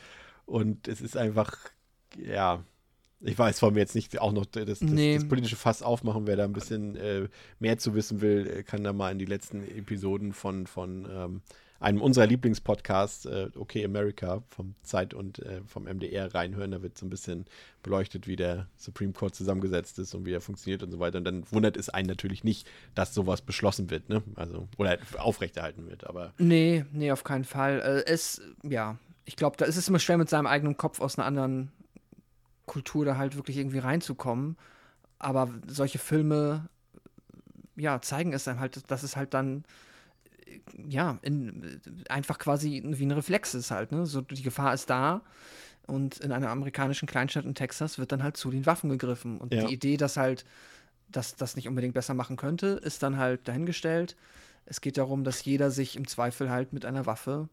Und 0.46 0.88
es 0.88 1.02
ist 1.02 1.18
einfach, 1.18 1.56
ja, 2.18 2.64
ich 3.24 3.38
weiß, 3.38 3.62
wollen 3.62 3.76
wir 3.76 3.82
jetzt 3.82 3.96
nicht 3.96 4.20
auch 4.20 4.32
noch 4.32 4.46
das, 4.46 4.66
das, 4.66 4.82
nee. 4.82 5.16
das 5.16 5.28
politische 5.28 5.56
Fass 5.56 5.82
aufmachen. 5.82 6.28
Wer 6.28 6.36
da 6.36 6.44
ein 6.44 6.54
bisschen 6.54 6.96
äh, 6.96 7.28
mehr 7.60 7.78
zu 7.78 7.94
wissen 7.94 8.22
will, 8.22 8.48
äh, 8.48 8.64
kann 8.64 8.84
da 8.84 8.94
mal 8.94 9.12
in 9.12 9.20
die 9.20 9.26
letzten 9.26 9.64
Episoden 9.64 10.34
von, 10.34 10.66
von 10.66 11.08
ähm, 11.12 11.42
einem 11.80 12.02
unserer 12.02 12.28
Lieblingspodcasts, 12.28 13.26
äh, 13.26 13.50
Okay 13.56 13.84
America, 13.84 14.44
vom 14.50 14.76
Zeit 14.84 15.14
und 15.14 15.40
äh, 15.40 15.62
vom 15.66 15.84
MDR 15.84 16.34
reinhören. 16.34 16.72
Da 16.72 16.82
wird 16.82 16.98
so 16.98 17.06
ein 17.06 17.10
bisschen 17.10 17.46
beleuchtet, 17.84 18.28
wie 18.28 18.36
der 18.36 18.68
Supreme 18.78 19.14
Court 19.14 19.36
zusammengesetzt 19.36 20.00
ist 20.00 20.14
und 20.14 20.26
wie 20.26 20.34
er 20.34 20.42
funktioniert 20.42 20.84
und 20.84 20.92
so 20.92 21.00
weiter. 21.00 21.18
Und 21.18 21.26
dann 21.26 21.44
wundert 21.52 21.78
es 21.78 21.90
einen 21.90 22.08
natürlich 22.08 22.44
nicht, 22.44 22.68
dass 22.96 23.14
sowas 23.14 23.42
beschlossen 23.42 23.90
wird, 23.90 24.10
ne? 24.10 24.24
Also, 24.36 24.68
oder 24.78 24.98
aufrechterhalten 25.18 25.88
wird, 25.88 26.08
aber. 26.08 26.34
Nee, 26.38 26.86
nee, 26.92 27.12
auf 27.12 27.24
keinen 27.24 27.46
Fall. 27.46 27.82
Äh, 27.82 28.12
es, 28.12 28.42
ja, 28.64 28.98
ich 29.26 29.36
glaube, 29.36 29.58
da 29.58 29.66
ist 29.66 29.78
es 29.78 29.88
immer 29.88 30.00
schwer, 30.00 30.18
mit 30.18 30.30
seinem 30.30 30.48
eigenen 30.48 30.78
Kopf 30.78 31.02
aus 31.02 31.18
einer 31.18 31.26
anderen 31.26 31.72
Kultur 32.66 33.06
da 33.06 33.18
halt 33.18 33.36
wirklich 33.36 33.58
irgendwie 33.58 33.80
reinzukommen. 33.80 34.58
Aber 35.20 35.50
solche 35.68 36.00
Filme, 36.00 36.70
ja, 37.76 38.02
zeigen 38.02 38.34
es 38.34 38.48
einem 38.48 38.60
halt, 38.60 38.90
dass 38.90 39.04
es 39.04 39.16
halt 39.16 39.34
dann, 39.34 39.64
ja, 40.88 41.20
in, 41.22 41.82
einfach 42.10 42.40
quasi 42.40 42.82
wie 42.84 43.06
ein 43.06 43.12
Reflex 43.12 43.54
ist 43.54 43.72
halt, 43.72 43.92
ne? 43.92 44.06
So, 44.06 44.22
die 44.22 44.42
Gefahr 44.42 44.74
ist 44.74 44.90
da. 44.90 45.22
Und 45.88 46.20
in 46.20 46.32
einer 46.32 46.50
amerikanischen 46.50 47.08
Kleinstadt 47.08 47.46
in 47.46 47.56
Texas 47.56 47.98
wird 47.98 48.12
dann 48.12 48.24
halt 48.24 48.38
zu 48.38 48.52
den 48.52 48.66
Waffen 48.66 48.90
gegriffen. 48.90 49.40
Und 49.40 49.54
Ja. 49.54 49.66
die 49.66 49.74
Idee, 49.74 49.98
dass 49.98 50.18
halt 50.18 50.46
dass 51.12 51.36
das 51.36 51.56
nicht 51.56 51.68
unbedingt 51.68 51.94
besser 51.94 52.14
machen 52.14 52.38
könnte, 52.38 52.68
ist 52.68 53.04
dann 53.04 53.18
halt 53.18 53.48
dahingestellt. 53.48 54.16
Es 54.66 54.82
geht 54.82 54.98
darum, 54.98 55.24
dass 55.24 55.44
jeder 55.44 55.72
sich 55.72 55.96
im 55.96 56.08
Zweifel 56.08 56.50
halt 56.50 56.74
mit 56.74 56.86
einer 56.86 57.06
Waffe 57.06 57.50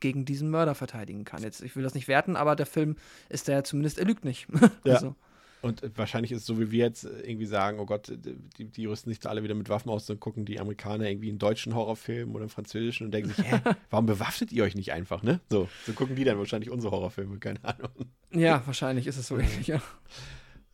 gegen 0.00 0.24
diesen 0.24 0.50
Mörder 0.50 0.74
verteidigen 0.74 1.24
kann. 1.24 1.42
Jetzt, 1.42 1.62
ich 1.62 1.76
will 1.76 1.82
das 1.82 1.94
nicht 1.94 2.08
werten, 2.08 2.36
aber 2.36 2.56
der 2.56 2.66
Film 2.66 2.96
ist 3.28 3.48
da 3.48 3.52
ja 3.52 3.64
zumindest, 3.64 3.98
er 3.98 4.06
lügt 4.06 4.24
nicht. 4.24 4.46
Ja. 4.84 4.94
also, 4.94 5.14
Und 5.62 5.82
äh, 5.82 5.90
wahrscheinlich 5.94 6.32
ist 6.32 6.40
es 6.40 6.46
so, 6.46 6.58
wie 6.58 6.70
wir 6.70 6.86
jetzt 6.86 7.04
äh, 7.04 7.20
irgendwie 7.20 7.46
sagen, 7.46 7.78
oh 7.80 7.86
Gott, 7.86 8.10
die, 8.58 8.64
die 8.64 8.86
rüsten 8.86 9.10
sich 9.10 9.20
da 9.20 9.28
alle 9.28 9.42
wieder 9.42 9.54
mit 9.54 9.68
Waffen 9.68 9.90
aus, 9.90 10.06
dann 10.06 10.18
gucken 10.18 10.44
die 10.46 10.58
Amerikaner 10.58 11.08
irgendwie 11.08 11.28
einen 11.28 11.38
deutschen 11.38 11.74
Horrorfilm 11.74 12.30
oder 12.34 12.42
einen 12.42 12.50
französischen 12.50 13.06
und 13.06 13.12
denken 13.12 13.30
sich, 13.30 13.44
hä, 13.50 13.60
warum 13.90 14.06
bewaffnet 14.06 14.52
ihr 14.52 14.64
euch 14.64 14.74
nicht 14.74 14.92
einfach, 14.92 15.22
ne? 15.22 15.40
So, 15.50 15.68
so 15.86 15.92
gucken 15.92 16.16
die 16.16 16.24
dann 16.24 16.38
wahrscheinlich 16.38 16.70
unsere 16.70 16.92
Horrorfilme, 16.92 17.38
keine 17.38 17.62
Ahnung. 17.62 17.90
ja, 18.32 18.62
wahrscheinlich 18.66 19.06
ist 19.06 19.18
es 19.18 19.26
so 19.28 19.36
ähnlich, 19.36 19.66
ja. 19.66 19.82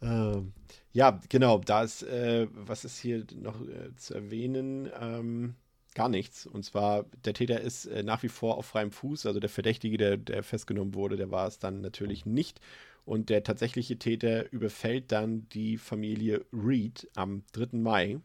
Ähm, 0.02 0.52
ja, 0.92 1.20
genau, 1.28 1.58
da 1.58 1.82
ist, 1.82 2.02
äh, 2.04 2.46
was 2.52 2.84
ist 2.84 2.98
hier 2.98 3.26
noch 3.34 3.60
äh, 3.60 3.94
zu 3.96 4.14
erwähnen? 4.14 4.88
Ähm, 5.00 5.54
gar 5.96 6.08
nichts. 6.10 6.46
Und 6.46 6.62
zwar, 6.62 7.06
der 7.24 7.34
Täter 7.34 7.60
ist 7.60 7.86
äh, 7.86 8.02
nach 8.02 8.22
wie 8.22 8.28
vor 8.28 8.58
auf 8.58 8.66
freiem 8.66 8.92
Fuß, 8.92 9.26
also 9.26 9.40
der 9.40 9.50
Verdächtige, 9.50 9.96
der, 9.96 10.16
der 10.18 10.42
festgenommen 10.42 10.94
wurde, 10.94 11.16
der 11.16 11.30
war 11.32 11.48
es 11.48 11.58
dann 11.58 11.80
natürlich 11.80 12.26
nicht. 12.26 12.60
Und 13.06 13.30
der 13.30 13.42
tatsächliche 13.42 13.98
Täter 13.98 14.52
überfällt 14.52 15.10
dann 15.10 15.48
die 15.48 15.78
Familie 15.78 16.44
Reed 16.52 17.08
am 17.14 17.44
3. 17.52 17.78
Mai. 17.78 18.18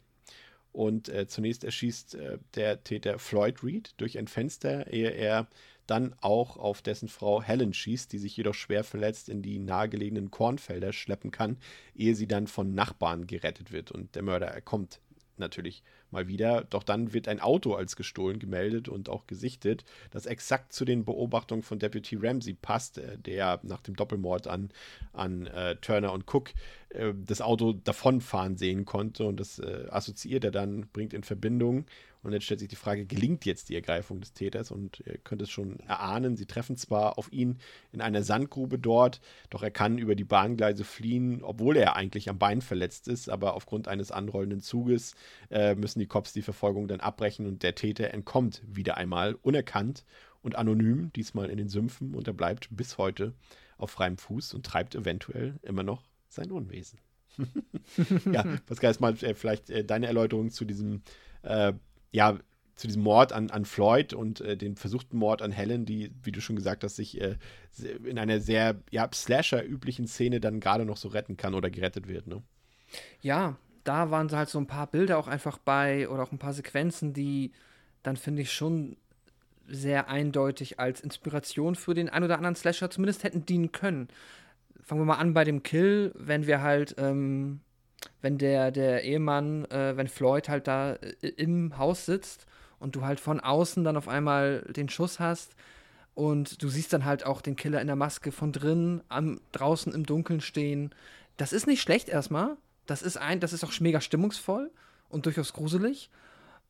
Und 0.72 1.08
äh, 1.08 1.26
zunächst 1.26 1.64
erschießt 1.64 2.14
äh, 2.14 2.38
der 2.54 2.84
Täter 2.84 3.18
Floyd 3.18 3.64
Reed 3.64 3.94
durch 3.96 4.18
ein 4.18 4.28
Fenster, 4.28 4.92
ehe 4.92 5.10
er 5.10 5.48
dann 5.86 6.14
auch 6.20 6.58
auf 6.58 6.82
dessen 6.82 7.08
Frau 7.08 7.42
Helen 7.42 7.72
schießt, 7.72 8.12
die 8.12 8.18
sich 8.18 8.36
jedoch 8.36 8.54
schwer 8.54 8.84
verletzt 8.84 9.28
in 9.28 9.42
die 9.42 9.58
nahegelegenen 9.58 10.30
Kornfelder 10.30 10.92
schleppen 10.92 11.30
kann, 11.30 11.56
ehe 11.94 12.14
sie 12.14 12.26
dann 12.26 12.46
von 12.46 12.74
Nachbarn 12.74 13.26
gerettet 13.26 13.72
wird. 13.72 13.90
Und 13.90 14.14
der 14.14 14.22
Mörder 14.22 14.60
kommt 14.60 15.00
natürlich 15.38 15.82
mal 16.12 16.28
wieder. 16.28 16.64
Doch 16.64 16.82
dann 16.82 17.12
wird 17.12 17.28
ein 17.28 17.40
Auto 17.40 17.74
als 17.74 17.96
gestohlen 17.96 18.38
gemeldet 18.38 18.88
und 18.88 19.08
auch 19.08 19.26
gesichtet, 19.26 19.84
das 20.10 20.26
exakt 20.26 20.72
zu 20.72 20.84
den 20.84 21.04
Beobachtungen 21.04 21.62
von 21.62 21.78
Deputy 21.78 22.16
Ramsey 22.16 22.54
passt, 22.54 22.98
äh, 22.98 23.18
der 23.18 23.60
nach 23.62 23.80
dem 23.80 23.96
Doppelmord 23.96 24.46
an, 24.46 24.70
an 25.12 25.46
äh, 25.46 25.76
Turner 25.76 26.12
und 26.12 26.26
Cook 26.32 26.50
äh, 26.90 27.12
das 27.26 27.40
Auto 27.40 27.72
davonfahren 27.72 28.56
sehen 28.56 28.84
konnte. 28.84 29.24
Und 29.24 29.40
das 29.40 29.58
äh, 29.58 29.86
assoziiert 29.90 30.44
er 30.44 30.50
dann, 30.50 30.86
bringt 30.92 31.14
in 31.14 31.22
Verbindung. 31.22 31.86
Und 32.22 32.32
jetzt 32.32 32.44
stellt 32.44 32.60
sich 32.60 32.68
die 32.68 32.76
Frage, 32.76 33.04
gelingt 33.04 33.44
jetzt 33.44 33.68
die 33.68 33.74
Ergreifung 33.74 34.20
des 34.20 34.32
Täters? 34.32 34.70
Und 34.70 35.02
ihr 35.04 35.18
könnt 35.18 35.42
es 35.42 35.50
schon 35.50 35.80
erahnen, 35.80 36.36
sie 36.36 36.46
treffen 36.46 36.76
zwar 36.76 37.18
auf 37.18 37.32
ihn 37.32 37.58
in 37.90 38.00
einer 38.00 38.22
Sandgrube 38.22 38.78
dort, 38.78 39.20
doch 39.50 39.62
er 39.62 39.72
kann 39.72 39.98
über 39.98 40.14
die 40.14 40.24
Bahngleise 40.24 40.84
fliehen, 40.84 41.42
obwohl 41.42 41.76
er 41.76 41.96
eigentlich 41.96 42.30
am 42.30 42.38
Bein 42.38 42.60
verletzt 42.60 43.08
ist. 43.08 43.28
Aber 43.28 43.54
aufgrund 43.54 43.88
eines 43.88 44.12
anrollenden 44.12 44.60
Zuges 44.60 45.14
äh, 45.50 45.74
müssen 45.74 45.98
die 46.02 46.08
Cops 46.08 46.32
die 46.32 46.42
Verfolgung 46.42 46.88
dann 46.88 47.00
abbrechen 47.00 47.46
und 47.46 47.62
der 47.62 47.74
Täter 47.74 48.12
entkommt 48.12 48.62
wieder 48.66 48.96
einmal 48.96 49.34
unerkannt 49.34 50.04
und 50.42 50.56
anonym, 50.56 51.12
diesmal 51.14 51.48
in 51.48 51.56
den 51.56 51.68
Sümpfen, 51.68 52.14
und 52.14 52.26
er 52.26 52.34
bleibt 52.34 52.68
bis 52.70 52.98
heute 52.98 53.32
auf 53.78 53.90
freiem 53.90 54.18
Fuß 54.18 54.54
und 54.54 54.66
treibt 54.66 54.94
eventuell 54.94 55.58
immer 55.62 55.84
noch 55.84 56.02
sein 56.28 56.50
Unwesen. 56.50 56.98
ja, 58.32 58.42
Pascal, 58.66 58.90
jetzt 58.90 59.00
mal 59.00 59.14
äh, 59.22 59.34
vielleicht 59.34 59.70
äh, 59.70 59.84
deine 59.84 60.06
Erläuterung 60.06 60.50
zu 60.50 60.64
diesem, 60.64 61.02
äh, 61.42 61.72
ja, 62.10 62.38
zu 62.74 62.86
diesem 62.88 63.02
Mord 63.02 63.32
an, 63.32 63.50
an 63.50 63.64
Floyd 63.64 64.12
und 64.12 64.40
äh, 64.40 64.56
den 64.56 64.76
versuchten 64.76 65.16
Mord 65.16 65.40
an 65.40 65.52
Helen, 65.52 65.86
die, 65.86 66.10
wie 66.22 66.32
du 66.32 66.40
schon 66.40 66.56
gesagt 66.56 66.82
hast, 66.84 66.96
sich 66.96 67.20
äh, 67.20 67.36
in 68.04 68.18
einer 68.18 68.40
sehr, 68.40 68.82
ja, 68.90 69.08
Slasher-üblichen 69.12 70.08
Szene 70.08 70.40
dann 70.40 70.58
gerade 70.58 70.84
noch 70.84 70.96
so 70.96 71.08
retten 71.08 71.36
kann 71.36 71.54
oder 71.54 71.70
gerettet 71.70 72.08
wird, 72.08 72.26
ne? 72.26 72.42
Ja, 73.22 73.56
da 73.84 74.10
waren 74.10 74.30
halt 74.30 74.48
so 74.48 74.58
ein 74.58 74.66
paar 74.66 74.86
Bilder 74.86 75.18
auch 75.18 75.28
einfach 75.28 75.58
bei 75.58 76.08
oder 76.08 76.22
auch 76.22 76.32
ein 76.32 76.38
paar 76.38 76.52
Sequenzen, 76.52 77.12
die 77.12 77.52
dann 78.02 78.16
finde 78.16 78.42
ich 78.42 78.52
schon 78.52 78.96
sehr 79.68 80.08
eindeutig 80.08 80.80
als 80.80 81.00
Inspiration 81.00 81.74
für 81.74 81.94
den 81.94 82.08
ein 82.08 82.24
oder 82.24 82.36
anderen 82.36 82.56
Slasher 82.56 82.90
zumindest 82.90 83.24
hätten 83.24 83.46
dienen 83.46 83.72
können. 83.72 84.08
Fangen 84.82 85.00
wir 85.00 85.06
mal 85.06 85.16
an 85.16 85.34
bei 85.34 85.44
dem 85.44 85.62
Kill, 85.62 86.12
wenn 86.14 86.46
wir 86.46 86.60
halt, 86.60 86.96
ähm, 86.98 87.60
wenn 88.20 88.38
der, 88.38 88.70
der 88.70 89.04
Ehemann, 89.04 89.64
äh, 89.66 89.96
wenn 89.96 90.08
Floyd 90.08 90.48
halt 90.48 90.66
da 90.66 90.94
äh, 90.94 91.28
im 91.36 91.78
Haus 91.78 92.06
sitzt 92.06 92.46
und 92.80 92.96
du 92.96 93.02
halt 93.02 93.20
von 93.20 93.40
außen 93.40 93.84
dann 93.84 93.96
auf 93.96 94.08
einmal 94.08 94.62
den 94.62 94.88
Schuss 94.88 95.20
hast 95.20 95.54
und 96.14 96.62
du 96.62 96.68
siehst 96.68 96.92
dann 96.92 97.04
halt 97.04 97.24
auch 97.24 97.40
den 97.40 97.56
Killer 97.56 97.80
in 97.80 97.86
der 97.86 97.96
Maske 97.96 98.32
von 98.32 98.52
drin, 98.52 99.02
am, 99.08 99.40
draußen 99.52 99.94
im 99.94 100.04
Dunkeln 100.04 100.40
stehen. 100.40 100.90
Das 101.36 101.52
ist 101.52 101.66
nicht 101.66 101.80
schlecht 101.80 102.08
erstmal. 102.08 102.56
Das 102.92 103.00
ist 103.00 103.16
ein, 103.16 103.40
das 103.40 103.54
ist 103.54 103.64
auch 103.64 103.80
mega 103.80 104.02
stimmungsvoll 104.02 104.70
und 105.08 105.24
durchaus 105.24 105.54
gruselig. 105.54 106.10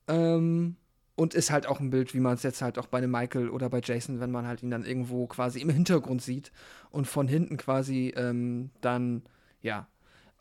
Ähm, 0.06 0.76
und 1.16 1.34
ist 1.34 1.50
halt 1.50 1.66
auch 1.66 1.80
ein 1.80 1.90
Bild, 1.90 2.14
wie 2.14 2.20
man 2.20 2.34
es 2.34 2.44
jetzt 2.44 2.62
halt 2.62 2.78
auch 2.78 2.86
bei 2.86 2.98
einem 2.98 3.10
Michael 3.10 3.50
oder 3.50 3.68
bei 3.68 3.80
Jason, 3.82 4.20
wenn 4.20 4.30
man 4.30 4.46
halt 4.46 4.62
ihn 4.62 4.70
dann 4.70 4.84
irgendwo 4.84 5.26
quasi 5.26 5.60
im 5.60 5.68
Hintergrund 5.68 6.22
sieht 6.22 6.52
und 6.90 7.08
von 7.08 7.26
hinten 7.26 7.56
quasi 7.56 8.14
ähm, 8.16 8.70
dann, 8.82 9.22
ja, 9.62 9.88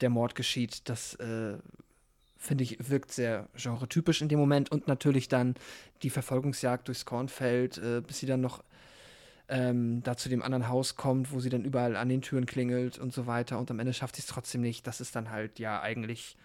der 0.02 0.12
Mord 0.12 0.36
geschieht. 0.36 0.88
Das, 0.88 1.16
äh, 1.16 1.58
finde 2.38 2.64
ich, 2.64 2.78
wirkt 2.88 3.12
sehr 3.12 3.50
genretypisch 3.56 4.22
in 4.22 4.30
dem 4.30 4.38
Moment. 4.38 4.72
Und 4.72 4.88
natürlich 4.88 5.30
dann 5.30 5.56
die 6.04 6.12
Verfolgungsjagd 6.12 6.90
durchs 6.90 7.06
Kornfeld, 7.06 7.80
äh, 7.80 8.02
bis 8.06 8.20
sie 8.20 8.28
dann 8.28 8.42
noch 8.42 8.64
ähm, 9.52 10.02
da 10.02 10.16
zu 10.16 10.30
dem 10.30 10.42
anderen 10.42 10.70
Haus 10.70 10.96
kommt, 10.96 11.34
wo 11.34 11.42
sie 11.42 11.50
dann 11.50 11.66
überall 11.66 11.98
an 11.98 12.08
den 12.08 12.22
Türen 12.22 12.46
klingelt 12.46 12.98
und 12.98 13.14
so 13.14 13.28
weiter. 13.28 13.60
Und 13.60 13.70
am 13.70 13.80
Ende 13.80 13.94
schafft 13.94 14.16
sie 14.16 14.22
es 14.22 14.28
trotzdem 14.28 14.62
nicht. 14.62 14.88
Das 14.88 15.02
ist 15.02 15.16
dann 15.16 15.30
halt 15.30 15.60
ja 15.60 15.82
eigentlich 15.82 16.38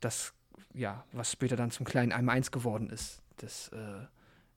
das, 0.00 0.34
ja, 0.74 1.04
was 1.12 1.32
später 1.32 1.56
dann 1.56 1.70
zum 1.70 1.86
kleinen 1.86 2.12
1 2.12 2.50
geworden 2.50 2.90
ist. 2.90 3.22
Des, 3.40 3.68
äh, 3.68 4.06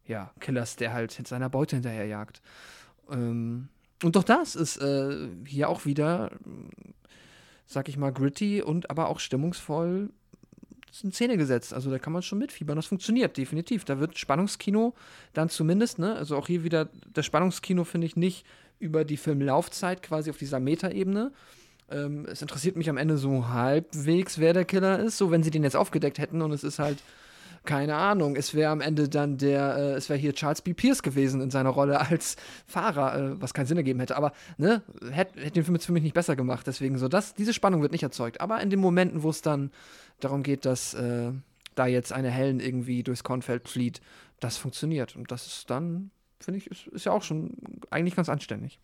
ja, 0.06 0.32
Killers, 0.41 0.76
der 0.76 0.91
halt 0.91 1.14
seiner 1.26 1.50
Beute 1.50 1.78
hinterherjagt. 1.78 2.41
Ähm, 3.10 3.70
und 4.04 4.18
doch 4.18 4.24
das 4.24 4.56
ist 4.56 4.78
äh, 4.78 5.30
hier 5.46 5.70
auch 5.70 5.86
wieder, 5.86 6.32
sag 7.66 7.88
ich 7.88 7.96
mal, 7.96 8.12
gritty 8.12 8.62
und 8.62 8.89
aber 8.89 9.08
auch 9.08 9.22
stimmungsvoll 9.22 10.12
in 11.04 11.12
Szene 11.12 11.38
gesetzt. 11.38 11.74
Also 11.74 11.89
da 11.89 12.00
kann 12.00 12.14
man 12.14 12.22
schon 12.22 12.39
mitfiebern. 12.39 12.76
Das 12.76 12.86
funktioniert 12.86 13.38
definitiv. 13.38 13.86
Da 13.86 14.00
wird 14.00 14.18
Spannungskino 14.18 14.93
dann 15.34 15.50
zumindest, 15.50 16.00
ne, 16.00 16.16
also 16.16 16.38
auch 16.38 16.48
hier 16.48 16.64
wieder 16.64 16.89
das 17.14 17.26
Spannungskino 17.26 17.84
finde 17.84 18.08
ich 18.08 18.16
nicht 18.16 18.46
über 18.80 19.06
die 19.06 19.18
Filmlaufzeit 19.18 20.04
quasi 20.04 20.30
auf 20.30 20.38
dieser 20.38 20.60
Metaebene. 20.60 21.32
Ähm, 21.89 22.26
es 22.30 22.41
interessiert 22.41 22.76
mich 22.76 22.89
am 22.89 22.98
Ende 22.98 23.18
so 23.18 23.48
halbwegs, 23.48 24.39
wer 24.39 24.54
der 24.54 24.66
Killer 24.66 25.00
ist. 25.00 25.18
So, 25.18 25.32
wenn 25.32 25.43
sie 25.43 25.52
den 25.52 25.64
jetzt 25.64 25.76
aufgedeckt 25.76 26.18
hätten 26.18 26.41
und 26.41 26.52
es 26.52 26.64
ist 26.64 26.80
halt 26.80 26.98
keine 27.66 27.95
Ahnung, 27.95 28.36
es 28.36 28.53
wäre 28.53 28.72
am 28.72 28.82
Ende 28.82 29.09
dann 29.09 29.38
der, 29.38 29.76
äh, 29.78 29.93
es 29.93 30.09
wäre 30.09 30.20
hier 30.20 30.34
Charles 30.34 30.61
B. 30.61 30.74
Pierce 30.74 31.03
gewesen 31.03 31.41
in 31.41 31.51
seiner 31.51 31.70
Rolle 31.70 31.99
als 31.99 32.38
Fahrer, 32.68 33.18
äh, 33.18 33.41
was 33.41 33.53
keinen 33.53 33.66
Sinn 33.66 33.78
ergeben 33.78 33.99
hätte. 33.99 34.16
Aber, 34.16 34.32
ne, 34.57 34.82
hätte 35.11 35.39
hätt 35.39 35.55
den 35.55 35.63
Film 35.63 35.76
jetzt 35.76 35.86
für 35.86 35.91
mich 35.91 36.03
nicht 36.03 36.13
besser 36.13 36.36
gemacht. 36.36 36.66
Deswegen 36.68 36.97
so, 36.97 37.07
das, 37.07 37.34
diese 37.34 37.53
Spannung 37.53 37.82
wird 37.82 37.91
nicht 37.91 38.03
erzeugt. 38.03 38.41
Aber 38.41 38.61
in 38.61 38.70
den 38.70 38.80
Momenten, 38.80 39.24
wo 39.24 39.30
es 39.30 39.41
dann 39.41 39.72
darum 40.20 40.43
geht, 40.43 40.66
dass 40.66 40.93
äh, 40.93 41.32
da 41.76 41.88
jetzt 41.88 42.13
eine 42.13 42.32
Helen 42.32 42.59
irgendwie 42.59 43.03
durchs 43.03 43.24
Kornfeld 43.24 43.68
flieht, 43.68 44.01
das 44.39 44.57
funktioniert. 44.57 45.16
Und 45.16 45.32
das 45.32 45.47
ist 45.47 45.70
dann, 45.70 46.11
finde 46.39 46.59
ich, 46.59 46.68
ist, 46.68 46.88
ist 46.88 47.05
ja 47.05 47.11
auch 47.11 47.24
schon 47.24 47.51
eigentlich 47.89 48.16
ganz 48.16 48.30
anständig. 48.30 48.80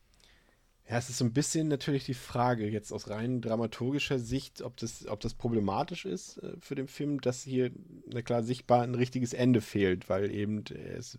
Ja, 0.92 0.98
es 0.98 1.10
ist 1.10 1.20
so 1.20 1.24
ein 1.24 1.32
bisschen 1.32 1.70
natürlich 1.70 2.04
die 2.04 2.14
Frage, 2.14 2.68
jetzt 2.68 2.92
aus 2.92 3.10
rein 3.10 3.40
dramaturgischer 3.40 4.20
Sicht, 4.20 4.62
ob 4.62 4.76
das, 4.76 5.08
ob 5.08 5.22
das 5.22 5.34
problematisch 5.34 6.04
ist 6.04 6.40
äh, 6.40 6.58
für 6.60 6.76
den 6.76 6.90
Film, 6.90 7.22
dass 7.22 7.44
hier, 7.44 7.72
na 8.08 8.22
klar, 8.22 8.44
sichtbar 8.44 8.84
ein 8.84 8.96
richtiges 8.96 9.32
Ende 9.32 9.62
fehlt, 9.62 10.10
weil 10.10 10.30
eben 10.36 10.66
es 10.98 11.18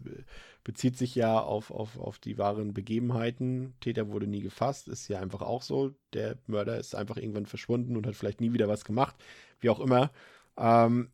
bezieht 0.62 0.98
sich 0.98 1.14
ja 1.14 1.40
auf, 1.40 1.70
auf, 1.70 1.98
auf 1.98 2.18
die 2.18 2.36
wahren 2.36 2.74
Begebenheiten. 2.74 3.72
Täter 3.80 4.08
wurde 4.10 4.26
nie 4.26 4.42
gefasst, 4.42 4.88
ist 4.88 5.08
ja 5.08 5.20
einfach 5.20 5.40
auch 5.40 5.62
so. 5.62 5.94
Der 6.12 6.36
Mörder 6.46 6.78
ist 6.78 6.94
einfach 6.94 7.16
irgendwann 7.16 7.46
verschwunden 7.46 7.96
und 7.96 8.06
hat 8.06 8.14
vielleicht 8.14 8.42
nie 8.42 8.52
wieder 8.52 8.68
was 8.68 8.84
gemacht, 8.84 9.16
wie 9.60 9.70
auch 9.70 9.80
immer. 9.80 10.12
Ähm, 10.58 11.12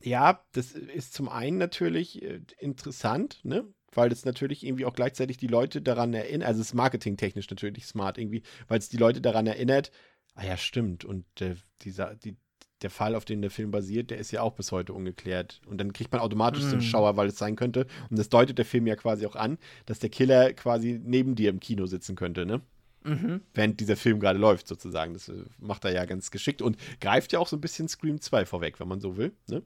ja, 0.00 0.42
das 0.52 0.72
ist 0.72 1.12
zum 1.12 1.28
einen 1.28 1.58
natürlich 1.58 2.22
äh, 2.22 2.40
interessant, 2.58 3.40
ne? 3.44 3.66
Weil 3.94 4.12
es 4.12 4.24
natürlich 4.24 4.64
irgendwie 4.64 4.84
auch 4.84 4.94
gleichzeitig 4.94 5.36
die 5.36 5.46
Leute 5.46 5.82
daran 5.82 6.14
erinnert, 6.14 6.48
also 6.48 6.60
es 6.60 6.68
ist 6.68 6.74
marketingtechnisch 6.74 7.48
natürlich 7.50 7.86
smart 7.86 8.18
irgendwie, 8.18 8.42
weil 8.68 8.78
es 8.78 8.88
die 8.88 8.96
Leute 8.96 9.20
daran 9.20 9.46
erinnert, 9.46 9.90
ah 10.34 10.44
ja, 10.44 10.56
stimmt, 10.56 11.04
und 11.04 11.24
äh, 11.40 11.54
dieser, 11.82 12.14
die, 12.14 12.36
der 12.82 12.90
Fall, 12.90 13.14
auf 13.14 13.24
den 13.24 13.40
der 13.40 13.50
Film 13.50 13.70
basiert, 13.70 14.10
der 14.10 14.18
ist 14.18 14.30
ja 14.30 14.42
auch 14.42 14.54
bis 14.54 14.70
heute 14.70 14.92
ungeklärt. 14.92 15.60
Und 15.66 15.78
dann 15.78 15.92
kriegt 15.92 16.12
man 16.12 16.20
automatisch 16.20 16.62
mm. 16.64 16.68
so 16.68 16.72
einen 16.72 16.82
Schauer, 16.82 17.16
weil 17.16 17.28
es 17.28 17.38
sein 17.38 17.56
könnte. 17.56 17.86
Und 18.10 18.18
das 18.18 18.28
deutet 18.28 18.58
der 18.58 18.64
Film 18.64 18.86
ja 18.86 18.94
quasi 18.94 19.26
auch 19.26 19.36
an, 19.36 19.58
dass 19.86 20.00
der 20.00 20.10
Killer 20.10 20.52
quasi 20.52 21.00
neben 21.02 21.34
dir 21.34 21.50
im 21.50 21.60
Kino 21.60 21.86
sitzen 21.86 22.14
könnte, 22.14 22.46
ne? 22.46 22.60
Mhm. 23.04 23.42
Während 23.52 23.80
dieser 23.80 23.96
Film 23.96 24.18
gerade 24.18 24.38
läuft, 24.38 24.66
sozusagen. 24.66 25.14
Das 25.14 25.28
äh, 25.28 25.44
macht 25.58 25.84
er 25.84 25.92
ja 25.92 26.04
ganz 26.04 26.30
geschickt 26.30 26.62
und 26.62 26.76
greift 27.00 27.32
ja 27.32 27.38
auch 27.38 27.48
so 27.48 27.56
ein 27.56 27.60
bisschen 27.60 27.88
Scream 27.88 28.20
2 28.20 28.46
vorweg, 28.46 28.80
wenn 28.80 28.88
man 28.88 29.00
so 29.00 29.16
will, 29.16 29.32
ne? 29.48 29.62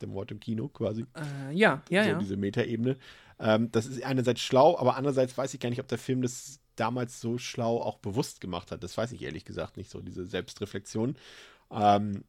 Der 0.00 0.08
Mord 0.08 0.30
im 0.30 0.40
Kino 0.40 0.68
quasi. 0.68 1.06
Äh, 1.14 1.54
ja, 1.54 1.82
ja, 1.88 2.04
so 2.04 2.10
ja. 2.10 2.18
diese 2.18 2.36
Metaebene. 2.36 2.96
Ähm, 3.38 3.70
das 3.72 3.86
ist 3.86 4.02
einerseits 4.02 4.40
schlau, 4.40 4.78
aber 4.78 4.96
andererseits 4.96 5.36
weiß 5.36 5.52
ich 5.54 5.60
gar 5.60 5.70
nicht, 5.70 5.80
ob 5.80 5.88
der 5.88 5.98
Film 5.98 6.22
das 6.22 6.60
damals 6.76 7.20
so 7.20 7.38
schlau 7.38 7.80
auch 7.80 7.98
bewusst 7.98 8.40
gemacht 8.40 8.70
hat. 8.70 8.82
Das 8.82 8.96
weiß 8.96 9.12
ich 9.12 9.22
ehrlich 9.22 9.44
gesagt 9.44 9.76
nicht 9.76 9.90
so, 9.90 10.00
diese 10.00 10.26
Selbstreflexion. 10.26 11.16
Ähm, 11.70 12.24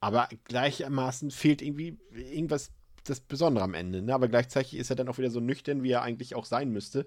aber 0.00 0.28
gleichermaßen 0.44 1.30
fehlt 1.30 1.62
irgendwie 1.62 1.98
irgendwas 2.12 2.70
das 3.04 3.20
Besondere 3.20 3.64
am 3.64 3.74
Ende. 3.74 4.02
Ne? 4.02 4.14
Aber 4.14 4.28
gleichzeitig 4.28 4.76
ist 4.76 4.90
er 4.90 4.96
dann 4.96 5.08
auch 5.08 5.18
wieder 5.18 5.30
so 5.30 5.40
nüchtern, 5.40 5.82
wie 5.82 5.90
er 5.90 6.02
eigentlich 6.02 6.34
auch 6.34 6.44
sein 6.44 6.70
müsste. 6.70 7.06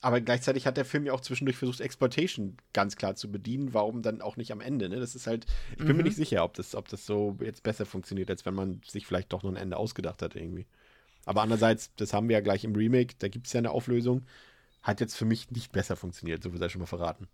Aber 0.00 0.20
gleichzeitig 0.20 0.66
hat 0.66 0.76
der 0.76 0.84
Film 0.84 1.06
ja 1.06 1.12
auch 1.12 1.20
zwischendurch 1.20 1.56
versucht, 1.56 1.80
Exploitation 1.80 2.56
ganz 2.72 2.96
klar 2.96 3.14
zu 3.14 3.30
bedienen. 3.30 3.72
Warum 3.72 4.02
dann 4.02 4.20
auch 4.20 4.36
nicht 4.36 4.50
am 4.50 4.60
Ende? 4.60 4.88
Ne? 4.88 4.98
Das 4.98 5.14
ist 5.14 5.28
halt, 5.28 5.46
ich 5.72 5.78
bin 5.78 5.88
mhm. 5.88 5.98
mir 5.98 6.02
nicht 6.04 6.16
sicher, 6.16 6.42
ob 6.44 6.54
das, 6.54 6.74
ob 6.74 6.88
das 6.88 7.06
so 7.06 7.38
jetzt 7.40 7.62
besser 7.62 7.86
funktioniert, 7.86 8.28
als 8.28 8.44
wenn 8.44 8.54
man 8.54 8.80
sich 8.86 9.06
vielleicht 9.06 9.32
doch 9.32 9.44
noch 9.44 9.50
ein 9.50 9.56
Ende 9.56 9.76
ausgedacht 9.76 10.22
hat 10.22 10.34
irgendwie. 10.34 10.66
Aber 11.24 11.42
andererseits, 11.42 11.94
das 11.96 12.12
haben 12.12 12.28
wir 12.28 12.34
ja 12.34 12.40
gleich 12.40 12.64
im 12.64 12.74
Remake, 12.74 13.14
da 13.18 13.28
gibt 13.28 13.46
es 13.46 13.52
ja 13.52 13.58
eine 13.58 13.70
Auflösung. 13.70 14.22
Hat 14.82 15.00
jetzt 15.00 15.14
für 15.14 15.24
mich 15.24 15.50
nicht 15.50 15.72
besser 15.72 15.96
funktioniert, 15.96 16.42
so 16.42 16.50
viel 16.50 16.58
sei 16.58 16.68
schon 16.68 16.80
mal 16.80 16.86
verraten. 16.86 17.28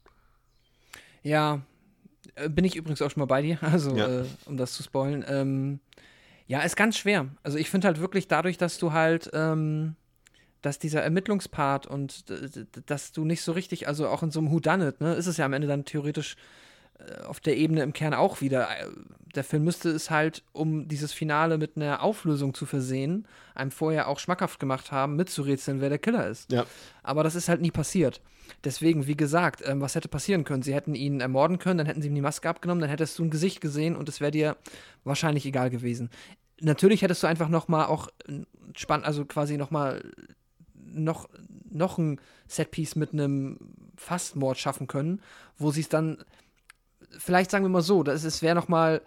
Ja, 1.22 1.62
äh, 2.34 2.48
bin 2.48 2.64
ich 2.64 2.76
übrigens 2.76 3.00
auch 3.02 3.10
schon 3.10 3.20
mal 3.20 3.26
bei 3.26 3.42
dir, 3.42 3.58
also 3.62 3.96
ja. 3.96 4.20
äh, 4.20 4.24
um 4.44 4.56
das 4.56 4.74
zu 4.74 4.82
spoilen. 4.82 5.24
Ähm, 5.26 5.80
ja, 6.46 6.60
ist 6.60 6.76
ganz 6.76 6.96
schwer. 6.96 7.28
Also 7.42 7.58
ich 7.58 7.70
finde 7.70 7.86
halt 7.86 8.00
wirklich 8.00 8.28
dadurch, 8.28 8.58
dass 8.58 8.78
du 8.78 8.92
halt, 8.92 9.30
ähm, 9.32 9.96
dass 10.62 10.78
dieser 10.78 11.02
Ermittlungspart 11.02 11.86
und 11.86 12.24
dass 12.86 13.12
du 13.12 13.24
nicht 13.24 13.42
so 13.42 13.52
richtig, 13.52 13.86
also 13.86 14.08
auch 14.08 14.22
in 14.22 14.30
so 14.30 14.40
einem 14.40 14.50
Whodunit, 14.50 15.00
ne, 15.00 15.14
ist 15.14 15.26
es 15.26 15.36
ja 15.36 15.44
am 15.44 15.52
Ende 15.52 15.68
dann 15.68 15.84
theoretisch 15.84 16.34
äh, 16.34 16.38
auf 17.26 17.40
der 17.40 17.56
Ebene 17.56 17.82
im 17.82 17.92
Kern 17.92 18.14
auch 18.14 18.40
wieder. 18.40 18.68
Äh, 18.70 18.86
der 19.34 19.44
Film 19.44 19.64
müsste 19.64 19.90
es 19.90 20.10
halt, 20.10 20.42
um 20.52 20.88
dieses 20.88 21.12
Finale 21.12 21.58
mit 21.58 21.76
einer 21.76 22.02
Auflösung 22.02 22.54
zu 22.54 22.66
versehen, 22.66 23.26
einem 23.54 23.70
vorher 23.70 24.08
auch 24.08 24.18
schmackhaft 24.18 24.58
gemacht 24.58 24.90
haben, 24.90 25.16
mitzurätseln, 25.16 25.80
wer 25.80 25.90
der 25.90 25.98
Killer 25.98 26.26
ist. 26.26 26.50
Ja. 26.50 26.66
Aber 27.02 27.22
das 27.22 27.34
ist 27.34 27.48
halt 27.48 27.60
nie 27.60 27.70
passiert. 27.70 28.20
Deswegen, 28.64 29.06
wie 29.06 29.16
gesagt, 29.16 29.62
ähm, 29.64 29.80
was 29.80 29.94
hätte 29.94 30.08
passieren 30.08 30.44
können? 30.44 30.62
Sie 30.62 30.74
hätten 30.74 30.94
ihn 30.94 31.20
ermorden 31.20 31.58
können, 31.58 31.78
dann 31.78 31.86
hätten 31.86 32.02
sie 32.02 32.08
ihm 32.08 32.14
die 32.14 32.20
Maske 32.20 32.48
abgenommen, 32.48 32.80
dann 32.80 32.90
hättest 32.90 33.18
du 33.18 33.24
ein 33.24 33.30
Gesicht 33.30 33.60
gesehen 33.60 33.94
und 33.94 34.08
es 34.08 34.20
wäre 34.20 34.30
dir 34.30 34.56
wahrscheinlich 35.04 35.44
egal 35.46 35.70
gewesen. 35.70 36.10
Natürlich 36.60 37.02
hättest 37.02 37.22
du 37.22 37.26
einfach 37.26 37.48
noch 37.48 37.68
mal 37.68 37.86
auch 37.86 38.08
äh, 38.26 38.40
spannend, 38.74 39.06
also 39.06 39.24
quasi 39.24 39.56
noch 39.56 39.70
mal 39.70 40.02
noch, 40.74 41.28
noch 41.70 41.98
ein 41.98 42.20
Setpiece 42.46 42.96
mit 42.96 43.12
einem 43.12 43.58
Fastmord 43.96 44.58
schaffen 44.58 44.86
können, 44.86 45.20
wo 45.58 45.70
sie 45.70 45.82
es 45.82 45.88
dann 45.88 46.24
vielleicht 47.16 47.50
sagen 47.50 47.64
wir 47.64 47.70
mal 47.70 47.82
so, 47.82 48.02
das 48.02 48.24
es 48.24 48.42
wäre 48.42 48.54
noch 48.54 48.68
mal 48.68 49.02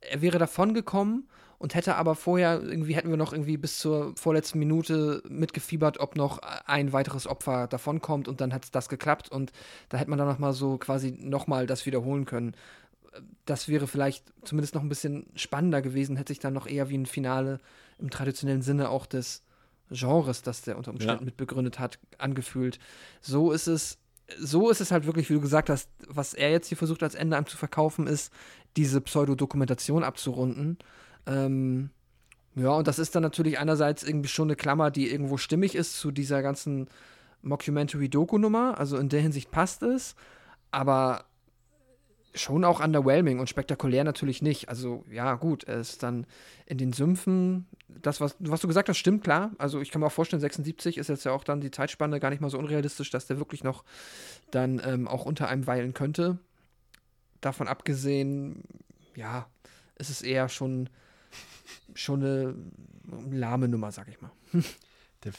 er 0.00 0.20
wäre 0.22 0.38
davon 0.38 0.74
gekommen 0.74 1.28
und 1.58 1.74
hätte 1.74 1.96
aber 1.96 2.14
vorher, 2.14 2.60
irgendwie 2.62 2.94
hätten 2.94 3.10
wir 3.10 3.16
noch 3.16 3.32
irgendwie 3.32 3.56
bis 3.56 3.78
zur 3.78 4.14
vorletzten 4.16 4.58
Minute 4.58 5.22
mitgefiebert, 5.28 5.98
ob 5.98 6.16
noch 6.16 6.38
ein 6.66 6.92
weiteres 6.92 7.26
Opfer 7.26 7.66
davonkommt 7.68 8.28
und 8.28 8.40
dann 8.40 8.52
hat 8.52 8.74
das 8.74 8.88
geklappt 8.88 9.30
und 9.30 9.52
da 9.88 9.98
hätte 9.98 10.10
man 10.10 10.18
dann 10.18 10.28
nochmal 10.28 10.52
so 10.52 10.78
quasi 10.78 11.12
nochmal 11.12 11.66
das 11.66 11.86
wiederholen 11.86 12.24
können. 12.26 12.54
Das 13.46 13.68
wäre 13.68 13.86
vielleicht 13.86 14.24
zumindest 14.44 14.74
noch 14.74 14.82
ein 14.82 14.88
bisschen 14.88 15.26
spannender 15.36 15.80
gewesen, 15.80 16.16
hätte 16.16 16.32
sich 16.32 16.40
dann 16.40 16.52
noch 16.52 16.66
eher 16.66 16.88
wie 16.88 16.98
ein 16.98 17.06
Finale 17.06 17.60
im 17.98 18.10
traditionellen 18.10 18.62
Sinne 18.62 18.90
auch 18.90 19.06
des 19.06 19.42
Genres, 19.90 20.42
das 20.42 20.62
der 20.62 20.76
unter 20.76 20.90
Umständen 20.90 21.22
ja. 21.22 21.26
mitbegründet 21.26 21.78
hat, 21.78 21.98
angefühlt. 22.18 22.78
So 23.20 23.52
ist 23.52 23.68
es 23.68 23.98
so 24.38 24.70
ist 24.70 24.80
es 24.80 24.90
halt 24.90 25.06
wirklich, 25.06 25.28
wie 25.28 25.34
du 25.34 25.40
gesagt 25.40 25.70
hast, 25.70 25.88
was 26.08 26.34
er 26.34 26.50
jetzt 26.50 26.68
hier 26.68 26.78
versucht 26.78 27.02
als 27.02 27.14
Ende 27.14 27.42
zu 27.44 27.56
verkaufen, 27.56 28.06
ist, 28.06 28.32
diese 28.76 29.00
Pseudodokumentation 29.00 30.02
abzurunden. 30.02 30.78
Ähm, 31.26 31.90
ja, 32.56 32.70
und 32.70 32.86
das 32.86 32.98
ist 32.98 33.14
dann 33.14 33.22
natürlich 33.22 33.58
einerseits 33.58 34.02
irgendwie 34.02 34.28
schon 34.28 34.48
eine 34.48 34.56
Klammer, 34.56 34.90
die 34.90 35.10
irgendwo 35.10 35.36
stimmig 35.36 35.74
ist 35.74 35.98
zu 35.98 36.10
dieser 36.10 36.42
ganzen 36.42 36.88
Mockumentary-Doku-Nummer. 37.42 38.78
Also 38.78 38.96
in 38.98 39.08
der 39.08 39.20
Hinsicht 39.20 39.50
passt 39.50 39.82
es. 39.82 40.14
Aber 40.70 41.24
schon 42.34 42.64
auch 42.64 42.84
underwhelming 42.84 43.38
und 43.38 43.48
spektakulär 43.48 44.04
natürlich 44.04 44.42
nicht. 44.42 44.68
Also 44.68 45.04
ja, 45.10 45.34
gut, 45.34 45.64
er 45.64 45.78
ist 45.78 46.02
dann 46.02 46.26
in 46.66 46.78
den 46.78 46.92
Sümpfen. 46.92 47.66
Das, 47.88 48.20
was, 48.20 48.36
was 48.40 48.60
du 48.60 48.68
gesagt 48.68 48.88
hast, 48.88 48.98
stimmt 48.98 49.22
klar. 49.22 49.52
Also 49.58 49.80
ich 49.80 49.90
kann 49.90 50.00
mir 50.00 50.06
auch 50.08 50.12
vorstellen, 50.12 50.40
76 50.40 50.98
ist 50.98 51.08
jetzt 51.08 51.24
ja 51.24 51.32
auch 51.32 51.44
dann 51.44 51.60
die 51.60 51.70
Zeitspanne 51.70 52.18
gar 52.18 52.30
nicht 52.30 52.40
mal 52.40 52.50
so 52.50 52.58
unrealistisch, 52.58 53.10
dass 53.10 53.26
der 53.26 53.38
wirklich 53.38 53.62
noch 53.62 53.84
dann 54.50 54.82
ähm, 54.84 55.06
auch 55.06 55.24
unter 55.24 55.48
einem 55.48 55.66
weilen 55.66 55.94
könnte. 55.94 56.38
Davon 57.40 57.68
abgesehen, 57.68 58.62
ja, 59.14 59.46
ist 59.96 60.10
es 60.10 60.22
eher 60.22 60.48
schon 60.48 60.88
schon 61.94 62.22
eine 62.22 62.54
lahme 63.30 63.68
Nummer, 63.68 63.92
sag 63.92 64.08
ich 64.08 64.20
mal. 64.20 64.32
Der, 65.22 65.32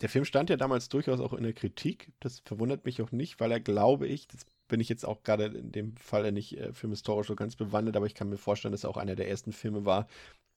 der, 0.00 0.08
Film 0.08 0.24
stand 0.24 0.48
ja 0.48 0.56
damals 0.56 0.88
durchaus 0.88 1.18
auch 1.18 1.32
in 1.32 1.42
der 1.42 1.52
Kritik. 1.52 2.12
Das 2.20 2.40
verwundert 2.40 2.84
mich 2.84 3.02
auch 3.02 3.10
nicht, 3.10 3.40
weil 3.40 3.50
er, 3.50 3.58
glaube 3.58 4.06
ich, 4.06 4.28
das 4.28 4.46
bin 4.70 4.80
ich 4.80 4.88
jetzt 4.88 5.04
auch 5.04 5.22
gerade 5.22 5.44
in 5.46 5.72
dem 5.72 5.96
Fall 5.96 6.32
nicht 6.32 6.56
äh, 6.58 6.72
filmhistorisch 6.72 7.26
so 7.26 7.36
ganz 7.36 7.56
bewandert, 7.56 7.96
aber 7.96 8.06
ich 8.06 8.14
kann 8.14 8.30
mir 8.30 8.38
vorstellen, 8.38 8.72
dass 8.72 8.84
er 8.84 8.90
auch 8.90 8.96
einer 8.96 9.16
der 9.16 9.28
ersten 9.28 9.52
Filme 9.52 9.84
war, 9.84 10.06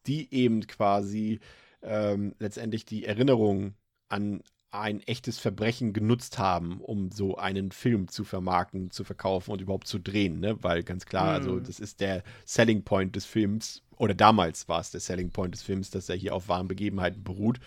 die 0.07 0.33
eben 0.33 0.65
quasi 0.67 1.39
ähm, 1.81 2.33
letztendlich 2.39 2.85
die 2.85 3.05
Erinnerung 3.05 3.73
an 4.09 4.41
ein 4.71 5.01
echtes 5.01 5.37
Verbrechen 5.37 5.93
genutzt 5.93 6.39
haben, 6.39 6.81
um 6.81 7.11
so 7.11 7.37
einen 7.37 7.71
Film 7.71 8.07
zu 8.07 8.23
vermarkten, 8.23 8.89
zu 8.89 9.03
verkaufen 9.03 9.51
und 9.51 9.61
überhaupt 9.61 9.87
zu 9.87 9.99
drehen, 9.99 10.39
ne? 10.39 10.57
Weil 10.63 10.81
ganz 10.81 11.05
klar, 11.05 11.27
also 11.27 11.57
hm. 11.57 11.63
das 11.63 11.79
ist 11.79 11.99
der 11.99 12.23
Selling 12.45 12.83
Point 12.83 13.15
des 13.15 13.25
Films, 13.25 13.83
oder 13.97 14.15
damals 14.15 14.67
war 14.67 14.79
es 14.79 14.89
der 14.89 14.99
Selling 14.99 15.29
Point 15.29 15.53
des 15.53 15.61
Films, 15.61 15.91
dass 15.91 16.09
er 16.09 16.15
hier 16.15 16.33
auf 16.33 16.47
wahren 16.49 16.67
Begebenheiten 16.67 17.23
beruht. 17.23 17.59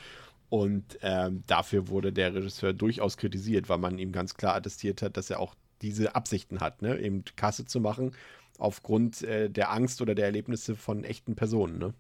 Und 0.49 0.99
ähm, 1.03 1.43
dafür 1.47 1.89
wurde 1.89 2.13
der 2.13 2.35
Regisseur 2.35 2.73
durchaus 2.73 3.17
kritisiert, 3.17 3.69
weil 3.69 3.79
man 3.79 3.99
ihm 3.99 4.13
ganz 4.13 4.35
klar 4.35 4.55
attestiert 4.55 5.03
hat, 5.03 5.17
dass 5.17 5.31
er 5.31 5.41
auch 5.41 5.55
diese 5.83 6.15
Absichten 6.15 6.61
hat, 6.61 6.83
ne? 6.83 6.99
eben 6.99 7.25
Kasse 7.37 7.67
zu 7.67 7.81
machen 7.81 8.13
aufgrund 8.59 9.23
äh, 9.23 9.51
der 9.51 9.71
Angst 9.71 10.01
oder 10.01 10.15
der 10.15 10.27
Erlebnisse 10.27 10.77
von 10.77 11.05
echten 11.05 11.37
Personen, 11.37 11.79
ne? 11.79 11.95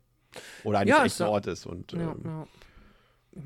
Oder 0.65 0.81
eines 0.81 0.91
ja, 0.91 1.05
echten 1.05 1.23
Ortes. 1.25 1.67
Und, 1.67 1.93
ja, 1.93 2.01
ähm, 2.13 2.21
ja. 2.25 2.47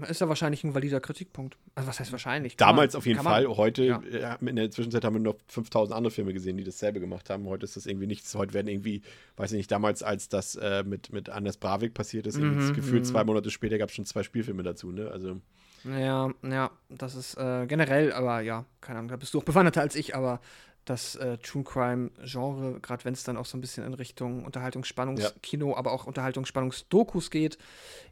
Ist 0.09 0.21
ja 0.21 0.29
wahrscheinlich 0.29 0.63
ein 0.63 0.75
valider 0.75 1.01
Kritikpunkt. 1.01 1.57
Also 1.75 1.89
was 1.89 1.99
heißt 1.99 2.13
wahrscheinlich? 2.13 2.57
Kann 2.57 2.69
Damals 2.69 2.93
man, 2.93 2.99
auf 2.99 3.07
jeden 3.07 3.23
Fall. 3.23 3.45
Man, 3.45 3.57
Heute, 3.57 3.85
ja. 3.85 4.03
Äh, 4.03 4.49
in 4.49 4.55
der 4.55 4.71
Zwischenzeit 4.71 5.05
haben 5.05 5.15
wir 5.15 5.21
noch 5.21 5.37
5000 5.49 5.97
andere 5.97 6.13
Filme 6.13 6.33
gesehen, 6.33 6.57
die 6.57 6.65
dasselbe 6.65 7.01
gemacht 7.01 7.29
haben. 7.29 7.47
Heute 7.47 7.65
ist 7.65 7.77
das 7.77 7.87
irgendwie 7.87 8.07
nichts. 8.07 8.33
Heute 8.37 8.55
werden 8.55 8.69
irgendwie, 8.69 9.03
weiß 9.37 9.51
ich 9.53 9.57
nicht, 9.57 9.71
damals, 9.71 10.05
als 10.05 10.29
das 10.29 10.55
äh, 10.55 10.85
mit, 10.85 11.13
mit 11.13 11.29
Anders 11.29 11.57
Bravik 11.57 11.93
passiert 11.95 12.29
ist, 12.29 12.39
mhm, 12.39 12.73
gefühlt 12.73 13.03
mhm. 13.03 13.09
zwei 13.09 13.25
Monate 13.25 13.51
später 13.51 13.79
gab 13.79 13.89
es 13.89 13.97
schon 13.97 14.05
zwei 14.05 14.23
Spielfilme 14.23 14.63
dazu. 14.63 14.93
Ne? 14.93 15.11
Also 15.11 15.41
ja, 15.85 16.31
ja, 16.43 16.71
das 16.89 17.15
ist 17.15 17.37
äh, 17.37 17.67
generell, 17.67 18.13
aber 18.13 18.41
ja, 18.41 18.65
keine 18.81 18.99
Ahnung, 18.99 19.11
da 19.11 19.17
bist 19.17 19.35
du 19.35 19.39
auch 19.39 19.45
bewanderter 19.45 19.81
als 19.81 19.95
ich, 19.95 20.15
aber 20.15 20.41
das 20.85 21.15
äh, 21.17 21.39
True 21.39 21.63
Crime 21.63 22.11
Genre, 22.25 22.81
gerade 22.81 23.05
wenn 23.05 23.15
es 23.15 23.25
dann 23.25 23.37
auch 23.37 23.47
so 23.47 23.57
ein 23.57 23.61
bisschen 23.61 23.85
in 23.85 23.95
Richtung 23.95 24.45
Unterhaltungsspannungskino, 24.45 25.71
ja. 25.71 25.77
aber 25.77 25.93
auch 25.93 26.07
Unterhaltungsspannungsdokus 26.07 27.31
geht, 27.31 27.59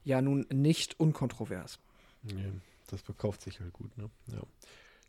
ja 0.05 0.23
nun 0.23 0.47
nicht 0.53 0.99
unkontrovers. 1.01 1.79
Nee, 2.23 2.53
das 2.89 3.03
verkauft 3.03 3.43
sich 3.43 3.61
halt 3.61 3.73
gut, 3.73 3.97
ne? 3.97 4.11
Ja. 4.29 4.41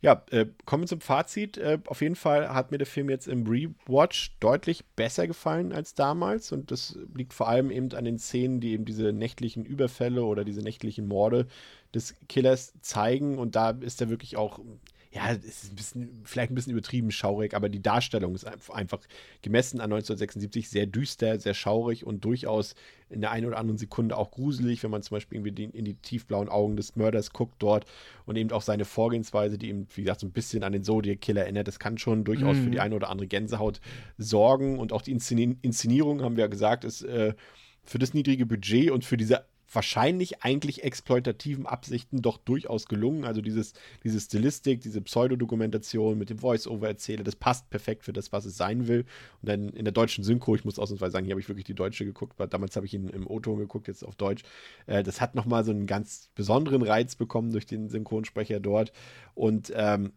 Ja, 0.02 0.24
äh, 0.30 0.46
kommen 0.64 0.84
wir 0.84 0.88
zum 0.88 1.02
Fazit. 1.02 1.58
Äh, 1.58 1.78
auf 1.84 2.00
jeden 2.00 2.16
Fall 2.16 2.54
hat 2.54 2.70
mir 2.70 2.78
der 2.78 2.86
Film 2.86 3.10
jetzt 3.10 3.28
im 3.28 3.46
Rewatch 3.46 4.34
deutlich 4.40 4.86
besser 4.96 5.26
gefallen 5.26 5.72
als 5.72 5.94
damals. 5.94 6.52
Und 6.52 6.70
das 6.70 6.98
liegt 7.14 7.34
vor 7.34 7.48
allem 7.48 7.70
eben 7.70 7.92
an 7.92 8.06
den 8.06 8.18
Szenen, 8.18 8.60
die 8.60 8.72
eben 8.72 8.86
diese 8.86 9.12
nächtlichen 9.12 9.66
Überfälle 9.66 10.24
oder 10.24 10.44
diese 10.44 10.62
nächtlichen 10.62 11.06
Morde 11.06 11.48
des 11.94 12.14
Killers 12.28 12.72
zeigen. 12.80 13.38
Und 13.38 13.56
da 13.56 13.70
ist 13.70 14.00
er 14.00 14.10
wirklich 14.10 14.36
auch 14.36 14.60
ja, 15.12 15.30
ist 15.30 15.72
ein 15.72 15.74
bisschen, 15.74 16.20
vielleicht 16.24 16.52
ein 16.52 16.54
bisschen 16.54 16.72
übertrieben 16.72 17.10
schaurig, 17.10 17.54
aber 17.54 17.68
die 17.68 17.82
Darstellung 17.82 18.36
ist 18.36 18.46
einfach 18.70 19.00
gemessen 19.42 19.80
an 19.80 19.92
1976 19.92 20.70
sehr 20.70 20.86
düster, 20.86 21.40
sehr 21.40 21.54
schaurig 21.54 22.06
und 22.06 22.24
durchaus 22.24 22.76
in 23.08 23.20
der 23.20 23.32
einen 23.32 23.46
oder 23.46 23.58
anderen 23.58 23.76
Sekunde 23.76 24.16
auch 24.16 24.30
gruselig, 24.30 24.84
wenn 24.84 24.92
man 24.92 25.02
zum 25.02 25.16
Beispiel 25.16 25.38
irgendwie 25.38 25.64
in 25.64 25.84
die 25.84 25.94
tiefblauen 25.94 26.48
Augen 26.48 26.76
des 26.76 26.94
Mörders 26.94 27.32
guckt 27.32 27.56
dort 27.58 27.86
und 28.24 28.36
eben 28.36 28.52
auch 28.52 28.62
seine 28.62 28.84
Vorgehensweise, 28.84 29.58
die 29.58 29.70
eben, 29.70 29.88
wie 29.96 30.02
gesagt, 30.02 30.20
so 30.20 30.28
ein 30.28 30.32
bisschen 30.32 30.62
an 30.62 30.72
den 30.72 30.84
Zodiac-Killer 30.84 31.42
erinnert, 31.42 31.66
das 31.66 31.80
kann 31.80 31.98
schon 31.98 32.22
durchaus 32.22 32.56
mhm. 32.56 32.64
für 32.64 32.70
die 32.70 32.80
eine 32.80 32.94
oder 32.94 33.10
andere 33.10 33.26
Gänsehaut 33.26 33.80
sorgen 34.16 34.78
und 34.78 34.92
auch 34.92 35.02
die 35.02 35.10
Inszenierung, 35.10 36.22
haben 36.22 36.36
wir 36.36 36.44
ja 36.44 36.48
gesagt, 36.48 36.84
ist 36.84 37.02
äh, 37.02 37.34
für 37.82 37.98
das 37.98 38.14
niedrige 38.14 38.46
Budget 38.46 38.92
und 38.92 39.04
für 39.04 39.16
diese 39.16 39.44
wahrscheinlich 39.72 40.42
eigentlich 40.42 40.82
exploitativen 40.84 41.66
Absichten 41.66 42.22
doch 42.22 42.38
durchaus 42.38 42.86
gelungen. 42.86 43.24
Also 43.24 43.40
dieses, 43.40 43.74
diese 44.04 44.20
Stilistik, 44.20 44.80
diese 44.80 45.00
Pseudodokumentation 45.00 46.18
mit 46.18 46.30
dem 46.30 46.38
Voice-Over-Erzähler, 46.38 47.22
das 47.22 47.36
passt 47.36 47.70
perfekt 47.70 48.04
für 48.04 48.12
das, 48.12 48.32
was 48.32 48.44
es 48.44 48.56
sein 48.56 48.88
will. 48.88 49.04
Und 49.42 49.48
dann 49.48 49.68
in 49.70 49.84
der 49.84 49.92
deutschen 49.92 50.24
Synchro, 50.24 50.54
ich 50.54 50.64
muss 50.64 50.78
ausnahmsweise 50.78 51.12
sagen, 51.12 51.24
hier 51.24 51.34
habe 51.34 51.40
ich 51.40 51.48
wirklich 51.48 51.64
die 51.64 51.74
deutsche 51.74 52.04
geguckt, 52.04 52.38
weil 52.38 52.48
damals 52.48 52.76
habe 52.76 52.86
ich 52.86 52.94
ihn 52.94 53.08
im 53.08 53.26
O-Ton 53.26 53.58
geguckt, 53.58 53.88
jetzt 53.88 54.04
auf 54.04 54.16
Deutsch. 54.16 54.42
Äh, 54.86 55.02
das 55.02 55.20
hat 55.20 55.34
nochmal 55.34 55.64
so 55.64 55.70
einen 55.70 55.86
ganz 55.86 56.30
besonderen 56.34 56.82
Reiz 56.82 57.16
bekommen 57.16 57.52
durch 57.52 57.66
den 57.66 57.88
Synchronsprecher 57.88 58.60
dort. 58.60 58.92
Und 59.34 59.72
ähm, 59.74 60.12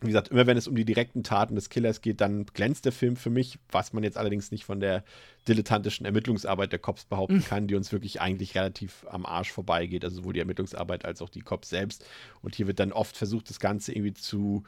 wie 0.00 0.06
gesagt, 0.06 0.28
immer 0.28 0.46
wenn 0.46 0.56
es 0.56 0.68
um 0.68 0.76
die 0.76 0.84
direkten 0.84 1.24
Taten 1.24 1.56
des 1.56 1.70
Killers 1.70 2.00
geht, 2.00 2.20
dann 2.20 2.46
glänzt 2.46 2.84
der 2.84 2.92
Film 2.92 3.16
für 3.16 3.30
mich, 3.30 3.58
was 3.70 3.92
man 3.92 4.04
jetzt 4.04 4.16
allerdings 4.16 4.52
nicht 4.52 4.64
von 4.64 4.78
der 4.78 5.02
dilettantischen 5.48 6.06
Ermittlungsarbeit 6.06 6.70
der 6.70 6.78
Cops 6.78 7.04
behaupten 7.04 7.36
mhm. 7.36 7.44
kann, 7.44 7.66
die 7.66 7.74
uns 7.74 7.90
wirklich 7.90 8.20
eigentlich 8.20 8.54
relativ 8.54 9.06
am 9.10 9.26
Arsch 9.26 9.50
vorbeigeht, 9.50 10.04
also 10.04 10.16
sowohl 10.16 10.34
die 10.34 10.40
Ermittlungsarbeit 10.40 11.04
als 11.04 11.20
auch 11.20 11.28
die 11.28 11.40
Cops 11.40 11.70
selbst. 11.70 12.04
Und 12.42 12.54
hier 12.54 12.68
wird 12.68 12.78
dann 12.78 12.92
oft 12.92 13.16
versucht, 13.16 13.50
das 13.50 13.58
Ganze 13.58 13.92
irgendwie 13.92 14.14
zu 14.14 14.62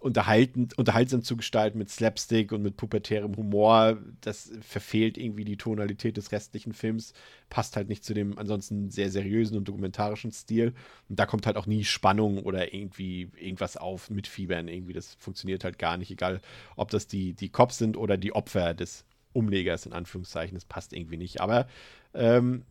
unterhaltend, 0.00 0.76
unterhaltsam 0.76 1.22
zu 1.22 1.36
gestalten 1.36 1.78
mit 1.78 1.90
Slapstick 1.90 2.52
und 2.52 2.62
mit 2.62 2.76
pubertärem 2.76 3.36
Humor. 3.36 3.98
Das 4.20 4.52
verfehlt 4.60 5.16
irgendwie 5.16 5.44
die 5.44 5.56
Tonalität 5.56 6.16
des 6.16 6.32
restlichen 6.32 6.72
Films, 6.72 7.12
passt 7.48 7.76
halt 7.76 7.88
nicht 7.88 8.04
zu 8.04 8.14
dem 8.14 8.38
ansonsten 8.38 8.90
sehr 8.90 9.10
seriösen 9.10 9.56
und 9.56 9.66
dokumentarischen 9.66 10.32
Stil. 10.32 10.74
Und 11.08 11.18
da 11.18 11.26
kommt 11.26 11.46
halt 11.46 11.56
auch 11.56 11.66
nie 11.66 11.84
Spannung 11.84 12.42
oder 12.42 12.74
irgendwie 12.74 13.30
irgendwas 13.38 13.76
auf 13.76 14.10
mit 14.10 14.26
Fiebern. 14.26 14.68
Irgendwie, 14.68 14.92
das 14.92 15.14
funktioniert 15.14 15.64
halt 15.64 15.78
gar 15.78 15.96
nicht, 15.96 16.10
egal 16.10 16.40
ob 16.76 16.90
das 16.90 17.06
die, 17.06 17.32
die 17.32 17.48
Cops 17.48 17.78
sind 17.78 17.96
oder 17.96 18.16
die 18.16 18.32
Opfer 18.32 18.74
des 18.74 19.04
Umlegers, 19.32 19.86
in 19.86 19.92
Anführungszeichen. 19.92 20.54
Das 20.54 20.64
passt 20.64 20.92
irgendwie 20.92 21.16
nicht. 21.16 21.40
Aber 21.40 21.66
ähm, 22.14 22.62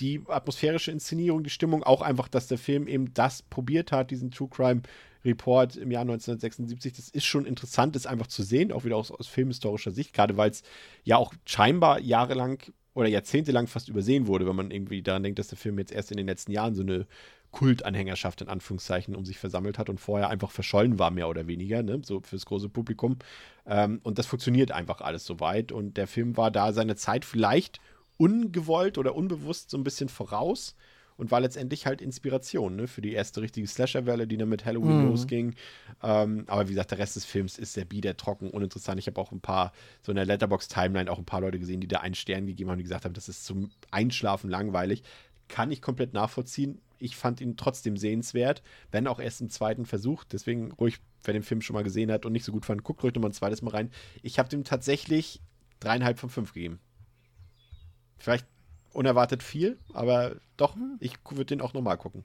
die 0.00 0.22
atmosphärische 0.28 0.90
Inszenierung, 0.90 1.42
die 1.42 1.50
Stimmung, 1.50 1.82
auch 1.82 2.02
einfach, 2.02 2.28
dass 2.28 2.48
der 2.48 2.58
Film 2.58 2.86
eben 2.88 3.12
das 3.14 3.42
probiert 3.42 3.92
hat, 3.92 4.10
diesen 4.10 4.30
True 4.30 4.48
Crime 4.48 4.82
Report 5.24 5.76
im 5.76 5.90
Jahr 5.90 6.02
1976. 6.02 6.92
Das 6.94 7.08
ist 7.08 7.24
schon 7.24 7.46
interessant, 7.46 7.96
das 7.96 8.06
einfach 8.06 8.28
zu 8.28 8.42
sehen, 8.42 8.72
auch 8.72 8.84
wieder 8.84 8.96
aus, 8.96 9.10
aus 9.10 9.26
filmhistorischer 9.26 9.90
Sicht, 9.90 10.12
gerade 10.12 10.36
weil 10.36 10.50
es 10.50 10.62
ja 11.04 11.16
auch 11.16 11.34
scheinbar 11.44 12.00
jahrelang 12.00 12.62
oder 12.94 13.08
jahrzehntelang 13.08 13.66
fast 13.66 13.88
übersehen 13.88 14.26
wurde, 14.26 14.46
wenn 14.46 14.56
man 14.56 14.70
irgendwie 14.70 15.02
daran 15.02 15.22
denkt, 15.22 15.38
dass 15.38 15.48
der 15.48 15.58
Film 15.58 15.78
jetzt 15.78 15.92
erst 15.92 16.10
in 16.10 16.16
den 16.16 16.26
letzten 16.26 16.52
Jahren 16.52 16.74
so 16.74 16.82
eine 16.82 17.06
Kultanhängerschaft 17.50 18.40
in 18.40 18.48
Anführungszeichen 18.48 19.14
um 19.14 19.24
sich 19.24 19.38
versammelt 19.38 19.78
hat 19.78 19.88
und 19.88 20.00
vorher 20.00 20.30
einfach 20.30 20.50
verschollen 20.50 20.98
war, 20.98 21.10
mehr 21.10 21.28
oder 21.28 21.46
weniger, 21.46 21.82
ne? 21.82 22.00
so 22.04 22.20
fürs 22.20 22.46
große 22.46 22.68
Publikum. 22.68 23.18
Ähm, 23.66 24.00
und 24.02 24.18
das 24.18 24.26
funktioniert 24.26 24.72
einfach 24.72 25.00
alles 25.00 25.24
soweit. 25.24 25.72
Und 25.72 25.96
der 25.96 26.06
Film 26.06 26.36
war 26.36 26.50
da 26.50 26.72
seine 26.72 26.96
Zeit 26.96 27.24
vielleicht 27.24 27.80
ungewollt 28.16 28.98
oder 28.98 29.14
unbewusst 29.14 29.70
so 29.70 29.76
ein 29.76 29.84
bisschen 29.84 30.08
voraus 30.08 30.74
und 31.16 31.30
war 31.30 31.40
letztendlich 31.40 31.86
halt 31.86 32.00
Inspiration 32.00 32.76
ne, 32.76 32.88
für 32.88 33.02
die 33.02 33.12
erste 33.12 33.40
richtige 33.40 33.66
Slasher-Welle, 33.66 34.26
die 34.26 34.36
dann 34.36 34.48
mit 34.48 34.64
Halloween 34.64 35.02
mhm. 35.02 35.08
losging. 35.08 35.54
Ähm, 36.02 36.44
aber 36.46 36.68
wie 36.68 36.72
gesagt, 36.72 36.90
der 36.90 36.98
Rest 36.98 37.16
des 37.16 37.24
Films 37.24 37.58
ist 37.58 37.72
sehr 37.72 37.84
bieder, 37.84 38.16
trocken, 38.16 38.50
uninteressant. 38.50 38.98
Ich 38.98 39.06
habe 39.06 39.20
auch 39.20 39.32
ein 39.32 39.40
paar, 39.40 39.72
so 40.02 40.12
in 40.12 40.16
der 40.16 40.26
Letterbox-Timeline 40.26 41.10
auch 41.10 41.18
ein 41.18 41.24
paar 41.24 41.40
Leute 41.40 41.58
gesehen, 41.58 41.80
die 41.80 41.88
da 41.88 42.00
einen 42.00 42.14
Stern 42.14 42.46
gegeben 42.46 42.70
haben, 42.70 42.78
die 42.78 42.84
gesagt 42.84 43.04
haben, 43.04 43.14
das 43.14 43.28
ist 43.28 43.44
zum 43.44 43.70
Einschlafen 43.90 44.50
langweilig. 44.50 45.02
Kann 45.48 45.70
ich 45.70 45.80
komplett 45.80 46.12
nachvollziehen. 46.12 46.80
Ich 46.98 47.16
fand 47.16 47.40
ihn 47.40 47.56
trotzdem 47.56 47.96
sehenswert, 47.96 48.62
wenn 48.90 49.06
auch 49.06 49.20
erst 49.20 49.40
im 49.40 49.50
zweiten 49.50 49.86
Versuch. 49.86 50.24
Deswegen 50.24 50.72
ruhig, 50.72 50.98
wer 51.24 51.34
den 51.34 51.42
Film 51.42 51.60
schon 51.60 51.74
mal 51.74 51.84
gesehen 51.84 52.10
hat 52.10 52.26
und 52.26 52.32
nicht 52.32 52.44
so 52.44 52.52
gut 52.52 52.66
fand, 52.66 52.82
guckt 52.82 53.02
ruhig 53.02 53.14
nochmal 53.14 53.30
ein 53.30 53.34
zweites 53.34 53.62
Mal 53.62 53.70
rein. 53.70 53.90
Ich 54.22 54.38
habe 54.38 54.48
dem 54.48 54.64
tatsächlich 54.64 55.40
dreieinhalb 55.78 56.18
von 56.18 56.30
fünf 56.30 56.52
gegeben. 56.52 56.80
Vielleicht 58.18 58.46
unerwartet 58.92 59.42
viel, 59.42 59.78
aber 59.92 60.36
doch, 60.56 60.74
hm. 60.74 60.96
ich 61.00 61.14
würde 61.30 61.46
den 61.46 61.60
auch 61.60 61.74
nochmal 61.74 61.98
gucken. 61.98 62.24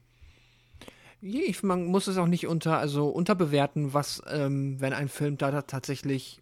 Ich, 1.21 1.61
man 1.61 1.85
muss 1.85 2.07
es 2.07 2.17
auch 2.17 2.27
nicht 2.27 2.47
unter, 2.47 2.79
also 2.79 3.09
unterbewerten, 3.09 3.93
was, 3.93 4.23
ähm, 4.27 4.81
wenn 4.81 4.93
ein 4.93 5.07
Film 5.07 5.37
da 5.37 5.61
tatsächlich, 5.61 6.41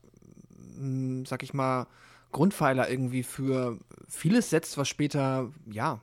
mh, 0.78 0.78
hm, 0.78 1.26
sag 1.26 1.44
ich 1.44 1.54
mal, 1.54 1.88
Grundpfeiler 2.32 2.90
irgendwie 2.90 3.24
für 3.24 3.80
vieles 4.08 4.52
setzt, 4.52 4.78
was 4.78 4.88
später, 4.88 5.52
ja, 5.70 6.00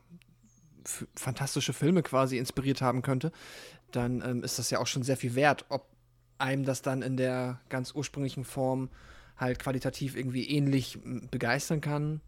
fantastische 1.14 1.73
Filme 1.73 2.02
quasi 2.02 2.36
inspiriert 2.36 2.82
haben 2.82 3.02
könnte, 3.02 3.32
dann 3.93 4.23
ähm, 4.23 4.43
ist 4.43 4.59
das 4.59 4.70
ja 4.70 4.78
auch 4.78 4.86
schon 4.86 5.05
sehr 5.05 5.16
viel 5.16 5.35
wert, 5.35 5.64
ob 5.68 5.86
einem 6.39 6.64
das 6.64 6.82
dann 6.82 7.02
in 7.02 7.16
der 7.16 7.60
ganz 7.68 7.94
ursprünglichen 7.94 8.44
Form 8.44 8.90
halt 9.36 9.59
qualitativ 9.59 10.16
irgendwie 10.16 10.48
ähnlich 10.48 10.98
begeistern 11.31 11.81
kann 11.81 12.20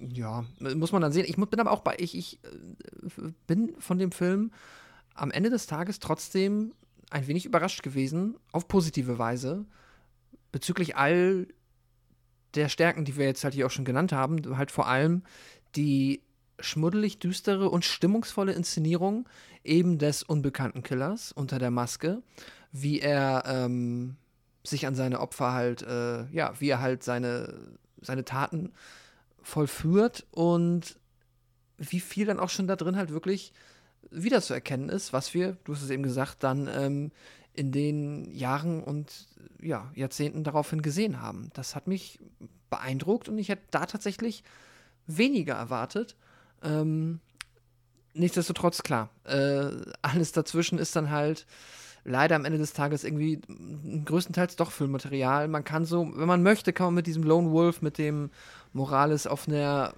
ja, 0.00 0.44
muss 0.58 0.92
man 0.92 1.02
dann 1.02 1.12
sehen. 1.12 1.26
Ich 1.26 1.36
bin 1.36 1.60
aber 1.60 1.70
auch 1.70 1.80
bei, 1.80 1.96
ich, 1.98 2.16
ich 2.16 2.40
äh, 2.44 3.32
bin 3.46 3.74
von 3.78 3.98
dem 3.98 4.12
Film 4.12 4.52
am 5.14 5.30
Ende 5.30 5.50
des 5.50 5.66
Tages 5.66 5.98
trotzdem 5.98 6.72
ein 7.10 7.26
wenig 7.26 7.44
überrascht 7.44 7.82
gewesen, 7.82 8.36
auf 8.52 8.68
positive 8.68 9.18
Weise, 9.18 9.66
bezüglich 10.52 10.96
all 10.96 11.46
der 12.54 12.68
Stärken, 12.68 13.04
die 13.04 13.16
wir 13.16 13.26
jetzt 13.26 13.44
halt 13.44 13.54
hier 13.54 13.66
auch 13.66 13.70
schon 13.70 13.84
genannt 13.84 14.12
haben, 14.12 14.56
halt 14.56 14.70
vor 14.70 14.86
allem 14.86 15.22
die 15.76 16.22
schmuddelig 16.58 17.18
düstere 17.18 17.70
und 17.70 17.84
stimmungsvolle 17.84 18.52
Inszenierung 18.52 19.28
eben 19.64 19.98
des 19.98 20.22
unbekannten 20.22 20.82
Killers 20.82 21.32
unter 21.32 21.58
der 21.58 21.70
Maske, 21.70 22.22
wie 22.72 23.00
er 23.00 23.44
ähm, 23.46 24.16
sich 24.64 24.86
an 24.86 24.94
seine 24.94 25.20
Opfer 25.20 25.52
halt, 25.52 25.82
äh, 25.82 26.26
ja, 26.30 26.52
wie 26.58 26.68
er 26.68 26.80
halt 26.80 27.02
seine, 27.02 27.54
seine 28.00 28.24
Taten 28.24 28.72
vollführt 29.42 30.26
und 30.30 30.98
wie 31.78 32.00
viel 32.00 32.26
dann 32.26 32.38
auch 32.38 32.50
schon 32.50 32.66
da 32.66 32.76
drin 32.76 32.96
halt 32.96 33.10
wirklich 33.10 33.52
wiederzuerkennen 34.10 34.88
ist, 34.88 35.12
was 35.12 35.34
wir, 35.34 35.56
du 35.64 35.74
hast 35.74 35.82
es 35.82 35.90
eben 35.90 36.02
gesagt, 36.02 36.42
dann 36.42 36.68
ähm, 36.72 37.10
in 37.54 37.72
den 37.72 38.30
Jahren 38.32 38.82
und 38.82 39.28
ja, 39.60 39.90
Jahrzehnten 39.94 40.44
daraufhin 40.44 40.82
gesehen 40.82 41.20
haben. 41.20 41.50
Das 41.54 41.74
hat 41.74 41.86
mich 41.86 42.18
beeindruckt 42.70 43.28
und 43.28 43.38
ich 43.38 43.48
hätte 43.48 43.62
da 43.70 43.86
tatsächlich 43.86 44.44
weniger 45.06 45.54
erwartet. 45.54 46.16
Ähm, 46.62 47.20
nichtsdestotrotz, 48.14 48.82
klar, 48.82 49.10
äh, 49.24 49.70
alles 50.02 50.32
dazwischen 50.32 50.78
ist 50.78 50.96
dann 50.96 51.10
halt 51.10 51.46
leider 52.04 52.36
am 52.36 52.44
Ende 52.44 52.58
des 52.58 52.72
Tages 52.72 53.04
irgendwie 53.04 53.40
größtenteils 54.04 54.56
doch 54.56 54.70
Füllmaterial. 54.70 55.48
Man 55.48 55.64
kann 55.64 55.84
so, 55.84 56.10
wenn 56.14 56.28
man 56.28 56.42
möchte, 56.42 56.72
kann 56.72 56.86
man 56.86 56.94
mit 56.94 57.06
diesem 57.06 57.22
Lone 57.22 57.50
Wolf, 57.50 57.82
mit 57.82 57.98
dem 57.98 58.30
Morales 58.72 59.26
auf 59.26 59.48
einer 59.48 59.94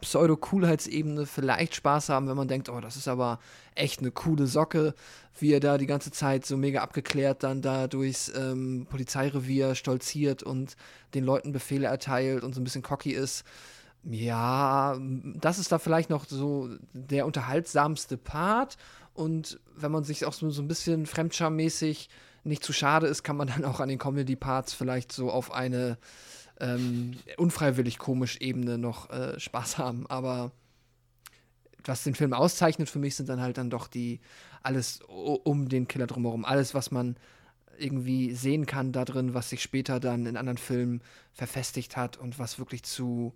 Pseudo-Coolheitsebene 0.00 1.26
vielleicht 1.26 1.74
Spaß 1.74 2.08
haben, 2.08 2.28
wenn 2.28 2.36
man 2.36 2.48
denkt, 2.48 2.68
oh, 2.68 2.80
das 2.80 2.96
ist 2.96 3.08
aber 3.08 3.38
echt 3.74 4.00
eine 4.00 4.10
coole 4.10 4.46
Socke, 4.46 4.94
wie 5.38 5.52
er 5.52 5.60
da 5.60 5.78
die 5.78 5.86
ganze 5.86 6.10
Zeit 6.10 6.46
so 6.46 6.56
mega 6.56 6.80
abgeklärt 6.80 7.42
dann 7.42 7.62
da 7.62 7.86
durchs 7.86 8.32
ähm, 8.34 8.86
Polizeirevier 8.88 9.74
stolziert 9.74 10.42
und 10.42 10.76
den 11.14 11.24
Leuten 11.24 11.52
Befehle 11.52 11.86
erteilt 11.86 12.44
und 12.44 12.54
so 12.54 12.60
ein 12.60 12.64
bisschen 12.64 12.82
cocky 12.82 13.12
ist. 13.12 13.44
Ja, 14.02 14.98
das 15.34 15.58
ist 15.58 15.72
da 15.72 15.78
vielleicht 15.78 16.08
noch 16.08 16.24
so 16.26 16.70
der 16.94 17.26
unterhaltsamste 17.26 18.16
Part. 18.16 18.78
Und 19.12 19.60
wenn 19.76 19.92
man 19.92 20.04
sich 20.04 20.24
auch 20.24 20.32
so, 20.32 20.48
so 20.50 20.62
ein 20.62 20.68
bisschen 20.68 21.04
fremdscharmäßig 21.04 22.08
nicht 22.42 22.64
zu 22.64 22.72
schade 22.72 23.06
ist, 23.06 23.22
kann 23.22 23.36
man 23.36 23.48
dann 23.48 23.64
auch 23.66 23.80
an 23.80 23.90
den 23.90 23.98
Comedy-Parts 23.98 24.72
vielleicht 24.72 25.12
so 25.12 25.30
auf 25.30 25.52
eine 25.52 25.98
ähm, 26.60 27.16
unfreiwillig 27.36 27.98
komisch 27.98 28.38
Ebene 28.38 28.78
noch 28.78 29.10
äh, 29.10 29.38
Spaß 29.38 29.78
haben. 29.78 30.06
Aber 30.08 30.52
was 31.84 32.04
den 32.04 32.14
Film 32.14 32.32
auszeichnet 32.32 32.88
für 32.88 32.98
mich, 32.98 33.16
sind 33.16 33.28
dann 33.28 33.40
halt 33.40 33.58
dann 33.58 33.70
doch 33.70 33.86
die 33.86 34.20
alles 34.62 35.00
um 35.08 35.68
den 35.68 35.88
Killer 35.88 36.06
drumherum. 36.06 36.44
Alles, 36.44 36.74
was 36.74 36.90
man 36.90 37.16
irgendwie 37.78 38.34
sehen 38.34 38.66
kann 38.66 38.92
da 38.92 39.06
drin, 39.06 39.32
was 39.32 39.48
sich 39.48 39.62
später 39.62 40.00
dann 40.00 40.26
in 40.26 40.36
anderen 40.36 40.58
Filmen 40.58 41.00
verfestigt 41.32 41.96
hat 41.96 42.18
und 42.18 42.38
was 42.38 42.58
wirklich 42.58 42.82
zu, 42.82 43.32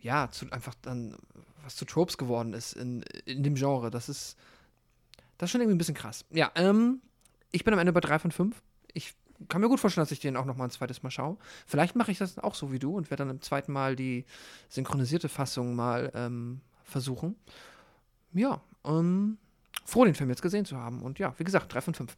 ja, 0.00 0.30
zu 0.30 0.46
einfach 0.52 0.74
dann, 0.82 1.16
was 1.64 1.74
zu 1.74 1.84
Tropes 1.84 2.16
geworden 2.16 2.54
ist 2.54 2.74
in, 2.74 3.02
in 3.24 3.42
dem 3.42 3.56
Genre. 3.56 3.90
Das 3.90 4.08
ist 4.08 4.36
das 5.42 5.48
ist 5.48 5.52
schon 5.54 5.60
irgendwie 5.60 5.74
ein 5.74 5.78
bisschen 5.78 5.96
krass. 5.96 6.24
Ja, 6.30 6.52
ähm, 6.54 7.00
ich 7.50 7.64
bin 7.64 7.74
am 7.74 7.80
Ende 7.80 7.92
bei 7.92 7.98
3 7.98 8.20
von 8.20 8.30
5. 8.30 8.62
Ich 8.94 9.12
kann 9.48 9.60
mir 9.60 9.68
gut 9.68 9.80
vorstellen, 9.80 10.02
dass 10.02 10.12
ich 10.12 10.20
den 10.20 10.36
auch 10.36 10.44
noch 10.44 10.56
mal 10.56 10.64
ein 10.64 10.70
zweites 10.70 11.02
Mal 11.02 11.10
schaue. 11.10 11.36
Vielleicht 11.66 11.96
mache 11.96 12.10
ich 12.10 12.18
das 12.18 12.38
auch 12.38 12.54
so 12.54 12.72
wie 12.72 12.78
du 12.78 12.96
und 12.96 13.10
werde 13.10 13.24
dann 13.24 13.30
im 13.36 13.42
zweiten 13.42 13.72
Mal 13.72 13.96
die 13.96 14.24
synchronisierte 14.68 15.28
Fassung 15.28 15.74
mal 15.74 16.10
ähm, 16.14 16.60
versuchen. 16.84 17.36
Ja, 18.32 18.60
ähm, 18.84 19.38
froh, 19.84 20.04
den 20.04 20.14
Film 20.14 20.30
jetzt 20.30 20.42
gesehen 20.42 20.64
zu 20.64 20.76
haben. 20.76 21.02
Und 21.02 21.18
ja, 21.18 21.34
wie 21.38 21.44
gesagt, 21.44 21.72
3 21.72 21.80
von 21.80 21.94
5. 21.94 22.16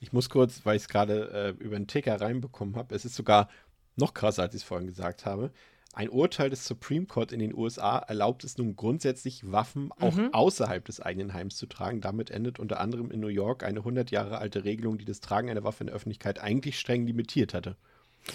Ich 0.00 0.12
muss 0.12 0.28
kurz, 0.28 0.64
weil 0.64 0.76
ich 0.76 0.82
es 0.82 0.88
gerade 0.88 1.30
äh, 1.58 1.62
über 1.62 1.76
den 1.76 1.86
Ticker 1.86 2.20
reinbekommen 2.20 2.76
habe, 2.76 2.94
es 2.94 3.04
ist 3.04 3.14
sogar 3.14 3.48
noch 3.96 4.14
krasser, 4.14 4.42
als 4.42 4.54
ich 4.54 4.62
es 4.62 4.68
vorhin 4.68 4.86
gesagt 4.86 5.24
habe. 5.24 5.52
Ein 5.96 6.10
Urteil 6.10 6.50
des 6.50 6.66
Supreme 6.66 7.06
Court 7.06 7.32
in 7.32 7.38
den 7.38 7.54
USA 7.54 7.96
erlaubt 7.96 8.44
es 8.44 8.58
nun 8.58 8.76
grundsätzlich, 8.76 9.50
Waffen 9.50 9.90
auch 9.98 10.14
mhm. 10.14 10.28
außerhalb 10.30 10.84
des 10.84 11.00
eigenen 11.00 11.32
Heims 11.32 11.56
zu 11.56 11.64
tragen. 11.64 12.02
Damit 12.02 12.30
endet 12.30 12.58
unter 12.58 12.80
anderem 12.80 13.10
in 13.10 13.18
New 13.18 13.28
York 13.28 13.64
eine 13.64 13.78
100 13.78 14.10
Jahre 14.10 14.36
alte 14.36 14.64
Regelung, 14.64 14.98
die 14.98 15.06
das 15.06 15.20
Tragen 15.20 15.48
einer 15.48 15.64
Waffe 15.64 15.84
in 15.84 15.86
der 15.86 15.96
Öffentlichkeit 15.96 16.38
eigentlich 16.38 16.78
streng 16.78 17.06
limitiert 17.06 17.54
hatte. 17.54 17.76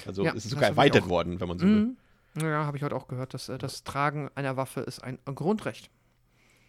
Also 0.07 0.23
ja, 0.23 0.33
es 0.33 0.45
ist 0.45 0.49
sogar 0.49 0.69
erweitert 0.69 1.07
worden, 1.07 1.39
wenn 1.39 1.47
man 1.47 1.59
so 1.59 1.67
will. 1.67 1.95
Mhm. 2.33 2.41
Ja, 2.41 2.65
habe 2.65 2.77
ich 2.77 2.83
heute 2.83 2.95
auch 2.95 3.07
gehört, 3.07 3.35
dass 3.35 3.47
äh, 3.47 3.59
das 3.59 3.83
Tragen 3.83 4.31
einer 4.33 4.57
Waffe 4.57 4.81
ist 4.81 5.03
ein 5.03 5.19
Grundrecht. 5.25 5.91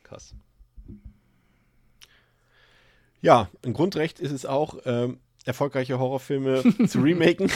Krass. 0.03 0.35
Ja, 3.23 3.49
ein 3.65 3.73
Grundrecht 3.73 4.21
ist 4.21 4.33
es 4.33 4.45
auch, 4.45 4.77
ähm, 4.85 5.21
erfolgreiche 5.47 5.99
Horrorfilme 5.99 6.63
zu 6.87 7.01
remaken. 7.01 7.51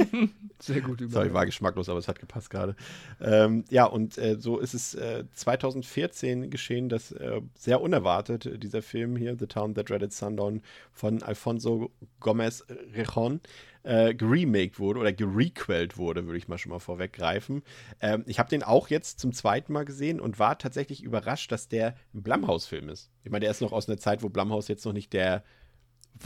Sehr 0.58 0.80
gut 0.80 1.02
Sorry, 1.08 1.34
war 1.34 1.44
geschmacklos, 1.44 1.88
aber 1.88 1.98
es 1.98 2.06
hat 2.06 2.20
gepasst 2.20 2.48
gerade. 2.48 2.76
Ähm, 3.20 3.64
ja, 3.68 3.84
und 3.84 4.16
äh, 4.16 4.36
so 4.38 4.58
ist 4.60 4.74
es 4.74 4.94
äh, 4.94 5.24
2014 5.32 6.50
geschehen, 6.50 6.88
dass 6.88 7.10
äh, 7.10 7.40
sehr 7.56 7.80
unerwartet 7.80 8.46
äh, 8.46 8.58
dieser 8.58 8.80
Film 8.80 9.16
hier, 9.16 9.36
The 9.36 9.46
Town 9.46 9.74
That 9.74 9.90
Dreaded 9.90 10.12
Sundown 10.12 10.62
von 10.92 11.20
Alfonso 11.24 11.90
Gomez 12.20 12.64
Rejon, 12.94 13.40
äh, 13.82 14.14
geremaked 14.14 14.78
wurde 14.78 15.00
oder 15.00 15.12
gerequelt 15.12 15.96
wurde, 15.96 16.26
würde 16.26 16.38
ich 16.38 16.48
mal 16.48 16.58
schon 16.58 16.70
mal 16.70 16.78
vorweggreifen. 16.78 17.62
Ähm, 18.00 18.22
ich 18.26 18.38
habe 18.38 18.48
den 18.48 18.62
auch 18.62 18.88
jetzt 18.88 19.18
zum 19.18 19.32
zweiten 19.32 19.72
Mal 19.72 19.84
gesehen 19.84 20.20
und 20.20 20.38
war 20.38 20.58
tatsächlich 20.58 21.02
überrascht, 21.02 21.50
dass 21.50 21.68
der 21.68 21.96
ein 22.14 22.22
Blumhouse-Film 22.22 22.88
ist. 22.88 23.10
Ich 23.24 23.30
meine, 23.30 23.40
der 23.40 23.50
ist 23.50 23.60
noch 23.60 23.72
aus 23.72 23.88
einer 23.88 23.98
Zeit, 23.98 24.22
wo 24.22 24.28
Blumhouse 24.28 24.68
jetzt 24.68 24.86
noch 24.86 24.92
nicht 24.92 25.12
der 25.12 25.42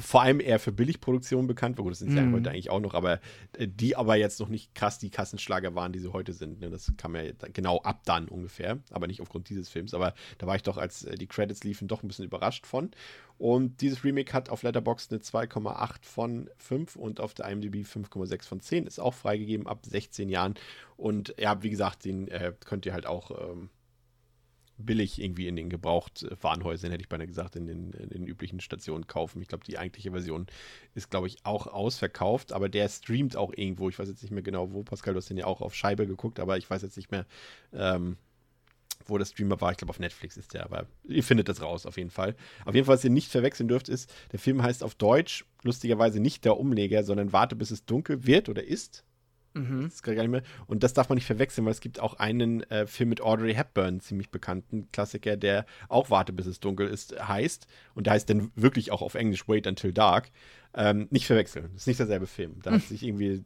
vor 0.00 0.22
allem 0.22 0.40
eher 0.40 0.58
für 0.58 0.72
Billigproduktionen 0.72 1.46
bekannt. 1.46 1.76
Gut, 1.76 1.92
das 1.92 1.98
sind 2.00 2.10
sie 2.10 2.20
Mhm. 2.20 2.30
ja 2.30 2.36
heute 2.36 2.50
eigentlich 2.50 2.70
auch 2.70 2.80
noch, 2.80 2.94
aber 2.94 3.20
äh, 3.56 3.66
die 3.68 3.96
aber 3.96 4.16
jetzt 4.16 4.40
noch 4.40 4.48
nicht 4.48 4.74
krass 4.74 4.98
die 4.98 5.10
Kassenschlager 5.10 5.74
waren, 5.74 5.92
die 5.92 5.98
sie 5.98 6.12
heute 6.12 6.32
sind. 6.32 6.60
Ne? 6.60 6.70
Das 6.70 6.92
kam 6.96 7.16
ja 7.16 7.22
genau 7.52 7.78
ab 7.82 8.02
dann 8.04 8.28
ungefähr, 8.28 8.78
aber 8.90 9.06
nicht 9.06 9.20
aufgrund 9.20 9.48
dieses 9.48 9.68
Films. 9.68 9.94
Aber 9.94 10.14
da 10.38 10.46
war 10.46 10.56
ich 10.56 10.62
doch, 10.62 10.76
als 10.76 11.04
äh, 11.04 11.16
die 11.16 11.26
Credits 11.26 11.64
liefen, 11.64 11.88
doch 11.88 12.02
ein 12.02 12.08
bisschen 12.08 12.24
überrascht 12.24 12.66
von. 12.66 12.90
Und 13.38 13.80
dieses 13.82 14.02
Remake 14.04 14.32
hat 14.32 14.48
auf 14.48 14.62
Letterboxd 14.62 15.12
eine 15.12 15.20
2,8 15.20 16.04
von 16.06 16.48
5 16.56 16.96
und 16.96 17.20
auf 17.20 17.34
der 17.34 17.48
IMDb 17.48 17.84
5,6 17.84 18.44
von 18.46 18.60
10. 18.60 18.86
Ist 18.86 18.98
auch 18.98 19.14
freigegeben 19.14 19.66
ab 19.66 19.84
16 19.86 20.28
Jahren. 20.28 20.54
Und 20.96 21.34
ja, 21.38 21.62
wie 21.62 21.70
gesagt, 21.70 22.04
den 22.04 22.28
äh, 22.28 22.52
könnt 22.64 22.86
ihr 22.86 22.94
halt 22.94 23.06
auch 23.06 23.30
ähm, 23.50 23.68
billig 24.78 25.20
irgendwie 25.20 25.48
in 25.48 25.56
den 25.56 25.70
Gebrauchtwarenhäusern, 25.70 26.90
hätte 26.90 27.02
ich 27.02 27.08
beinahe 27.08 27.26
gesagt, 27.26 27.56
in 27.56 27.66
den, 27.66 27.92
in 27.92 28.08
den 28.10 28.26
üblichen 28.26 28.60
Stationen 28.60 29.06
kaufen. 29.06 29.40
Ich 29.40 29.48
glaube, 29.48 29.64
die 29.64 29.78
eigentliche 29.78 30.10
Version 30.10 30.46
ist, 30.94 31.10
glaube 31.10 31.26
ich, 31.26 31.44
auch 31.44 31.66
ausverkauft, 31.66 32.52
aber 32.52 32.68
der 32.68 32.88
streamt 32.88 33.36
auch 33.36 33.52
irgendwo. 33.54 33.88
Ich 33.88 33.98
weiß 33.98 34.08
jetzt 34.08 34.22
nicht 34.22 34.32
mehr 34.32 34.42
genau, 34.42 34.72
wo. 34.72 34.82
Pascal, 34.82 35.14
du 35.14 35.18
hast 35.18 35.30
den 35.30 35.38
ja 35.38 35.46
auch 35.46 35.60
auf 35.60 35.74
Scheibe 35.74 36.06
geguckt, 36.06 36.40
aber 36.40 36.58
ich 36.58 36.68
weiß 36.68 36.82
jetzt 36.82 36.96
nicht 36.96 37.10
mehr, 37.10 37.26
ähm, 37.72 38.16
wo 39.06 39.18
der 39.18 39.24
Streamer 39.24 39.60
war. 39.60 39.70
Ich 39.70 39.78
glaube, 39.78 39.90
auf 39.90 39.98
Netflix 39.98 40.36
ist 40.36 40.54
der, 40.54 40.64
aber 40.64 40.86
ihr 41.04 41.22
findet 41.22 41.48
das 41.48 41.62
raus, 41.62 41.86
auf 41.86 41.96
jeden 41.96 42.10
Fall. 42.10 42.34
Auf 42.64 42.74
jeden 42.74 42.86
Fall, 42.86 42.96
was 42.96 43.04
ihr 43.04 43.10
nicht 43.10 43.30
verwechseln 43.30 43.68
dürft, 43.68 43.88
ist, 43.88 44.12
der 44.32 44.38
Film 44.38 44.62
heißt 44.62 44.82
auf 44.82 44.94
Deutsch 44.94 45.44
lustigerweise 45.62 46.20
nicht 46.20 46.44
der 46.44 46.58
Umleger, 46.58 47.02
sondern 47.02 47.32
Warte, 47.32 47.56
bis 47.56 47.70
es 47.70 47.84
dunkel 47.84 48.26
wird 48.26 48.48
oder 48.48 48.62
ist. 48.62 49.04
Mhm. 49.56 49.84
Das 49.84 49.94
ist 49.94 50.02
gar 50.02 50.12
nicht 50.12 50.28
mehr. 50.28 50.42
Und 50.66 50.82
das 50.82 50.92
darf 50.92 51.08
man 51.08 51.16
nicht 51.16 51.26
verwechseln, 51.26 51.64
weil 51.64 51.72
es 51.72 51.80
gibt 51.80 51.98
auch 51.98 52.14
einen 52.14 52.62
äh, 52.64 52.86
Film 52.86 53.08
mit 53.08 53.22
Audrey 53.22 53.54
Hepburn, 53.54 54.00
ziemlich 54.00 54.30
bekannten 54.30 54.88
Klassiker, 54.92 55.36
der 55.36 55.64
auch 55.88 56.10
Warte, 56.10 56.32
bis 56.32 56.46
es 56.46 56.60
dunkel 56.60 56.86
ist, 56.88 57.18
heißt. 57.26 57.66
Und 57.94 58.06
der 58.06 58.12
heißt 58.12 58.28
dann 58.28 58.52
wirklich 58.54 58.92
auch 58.92 59.02
auf 59.02 59.14
Englisch 59.14 59.48
Wait 59.48 59.66
Until 59.66 59.92
Dark. 59.92 60.30
Ähm, 60.74 61.08
nicht 61.10 61.26
verwechseln. 61.26 61.70
Das 61.72 61.82
ist 61.82 61.86
nicht 61.86 62.00
derselbe 62.00 62.26
Film. 62.26 62.60
Da 62.62 62.72
hat 62.72 62.82
sich 62.82 63.02
irgendwie, 63.02 63.42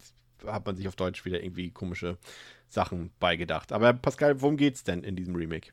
hat 0.47 0.67
man 0.67 0.77
sich 0.77 0.89
auf 0.89 0.97
Deutsch 0.97 1.25
wieder 1.25 1.43
irgendwie 1.43 1.71
komische 1.71 2.19
Sachen 2.69 3.11
beigedacht. 3.21 3.73
Aber 3.73 3.93
Pascal, 3.93 4.41
worum 4.41 4.57
geht's 4.57 4.83
denn 4.83 5.05
in 5.05 5.15
diesem 5.15 5.37
Remake? 5.37 5.71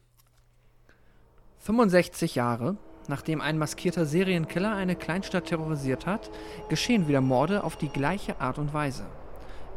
65 1.59 2.35
Jahre, 2.35 2.77
nachdem 3.07 3.41
ein 3.41 3.57
maskierter 3.57 4.05
Serienkiller 4.05 4.75
eine 4.75 4.95
Kleinstadt 4.95 5.45
terrorisiert 5.45 6.05
hat, 6.05 6.29
geschehen 6.69 7.07
wieder 7.07 7.21
Morde 7.21 7.63
auf 7.63 7.75
die 7.75 7.89
gleiche 7.89 8.39
Art 8.39 8.59
und 8.59 8.73
Weise. 8.73 9.05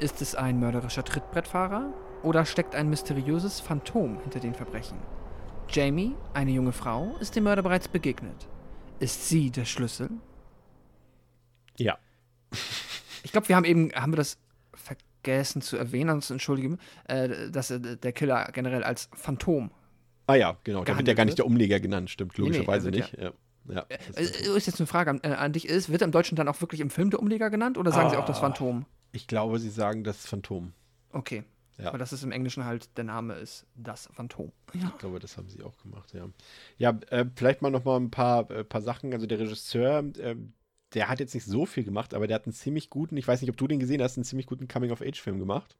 Ist 0.00 0.22
es 0.22 0.34
ein 0.34 0.58
mörderischer 0.58 1.04
Trittbrettfahrer 1.04 1.92
oder 2.22 2.44
steckt 2.46 2.74
ein 2.74 2.88
mysteriöses 2.88 3.60
Phantom 3.60 4.18
hinter 4.22 4.40
den 4.40 4.54
Verbrechen? 4.54 4.98
Jamie, 5.68 6.14
eine 6.34 6.50
junge 6.50 6.72
Frau, 6.72 7.14
ist 7.20 7.36
dem 7.36 7.44
Mörder 7.44 7.62
bereits 7.62 7.86
begegnet. 7.88 8.48
Ist 8.98 9.28
sie 9.28 9.50
der 9.50 9.64
Schlüssel? 9.64 10.10
Ja. 11.78 11.98
Ich 13.22 13.32
glaube, 13.32 13.48
wir 13.48 13.56
haben 13.56 13.64
eben, 13.64 13.92
haben 13.94 14.12
wir 14.12 14.16
das 14.16 14.38
vergessen 14.74 15.62
zu 15.62 15.76
erwähnen, 15.76 16.10
ansonsten 16.10 16.34
entschuldige, 16.34 16.78
äh, 17.04 17.50
dass 17.50 17.70
äh, 17.70 17.78
der 17.96 18.12
Killer 18.12 18.48
generell 18.52 18.82
als 18.82 19.08
Phantom. 19.14 19.70
Ah 20.26 20.34
ja, 20.34 20.56
genau. 20.64 20.84
Da 20.84 20.96
wird 20.96 21.08
ja 21.08 21.14
gar 21.14 21.24
nicht 21.24 21.38
der 21.38 21.46
Umleger 21.46 21.78
genannt, 21.80 22.10
stimmt. 22.10 22.32
Nee, 22.38 22.44
nee, 22.44 22.48
Logischerweise 22.56 22.88
er 22.88 22.94
wird 22.94 23.12
nicht. 23.12 23.22
Ja. 23.22 23.32
Ja, 23.68 23.84
Äh, 23.88 24.22
ist- 24.22 24.40
ist 24.46 24.66
jetzt 24.66 24.80
eine 24.80 24.86
Frage 24.86 25.10
an, 25.10 25.20
äh, 25.22 25.28
an 25.34 25.52
dich. 25.52 25.68
Ist, 25.68 25.90
wird 25.90 26.02
im 26.02 26.10
Deutschen 26.10 26.34
dann 26.36 26.48
auch 26.48 26.60
wirklich 26.62 26.80
im 26.80 26.88
Film 26.90 27.10
der 27.10 27.20
Umleger 27.20 27.50
genannt 27.50 27.76
oder 27.78 27.92
sagen 27.92 28.08
sie 28.10 28.16
auch 28.16 28.24
das 28.24 28.38
Ah. 28.38 28.40
Phantom? 28.40 28.86
Ich 29.12 29.26
glaube, 29.26 29.58
sie 29.58 29.70
sagen 29.70 30.04
das 30.04 30.26
Phantom. 30.26 30.72
Okay. 31.12 31.44
Ja. 31.78 31.92
Weil 31.92 31.98
das 31.98 32.12
ist 32.12 32.22
im 32.22 32.32
Englischen 32.32 32.64
halt, 32.64 32.96
der 32.98 33.04
Name 33.04 33.34
ist 33.34 33.66
das 33.74 34.08
Phantom. 34.12 34.52
Ja. 34.74 34.88
Ich 34.92 34.98
glaube, 34.98 35.18
das 35.18 35.36
haben 35.36 35.48
sie 35.48 35.62
auch 35.62 35.78
gemacht, 35.78 36.12
ja. 36.12 36.28
Ja, 36.76 36.98
äh, 37.10 37.24
vielleicht 37.34 37.62
mal 37.62 37.70
noch 37.70 37.84
mal 37.84 37.96
ein 37.96 38.10
paar, 38.10 38.50
äh, 38.50 38.64
paar 38.64 38.82
Sachen. 38.82 39.12
Also 39.14 39.26
der 39.26 39.38
Regisseur, 39.38 40.04
äh, 40.18 40.36
der 40.94 41.08
hat 41.08 41.20
jetzt 41.20 41.34
nicht 41.34 41.46
so 41.46 41.64
viel 41.66 41.84
gemacht, 41.84 42.12
aber 42.12 42.26
der 42.26 42.34
hat 42.34 42.46
einen 42.46 42.52
ziemlich 42.52 42.90
guten, 42.90 43.16
ich 43.16 43.26
weiß 43.26 43.40
nicht, 43.40 43.50
ob 43.50 43.56
du 43.56 43.66
den 43.66 43.80
gesehen 43.80 44.02
hast, 44.02 44.16
einen 44.18 44.24
ziemlich 44.24 44.46
guten 44.46 44.68
Coming-of-Age-Film 44.68 45.38
gemacht. 45.38 45.78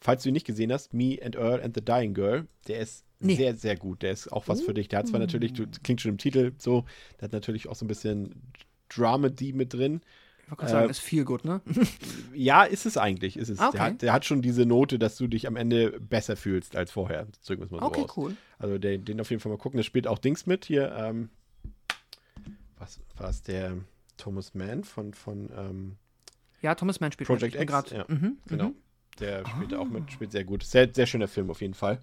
Falls 0.00 0.22
du 0.22 0.28
ihn 0.28 0.34
nicht 0.34 0.46
gesehen 0.46 0.72
hast, 0.72 0.94
Me 0.94 1.18
and 1.20 1.34
Earl 1.34 1.62
and 1.62 1.74
the 1.74 1.84
Dying 1.84 2.14
Girl, 2.14 2.46
der 2.68 2.78
ist 2.80 3.04
Nee. 3.20 3.34
sehr, 3.34 3.56
sehr 3.56 3.76
gut. 3.76 4.02
Der 4.02 4.12
ist 4.12 4.32
auch 4.32 4.46
was 4.46 4.60
für 4.62 4.74
dich. 4.74 4.86
Der 4.86 5.00
hat 5.00 5.08
zwar 5.08 5.18
natürlich, 5.18 5.52
du, 5.52 5.66
klingt 5.82 6.00
schon 6.00 6.12
im 6.12 6.18
Titel 6.18 6.52
so, 6.58 6.84
der 7.18 7.24
hat 7.24 7.32
natürlich 7.32 7.68
auch 7.68 7.74
so 7.74 7.84
ein 7.84 7.88
bisschen 7.88 8.52
Dramedy 8.88 9.52
mit 9.52 9.74
drin. 9.74 10.02
Ich 10.48 10.52
wollte 10.52 10.60
gerade 10.62 10.72
sagen, 10.72 10.86
Äh, 10.88 10.90
ist 10.92 11.00
viel 11.00 11.26
gut, 11.26 11.44
ne? 11.44 11.60
Ja, 12.32 12.62
ist 12.64 12.86
es 12.86 12.96
eigentlich. 12.96 13.36
Ist 13.36 13.50
es. 13.50 13.58
Ah, 13.58 13.70
der, 13.70 13.80
okay. 13.82 13.90
hat, 13.92 14.02
der 14.02 14.12
hat 14.14 14.24
schon 14.24 14.40
diese 14.40 14.64
Note, 14.64 14.98
dass 14.98 15.16
du 15.18 15.26
dich 15.26 15.46
am 15.46 15.56
Ende 15.56 16.00
besser 16.00 16.36
fühlst 16.36 16.74
als 16.74 16.90
vorher. 16.90 17.26
Drücken 17.46 17.60
wir 17.60 17.66
es 17.66 17.70
mal 17.70 17.80
so 17.80 17.86
Okay, 17.86 18.00
aus. 18.04 18.16
cool. 18.16 18.34
Also 18.58 18.78
den, 18.78 19.04
den 19.04 19.20
auf 19.20 19.28
jeden 19.28 19.40
Fall 19.40 19.52
mal 19.52 19.58
gucken. 19.58 19.76
Da 19.76 19.82
spielt 19.84 20.06
auch 20.06 20.18
Dings 20.18 20.46
mit 20.46 20.64
hier. 20.64 20.90
Ähm, 20.96 21.28
was 22.78 22.98
war 23.18 23.28
es? 23.28 23.42
Der 23.42 23.76
Thomas 24.16 24.54
Mann 24.54 24.84
von, 24.84 25.12
von 25.12 25.50
ähm, 25.54 25.96
Ja, 26.62 26.74
Thomas 26.74 26.98
Mann 27.00 27.12
spielt 27.12 27.26
Project 27.28 27.52
mit. 27.54 27.62
X, 27.64 27.70
grad- 27.70 27.90
ja. 27.90 28.04
Mhm, 28.08 28.38
genau. 28.46 28.68
mhm. 28.68 28.74
Der 29.20 29.44
spielt 29.46 29.74
auch 29.74 29.86
mit, 29.88 30.10
spielt 30.12 30.32
sehr 30.32 30.44
gut. 30.44 30.62
Sehr, 30.62 30.88
sehr 30.94 31.06
schöner 31.06 31.28
Film 31.28 31.50
auf 31.50 31.60
jeden 31.60 31.74
Fall. 31.74 32.00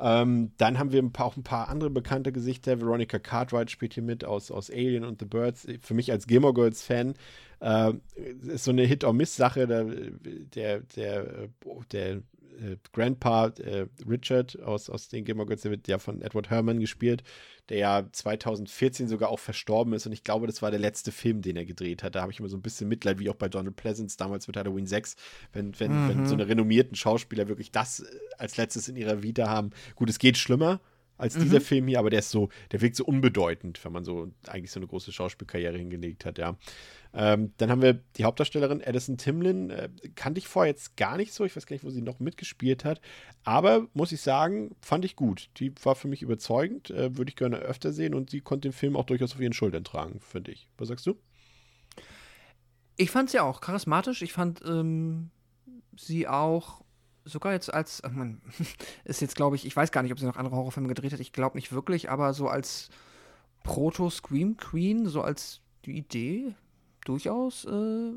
Ähm, 0.00 0.52
dann 0.58 0.78
haben 0.78 0.92
wir 0.92 1.02
ein 1.02 1.12
paar, 1.12 1.26
auch 1.26 1.36
ein 1.36 1.42
paar 1.42 1.68
andere 1.68 1.90
bekannte 1.90 2.32
Gesichter. 2.32 2.80
Veronica 2.80 3.18
Cartwright 3.18 3.70
spielt 3.70 3.94
hier 3.94 4.02
mit 4.02 4.24
aus, 4.24 4.50
aus 4.50 4.70
Alien 4.70 5.04
und 5.04 5.18
The 5.20 5.26
Birds. 5.26 5.66
Für 5.80 5.94
mich 5.94 6.12
als 6.12 6.26
Gilmore 6.26 6.54
Girls 6.54 6.82
Fan 6.82 7.14
äh, 7.60 7.92
ist 8.46 8.64
so 8.64 8.70
eine 8.70 8.82
Hit-or-Miss-Sache. 8.82 9.66
Der, 9.66 9.84
der, 10.54 10.80
der, 10.80 11.20
äh, 11.26 11.48
der 11.92 12.10
äh, 12.12 12.20
Grandpa 12.92 13.48
äh, 13.58 13.86
Richard 14.08 14.60
aus, 14.62 14.90
aus 14.90 15.08
den 15.08 15.24
Gilmore 15.24 15.46
Girls, 15.46 15.62
der 15.62 15.70
wird 15.70 15.88
ja 15.88 15.98
von 15.98 16.22
Edward 16.22 16.50
Herrmann 16.50 16.80
gespielt, 16.80 17.22
der 17.68 17.78
ja 17.78 18.08
2014 18.10 19.08
sogar 19.08 19.28
auch 19.28 19.38
verstorben 19.38 19.92
ist. 19.92 20.06
Und 20.06 20.12
ich 20.12 20.24
glaube, 20.24 20.46
das 20.46 20.62
war 20.62 20.70
der 20.70 20.80
letzte 20.80 21.12
Film, 21.12 21.42
den 21.42 21.56
er 21.56 21.64
gedreht 21.64 22.02
hat. 22.02 22.14
Da 22.14 22.22
habe 22.22 22.32
ich 22.32 22.40
immer 22.40 22.48
so 22.48 22.56
ein 22.56 22.62
bisschen 22.62 22.88
Mitleid, 22.88 23.18
wie 23.18 23.30
auch 23.30 23.34
bei 23.34 23.48
Donald 23.48 23.76
Pleasance 23.76 24.16
damals 24.16 24.46
mit 24.46 24.56
Halloween 24.56 24.86
6, 24.86 25.16
wenn, 25.52 25.78
wenn, 25.78 26.08
wenn 26.08 26.26
so 26.26 26.34
eine 26.34 26.48
renommierten 26.48 26.96
Schauspieler 26.96 27.48
wirklich 27.48 27.70
das 27.70 28.00
äh, 28.00 28.06
als 28.38 28.56
letztes 28.56 28.88
in 28.88 28.96
ihrer 28.96 29.22
Vita 29.22 29.48
haben. 29.48 29.70
Gut, 29.94 30.10
es 30.10 30.18
geht 30.18 30.36
schlimmer 30.36 30.80
als 31.18 31.34
dieser 31.34 31.60
Film 31.60 31.88
hier, 31.88 31.98
aber 31.98 32.10
der 32.10 32.20
ist 32.20 32.30
so, 32.30 32.48
der 32.70 32.80
wirkt 32.80 32.96
so 32.96 33.04
unbedeutend, 33.04 33.84
wenn 33.84 33.92
man 33.92 34.04
so 34.04 34.30
eigentlich 34.46 34.70
so 34.70 34.78
eine 34.78 34.86
große 34.86 35.12
Schauspielkarriere 35.12 35.76
hingelegt 35.76 36.24
hat, 36.24 36.38
ja. 36.38 36.56
Ähm, 37.14 37.52
dann 37.56 37.70
haben 37.70 37.82
wir 37.82 37.94
die 38.16 38.24
Hauptdarstellerin 38.24 38.82
Addison 38.84 39.16
Timlin. 39.16 39.70
Äh, 39.70 39.88
kannte 40.14 40.38
ich 40.38 40.48
vorher 40.48 40.70
jetzt 40.70 40.96
gar 40.96 41.16
nicht 41.16 41.32
so. 41.32 41.44
Ich 41.44 41.56
weiß 41.56 41.66
gar 41.66 41.74
nicht, 41.74 41.84
wo 41.84 41.90
sie 41.90 42.02
noch 42.02 42.20
mitgespielt 42.20 42.84
hat. 42.84 43.00
Aber 43.44 43.86
muss 43.94 44.12
ich 44.12 44.20
sagen, 44.20 44.76
fand 44.80 45.04
ich 45.04 45.16
gut. 45.16 45.50
Die 45.56 45.72
war 45.82 45.94
für 45.94 46.08
mich 46.08 46.22
überzeugend. 46.22 46.90
Äh, 46.90 47.16
Würde 47.16 47.30
ich 47.30 47.36
gerne 47.36 47.58
öfter 47.58 47.92
sehen 47.92 48.14
und 48.14 48.30
sie 48.30 48.40
konnte 48.40 48.68
den 48.68 48.74
Film 48.74 48.96
auch 48.96 49.04
durchaus 49.04 49.34
auf 49.34 49.40
ihren 49.40 49.52
Schultern 49.52 49.84
tragen, 49.84 50.20
finde 50.20 50.52
ich. 50.52 50.68
Was 50.76 50.88
sagst 50.88 51.06
du? 51.06 51.18
Ich 52.96 53.10
fand 53.10 53.30
sie 53.30 53.40
auch 53.40 53.60
charismatisch. 53.60 54.22
Ich 54.22 54.32
fand 54.32 54.60
ähm, 54.66 55.30
sie 55.96 56.28
auch 56.28 56.82
sogar 57.24 57.52
jetzt 57.52 57.72
als, 57.72 58.02
ach 58.04 58.10
man, 58.10 58.40
ist 59.04 59.20
jetzt 59.20 59.36
glaube 59.36 59.56
ich, 59.56 59.66
ich 59.66 59.76
weiß 59.76 59.92
gar 59.92 60.02
nicht, 60.02 60.12
ob 60.12 60.18
sie 60.18 60.26
noch 60.26 60.36
andere 60.36 60.56
Horrorfilme 60.56 60.88
gedreht 60.88 61.12
hat. 61.12 61.20
Ich 61.20 61.32
glaube 61.32 61.56
nicht 61.56 61.72
wirklich, 61.72 62.10
aber 62.10 62.34
so 62.34 62.48
als 62.48 62.90
Proto-Scream 63.64 64.56
Queen, 64.56 65.06
so 65.06 65.22
als 65.22 65.60
die 65.84 65.96
Idee 65.96 66.54
durchaus, 67.08 67.64
äh, 67.64 68.12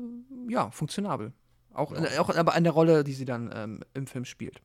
ja, 0.48 0.70
funktionabel. 0.70 1.32
Auch, 1.72 1.92
äh, 1.92 2.18
auch 2.18 2.28
aber 2.34 2.54
an 2.54 2.64
der 2.64 2.72
Rolle, 2.72 3.04
die 3.04 3.12
sie 3.14 3.24
dann 3.24 3.50
ähm, 3.54 3.80
im 3.94 4.06
Film 4.06 4.24
spielt. 4.24 4.60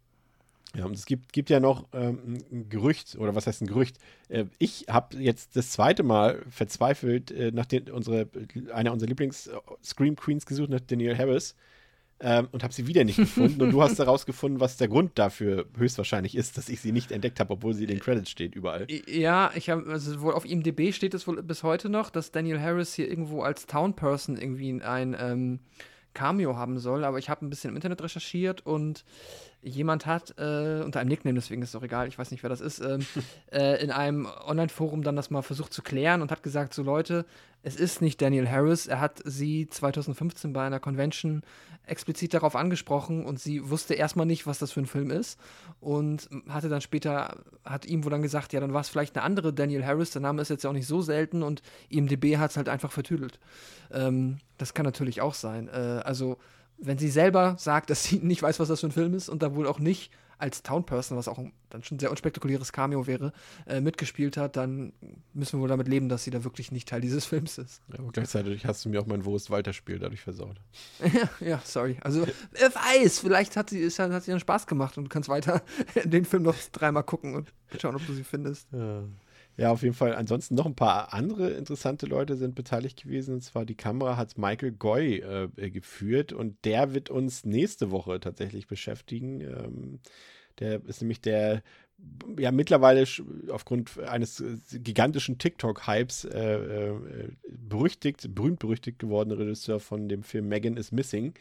Ja, 0.75 0.85
und 0.85 0.93
es 0.95 1.05
gibt, 1.05 1.33
gibt 1.33 1.49
ja 1.49 1.59
noch 1.59 1.87
ähm, 1.93 2.37
ein- 2.51 2.69
Gerücht, 2.69 3.15
oder 3.17 3.33
was 3.35 3.47
heißt 3.47 3.61
ein 3.61 3.67
Gerücht? 3.67 3.97
Äh, 4.27 4.45
ich 4.59 4.85
habe 4.89 5.17
jetzt 5.17 5.55
das 5.55 5.71
zweite 5.71 6.03
Mal 6.03 6.43
verzweifelt 6.49 7.31
äh, 7.31 7.51
nach 7.51 7.65
den, 7.65 7.89
unsere, 7.89 8.27
einer 8.73 8.91
unserer 8.91 9.09
Lieblings-Scream 9.09 10.15
Queens 10.17 10.45
gesucht, 10.45 10.69
nach 10.69 10.81
Danielle 10.81 11.17
Harris, 11.17 11.55
ähm, 12.19 12.47
und 12.51 12.63
habe 12.63 12.73
sie 12.73 12.87
wieder 12.87 13.03
nicht 13.03 13.17
gefunden. 13.17 13.61
und 13.61 13.71
du 13.71 13.81
hast 13.81 13.99
herausgefunden, 13.99 14.59
was 14.59 14.77
der 14.77 14.87
Grund 14.87 15.11
dafür 15.19 15.65
höchstwahrscheinlich 15.77 16.35
ist, 16.35 16.57
dass 16.57 16.69
ich 16.69 16.81
sie 16.81 16.91
nicht 16.91 17.11
entdeckt 17.11 17.39
habe, 17.39 17.53
obwohl 17.53 17.73
sie 17.73 17.83
in 17.83 17.89
den 17.89 17.99
Credits 17.99 18.29
steht 18.29 18.55
überall. 18.55 18.87
Ja, 19.07 19.51
ich 19.55 19.69
habe, 19.69 19.85
also 19.91 20.21
wohl 20.21 20.33
auf 20.33 20.45
IMDb 20.45 20.93
steht 20.93 21.13
es 21.13 21.27
wohl 21.27 21.41
bis 21.43 21.63
heute 21.63 21.89
noch, 21.89 22.09
dass 22.09 22.31
Daniel 22.31 22.59
Harris 22.59 22.93
hier 22.93 23.09
irgendwo 23.09 23.43
als 23.43 23.65
Town 23.67 23.95
Person 23.95 24.37
irgendwie 24.37 24.81
ein 24.81 25.15
ähm, 25.19 25.59
Cameo 26.13 26.55
haben 26.55 26.79
soll, 26.79 27.03
aber 27.03 27.19
ich 27.19 27.29
habe 27.29 27.45
ein 27.45 27.49
bisschen 27.49 27.69
im 27.69 27.75
Internet 27.75 28.01
recherchiert 28.01 28.65
und 28.65 29.05
jemand 29.61 30.05
hat, 30.05 30.35
äh, 30.37 30.81
unter 30.83 30.99
einem 30.99 31.09
Nickname, 31.09 31.35
deswegen 31.35 31.61
ist 31.61 31.69
es 31.69 31.75
auch 31.75 31.83
egal, 31.83 32.07
ich 32.07 32.17
weiß 32.17 32.31
nicht, 32.31 32.43
wer 32.43 32.49
das 32.49 32.61
ist, 32.61 32.79
ähm, 32.79 33.05
äh, 33.51 33.81
in 33.83 33.91
einem 33.91 34.27
Online-Forum 34.45 35.03
dann 35.03 35.15
das 35.15 35.29
mal 35.29 35.41
versucht 35.41 35.73
zu 35.73 35.81
klären 35.81 36.21
und 36.21 36.31
hat 36.31 36.43
gesagt, 36.43 36.73
so 36.73 36.83
Leute, 36.83 37.25
es 37.63 37.75
ist 37.75 38.01
nicht 38.01 38.21
Daniel 38.21 38.49
Harris, 38.49 38.87
er 38.87 38.99
hat 38.99 39.21
sie 39.25 39.67
2015 39.67 40.53
bei 40.53 40.65
einer 40.65 40.79
Convention 40.79 41.41
explizit 41.85 42.33
darauf 42.33 42.55
angesprochen 42.55 43.25
und 43.25 43.39
sie 43.39 43.69
wusste 43.69 43.93
erstmal 43.93 44.25
nicht, 44.25 44.45
was 44.45 44.59
das 44.59 44.71
für 44.71 44.81
ein 44.81 44.85
Film 44.85 45.09
ist 45.09 45.39
und 45.79 46.29
hatte 46.49 46.69
dann 46.69 46.81
später, 46.81 47.43
hat 47.63 47.85
ihm 47.85 48.03
wohl 48.03 48.11
dann 48.11 48.21
gesagt, 48.21 48.53
ja, 48.53 48.59
dann 48.59 48.73
war 48.73 48.81
es 48.81 48.89
vielleicht 48.89 49.15
eine 49.15 49.23
andere 49.23 49.53
Daniel 49.53 49.85
Harris, 49.85 50.11
der 50.11 50.21
Name 50.21 50.41
ist 50.41 50.49
jetzt 50.49 50.63
ja 50.63 50.69
auch 50.69 50.75
nicht 50.75 50.87
so 50.87 51.01
selten 51.01 51.43
und 51.43 51.61
IMDB 51.89 52.37
hat 52.37 52.51
es 52.51 52.57
halt 52.57 52.69
einfach 52.69 52.91
vertüdelt. 52.91 53.39
Ähm, 53.91 54.37
das 54.57 54.73
kann 54.73 54.85
natürlich 54.85 55.21
auch 55.21 55.33
sein. 55.33 55.67
Äh, 55.69 56.01
also 56.03 56.37
wenn 56.77 56.97
sie 56.97 57.09
selber 57.09 57.55
sagt, 57.57 57.89
dass 57.89 58.03
sie 58.03 58.17
nicht 58.21 58.41
weiß, 58.41 58.59
was 58.59 58.67
das 58.67 58.81
für 58.81 58.87
ein 58.87 58.91
Film 58.91 59.13
ist 59.13 59.29
und 59.29 59.41
da 59.41 59.55
wohl 59.55 59.67
auch 59.67 59.79
nicht 59.79 60.11
als 60.39 60.61
Townperson, 60.61 61.17
was 61.17 61.27
auch 61.27 61.39
dann 61.69 61.83
schon 61.83 61.97
ein 61.97 61.99
sehr 61.99 62.11
unspektakuläres 62.11 62.71
Cameo 62.71 63.07
wäre, 63.07 63.33
äh, 63.65 63.81
mitgespielt 63.81 64.37
hat, 64.37 64.55
dann 64.55 64.93
müssen 65.33 65.57
wir 65.57 65.61
wohl 65.63 65.67
damit 65.67 65.87
leben, 65.87 66.09
dass 66.09 66.23
sie 66.23 66.31
da 66.31 66.43
wirklich 66.43 66.71
nicht 66.71 66.87
Teil 66.87 67.01
dieses 67.01 67.25
Films 67.25 67.57
ist. 67.57 67.81
Ja, 67.91 67.99
aber 67.99 68.11
gleichzeitig 68.11 68.65
hast 68.65 68.85
du 68.85 68.89
mir 68.89 69.01
auch 69.01 69.07
mein 69.07 69.25
Wo 69.25 69.35
ist 69.35 69.49
Walter-Spiel 69.49 69.99
dadurch 69.99 70.21
versaut. 70.21 70.61
ja, 70.99 71.29
ja, 71.45 71.61
sorry. 71.63 71.97
Also, 72.01 72.27
wer 72.51 72.73
weiß, 72.73 73.19
vielleicht 73.19 73.57
hat 73.57 73.71
sie, 73.71 73.79
ist, 73.79 73.97
hat 73.97 74.23
sie 74.23 74.31
dann 74.31 74.39
Spaß 74.39 74.67
gemacht 74.67 74.97
und 74.97 75.05
du 75.05 75.09
kannst 75.09 75.27
weiter 75.27 75.63
den 76.03 76.25
Film 76.25 76.43
noch 76.43 76.55
dreimal 76.71 77.03
gucken 77.03 77.35
und 77.35 77.51
schauen, 77.79 77.95
ob 77.95 78.05
du 78.05 78.13
sie 78.13 78.23
findest. 78.23 78.67
Ja. 78.71 79.03
Ja, 79.57 79.71
auf 79.71 79.81
jeden 79.81 79.95
Fall. 79.95 80.13
Ansonsten 80.13 80.53
noch 80.53 80.67
ein 80.67 80.75
paar 80.75 81.13
andere 81.13 81.49
interessante 81.49 82.05
Leute 82.05 82.35
sind 82.37 82.53
beteiligt 82.53 83.01
gewesen. 83.01 83.35
Und 83.35 83.41
zwar 83.41 83.65
die 83.65 83.75
Kamera 83.75 84.15
hat 84.15 84.37
Michael 84.37 84.71
Goy 84.71 85.17
äh, 85.17 85.69
geführt 85.71 86.31
und 86.31 86.63
der 86.63 86.93
wird 86.93 87.09
uns 87.09 87.43
nächste 87.43 87.89
Woche 87.89 88.19
tatsächlich 88.19 88.67
beschäftigen. 88.67 89.41
Ähm, 89.41 89.99
der 90.59 90.85
ist 90.85 91.01
nämlich 91.01 91.21
der 91.21 91.63
ja 92.37 92.51
mittlerweile 92.51 93.05
aufgrund 93.49 93.97
eines 93.99 94.43
gigantischen 94.71 95.39
TikTok-Hypes 95.39 96.25
äh, 96.25 96.89
äh, 96.89 97.31
berüchtigt, 97.49 98.35
berühmt 98.35 98.59
berüchtigt 98.59 98.99
gewordene 98.99 99.39
Regisseur 99.39 99.79
von 99.79 100.07
dem 100.07 100.21
Film 100.21 100.47
Megan 100.47 100.77
is 100.77 100.91
Missing. 100.91 101.33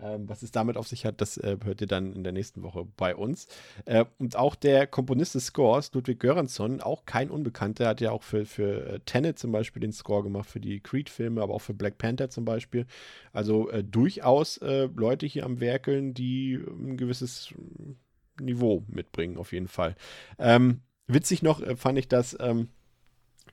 Ähm, 0.00 0.28
was 0.28 0.42
es 0.42 0.50
damit 0.50 0.76
auf 0.76 0.88
sich 0.88 1.04
hat, 1.04 1.20
das 1.20 1.36
äh, 1.36 1.58
hört 1.62 1.80
ihr 1.80 1.86
dann 1.86 2.12
in 2.12 2.24
der 2.24 2.32
nächsten 2.32 2.62
Woche 2.62 2.86
bei 2.96 3.14
uns. 3.14 3.46
Äh, 3.84 4.04
und 4.18 4.36
auch 4.36 4.54
der 4.54 4.86
Komponist 4.86 5.34
des 5.34 5.46
Scores, 5.46 5.92
Ludwig 5.92 6.18
Göransson, 6.18 6.80
auch 6.80 7.04
kein 7.04 7.30
Unbekannter, 7.30 7.88
hat 7.88 8.00
ja 8.00 8.10
auch 8.10 8.22
für, 8.22 8.46
für 8.46 8.86
äh, 8.86 9.00
Tenet 9.00 9.38
zum 9.38 9.52
Beispiel 9.52 9.80
den 9.80 9.92
Score 9.92 10.22
gemacht, 10.22 10.48
für 10.48 10.60
die 10.60 10.80
Creed-Filme, 10.80 11.42
aber 11.42 11.54
auch 11.54 11.60
für 11.60 11.74
Black 11.74 11.98
Panther 11.98 12.30
zum 12.30 12.44
Beispiel. 12.44 12.86
Also 13.32 13.68
äh, 13.70 13.84
durchaus 13.84 14.56
äh, 14.58 14.88
Leute 14.94 15.26
hier 15.26 15.44
am 15.44 15.60
Werkeln, 15.60 16.14
die 16.14 16.54
ein 16.54 16.96
gewisses 16.96 17.54
Niveau 18.40 18.84
mitbringen, 18.88 19.36
auf 19.36 19.52
jeden 19.52 19.68
Fall. 19.68 19.94
Ähm, 20.38 20.80
witzig 21.06 21.42
noch 21.42 21.62
fand 21.76 21.98
ich 21.98 22.08
das. 22.08 22.36
Ähm, 22.40 22.68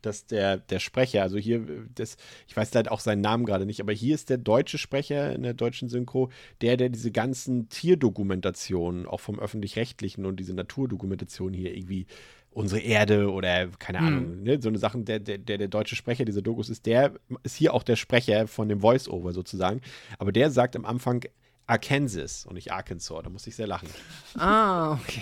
dass 0.02 0.26
der, 0.26 0.58
der 0.58 0.80
Sprecher, 0.80 1.22
also 1.24 1.38
hier, 1.38 1.66
das, 1.96 2.18
ich 2.48 2.56
weiß 2.56 2.74
leider 2.74 2.92
auch 2.92 3.00
seinen 3.00 3.22
Namen 3.22 3.46
gerade 3.46 3.66
nicht, 3.66 3.82
aber 3.82 3.94
hier 3.94 4.16
ist 4.16 4.30
der 4.30 4.38
deutsche 4.38 4.78
Sprecher 4.78 5.34
in 5.34 5.44
der 5.44 5.54
deutschen 5.54 5.90
Synchro, 5.90 6.30
der, 6.62 6.78
der 6.78 6.90
diese 6.90 7.12
ganzen 7.12 7.70
Tierdokumentationen, 7.70 9.06
auch 9.06 9.20
vom 9.20 9.40
Öffentlich-Rechtlichen 9.40 10.26
und 10.26 10.40
diese 10.40 10.54
Naturdokumentationen 10.54 11.54
hier 11.54 11.76
irgendwie 11.76 12.06
unsere 12.52 12.82
Erde 12.82 13.32
oder 13.32 13.68
keine 13.80 14.00
Ahnung, 14.00 14.40
mhm. 14.40 14.44
ne, 14.44 14.62
so 14.62 14.70
eine 14.70 14.80
Sachen, 14.80 15.06
der, 15.06 15.20
der, 15.20 15.38
der 15.38 15.68
deutsche 15.68 15.96
Sprecher 15.96 16.26
dieser 16.26 16.42
Dokus 16.42 16.70
ist, 16.70 16.86
der 16.86 17.14
ist 17.44 17.56
hier 17.56 17.74
auch 17.74 17.84
der 17.84 17.96
Sprecher 17.96 18.48
von 18.48 18.68
dem 18.70 18.82
Voice-Over 18.82 19.34
sozusagen. 19.34 19.82
Aber 20.18 20.32
der 20.32 20.50
sagt 20.50 20.76
am 20.76 20.86
Anfang 20.86 21.26
Arkansas 21.68 22.46
und 22.46 22.56
nicht 22.56 22.72
Arkansas, 22.72 23.24
da 23.24 23.30
muss 23.30 23.46
ich 23.46 23.56
sehr 23.56 23.68
lachen. 23.68 23.90
Ah, 24.36 24.94
okay. 24.94 25.22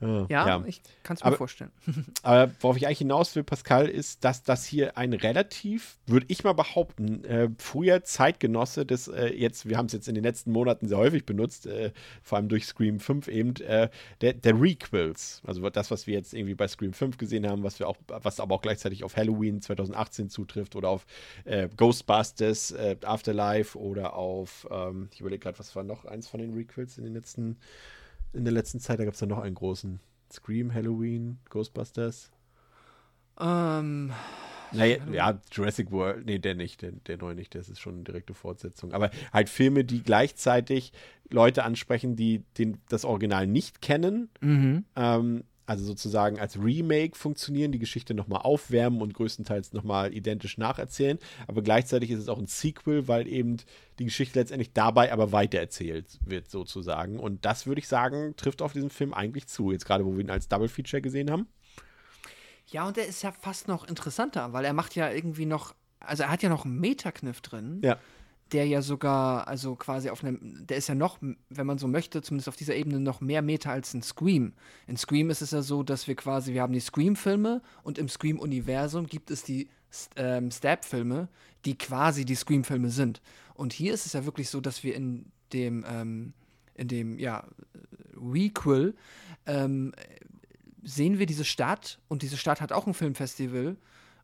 Ja, 0.00 0.26
ja. 0.28 0.64
ich 0.66 0.82
kann 1.02 1.16
es 1.16 1.22
mir 1.22 1.28
aber, 1.28 1.36
vorstellen. 1.36 1.70
aber 2.22 2.52
worauf 2.60 2.76
ich 2.76 2.86
eigentlich 2.86 2.98
hinaus 2.98 3.34
will, 3.34 3.44
Pascal, 3.44 3.88
ist, 3.88 4.24
dass 4.24 4.42
das 4.42 4.66
hier 4.66 4.98
ein 4.98 5.14
relativ, 5.14 5.98
würde 6.06 6.26
ich 6.28 6.44
mal 6.44 6.52
behaupten, 6.52 7.24
äh, 7.24 7.48
früher 7.58 8.04
Zeitgenosse 8.04 8.84
des, 8.84 9.08
äh, 9.08 9.28
jetzt, 9.28 9.68
wir 9.68 9.78
haben 9.78 9.86
es 9.86 9.92
jetzt 9.92 10.08
in 10.08 10.14
den 10.14 10.24
letzten 10.24 10.52
Monaten 10.52 10.86
sehr 10.86 10.98
häufig 10.98 11.24
benutzt, 11.24 11.66
äh, 11.66 11.92
vor 12.22 12.36
allem 12.36 12.48
durch 12.48 12.66
Scream 12.66 13.00
5 13.00 13.28
eben, 13.28 13.56
äh, 13.56 13.88
der, 14.20 14.34
der 14.34 14.60
Requels. 14.60 15.40
Also 15.46 15.68
das, 15.70 15.90
was 15.90 16.06
wir 16.06 16.14
jetzt 16.14 16.34
irgendwie 16.34 16.54
bei 16.54 16.68
Scream 16.68 16.92
5 16.92 17.16
gesehen 17.16 17.48
haben, 17.48 17.62
was 17.62 17.78
wir 17.78 17.88
auch, 17.88 17.96
was 18.08 18.38
aber 18.38 18.54
auch 18.54 18.62
gleichzeitig 18.62 19.02
auf 19.02 19.16
Halloween 19.16 19.62
2018 19.62 20.28
zutrifft 20.28 20.76
oder 20.76 20.90
auf 20.90 21.06
äh, 21.44 21.68
Ghostbusters, 21.74 22.72
äh, 22.72 22.96
Afterlife 23.02 23.78
oder 23.78 24.14
auf, 24.14 24.68
ähm, 24.70 25.08
ich 25.12 25.20
überlege 25.20 25.40
gerade, 25.40 25.58
was 25.58 25.74
war 25.74 25.84
noch 25.84 26.04
eins 26.04 26.28
von 26.28 26.40
den 26.40 26.52
Requels 26.52 26.98
in 26.98 27.04
den 27.04 27.14
letzten 27.14 27.56
in 28.36 28.44
der 28.44 28.52
letzten 28.52 28.80
Zeit? 28.80 28.98
Da 28.98 29.04
gab 29.04 29.14
es 29.14 29.20
ja 29.20 29.26
noch 29.26 29.38
einen 29.38 29.54
großen. 29.54 30.00
Scream, 30.32 30.72
Halloween, 30.72 31.38
Ghostbusters. 31.50 32.30
Ähm. 33.40 34.12
Naja, 34.72 34.96
ja, 35.12 35.40
Jurassic 35.52 35.92
World, 35.92 36.26
nee, 36.26 36.40
der 36.40 36.56
nicht, 36.56 36.82
der, 36.82 36.90
der 36.90 37.18
neue 37.18 37.36
nicht, 37.36 37.54
das 37.54 37.68
ist 37.68 37.80
schon 37.80 37.94
eine 37.94 38.04
direkte 38.04 38.34
Fortsetzung. 38.34 38.92
Aber 38.92 39.10
halt 39.32 39.48
Filme, 39.48 39.84
die 39.84 40.02
gleichzeitig 40.02 40.92
Leute 41.30 41.62
ansprechen, 41.62 42.16
die 42.16 42.42
den, 42.58 42.78
das 42.88 43.04
Original 43.04 43.46
nicht 43.46 43.80
kennen, 43.80 44.28
mhm. 44.40 44.84
ähm, 44.96 45.44
also 45.66 45.84
sozusagen 45.84 46.38
als 46.38 46.58
Remake 46.58 47.16
funktionieren, 47.16 47.72
die 47.72 47.78
Geschichte 47.78 48.14
nochmal 48.14 48.42
aufwärmen 48.42 49.02
und 49.02 49.14
größtenteils 49.14 49.72
nochmal 49.72 50.14
identisch 50.14 50.58
nacherzählen. 50.58 51.18
Aber 51.48 51.62
gleichzeitig 51.62 52.10
ist 52.10 52.20
es 52.20 52.28
auch 52.28 52.38
ein 52.38 52.46
Sequel, 52.46 53.08
weil 53.08 53.26
eben 53.26 53.56
die 53.98 54.04
Geschichte 54.04 54.38
letztendlich 54.38 54.72
dabei 54.72 55.12
aber 55.12 55.32
weitererzählt 55.32 56.18
wird, 56.24 56.50
sozusagen. 56.50 57.18
Und 57.18 57.44
das 57.44 57.66
würde 57.66 57.80
ich 57.80 57.88
sagen, 57.88 58.34
trifft 58.36 58.62
auf 58.62 58.72
diesen 58.72 58.90
Film 58.90 59.12
eigentlich 59.12 59.48
zu. 59.48 59.72
Jetzt 59.72 59.86
gerade, 59.86 60.06
wo 60.06 60.14
wir 60.14 60.20
ihn 60.20 60.30
als 60.30 60.48
Double 60.48 60.68
Feature 60.68 61.02
gesehen 61.02 61.30
haben. 61.30 61.48
Ja, 62.68 62.86
und 62.86 62.96
der 62.96 63.06
ist 63.06 63.22
ja 63.22 63.32
fast 63.32 63.68
noch 63.68 63.86
interessanter, 63.86 64.52
weil 64.52 64.64
er 64.64 64.72
macht 64.72 64.94
ja 64.94 65.10
irgendwie 65.10 65.46
noch, 65.46 65.74
also 66.00 66.24
er 66.24 66.30
hat 66.30 66.42
ja 66.42 66.48
noch 66.48 66.64
einen 66.64 66.78
Metakniff 66.78 67.40
drin. 67.40 67.80
Ja 67.84 67.98
der 68.52 68.66
ja 68.66 68.80
sogar, 68.80 69.48
also 69.48 69.74
quasi 69.74 70.08
auf 70.10 70.22
einem, 70.22 70.66
der 70.66 70.76
ist 70.76 70.88
ja 70.88 70.94
noch, 70.94 71.18
wenn 71.20 71.66
man 71.66 71.78
so 71.78 71.88
möchte, 71.88 72.22
zumindest 72.22 72.48
auf 72.48 72.56
dieser 72.56 72.76
Ebene 72.76 73.00
noch 73.00 73.20
mehr 73.20 73.42
Meter 73.42 73.70
als 73.70 73.92
ein 73.92 74.02
Scream. 74.02 74.52
In 74.86 74.96
Scream 74.96 75.30
ist 75.30 75.42
es 75.42 75.50
ja 75.50 75.62
so, 75.62 75.82
dass 75.82 76.06
wir 76.06 76.14
quasi, 76.14 76.54
wir 76.54 76.62
haben 76.62 76.72
die 76.72 76.80
Scream-Filme 76.80 77.60
und 77.82 77.98
im 77.98 78.08
Scream-Universum 78.08 79.06
gibt 79.06 79.30
es 79.30 79.42
die 79.42 79.68
ähm, 80.16 80.50
Stab-Filme, 80.50 81.28
die 81.64 81.76
quasi 81.76 82.24
die 82.24 82.36
Scream-Filme 82.36 82.90
sind. 82.90 83.20
Und 83.54 83.72
hier 83.72 83.92
ist 83.92 84.06
es 84.06 84.12
ja 84.12 84.24
wirklich 84.24 84.48
so, 84.48 84.60
dass 84.60 84.84
wir 84.84 84.94
in 84.94 85.26
dem, 85.52 85.84
ähm, 85.88 86.32
in 86.74 86.88
dem, 86.88 87.18
ja, 87.18 87.44
Requel 88.16 88.94
ähm, 89.46 89.92
sehen 90.82 91.18
wir 91.18 91.26
diese 91.26 91.44
Stadt 91.44 91.98
und 92.08 92.22
diese 92.22 92.36
Stadt 92.36 92.60
hat 92.60 92.72
auch 92.72 92.86
ein 92.86 92.94
Filmfestival 92.94 93.76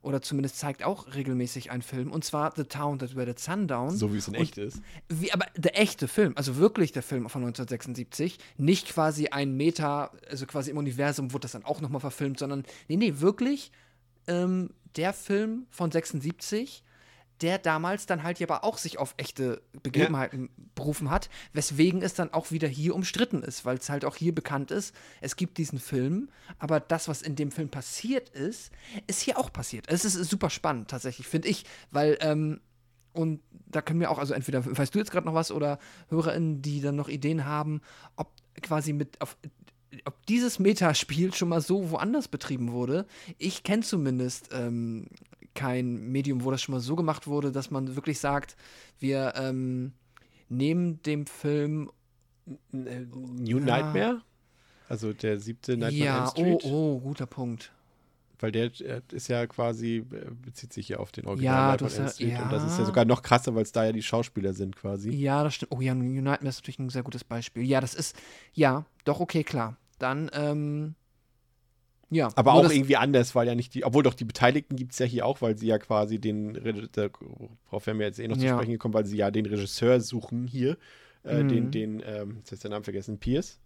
oder 0.02 0.20
zumindest 0.20 0.58
zeigt 0.58 0.82
auch 0.82 1.14
regelmäßig 1.14 1.70
einen 1.70 1.82
Film, 1.82 2.10
und 2.10 2.24
zwar 2.24 2.52
The 2.54 2.64
Town 2.64 2.98
That 2.98 3.16
Where 3.16 3.32
the 3.32 3.40
Sun 3.40 3.68
Down. 3.68 3.90
So 3.90 4.12
wie 4.12 4.18
es 4.18 4.28
in 4.28 4.34
echt 4.34 4.58
ist. 4.58 4.82
Wie, 5.08 5.32
aber 5.32 5.46
der 5.56 5.80
echte 5.80 6.08
Film, 6.08 6.32
also 6.36 6.56
wirklich 6.56 6.92
der 6.92 7.02
Film 7.02 7.28
von 7.28 7.42
1976, 7.42 8.38
nicht 8.58 8.88
quasi 8.88 9.28
ein 9.28 9.56
Meta, 9.56 10.10
also 10.28 10.46
quasi 10.46 10.70
im 10.70 10.76
Universum 10.76 11.32
wurde 11.32 11.42
das 11.42 11.52
dann 11.52 11.64
auch 11.64 11.80
nochmal 11.80 12.00
verfilmt, 12.00 12.38
sondern 12.38 12.64
nee, 12.88 12.96
nee, 12.96 13.14
wirklich 13.16 13.70
ähm, 14.26 14.70
der 14.96 15.12
Film 15.12 15.66
von 15.70 15.90
76 15.90 16.82
der 17.42 17.58
damals 17.58 18.06
dann 18.06 18.22
halt 18.22 18.40
aber 18.40 18.64
auch 18.64 18.78
sich 18.78 18.98
auf 18.98 19.14
echte 19.16 19.62
Begebenheiten 19.82 20.44
ja. 20.44 20.64
berufen 20.74 21.10
hat, 21.10 21.28
weswegen 21.52 22.02
es 22.02 22.14
dann 22.14 22.32
auch 22.32 22.50
wieder 22.50 22.68
hier 22.68 22.94
umstritten 22.94 23.42
ist, 23.42 23.64
weil 23.64 23.76
es 23.76 23.90
halt 23.90 24.04
auch 24.04 24.16
hier 24.16 24.34
bekannt 24.34 24.70
ist, 24.70 24.94
es 25.20 25.36
gibt 25.36 25.58
diesen 25.58 25.78
Film, 25.78 26.28
aber 26.58 26.80
das, 26.80 27.08
was 27.08 27.22
in 27.22 27.36
dem 27.36 27.50
Film 27.50 27.68
passiert 27.68 28.28
ist, 28.30 28.72
ist 29.06 29.20
hier 29.20 29.38
auch 29.38 29.52
passiert. 29.52 29.86
Es 29.88 30.04
ist, 30.04 30.14
super 30.14 30.50
spannend 30.50 30.88
tatsächlich, 30.88 31.26
finde 31.26 31.48
ich, 31.48 31.64
weil, 31.90 32.16
ähm, 32.20 32.60
und 33.12 33.40
da 33.66 33.82
können 33.82 34.00
wir 34.00 34.10
auch, 34.10 34.18
also 34.18 34.34
entweder 34.34 34.64
weißt 34.64 34.94
du 34.94 34.98
jetzt 34.98 35.10
gerade 35.10 35.26
noch 35.26 35.34
was 35.34 35.50
oder 35.50 35.78
HörerInnen, 36.08 36.62
die 36.62 36.80
dann 36.80 36.96
noch 36.96 37.08
Ideen 37.08 37.44
haben, 37.44 37.82
ob 38.16 38.30
quasi 38.62 38.92
mit 38.92 39.20
auf 39.20 39.36
ob 40.06 40.24
dieses 40.26 40.58
Metaspiel 40.58 41.34
schon 41.34 41.50
mal 41.50 41.60
so 41.60 41.90
woanders 41.90 42.28
betrieben 42.28 42.72
wurde. 42.72 43.06
Ich 43.36 43.62
kenne 43.62 43.82
zumindest 43.82 44.48
ähm, 44.52 45.08
kein 45.54 46.10
Medium, 46.10 46.44
wo 46.44 46.50
das 46.50 46.62
schon 46.62 46.74
mal 46.74 46.80
so 46.80 46.96
gemacht 46.96 47.26
wurde, 47.26 47.52
dass 47.52 47.70
man 47.70 47.94
wirklich 47.96 48.18
sagt, 48.18 48.56
wir 48.98 49.34
ähm, 49.36 49.92
nehmen 50.48 51.02
dem 51.02 51.26
Film 51.26 51.90
New 52.70 53.58
ja. 53.58 53.64
Nightmare? 53.64 54.22
Also 54.88 55.12
der 55.12 55.38
siebte 55.38 55.76
Nightmare 55.76 56.04
ja, 56.04 56.26
Street? 56.26 56.64
Oh, 56.64 56.96
oh, 56.96 57.00
guter 57.00 57.26
Punkt. 57.26 57.72
Weil 58.40 58.50
der 58.50 58.72
ist 59.12 59.28
ja 59.28 59.46
quasi, 59.46 59.98
äh, 59.98 60.30
bezieht 60.44 60.72
sich 60.72 60.88
ja 60.88 60.96
auf 60.96 61.12
den 61.12 61.26
Original 61.26 61.54
ja, 61.54 61.68
Nightmare 61.70 62.10
Street. 62.10 62.32
Ja. 62.32 62.42
Und 62.42 62.52
das 62.52 62.64
ist 62.64 62.78
ja 62.78 62.84
sogar 62.84 63.04
noch 63.04 63.22
krasser, 63.22 63.54
weil 63.54 63.62
es 63.62 63.70
da 63.70 63.84
ja 63.84 63.92
die 63.92 64.02
Schauspieler 64.02 64.52
sind 64.52 64.74
quasi. 64.74 65.10
Ja, 65.10 65.44
das 65.44 65.54
stimmt. 65.54 65.72
Oh 65.72 65.80
ja, 65.80 65.94
New 65.94 66.20
Nightmare 66.20 66.48
ist 66.48 66.58
natürlich 66.58 66.80
ein 66.80 66.88
sehr 66.88 67.04
gutes 67.04 67.22
Beispiel. 67.22 67.62
Ja, 67.62 67.80
das 67.80 67.94
ist, 67.94 68.16
ja, 68.52 68.84
doch, 69.04 69.20
okay, 69.20 69.44
klar. 69.44 69.76
Dann, 69.98 70.28
ähm, 70.34 70.96
ja. 72.12 72.28
Aber 72.36 72.52
auch 72.54 72.70
irgendwie 72.70 72.96
anders, 72.96 73.34
weil 73.34 73.46
ja 73.48 73.54
nicht 73.54 73.74
die, 73.74 73.84
obwohl 73.84 74.02
doch 74.02 74.14
die 74.14 74.24
Beteiligten 74.24 74.76
gibt 74.76 74.92
es 74.92 74.98
ja 74.98 75.06
hier 75.06 75.26
auch, 75.26 75.40
weil 75.42 75.56
sie 75.58 75.66
ja 75.66 75.78
quasi 75.78 76.18
den, 76.18 76.54
darauf 76.92 77.86
wären 77.86 77.98
wir 77.98 78.06
jetzt 78.06 78.18
eh 78.20 78.28
noch 78.28 78.36
zu 78.36 78.44
ja. 78.46 78.54
sprechen 78.54 78.72
gekommen, 78.72 78.94
weil 78.94 79.06
sie 79.06 79.16
ja 79.16 79.30
den 79.30 79.46
Regisseur 79.46 80.00
suchen 80.00 80.46
hier. 80.46 80.76
äh, 81.24 81.42
Mhm. 81.44 81.48
den, 81.48 81.70
den, 81.70 82.02
ähm, 82.04 82.36
jetzt 82.38 82.50
ist 82.52 82.64
der 82.64 82.70
Name 82.72 82.82
vergessen, 82.84 83.18
Pierce. 83.18 83.58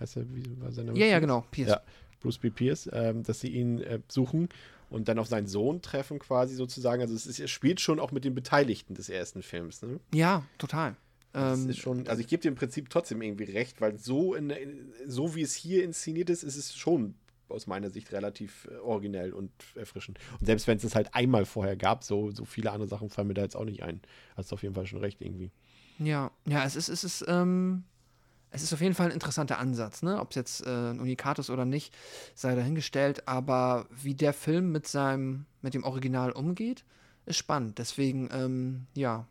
Heißt 0.00 0.16
er, 0.16 0.24
wie 0.34 0.42
war 0.60 0.72
sein 0.72 0.86
Name? 0.86 0.98
Ja, 0.98 1.06
ja, 1.06 1.20
genau. 1.20 1.44
Pierce. 1.52 1.70
Ja, 1.70 1.80
Bruce 2.20 2.38
B. 2.38 2.50
Pierce, 2.50 2.90
ähm, 2.92 3.22
dass 3.22 3.38
sie 3.40 3.48
ihn 3.50 3.78
äh, 3.80 4.00
suchen 4.08 4.48
und 4.90 5.06
dann 5.08 5.18
auf 5.20 5.28
seinen 5.28 5.46
Sohn 5.46 5.80
treffen, 5.80 6.18
quasi 6.18 6.56
sozusagen. 6.56 7.00
Also 7.00 7.14
es, 7.14 7.26
ist, 7.26 7.38
es 7.38 7.50
spielt 7.52 7.80
schon 7.80 8.00
auch 8.00 8.10
mit 8.10 8.24
den 8.24 8.34
Beteiligten 8.34 8.94
des 8.94 9.08
ersten 9.08 9.42
Films. 9.42 9.80
Ne? 9.82 10.00
Ja, 10.12 10.44
total. 10.58 10.96
Das 11.32 11.60
Ähm, 11.60 11.70
ist 11.70 11.78
schon, 11.78 12.08
also 12.08 12.20
ich 12.20 12.26
gebe 12.26 12.42
dir 12.42 12.48
im 12.48 12.56
Prinzip 12.56 12.90
trotzdem 12.90 13.22
irgendwie 13.22 13.44
recht, 13.44 13.80
weil 13.80 13.96
so, 13.98 14.34
in, 14.34 14.52
so 15.06 15.34
wie 15.36 15.42
es 15.42 15.54
hier 15.54 15.84
inszeniert 15.84 16.30
ist, 16.30 16.42
ist 16.42 16.56
es 16.56 16.74
schon 16.74 17.14
aus 17.52 17.66
meiner 17.66 17.90
Sicht 17.90 18.12
relativ 18.12 18.68
äh, 18.70 18.76
originell 18.76 19.32
und 19.32 19.50
erfrischend. 19.74 20.18
Und 20.40 20.46
selbst 20.46 20.66
wenn 20.66 20.76
es 20.76 20.84
es 20.84 20.94
halt 20.94 21.14
einmal 21.14 21.44
vorher 21.44 21.76
gab, 21.76 22.04
so, 22.04 22.30
so 22.30 22.44
viele 22.44 22.72
andere 22.72 22.88
Sachen 22.88 23.10
fallen 23.10 23.28
mir 23.28 23.34
da 23.34 23.42
jetzt 23.42 23.56
auch 23.56 23.64
nicht 23.64 23.82
ein. 23.82 24.00
Hast 24.36 24.50
du 24.50 24.54
auf 24.54 24.62
jeden 24.62 24.74
Fall 24.74 24.86
schon 24.86 25.00
recht 25.00 25.20
irgendwie. 25.20 25.50
Ja, 25.98 26.30
ja, 26.46 26.64
es 26.64 26.76
ist, 26.76 26.88
es 26.88 27.04
ist, 27.04 27.24
ähm, 27.28 27.84
es 28.50 28.62
ist 28.62 28.72
auf 28.72 28.80
jeden 28.80 28.94
Fall 28.94 29.06
ein 29.06 29.12
interessanter 29.12 29.58
Ansatz, 29.58 30.02
ne? 30.02 30.20
Ob 30.20 30.30
es 30.30 30.36
jetzt 30.36 30.66
äh, 30.66 30.90
ein 30.90 31.00
Unikat 31.00 31.38
ist 31.38 31.50
oder 31.50 31.64
nicht, 31.64 31.94
sei 32.34 32.54
dahingestellt. 32.54 33.26
Aber 33.28 33.86
wie 33.90 34.14
der 34.14 34.32
Film 34.32 34.72
mit 34.72 34.86
seinem, 34.86 35.46
mit 35.62 35.74
dem 35.74 35.84
Original 35.84 36.32
umgeht, 36.32 36.84
ist 37.24 37.36
spannend. 37.36 37.78
Deswegen, 37.78 38.28
ähm, 38.32 38.86
ja, 38.94 39.26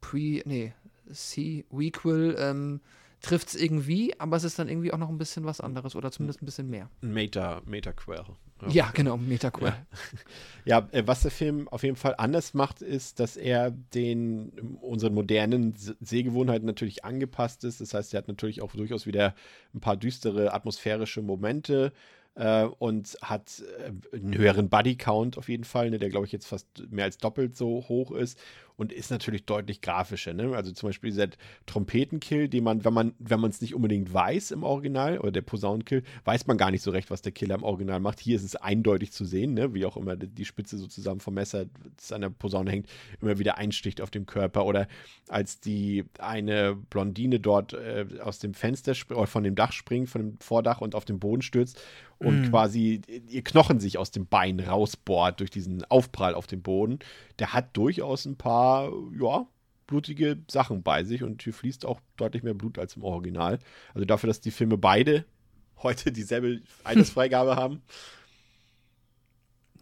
Pre, 0.00 0.42
nee, 0.44 0.72
C-Wequel 1.10 2.36
ähm, 2.38 2.80
trifft 3.20 3.48
es 3.48 3.54
irgendwie, 3.54 4.18
aber 4.20 4.36
es 4.36 4.44
ist 4.44 4.58
dann 4.58 4.68
irgendwie 4.68 4.92
auch 4.92 4.98
noch 4.98 5.08
ein 5.08 5.18
bisschen 5.18 5.44
was 5.44 5.60
anderes 5.60 5.96
oder 5.96 6.10
zumindest 6.10 6.42
ein 6.42 6.46
bisschen 6.46 6.70
mehr. 6.70 6.88
Meta, 7.00 7.62
Meta-Quell. 7.66 8.24
Ja, 8.68 8.90
genau, 8.92 9.16
Metaquel. 9.16 9.72
Ja, 10.64 10.86
äh, 10.90 11.04
was 11.06 11.22
der 11.22 11.30
Film 11.30 11.66
auf 11.68 11.82
jeden 11.82 11.96
Fall 11.96 12.14
anders 12.18 12.52
macht, 12.52 12.82
ist, 12.82 13.20
dass 13.20 13.36
er 13.36 13.70
den 13.70 14.50
unseren 14.80 15.14
modernen 15.14 15.74
Se- 15.76 15.96
Sehgewohnheiten 16.00 16.66
natürlich 16.66 17.04
angepasst 17.04 17.64
ist. 17.64 17.80
Das 17.80 17.94
heißt, 17.94 18.12
er 18.12 18.18
hat 18.18 18.28
natürlich 18.28 18.60
auch 18.60 18.72
durchaus 18.72 19.06
wieder 19.06 19.34
ein 19.74 19.80
paar 19.80 19.96
düstere 19.96 20.52
atmosphärische 20.52 21.22
Momente 21.22 21.92
äh, 22.38 22.64
und 22.64 23.18
hat 23.20 23.62
äh, 23.78 24.16
einen 24.16 24.36
höheren 24.36 24.68
Buddy-Count 24.68 25.36
auf 25.36 25.48
jeden 25.48 25.64
Fall, 25.64 25.90
ne, 25.90 25.98
der 25.98 26.08
glaube 26.08 26.26
ich 26.26 26.32
jetzt 26.32 26.46
fast 26.46 26.66
mehr 26.90 27.04
als 27.04 27.18
doppelt 27.18 27.56
so 27.56 27.84
hoch 27.88 28.12
ist 28.12 28.38
und 28.76 28.92
ist 28.92 29.10
natürlich 29.10 29.44
deutlich 29.44 29.80
grafischer. 29.80 30.32
Ne? 30.32 30.54
Also 30.54 30.70
zum 30.70 30.88
Beispiel 30.88 31.10
dieser 31.10 31.26
Trompetenkill, 31.66 32.48
den 32.48 32.62
man, 32.62 32.84
wenn 32.84 32.94
man, 32.94 33.12
wenn 33.18 33.42
es 33.44 33.60
nicht 33.60 33.74
unbedingt 33.74 34.14
weiß 34.14 34.52
im 34.52 34.62
Original 34.62 35.18
oder 35.18 35.32
der 35.32 35.42
Posaunenkill, 35.42 36.04
weiß 36.24 36.46
man 36.46 36.56
gar 36.58 36.70
nicht 36.70 36.82
so 36.82 36.92
recht, 36.92 37.10
was 37.10 37.20
der 37.20 37.32
Killer 37.32 37.56
im 37.56 37.64
Original 37.64 37.98
macht. 37.98 38.20
Hier 38.20 38.36
ist 38.36 38.44
es 38.44 38.54
eindeutig 38.54 39.10
zu 39.10 39.24
sehen, 39.24 39.54
ne? 39.54 39.74
wie 39.74 39.84
auch 39.84 39.96
immer 39.96 40.14
die 40.14 40.44
Spitze 40.44 40.78
sozusagen 40.78 41.18
vom 41.18 41.34
Messer, 41.34 41.66
das 41.96 42.12
an 42.12 42.20
der 42.20 42.30
Posaune 42.30 42.70
hängt, 42.70 42.88
immer 43.20 43.40
wieder 43.40 43.58
einsticht 43.58 44.00
auf 44.00 44.12
dem 44.12 44.26
Körper. 44.26 44.64
Oder 44.64 44.86
als 45.26 45.58
die 45.58 46.04
eine 46.20 46.76
Blondine 46.76 47.40
dort 47.40 47.72
äh, 47.72 48.06
aus 48.22 48.38
dem 48.38 48.54
Fenster 48.54 48.92
oder 49.10 49.26
von 49.26 49.42
dem 49.42 49.56
Dach 49.56 49.72
springt, 49.72 50.08
von 50.08 50.20
dem 50.20 50.38
Vordach 50.38 50.80
und 50.80 50.94
auf 50.94 51.04
den 51.04 51.18
Boden 51.18 51.42
stürzt 51.42 51.82
und 52.18 52.50
quasi 52.50 53.00
ihr 53.28 53.42
Knochen 53.44 53.80
sich 53.80 53.98
aus 53.98 54.10
dem 54.10 54.26
Bein 54.26 54.58
rausbohrt 54.60 55.40
durch 55.40 55.50
diesen 55.50 55.84
Aufprall 55.84 56.34
auf 56.34 56.46
dem 56.46 56.62
Boden. 56.62 56.98
Der 57.38 57.52
hat 57.52 57.76
durchaus 57.76 58.24
ein 58.24 58.36
paar, 58.36 58.90
ja, 59.18 59.46
blutige 59.86 60.38
Sachen 60.48 60.82
bei 60.82 61.04
sich 61.04 61.22
und 61.22 61.42
hier 61.42 61.54
fließt 61.54 61.86
auch 61.86 62.00
deutlich 62.16 62.42
mehr 62.42 62.54
Blut 62.54 62.78
als 62.78 62.96
im 62.96 63.04
Original. 63.04 63.58
Also 63.94 64.04
dafür, 64.04 64.28
dass 64.28 64.40
die 64.40 64.50
Filme 64.50 64.76
beide 64.76 65.24
heute 65.82 66.12
dieselbe 66.12 66.60
Altersfreigabe 66.84 67.56
haben. 67.56 67.82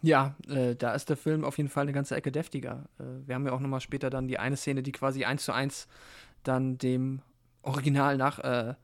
Ja, 0.03 0.37
äh, 0.49 0.77
da 0.77 0.95
ist 0.95 1.09
der 1.09 1.17
Film 1.17 1.43
auf 1.43 1.57
jeden 1.57 1.71
Fall 1.71 1.83
eine 1.83 1.93
ganze 1.93 2.15
Ecke 2.15 2.31
deftiger. 2.31 2.85
Äh, 2.99 3.27
wir 3.27 3.35
haben 3.35 3.47
ja 3.47 3.53
auch 3.53 3.61
nochmal 3.61 3.81
später 3.81 4.11
dann 4.11 4.29
die 4.29 4.39
eine 4.39 4.57
Szene, 4.57 4.83
die 4.83 4.93
quasi 4.93 5.25
eins 5.25 5.45
zu 5.45 5.53
eins 5.53 5.89
dann 6.45 6.79
dem 6.79 7.23
Original 7.63 8.17
nach 8.17 8.39
äh, 8.39 8.75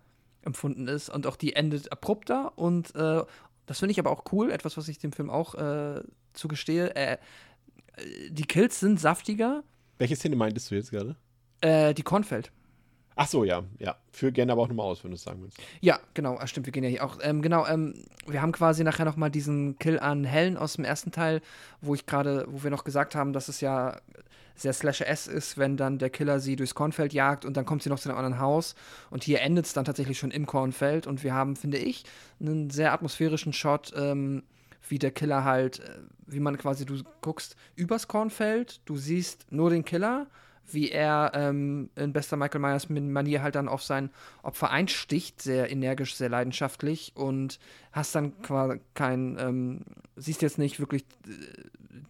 empfunden 0.45 0.89
ist 0.89 1.09
und 1.09 1.27
auch 1.27 1.37
die 1.37 1.55
endet 1.55 1.91
abrupter 1.93 2.53
und 2.57 2.95
äh, 2.95 3.23
das 3.67 3.79
finde 3.79 3.93
ich 3.93 3.99
aber 4.01 4.11
auch 4.11 4.25
cool, 4.33 4.51
etwas, 4.51 4.77
was 4.77 4.89
ich 4.89 4.99
dem 4.99 5.13
Film 5.13 5.31
auch 5.31 5.55
äh, 5.55 6.03
zugestehe. 6.33 6.95
Äh, 6.97 7.19
die 8.31 8.45
Kills 8.45 8.81
sind 8.81 8.99
saftiger, 8.99 9.63
Welche 9.99 10.17
Szene 10.17 10.37
meintest 10.37 10.71
du 10.71 10.75
jetzt 10.75 10.91
gerade? 10.91 11.17
äh, 11.61 11.95
die 11.95 12.03
Kornfeld. 12.03 12.51
Ach 13.15 13.29
so, 13.29 13.45
ja, 13.45 13.63
ja. 13.79 13.97
Führ 14.11 14.33
gerne 14.33 14.53
aber 14.53 14.63
auch 14.63 14.69
nochmal 14.69 14.87
aus, 14.87 15.05
wenn 15.05 15.11
du 15.11 15.17
es 15.17 15.23
sagen 15.23 15.43
willst. 15.43 15.59
Ja, 15.83 16.01
genau, 16.15 16.39
ah, 16.39 16.47
stimmt, 16.47 16.67
wir 16.67 16.73
gehen 16.73 16.83
ja 16.83 16.89
hier 16.89 17.05
auch. 17.05 17.19
Ähm, 17.23 17.43
genau, 17.43 17.67
ähm, 17.67 17.95
wir 18.27 18.41
haben 18.41 18.53
quasi 18.53 18.85
nachher 18.85 19.05
nochmal 19.05 19.31
diesen 19.31 19.79
Kill 19.79 20.01
an 20.01 20.25
Helen 20.25 20.57
aus 20.57 20.73
dem 20.75 20.85
ersten 20.87 21.13
Teil, 21.13 21.43
wo 21.83 21.95
ich 21.95 22.07
gerade, 22.07 22.47
wo 22.49 22.63
wir 22.63 22.71
noch 22.71 22.85
gesagt 22.85 23.15
haben, 23.15 23.35
dass 23.35 23.49
es 23.49 23.61
ja 23.61 24.01
sehr 24.55 24.73
Slasher-S 24.73 25.27
ist, 25.27 25.59
wenn 25.59 25.77
dann 25.77 25.99
der 25.99 26.11
Killer 26.11 26.41
sie 26.41 26.57
durchs 26.57 26.75
Kornfeld 26.75 27.13
jagt 27.13 27.45
und 27.45 27.57
dann 27.57 27.65
kommt 27.65 27.83
sie 27.83 27.91
noch 27.91 27.99
zu 27.99 28.09
einem 28.09 28.19
anderen 28.19 28.39
Haus. 28.39 28.75
Und 29.11 29.25
hier 29.25 29.41
endet 29.41 29.67
es 29.67 29.73
dann 29.73 29.85
tatsächlich 29.85 30.19
schon 30.19 30.31
im 30.31 30.47
Kornfeld 30.47 31.07
und 31.07 31.23
wir 31.23 31.35
haben, 31.35 31.57
finde 31.57 31.79
ich, 31.79 32.05
einen 32.41 32.71
sehr 32.71 32.93
atmosphärischen 32.93 33.53
Shot, 33.53 33.93
ähm, 33.97 34.43
wie 34.89 34.99
der 34.99 35.11
Killer 35.11 35.45
halt, 35.45 35.81
äh, 35.81 35.99
wie 36.27 36.41
man 36.41 36.59
quasi, 36.59 36.85
du 36.85 37.03
guckst 37.21 37.57
übers 37.77 38.09
Kornfeld, 38.09 38.81
du 38.85 38.97
siehst 38.97 39.47
nur 39.51 39.71
den 39.71 39.85
Killer, 39.85 40.27
wie 40.71 40.91
er 40.91 41.33
ähm, 41.35 41.91
in 41.97 42.13
bester 42.13 42.37
Michael 42.37 42.61
Myers 42.61 42.89
Manier 42.89 43.43
halt 43.43 43.55
dann 43.55 43.69
auf 43.69 43.83
sein 43.83 44.11
Opfer 44.43 44.71
einsticht, 44.71 45.43
sehr 45.43 45.71
energisch, 45.71 46.15
sehr 46.15 46.29
leidenschaftlich 46.29 47.13
und 47.15 47.59
hast 47.91 48.15
dann 48.15 48.41
quasi 48.43 48.81
kein, 48.95 49.37
ähm, 49.39 49.81
siehst 50.17 50.43
jetzt 50.43 50.59
nicht 50.59 50.79
wirklich 50.79 51.03
äh, 51.27 51.31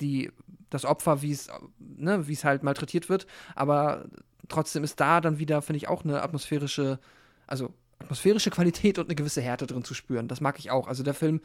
die, 0.00 0.30
das 0.72 0.84
Opfer, 0.84 1.22
wie 1.22 1.32
es, 1.32 1.48
ne, 1.78 2.24
es 2.28 2.44
halt 2.44 2.62
malträtiert 2.62 3.08
wird, 3.08 3.26
aber 3.54 4.06
trotzdem 4.48 4.84
ist 4.84 5.00
da 5.00 5.20
dann 5.20 5.38
wieder, 5.38 5.62
finde 5.62 5.78
ich, 5.78 5.88
auch 5.88 6.04
eine 6.04 6.22
atmosphärische, 6.22 6.98
also 7.46 7.72
atmosphärische 7.98 8.50
Qualität 8.50 8.98
und 8.98 9.06
eine 9.06 9.14
gewisse 9.14 9.40
Härte 9.40 9.66
drin 9.66 9.84
zu 9.84 9.94
spüren. 9.94 10.28
Das 10.28 10.40
mag 10.40 10.58
ich 10.58 10.70
auch. 10.70 10.88
Also 10.88 11.02
der 11.02 11.14
Film 11.14 11.40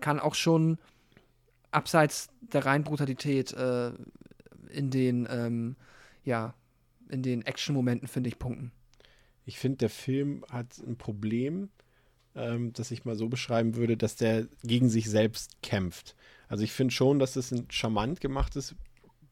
kann 0.00 0.20
auch 0.20 0.34
schon 0.34 0.78
abseits 1.70 2.28
der 2.40 2.64
reinen 2.64 2.84
Brutalität 2.84 3.52
äh, 3.52 3.92
in 4.70 4.90
den, 4.90 5.26
ähm, 5.30 5.76
ja, 6.24 6.54
in 7.08 7.22
den 7.22 7.42
Action-Momenten, 7.42 8.08
finde 8.08 8.28
ich, 8.28 8.38
punkten. 8.38 8.72
Ich 9.44 9.58
finde, 9.58 9.78
der 9.78 9.90
Film 9.90 10.44
hat 10.50 10.78
ein 10.86 10.96
Problem, 10.96 11.70
ähm, 12.34 12.72
das 12.74 12.90
ich 12.90 13.04
mal 13.04 13.16
so 13.16 13.28
beschreiben 13.28 13.76
würde, 13.76 13.96
dass 13.96 14.16
der 14.16 14.46
gegen 14.62 14.90
sich 14.90 15.08
selbst 15.08 15.62
kämpft. 15.62 16.14
Also 16.48 16.64
ich 16.64 16.72
finde 16.72 16.92
schon, 16.92 17.18
dass 17.18 17.36
es 17.36 17.52
ein 17.52 17.66
charmant 17.70 18.20
gemachtes 18.20 18.74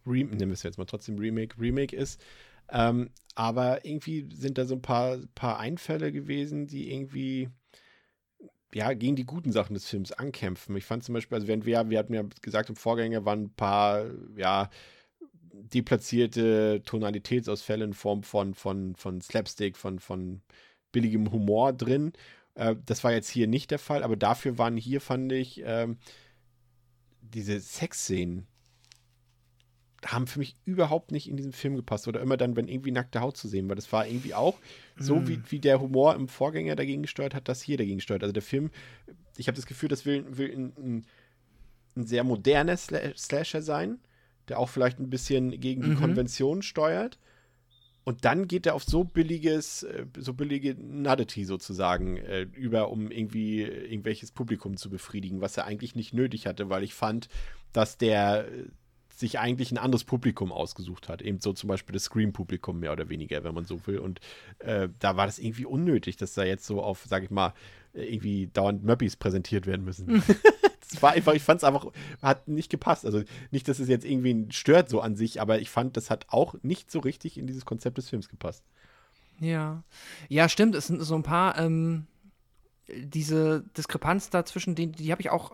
Remake, 0.06 0.36
nehmen 0.36 0.50
wir 0.50 0.54
es 0.54 0.62
jetzt 0.62 0.78
mal 0.78 0.84
trotzdem 0.84 1.18
Remake, 1.18 1.60
Remake 1.60 1.96
ist. 1.96 2.20
Ähm, 2.68 3.10
aber 3.34 3.84
irgendwie 3.84 4.28
sind 4.34 4.58
da 4.58 4.64
so 4.64 4.74
ein 4.74 4.82
paar, 4.82 5.18
paar 5.34 5.58
Einfälle 5.58 6.12
gewesen, 6.12 6.66
die 6.66 6.92
irgendwie 6.92 7.48
ja, 8.72 8.92
gegen 8.92 9.16
die 9.16 9.24
guten 9.24 9.52
Sachen 9.52 9.74
des 9.74 9.86
Films 9.88 10.12
ankämpfen. 10.12 10.76
Ich 10.76 10.84
fand 10.84 11.04
zum 11.04 11.14
Beispiel, 11.14 11.36
also 11.36 11.46
während 11.46 11.66
wir, 11.66 11.88
wir 11.88 11.98
hatten 11.98 12.14
ja 12.14 12.24
gesagt, 12.42 12.68
im 12.68 12.76
Vorgänger 12.76 13.24
waren 13.24 13.44
ein 13.44 13.54
paar, 13.54 14.06
ja, 14.36 14.70
deplatzierte 15.52 16.82
Tonalitätsausfälle 16.84 17.84
in 17.84 17.94
Form 17.94 18.22
von, 18.22 18.54
von, 18.54 18.94
von 18.94 19.20
Slapstick, 19.20 19.76
von, 19.76 19.98
von 19.98 20.42
billigem 20.92 21.32
Humor 21.32 21.72
drin. 21.72 22.12
Äh, 22.54 22.76
das 22.84 23.04
war 23.04 23.12
jetzt 23.12 23.30
hier 23.30 23.46
nicht 23.46 23.70
der 23.70 23.78
Fall, 23.78 24.02
aber 24.02 24.16
dafür 24.16 24.58
waren 24.58 24.76
hier, 24.76 25.00
fand 25.00 25.32
ich, 25.32 25.62
ähm, 25.64 25.98
diese 27.34 27.60
Sexszenen 27.60 28.46
haben 30.04 30.26
für 30.26 30.38
mich 30.38 30.54
überhaupt 30.64 31.10
nicht 31.10 31.28
in 31.28 31.36
diesen 31.36 31.52
Film 31.52 31.74
gepasst. 31.74 32.06
Oder 32.06 32.20
immer 32.20 32.36
dann, 32.36 32.54
wenn 32.54 32.68
irgendwie 32.68 32.92
nackte 32.92 33.20
Haut 33.20 33.36
zu 33.36 33.48
sehen 33.48 33.68
war. 33.68 33.74
Das 33.76 33.92
war 33.92 34.06
irgendwie 34.06 34.34
auch 34.34 34.58
so, 34.98 35.26
wie, 35.26 35.40
wie 35.48 35.58
der 35.58 35.80
Humor 35.80 36.14
im 36.14 36.28
Vorgänger 36.28 36.76
dagegen 36.76 37.02
gesteuert 37.02 37.34
hat, 37.34 37.48
das 37.48 37.60
hier 37.62 37.76
dagegen 37.76 38.00
steuert. 38.00 38.22
Also 38.22 38.32
der 38.32 38.42
Film, 38.42 38.70
ich 39.36 39.48
habe 39.48 39.56
das 39.56 39.66
Gefühl, 39.66 39.88
das 39.88 40.04
will, 40.06 40.24
will 40.36 40.52
ein, 40.52 40.72
ein, 40.78 41.06
ein 41.96 42.06
sehr 42.06 42.24
moderner 42.24 42.76
Sla 42.76 43.00
Slasher 43.16 43.62
sein, 43.62 43.98
der 44.48 44.58
auch 44.58 44.68
vielleicht 44.68 45.00
ein 45.00 45.10
bisschen 45.10 45.58
gegen 45.60 45.82
die 45.82 45.90
Mhm. 45.90 45.96
Konvention 45.96 46.62
steuert. 46.62 47.18
Und 48.06 48.24
dann 48.24 48.46
geht 48.46 48.66
er 48.66 48.76
auf 48.76 48.84
so 48.84 49.02
billiges, 49.02 49.82
äh, 49.82 50.06
so 50.16 50.32
billige 50.32 50.74
Nuddity 50.74 51.44
sozusagen 51.44 52.18
äh, 52.18 52.42
über, 52.42 52.88
um 52.92 53.10
irgendwie 53.10 53.62
irgendwelches 53.62 54.30
Publikum 54.30 54.76
zu 54.76 54.90
befriedigen, 54.90 55.40
was 55.40 55.56
er 55.56 55.64
eigentlich 55.64 55.96
nicht 55.96 56.14
nötig 56.14 56.46
hatte, 56.46 56.70
weil 56.70 56.84
ich 56.84 56.94
fand, 56.94 57.28
dass 57.72 57.98
der 57.98 58.46
äh, 58.46 58.66
sich 59.12 59.40
eigentlich 59.40 59.72
ein 59.72 59.78
anderes 59.78 60.04
Publikum 60.04 60.52
ausgesucht 60.52 61.08
hat. 61.08 61.20
Eben 61.20 61.40
so 61.40 61.52
zum 61.52 61.66
Beispiel 61.66 61.94
das 61.94 62.04
Scream-Publikum 62.04 62.78
mehr 62.78 62.92
oder 62.92 63.08
weniger, 63.08 63.42
wenn 63.42 63.54
man 63.54 63.64
so 63.64 63.84
will. 63.88 63.98
Und 63.98 64.20
äh, 64.60 64.88
da 65.00 65.16
war 65.16 65.26
das 65.26 65.40
irgendwie 65.40 65.64
unnötig, 65.64 66.16
dass 66.16 66.34
da 66.34 66.44
jetzt 66.44 66.64
so 66.64 66.80
auf, 66.80 67.06
sag 67.08 67.24
ich 67.24 67.30
mal, 67.30 67.54
äh, 67.92 68.04
irgendwie 68.04 68.46
dauernd 68.46 68.84
Möppis 68.84 69.16
präsentiert 69.16 69.66
werden 69.66 69.84
müssen. 69.84 70.22
das 70.92 71.02
war 71.02 71.12
einfach, 71.12 71.34
ich 71.34 71.42
fand 71.42 71.58
es 71.58 71.64
einfach, 71.64 71.86
hat 72.22 72.48
nicht 72.48 72.70
gepasst. 72.70 73.04
Also 73.04 73.22
nicht, 73.50 73.68
dass 73.68 73.78
es 73.78 73.88
jetzt 73.88 74.04
irgendwie 74.04 74.46
stört 74.50 74.88
so 74.88 75.00
an 75.00 75.16
sich, 75.16 75.40
aber 75.40 75.58
ich 75.60 75.70
fand, 75.70 75.96
das 75.96 76.10
hat 76.10 76.26
auch 76.28 76.54
nicht 76.62 76.90
so 76.90 77.00
richtig 77.00 77.38
in 77.38 77.46
dieses 77.46 77.64
Konzept 77.64 77.98
des 77.98 78.08
Films 78.08 78.28
gepasst. 78.28 78.64
Ja. 79.40 79.82
Ja, 80.28 80.48
stimmt. 80.48 80.74
Es 80.74 80.86
sind 80.86 81.00
so 81.02 81.14
ein 81.14 81.22
paar, 81.22 81.58
ähm, 81.58 82.06
diese 82.88 83.64
Diskrepanz 83.76 84.30
dazwischen, 84.30 84.74
die, 84.74 84.86
die 84.92 85.10
habe 85.10 85.20
ich 85.20 85.30
auch 85.30 85.52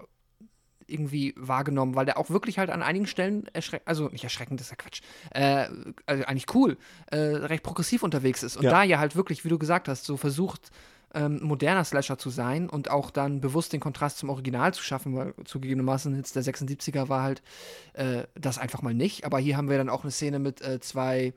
irgendwie 0.86 1.32
wahrgenommen, 1.36 1.94
weil 1.94 2.04
der 2.04 2.18
auch 2.18 2.28
wirklich 2.28 2.58
halt 2.58 2.68
an 2.68 2.82
einigen 2.82 3.06
Stellen 3.06 3.46
erschreckend, 3.54 3.88
also 3.88 4.08
nicht 4.08 4.24
erschreckend, 4.24 4.60
das 4.60 4.66
ist 4.66 4.70
ja 4.72 4.76
Quatsch, 4.76 5.00
äh, 5.30 5.68
also 6.06 6.24
eigentlich 6.24 6.54
cool, 6.54 6.76
äh, 7.06 7.16
recht 7.16 7.62
progressiv 7.62 8.02
unterwegs 8.02 8.42
ist. 8.42 8.56
Und 8.56 8.64
Ja. 8.64 8.70
da 8.70 8.82
ja 8.82 8.98
halt 8.98 9.16
wirklich, 9.16 9.44
wie 9.44 9.48
du 9.48 9.58
gesagt 9.58 9.88
hast, 9.88 10.04
so 10.04 10.16
versucht, 10.18 10.70
ähm, 11.14 11.40
moderner 11.42 11.84
Slasher 11.84 12.18
zu 12.18 12.30
sein 12.30 12.68
und 12.68 12.90
auch 12.90 13.10
dann 13.10 13.40
bewusst 13.40 13.72
den 13.72 13.80
Kontrast 13.80 14.18
zum 14.18 14.30
Original 14.30 14.74
zu 14.74 14.82
schaffen, 14.82 15.14
weil 15.14 15.34
zugegebenermaßen 15.44 16.16
jetzt 16.16 16.36
der 16.36 16.44
76er 16.44 17.08
war 17.08 17.22
halt 17.22 17.42
äh, 17.94 18.24
das 18.34 18.58
einfach 18.58 18.82
mal 18.82 18.94
nicht. 18.94 19.24
Aber 19.24 19.38
hier 19.38 19.56
haben 19.56 19.68
wir 19.68 19.78
dann 19.78 19.88
auch 19.88 20.02
eine 20.02 20.10
Szene 20.10 20.38
mit 20.38 20.62
äh, 20.62 20.80
zwei 20.80 21.32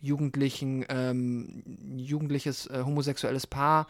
Jugendlichen, 0.00 0.84
ähm, 0.88 1.62
jugendliches 1.96 2.66
äh, 2.66 2.82
homosexuelles 2.84 3.46
Paar, 3.46 3.86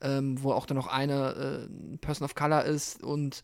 ähm, 0.00 0.42
wo 0.42 0.52
auch 0.52 0.66
dann 0.66 0.76
noch 0.76 0.86
eine 0.86 1.68
äh, 1.68 1.96
Person 1.98 2.24
of 2.24 2.34
Color 2.34 2.64
ist 2.64 3.02
und 3.02 3.42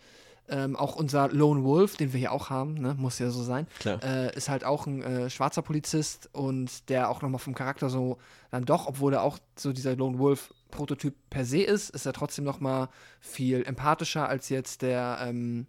ähm, 0.48 0.76
auch 0.76 0.96
unser 0.96 1.28
Lone 1.28 1.64
Wolf, 1.64 1.96
den 1.96 2.12
wir 2.12 2.18
hier 2.20 2.32
auch 2.32 2.50
haben, 2.50 2.74
ne, 2.74 2.94
muss 2.98 3.18
ja 3.18 3.30
so 3.30 3.42
sein, 3.42 3.66
äh, 4.02 4.36
ist 4.36 4.48
halt 4.48 4.64
auch 4.64 4.86
ein 4.86 5.02
äh, 5.02 5.30
schwarzer 5.30 5.62
Polizist 5.62 6.28
und 6.32 6.88
der 6.88 7.10
auch 7.10 7.22
nochmal 7.22 7.38
vom 7.38 7.54
Charakter 7.54 7.88
so 7.88 8.18
dann 8.50 8.64
doch, 8.64 8.86
obwohl 8.86 9.14
er 9.14 9.22
auch 9.22 9.38
so 9.56 9.72
dieser 9.72 9.96
Lone 9.96 10.18
Wolf 10.18 10.52
Prototyp 10.72 11.14
per 11.30 11.44
se 11.44 11.62
ist, 11.62 11.90
ist 11.90 12.06
er 12.06 12.12
trotzdem 12.12 12.44
nochmal 12.44 12.88
viel 13.20 13.62
empathischer 13.62 14.28
als 14.28 14.48
jetzt 14.48 14.82
der 14.82 15.18
ähm, 15.20 15.66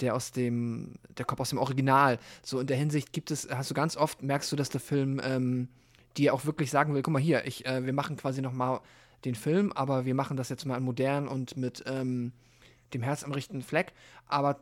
der 0.00 0.14
aus 0.14 0.32
dem, 0.32 0.94
der 1.18 1.24
Kopf 1.26 1.40
aus 1.40 1.50
dem 1.50 1.58
Original. 1.58 2.18
So 2.42 2.60
in 2.60 2.66
der 2.66 2.76
Hinsicht 2.76 3.12
gibt 3.12 3.30
es, 3.30 3.48
hast 3.50 3.70
du 3.70 3.74
ganz 3.74 3.96
oft, 3.96 4.22
merkst 4.22 4.50
du, 4.50 4.56
dass 4.56 4.70
der 4.70 4.80
Film 4.80 5.20
ähm, 5.22 5.68
dir 6.16 6.34
auch 6.34 6.44
wirklich 6.44 6.70
sagen 6.70 6.94
will, 6.94 7.02
guck 7.02 7.12
mal 7.12 7.20
hier, 7.20 7.46
ich, 7.46 7.66
äh, 7.66 7.84
wir 7.84 7.92
machen 7.92 8.16
quasi 8.16 8.40
noch 8.40 8.52
mal 8.52 8.80
den 9.24 9.34
Film, 9.34 9.72
aber 9.72 10.06
wir 10.06 10.14
machen 10.14 10.36
das 10.36 10.48
jetzt 10.48 10.64
mal 10.64 10.80
modern 10.80 11.28
und 11.28 11.56
mit 11.56 11.84
ähm, 11.86 12.32
dem 12.94 13.02
Herz 13.02 13.24
am 13.24 13.32
richtigen 13.32 13.62
Fleck. 13.62 13.92
Aber 14.26 14.52
äh, 14.52 14.56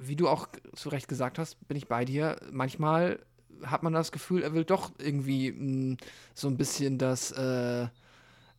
wie 0.00 0.16
du 0.16 0.28
auch 0.28 0.48
zu 0.74 0.88
Recht 0.88 1.08
gesagt 1.08 1.38
hast, 1.38 1.56
bin 1.68 1.76
ich 1.76 1.86
bei 1.86 2.04
dir. 2.04 2.36
Manchmal 2.50 3.20
hat 3.64 3.84
man 3.84 3.92
das 3.92 4.10
Gefühl, 4.10 4.42
er 4.42 4.54
will 4.54 4.64
doch 4.64 4.90
irgendwie 4.98 5.52
mh, 5.52 5.96
so 6.34 6.48
ein 6.48 6.56
bisschen 6.56 6.98
das, 6.98 7.30
äh, 7.32 7.86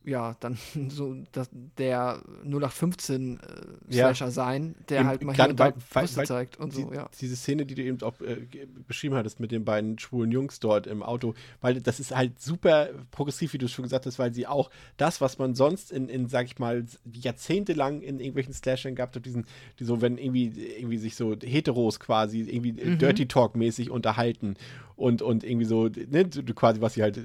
ja, 0.04 0.36
dann 0.40 0.58
so 0.88 1.16
das, 1.32 1.48
der 1.78 2.20
0815 2.44 3.38
äh, 3.38 3.94
Ja. 3.94 4.04
Slasher 4.14 4.30
sein, 4.30 4.74
der 4.88 5.00
Eben, 5.00 5.08
halt 5.08 5.24
mal 5.24 5.34
hier 5.34 5.44
weil- 5.46 5.58
weil- 5.58 5.72
Brüste 5.72 6.16
weil 6.18 6.26
zeigt 6.26 6.56
und 6.58 6.76
die, 6.76 6.82
so, 6.82 6.92
ja. 6.92 7.08
Diese 7.20 7.36
Szene, 7.36 7.64
die 7.66 7.74
du 7.74 7.82
eben 7.82 8.00
auch 8.02 8.20
äh, 8.20 8.46
beschrieben 8.86 9.14
hattest 9.14 9.40
mit 9.40 9.50
den 9.50 9.64
beiden 9.64 9.98
schwulen 9.98 10.30
Jungs 10.30 10.60
dort 10.60 10.86
im 10.86 11.02
Auto, 11.02 11.34
weil 11.60 11.80
das 11.80 12.00
ist 12.00 12.14
halt 12.14 12.40
super 12.40 12.90
progressiv, 13.10 13.52
wie 13.52 13.58
du 13.58 13.68
schon 13.68 13.82
gesagt 13.84 14.06
hast, 14.06 14.18
weil 14.18 14.32
sie 14.34 14.46
auch 14.46 14.70
das, 14.96 15.20
was 15.20 15.38
man 15.38 15.54
sonst 15.54 15.90
in, 15.92 16.08
in 16.08 16.28
sag 16.28 16.46
ich 16.46 16.58
mal, 16.58 16.84
jahrzehntelang 17.10 18.02
in 18.02 18.18
irgendwelchen 18.20 18.52
Slashern 18.54 18.96
hat, 18.98 19.24
diesen, 19.24 19.46
die 19.78 19.84
so, 19.84 20.00
wenn 20.00 20.18
irgendwie, 20.18 20.48
irgendwie 20.78 20.98
sich 20.98 21.16
so 21.16 21.34
Heteros 21.42 22.00
quasi 22.00 22.40
irgendwie 22.42 22.78
äh, 22.80 22.96
Dirty 22.96 23.26
Talk-mäßig 23.26 23.90
unterhalten 23.90 24.56
und, 24.96 25.22
und 25.22 25.44
irgendwie 25.44 25.66
so, 25.66 25.88
ne, 25.88 26.28
quasi, 26.54 26.80
was 26.80 26.94
sie 26.94 27.02
halt 27.02 27.18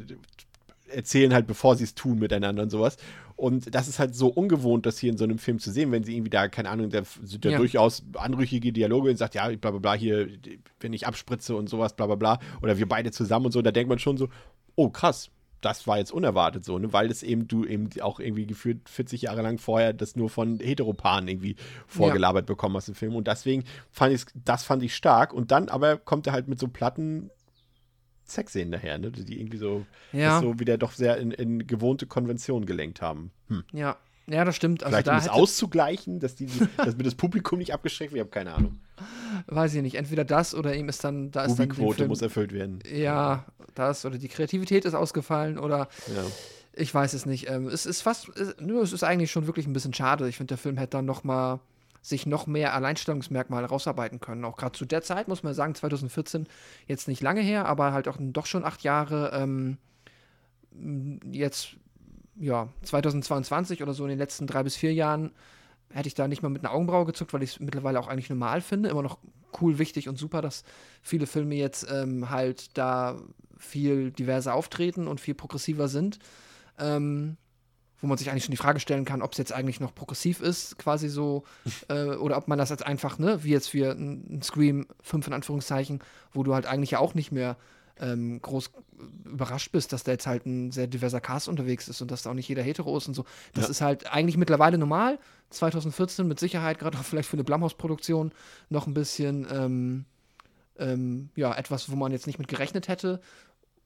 erzählen 0.89 1.33
halt, 1.33 1.47
bevor 1.47 1.75
sie 1.75 1.83
es 1.83 1.95
tun 1.95 2.19
miteinander 2.19 2.63
und 2.63 2.69
sowas. 2.69 2.97
Und 3.35 3.73
das 3.73 3.87
ist 3.87 3.99
halt 3.99 4.15
so 4.15 4.27
ungewohnt, 4.27 4.85
das 4.85 4.99
hier 4.99 5.11
in 5.11 5.17
so 5.17 5.23
einem 5.23 5.37
Film 5.37 5.59
zu 5.59 5.71
sehen, 5.71 5.91
wenn 5.91 6.03
sie 6.03 6.15
irgendwie 6.15 6.29
da, 6.29 6.49
keine 6.49 6.69
Ahnung, 6.69 6.89
da 6.89 7.03
sind 7.23 7.45
ja, 7.45 7.51
Ja. 7.51 7.57
durchaus 7.57 8.03
anrüchige 8.15 8.73
Dialoge 8.73 9.09
und 9.11 9.17
sagt, 9.17 9.35
ja, 9.35 9.47
bla 9.47 9.71
bla 9.71 9.79
bla, 9.79 9.93
hier, 9.93 10.27
wenn 10.81 10.91
ich 10.91 11.07
abspritze 11.07 11.55
und 11.55 11.69
sowas, 11.69 11.95
bla 11.95 12.05
bla 12.05 12.15
bla, 12.15 12.39
oder 12.61 12.77
wir 12.77 12.87
beide 12.87 13.11
zusammen 13.11 13.45
und 13.45 13.51
so, 13.53 13.61
da 13.61 13.71
denkt 13.71 13.87
man 13.89 13.99
schon 13.99 14.17
so, 14.17 14.27
oh 14.75 14.89
krass, 14.89 15.29
das 15.61 15.87
war 15.87 15.97
jetzt 15.97 16.11
unerwartet 16.11 16.63
so, 16.63 16.79
ne? 16.79 16.93
weil 16.93 17.09
das 17.09 17.23
eben 17.23 17.47
du 17.47 17.65
eben 17.65 17.89
auch 18.01 18.19
irgendwie 18.19 18.45
gefühlt 18.45 18.87
40 18.87 19.23
Jahre 19.23 19.41
lang 19.41 19.57
vorher 19.57 19.93
das 19.93 20.15
nur 20.15 20.29
von 20.29 20.59
Heteropaaren 20.59 21.27
irgendwie 21.27 21.55
vorgelabert 21.87 22.45
bekommen 22.45 22.75
hast 22.75 22.87
im 22.87 22.95
Film. 22.95 23.15
Und 23.15 23.27
deswegen 23.27 23.63
fand 23.91 24.13
ich 24.13 24.25
das 24.33 24.63
fand 24.63 24.83
ich 24.83 24.95
stark. 24.95 25.33
Und 25.33 25.51
dann 25.51 25.69
aber 25.69 25.97
kommt 25.97 26.27
er 26.27 26.33
halt 26.33 26.47
mit 26.47 26.59
so 26.59 26.67
platten 26.67 27.29
Sexszenen 28.29 28.71
daher, 28.71 28.97
ne? 28.97 29.11
die 29.11 29.39
irgendwie 29.39 29.57
so, 29.57 29.85
Ja. 30.11 30.39
so 30.39 30.59
wieder 30.59 30.77
doch 30.77 30.91
sehr 30.91 31.17
in, 31.17 31.31
in 31.31 31.67
gewohnte 31.67 32.05
Konventionen 32.07 32.65
gelenkt 32.65 33.01
haben. 33.01 33.31
Hm. 33.47 33.63
Ja, 33.73 33.97
ja, 34.27 34.45
das 34.45 34.55
stimmt. 34.55 34.83
Also 34.83 34.91
Vielleicht 34.93 35.07
um 35.07 35.11
da 35.13 35.17
es 35.17 35.23
hätte, 35.25 35.33
auszugleichen, 35.33 36.19
dass, 36.19 36.35
die, 36.35 36.47
dass 36.77 36.95
mir 36.95 37.03
das 37.03 37.15
Publikum 37.15 37.59
nicht 37.59 37.73
abgeschreckt 37.73 38.13
wird, 38.13 38.17
ich 38.17 38.21
habe 38.21 38.29
keine 38.31 38.53
Ahnung. 38.55 38.79
weiß 39.47 39.73
ich 39.73 39.81
nicht, 39.81 39.95
entweder 39.95 40.23
das 40.23 40.53
oder 40.53 40.75
ihm 40.75 40.87
ist 40.89 41.03
dann, 41.03 41.31
da 41.31 41.43
ist 41.45 41.57
dann 41.57 41.67
dem 41.67 41.69
Bubi-Quote 41.69 41.95
Film, 41.97 42.09
muss 42.09 42.21
erfüllt 42.21 42.53
werden. 42.53 42.79
ja, 42.93 43.45
das 43.75 44.05
oder 44.05 44.17
die 44.17 44.27
Kreativität 44.27 44.85
ist 44.85 44.93
ausgefallen 44.93 45.57
oder 45.57 45.87
Ja. 46.13 46.23
ich 46.73 46.93
weiß 46.93 47.13
es 47.13 47.25
nicht. 47.25 47.49
Ähm, 47.49 47.67
es 47.67 47.85
ist 47.85 48.01
fast, 48.01 48.29
es, 48.37 48.55
es 48.59 48.93
ist 48.93 49.03
eigentlich 49.03 49.31
schon 49.31 49.47
wirklich 49.47 49.65
ein 49.67 49.73
bisschen 49.73 49.93
schade. 49.93 50.27
Ich 50.29 50.37
finde, 50.37 50.49
der 50.49 50.57
Film 50.57 50.77
hätte 50.77 50.91
dann 50.97 51.05
noch 51.05 51.23
mal 51.23 51.59
sich 52.01 52.25
noch 52.25 52.47
mehr 52.47 52.73
Alleinstellungsmerkmale 52.73 53.67
rausarbeiten 53.67 54.19
können. 54.19 54.45
Auch 54.45 54.57
gerade 54.57 54.77
zu 54.77 54.85
der 54.85 55.01
Zeit, 55.01 55.27
muss 55.27 55.43
man 55.43 55.53
sagen, 55.53 55.75
2014, 55.75 56.47
jetzt 56.87 57.07
nicht 57.07 57.21
lange 57.21 57.41
her, 57.41 57.65
aber 57.65 57.93
halt 57.93 58.07
auch 58.07 58.17
doch 58.19 58.45
schon 58.45 58.65
acht 58.65 58.83
Jahre 58.83 59.31
ähm, 59.33 59.77
jetzt, 61.31 61.75
ja, 62.39 62.69
2022 62.83 63.83
oder 63.83 63.93
so 63.93 64.03
in 64.03 64.09
den 64.09 64.19
letzten 64.19 64.47
drei 64.47 64.63
bis 64.63 64.75
vier 64.75 64.93
Jahren 64.93 65.31
hätte 65.91 66.07
ich 66.07 66.13
da 66.13 66.27
nicht 66.27 66.43
mal 66.43 66.49
mit 66.49 66.63
einer 66.63 66.73
Augenbraue 66.73 67.05
gezuckt, 67.05 67.33
weil 67.33 67.43
ich 67.43 67.53
es 67.53 67.59
mittlerweile 67.59 67.99
auch 67.99 68.07
eigentlich 68.07 68.29
normal 68.29 68.61
finde. 68.61 68.89
Immer 68.89 69.01
noch 69.01 69.17
cool, 69.59 69.79
wichtig 69.79 70.07
und 70.07 70.17
super, 70.17 70.41
dass 70.41 70.63
viele 71.01 71.25
Filme 71.25 71.55
jetzt 71.55 71.87
ähm, 71.91 72.29
halt 72.29 72.77
da 72.77 73.19
viel 73.57 74.11
diverser 74.11 74.53
auftreten 74.53 75.07
und 75.07 75.19
viel 75.19 75.33
progressiver 75.33 75.87
sind. 75.87 76.19
Ähm, 76.77 77.37
wo 78.01 78.07
man 78.07 78.17
sich 78.17 78.29
eigentlich 78.29 78.45
schon 78.45 78.51
die 78.51 78.57
Frage 78.57 78.79
stellen 78.79 79.05
kann, 79.05 79.21
ob 79.21 79.33
es 79.33 79.37
jetzt 79.37 79.51
eigentlich 79.53 79.79
noch 79.79 79.93
progressiv 79.93 80.41
ist, 80.41 80.77
quasi 80.77 81.09
so, 81.09 81.43
äh, 81.89 82.15
oder 82.15 82.37
ob 82.37 82.47
man 82.47 82.57
das 82.57 82.69
jetzt 82.69 82.85
einfach, 82.85 83.19
ne, 83.19 83.43
wie 83.43 83.51
jetzt 83.51 83.69
für 83.69 83.91
ein 83.91 84.37
ein 84.37 84.41
Scream 84.41 84.87
5 85.01 85.27
in 85.27 85.33
Anführungszeichen, 85.33 85.99
wo 86.33 86.43
du 86.43 86.53
halt 86.53 86.65
eigentlich 86.65 86.91
ja 86.91 86.99
auch 86.99 87.13
nicht 87.13 87.31
mehr 87.31 87.57
ähm, 88.01 88.41
groß 88.41 88.71
überrascht 89.25 89.71
bist, 89.73 89.91
dass 89.91 90.03
da 90.03 90.11
jetzt 90.13 90.25
halt 90.27 90.45
ein 90.45 90.71
sehr 90.71 90.87
diverser 90.87 91.19
Cast 91.19 91.49
unterwegs 91.49 91.87
ist 91.89 92.01
und 92.01 92.09
dass 92.11 92.23
da 92.23 92.29
auch 92.29 92.33
nicht 92.33 92.47
jeder 92.47 92.63
hetero 92.63 92.95
ist 92.97 93.07
und 93.07 93.13
so. 93.13 93.25
Das 93.53 93.65
Ja. 93.65 93.69
ist 93.71 93.81
halt 93.81 94.11
eigentlich 94.13 94.37
mittlerweile 94.37 94.77
normal. 94.77 95.19
2014 95.49 96.27
mit 96.27 96.39
Sicherheit, 96.39 96.79
gerade 96.79 96.97
auch 96.97 97.03
vielleicht 97.03 97.27
für 97.27 97.35
eine 97.35 97.43
Blumhouse-Produktion, 97.43 98.31
noch 98.69 98.87
ein 98.87 98.93
bisschen, 98.93 99.47
ähm, 99.51 100.05
ähm, 100.77 101.29
ja, 101.35 101.53
etwas, 101.55 101.91
wo 101.91 101.95
man 101.97 102.11
jetzt 102.13 102.27
nicht 102.27 102.39
mit 102.39 102.47
gerechnet 102.47 102.87
hätte. 102.87 103.19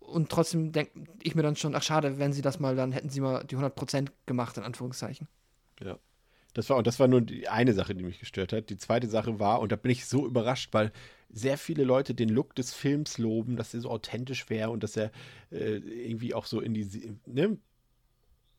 Und 0.07 0.30
trotzdem 0.30 0.71
denke 0.71 0.91
ich 1.21 1.35
mir 1.35 1.43
dann 1.43 1.55
schon, 1.55 1.75
ach 1.75 1.84
schade, 1.84 2.19
wenn 2.19 2.34
sie 2.34 2.41
das 2.41 2.59
mal, 2.59 2.75
dann 2.75 2.91
hätten 2.91 3.09
sie 3.09 3.21
mal 3.21 3.43
die 3.45 3.57
100% 3.57 4.09
gemacht, 4.25 4.57
in 4.57 4.63
Anführungszeichen. 4.63 5.27
Ja. 5.81 5.97
Das 6.53 6.69
war, 6.69 6.77
und 6.77 6.85
das 6.85 6.99
war 6.99 7.07
nur 7.07 7.21
die 7.21 7.47
eine 7.47 7.73
Sache, 7.73 7.95
die 7.95 8.03
mich 8.03 8.19
gestört 8.19 8.53
hat. 8.53 8.69
Die 8.69 8.77
zweite 8.77 9.07
Sache 9.07 9.39
war, 9.39 9.59
und 9.59 9.71
da 9.71 9.75
bin 9.75 9.91
ich 9.91 10.05
so 10.05 10.27
überrascht, 10.27 10.69
weil 10.71 10.91
sehr 11.30 11.57
viele 11.57 11.84
Leute 11.84 12.13
den 12.13 12.30
Look 12.30 12.53
des 12.53 12.73
Films 12.73 13.17
loben, 13.17 13.55
dass 13.55 13.73
er 13.73 13.81
so 13.81 13.89
authentisch 13.89 14.49
wäre 14.51 14.69
und 14.69 14.84
dass 14.84 14.95
er 14.95 15.11
äh, 15.51 15.77
irgendwie 15.77 16.35
auch 16.35 16.45
so 16.45 16.61
in 16.61 16.75
die, 16.75 17.15
ne, 17.25 17.57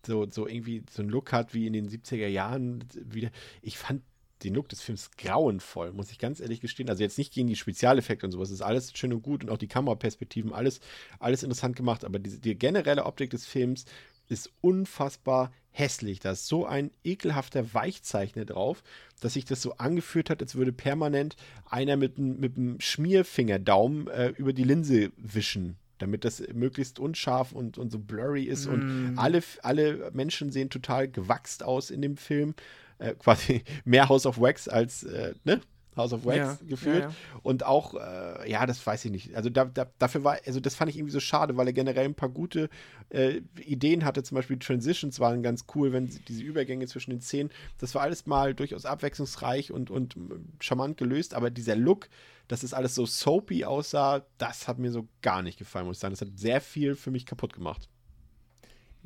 so, 0.05 0.29
so 0.29 0.49
irgendwie 0.49 0.83
so 0.91 1.03
einen 1.03 1.11
Look 1.11 1.33
hat 1.33 1.55
wie 1.55 1.69
in 1.69 1.73
den 1.73 1.89
70er 1.89 2.27
Jahren 2.27 2.85
wieder. 2.95 3.31
Ich 3.63 3.79
fand 3.79 4.03
den 4.45 4.55
Look 4.55 4.69
des 4.69 4.81
Films 4.81 5.11
grauenvoll, 5.19 5.93
muss 5.93 6.11
ich 6.13 6.19
ganz 6.19 6.41
ehrlich 6.41 6.61
gestehen. 6.61 6.89
Also 6.89 7.03
jetzt 7.03 7.19
nicht 7.19 7.33
gegen 7.33 7.49
die 7.49 7.57
Spezialeffekte 7.57 8.27
und 8.27 8.33
sowas, 8.33 8.51
ist 8.51 8.63
alles 8.63 8.93
schön 8.97 9.13
und 9.13 9.23
gut 9.23 9.43
und 9.43 9.51
auch 9.51 9.59
die 9.59 9.69
Kameraperspektiven, 9.69 10.53
alles, 10.53 10.81
alles 11.19 11.43
interessant 11.43 11.77
gemacht, 11.77 12.05
aber 12.05 12.19
diese, 12.19 12.39
die 12.39 12.55
generelle 12.57 13.05
Optik 13.05 13.31
des 13.31 13.47
Films 13.47 13.85
ist 14.29 14.51
unfassbar 14.61 15.53
hässlich. 15.71 16.21
Da 16.21 16.31
ist 16.33 16.47
so 16.47 16.65
ein 16.65 16.91
ekelhafter 17.03 17.75
Weichzeichner 17.75 18.45
drauf, 18.45 18.83
dass 19.21 19.35
sich 19.35 19.45
das 19.45 19.61
so 19.61 19.75
angefühlt 19.77 20.31
hat, 20.31 20.41
als 20.41 20.55
würde 20.55 20.73
permanent 20.73 21.37
einer 21.69 21.97
mit, 21.97 22.17
einem- 22.17 22.39
mit 22.39 22.57
einem 22.57 22.81
Schmierfingerdaumen 22.81 24.09
äh, 24.09 24.29
über 24.37 24.53
die 24.53 24.65
Linse 24.65 25.11
wischen. 25.17 25.77
Damit 25.99 26.25
das 26.25 26.43
möglichst 26.53 26.99
unscharf 26.99 27.53
und, 27.53 27.79
und 27.79 27.91
so 27.93 27.99
blurry 28.01 28.45
ist. 28.45 28.67
Und 28.67 29.17
alle, 29.17 29.43
alle 29.63 30.11
Menschen 30.13 30.51
sehen 30.51 30.69
total 30.69 31.09
gewachst 31.09 31.63
aus 31.63 31.91
in 31.91 32.03
dem 32.03 32.17
Film. 32.17 32.55
Äh, 32.99 33.15
quasi 33.15 33.65
mehr 33.85 34.09
House 34.09 34.27
of 34.27 34.41
Wax 34.41 34.69
als, 34.69 35.03
äh, 35.05 35.35
ne? 35.45 35.61
House 35.97 36.13
of 36.13 36.25
Wax 36.25 36.37
Ja, 36.37 36.59
gefühlt. 36.67 37.03
ja, 37.03 37.09
ja. 37.09 37.15
Und 37.43 37.65
auch, 37.65 37.95
äh, 37.95 38.51
ja, 38.51 38.67
das 38.67 38.85
weiß 38.85 39.05
ich 39.05 39.11
nicht. 39.11 39.35
Also 39.37 39.51
da, 39.51 39.65
da, 39.65 39.87
dafür 39.99 40.25
war, 40.25 40.39
also 40.47 40.61
das 40.61 40.75
fand 40.75 40.91
ich 40.91 40.97
irgendwie 40.97 41.13
so 41.13 41.21
schade, 41.21 41.57
weil 41.57 41.67
er 41.67 41.73
generell 41.73 42.07
ein 42.07 42.15
paar 42.15 42.29
gute 42.29 42.69
äh, 43.11 43.43
Ideen 43.65 44.05
hatte. 44.05 44.23
Zum 44.23 44.35
Beispiel 44.35 44.59
Transitions 44.59 45.21
waren 45.21 45.43
ganz 45.43 45.67
cool, 45.75 45.93
wenn 45.93 46.09
sie, 46.09 46.21
diese 46.21 46.43
Übergänge 46.43 46.87
zwischen 46.87 47.11
den 47.11 47.21
Szenen. 47.21 47.51
Das 47.79 47.95
war 47.95 48.03
alles 48.03 48.27
mal 48.27 48.55
durchaus 48.55 48.87
abwechslungsreich 48.87 49.73
und, 49.73 49.91
und 49.91 50.17
ähm, 50.17 50.49
charmant 50.61 50.97
gelöst, 50.97 51.35
aber 51.35 51.51
dieser 51.51 51.77
Look, 51.77 52.09
dass 52.49 52.63
es 52.63 52.75
alles 52.75 52.95
so 52.95 53.07
soapy 53.07 53.65
aussah, 53.65 54.27
das 54.39 54.69
hat 54.69 54.79
mir 54.79 54.91
so 54.91 55.09
gar 55.23 55.43
nicht 55.43 55.59
gefallen, 55.59 55.87
muss 55.87 55.99
ich 55.99 56.01
sagen. 56.01 56.13
Das 56.13 56.21
hat 56.21 56.37
sehr 56.39 56.61
viel 56.61 56.97
für 56.97 57.11
mich 57.11 57.25
kaputt 57.27 57.53
gemacht. 57.53 57.89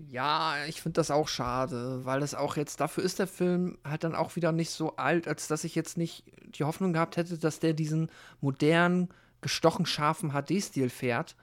Ja, 0.00 0.64
ich 0.68 0.80
finde 0.80 0.94
das 0.94 1.10
auch 1.10 1.26
schade, 1.26 2.04
weil 2.04 2.22
es 2.22 2.34
auch 2.34 2.56
jetzt, 2.56 2.78
dafür 2.80 3.02
ist 3.02 3.18
der 3.18 3.26
Film 3.26 3.78
halt 3.84 4.04
dann 4.04 4.14
auch 4.14 4.36
wieder 4.36 4.52
nicht 4.52 4.70
so 4.70 4.94
alt, 4.96 5.26
als 5.26 5.48
dass 5.48 5.64
ich 5.64 5.74
jetzt 5.74 5.96
nicht 5.98 6.24
die 6.56 6.62
Hoffnung 6.62 6.92
gehabt 6.92 7.16
hätte, 7.16 7.36
dass 7.36 7.58
der 7.58 7.72
diesen 7.72 8.08
modernen, 8.40 9.08
gestochen 9.40 9.86
scharfen 9.86 10.30
HD-Stil 10.32 10.88
fährt, 10.90 11.34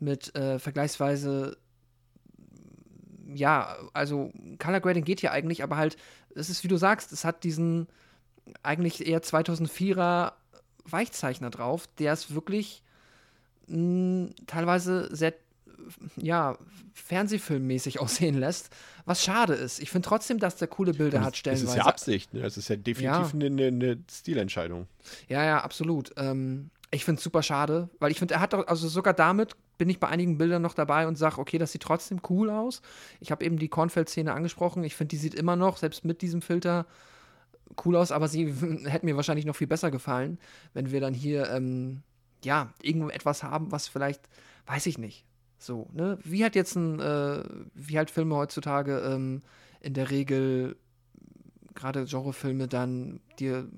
mit 0.00 0.34
äh, 0.36 0.58
vergleichsweise, 0.58 1.58
ja, 3.34 3.76
also 3.92 4.32
Color 4.58 4.80
Grading 4.80 5.04
geht 5.04 5.22
ja 5.22 5.30
eigentlich, 5.32 5.62
aber 5.62 5.76
halt, 5.76 5.96
es 6.34 6.48
ist, 6.50 6.64
wie 6.64 6.68
du 6.68 6.76
sagst, 6.76 7.12
es 7.12 7.24
hat 7.24 7.44
diesen, 7.44 7.88
eigentlich 8.62 9.06
eher 9.06 9.22
2004er 9.22 10.34
Weichzeichner 10.84 11.50
drauf, 11.50 11.88
der 11.98 12.12
es 12.14 12.34
wirklich 12.34 12.82
mh, 13.68 14.30
teilweise 14.46 15.14
sehr 15.14 15.34
ja, 16.16 16.56
Fernsehfilmmäßig 16.94 18.00
aussehen 18.00 18.38
lässt, 18.38 18.70
was 19.04 19.22
schade 19.22 19.54
ist. 19.54 19.80
Ich 19.80 19.90
finde 19.90 20.08
trotzdem, 20.08 20.38
dass 20.38 20.56
der 20.56 20.68
coole 20.68 20.92
Bilder 20.92 21.22
hat, 21.22 21.36
stellenweise. 21.36 21.66
Das 21.66 21.74
ist 21.74 21.78
ja 21.78 21.86
Absicht, 21.86 22.34
ne? 22.34 22.42
Das 22.42 22.56
ist 22.56 22.68
ja 22.68 22.76
definitiv 22.76 23.02
ja. 23.02 23.30
Eine, 23.32 23.66
eine, 23.66 23.98
Stilentscheidung. 24.10 24.86
Ja, 25.28 25.44
ja, 25.44 25.62
absolut. 25.62 26.12
Ähm, 26.16 26.70
ich 26.90 27.04
finde 27.04 27.18
es 27.18 27.24
super 27.24 27.42
schade, 27.42 27.88
weil 27.98 28.10
ich 28.10 28.18
finde, 28.18 28.34
er 28.34 28.40
hat 28.40 28.52
doch, 28.52 28.66
also 28.66 28.88
sogar 28.88 29.14
damit 29.14 29.56
bin 29.76 29.88
ich 29.88 30.00
bei 30.00 30.08
einigen 30.08 30.38
Bildern 30.38 30.62
noch 30.62 30.74
dabei 30.74 31.06
und 31.06 31.16
sage, 31.16 31.38
okay, 31.38 31.58
das 31.58 31.72
sieht 31.72 31.82
trotzdem 31.82 32.20
cool 32.28 32.50
aus. 32.50 32.82
Ich 33.20 33.30
habe 33.30 33.44
eben 33.44 33.58
die 33.58 33.68
Kornfeld-Szene 33.68 34.32
angesprochen. 34.32 34.82
Ich 34.84 34.96
finde, 34.96 35.10
die 35.10 35.16
sieht 35.16 35.34
immer 35.34 35.54
noch, 35.54 35.76
selbst 35.76 36.04
mit 36.04 36.20
diesem 36.20 36.42
Filter, 36.42 36.86
cool 37.84 37.96
aus, 37.96 38.10
aber 38.10 38.28
sie 38.28 38.52
hätte 38.84 39.06
mir 39.06 39.16
wahrscheinlich 39.16 39.46
noch 39.46 39.56
viel 39.56 39.66
besser 39.66 39.90
gefallen, 39.90 40.38
wenn 40.74 40.90
wir 40.90 41.00
dann 41.00 41.14
hier, 41.14 41.50
ähm, 41.50 42.02
ja, 42.44 42.72
irgendetwas 42.82 43.42
haben, 43.42 43.70
was 43.70 43.88
vielleicht, 43.88 44.22
weiß 44.66 44.86
ich 44.86 44.98
nicht, 44.98 45.24
so, 45.58 45.88
ne? 45.92 46.18
Wie 46.24 46.44
hat 46.44 46.54
jetzt 46.54 46.76
ein, 46.76 47.00
äh, 47.00 47.42
wie 47.74 47.98
halt 47.98 48.10
Filme 48.10 48.36
heutzutage 48.36 48.98
ähm, 49.00 49.42
in 49.80 49.94
der 49.94 50.10
Regel, 50.10 50.76
gerade 51.74 52.04
Genrefilme, 52.04 52.68
dann 52.68 53.20
dir, 53.38 53.68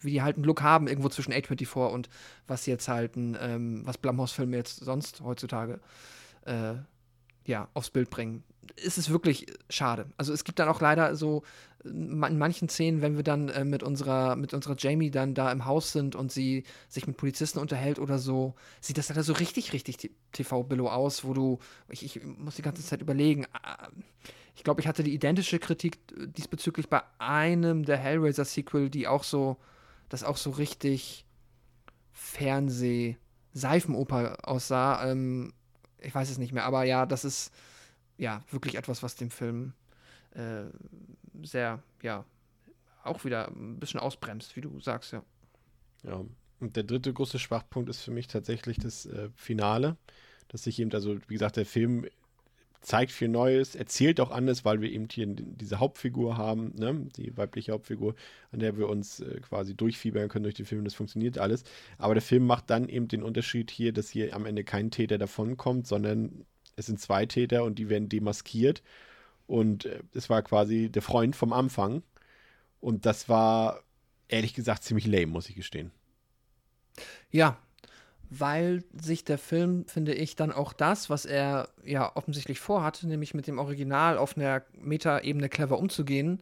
wie 0.00 0.12
die 0.12 0.22
halt 0.22 0.36
einen 0.36 0.44
Look 0.44 0.62
haben, 0.62 0.88
irgendwo 0.88 1.08
zwischen 1.08 1.32
A24 1.32 1.90
und 1.90 2.08
was 2.46 2.66
jetzt 2.66 2.88
halt 2.88 3.16
ein, 3.16 3.36
ähm, 3.40 3.82
was 3.84 3.98
Blumhouse-Filme 3.98 4.56
jetzt 4.56 4.84
sonst 4.84 5.20
heutzutage 5.20 5.80
äh, 6.46 6.74
ja, 7.46 7.68
aufs 7.74 7.90
Bild 7.90 8.10
bringen. 8.10 8.44
Ist 8.76 8.98
es 8.98 9.10
wirklich 9.10 9.46
schade. 9.68 10.06
Also 10.16 10.32
es 10.32 10.44
gibt 10.44 10.58
dann 10.58 10.68
auch 10.68 10.80
leider 10.80 11.16
so 11.16 11.42
in 11.84 12.38
manchen 12.38 12.68
Szenen, 12.68 13.02
wenn 13.02 13.16
wir 13.16 13.24
dann 13.24 13.48
äh, 13.48 13.64
mit 13.64 13.82
unserer 13.82 14.36
mit 14.36 14.54
unserer 14.54 14.76
Jamie 14.78 15.10
dann 15.10 15.34
da 15.34 15.50
im 15.50 15.64
Haus 15.64 15.90
sind 15.90 16.14
und 16.14 16.30
sie 16.30 16.62
sich 16.88 17.08
mit 17.08 17.16
Polizisten 17.16 17.58
unterhält 17.58 17.98
oder 17.98 18.18
so, 18.18 18.54
sieht 18.80 18.98
das 18.98 19.08
dann 19.08 19.20
so 19.22 19.32
richtig 19.32 19.72
richtig 19.72 20.12
TV-Billo 20.30 20.88
aus, 20.88 21.24
wo 21.24 21.34
du 21.34 21.58
ich, 21.88 22.04
ich, 22.04 22.24
muss 22.24 22.54
die 22.54 22.62
ganze 22.62 22.84
Zeit 22.84 23.02
überlegen. 23.02 23.46
Ah, 23.52 23.88
ich 24.54 24.64
glaube, 24.64 24.80
ich 24.80 24.86
hatte 24.86 25.02
die 25.02 25.14
identische 25.14 25.58
Kritik 25.58 25.98
diesbezüglich 26.36 26.88
bei 26.88 27.02
einem 27.18 27.84
der 27.84 27.96
Hellraiser-Sequel, 27.96 28.90
die 28.90 29.08
auch 29.08 29.24
so, 29.24 29.56
das 30.08 30.24
auch 30.24 30.36
so 30.36 30.50
richtig 30.50 31.24
Fernseh 32.12 33.16
Seifenoper 33.54 34.36
aussah. 34.42 35.10
Ähm, 35.10 35.52
ich 36.02 36.14
weiß 36.14 36.30
es 36.30 36.38
nicht 36.38 36.52
mehr, 36.52 36.64
aber 36.64 36.84
ja, 36.84 37.06
das 37.06 37.24
ist 37.24 37.52
ja 38.18 38.42
wirklich 38.50 38.76
etwas, 38.76 39.02
was 39.02 39.16
dem 39.16 39.30
Film 39.30 39.72
äh, 40.34 40.64
sehr, 41.42 41.82
ja, 42.02 42.24
auch 43.04 43.24
wieder 43.24 43.48
ein 43.48 43.78
bisschen 43.80 44.00
ausbremst, 44.00 44.56
wie 44.56 44.60
du 44.60 44.80
sagst, 44.80 45.12
ja. 45.12 45.22
Ja, 46.04 46.24
und 46.60 46.76
der 46.76 46.84
dritte 46.84 47.12
große 47.12 47.38
Schwachpunkt 47.38 47.88
ist 47.90 48.02
für 48.02 48.10
mich 48.10 48.28
tatsächlich 48.28 48.78
das 48.78 49.06
äh, 49.06 49.30
Finale, 49.34 49.96
dass 50.48 50.64
sich 50.64 50.78
eben, 50.78 50.92
also 50.92 51.16
wie 51.28 51.34
gesagt, 51.34 51.56
der 51.56 51.66
Film 51.66 52.06
zeigt 52.82 53.12
viel 53.12 53.28
Neues, 53.28 53.74
erzählt 53.74 54.20
auch 54.20 54.30
anders, 54.30 54.64
weil 54.64 54.80
wir 54.80 54.90
eben 54.90 55.08
hier 55.10 55.26
diese 55.28 55.78
Hauptfigur 55.78 56.36
haben, 56.36 56.72
ne? 56.76 57.06
die 57.16 57.36
weibliche 57.36 57.72
Hauptfigur, 57.72 58.14
an 58.50 58.58
der 58.58 58.76
wir 58.76 58.88
uns 58.88 59.20
äh, 59.20 59.40
quasi 59.40 59.74
durchfiebern 59.74 60.28
können 60.28 60.42
durch 60.42 60.56
den 60.56 60.66
Film. 60.66 60.84
Das 60.84 60.94
funktioniert 60.94 61.38
alles. 61.38 61.62
Aber 61.96 62.14
der 62.14 62.22
Film 62.22 62.44
macht 62.44 62.70
dann 62.70 62.88
eben 62.88 63.08
den 63.08 63.22
Unterschied 63.22 63.70
hier, 63.70 63.92
dass 63.92 64.10
hier 64.10 64.34
am 64.34 64.46
Ende 64.46 64.64
kein 64.64 64.90
Täter 64.90 65.16
davonkommt, 65.16 65.86
sondern 65.86 66.44
es 66.74 66.86
sind 66.86 67.00
zwei 67.00 67.24
Täter 67.24 67.64
und 67.64 67.78
die 67.78 67.88
werden 67.88 68.08
demaskiert. 68.08 68.82
Und 69.46 69.86
äh, 69.86 70.02
es 70.12 70.28
war 70.28 70.42
quasi 70.42 70.90
der 70.90 71.02
Freund 71.02 71.36
vom 71.36 71.52
Anfang. 71.52 72.02
Und 72.80 73.06
das 73.06 73.28
war 73.28 73.84
ehrlich 74.26 74.54
gesagt 74.54 74.82
ziemlich 74.82 75.06
lame, 75.06 75.26
muss 75.28 75.48
ich 75.48 75.54
gestehen. 75.54 75.92
Ja, 77.30 77.58
weil 78.38 78.82
sich 78.98 79.24
der 79.24 79.36
Film, 79.36 79.84
finde 79.86 80.14
ich, 80.14 80.36
dann 80.36 80.52
auch 80.52 80.72
das, 80.72 81.10
was 81.10 81.26
er 81.26 81.68
ja 81.84 82.16
offensichtlich 82.16 82.60
vorhatte, 82.60 83.06
nämlich 83.06 83.34
mit 83.34 83.46
dem 83.46 83.58
Original 83.58 84.16
auf 84.16 84.36
einer 84.38 84.62
Meta-Ebene 84.80 85.50
clever 85.50 85.78
umzugehen, 85.78 86.40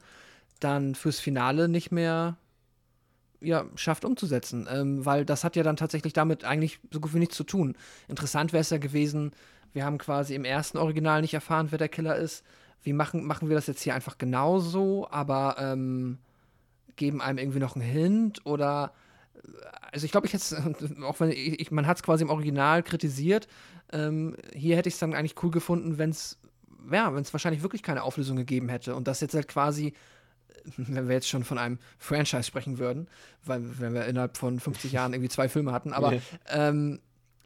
dann 0.61 0.95
fürs 0.95 1.19
Finale 1.19 1.69
nicht 1.69 1.91
mehr 1.91 2.37
ja, 3.41 3.65
schafft 3.75 4.05
umzusetzen. 4.05 4.69
Ähm, 4.71 5.05
weil 5.05 5.25
das 5.25 5.43
hat 5.43 5.57
ja 5.57 5.65
dann 5.65 5.77
tatsächlich 5.77 6.12
damit 6.12 6.45
eigentlich 6.45 6.79
so 6.93 7.01
gut 7.01 7.12
wie 7.12 7.19
nichts 7.19 7.37
zu 7.37 7.45
tun. 7.45 7.77
Interessant 8.07 8.53
wäre 8.53 8.61
es 8.61 8.71
ja 8.71 8.79
gewesen, 8.79 9.33
wir 9.73 9.85
haben 9.85 9.99
quasi 9.99 10.35
im 10.35 10.45
ersten 10.45 10.79
Original 10.79 11.23
nicht 11.23 11.35
erfahren, 11.35 11.69
wer 11.71 11.79
der 11.79 11.89
Killer 11.89 12.17
ist. 12.17 12.45
Wie 12.83 12.93
machen, 12.93 13.25
machen 13.25 13.49
wir 13.49 13.57
das 13.57 13.67
jetzt 13.67 13.83
hier 13.83 13.95
einfach 13.95 14.17
genauso, 14.17 15.09
aber 15.11 15.57
ähm, 15.59 16.19
geben 16.95 17.21
einem 17.21 17.39
irgendwie 17.39 17.59
noch 17.59 17.75
einen 17.75 17.85
Hint 17.85 18.47
oder 18.47 18.93
also 19.93 20.05
ich 20.05 20.12
glaube, 20.12 20.27
ich 20.27 20.33
hätte 20.33 20.75
auch 21.05 21.21
wenn 21.21 21.31
ich, 21.31 21.71
man 21.71 21.87
hat 21.87 21.99
es 21.99 22.03
quasi 22.03 22.25
im 22.25 22.31
Original 22.31 22.83
kritisiert, 22.83 23.49
ähm, 23.93 24.37
hier 24.55 24.77
hätte 24.77 24.89
ich 24.89 24.95
es 24.95 25.01
dann 25.01 25.15
eigentlich 25.15 25.43
cool 25.43 25.51
gefunden, 25.51 25.99
wenn 25.99 26.11
es, 26.11 26.39
ja, 26.91 27.15
wenn 27.15 27.23
es 27.23 27.33
wahrscheinlich 27.33 27.62
wirklich 27.62 27.83
keine 27.83 28.03
Auflösung 28.03 28.37
gegeben 28.37 28.69
hätte 28.69 28.95
und 28.95 29.09
das 29.09 29.21
jetzt 29.21 29.35
halt 29.35 29.49
quasi, 29.49 29.95
wenn 30.77 31.09
wir 31.09 31.15
jetzt 31.15 31.29
schon 31.29 31.45
von 31.45 31.59
einem 31.59 31.79
Franchise 31.99 32.45
sprechen 32.45 32.79
würden, 32.79 33.09
weil 33.45 33.62
wenn 33.81 33.95
wir 33.95 34.07
innerhalb 34.07 34.37
von 34.37 34.61
50 34.61 34.93
Jahren 34.93 35.12
irgendwie 35.12 35.31
zwei 35.31 35.49
Filme 35.49 35.73
hatten, 35.73 35.93
aber 35.93 36.12
nee. 36.12 36.21
ähm, 36.49 37.01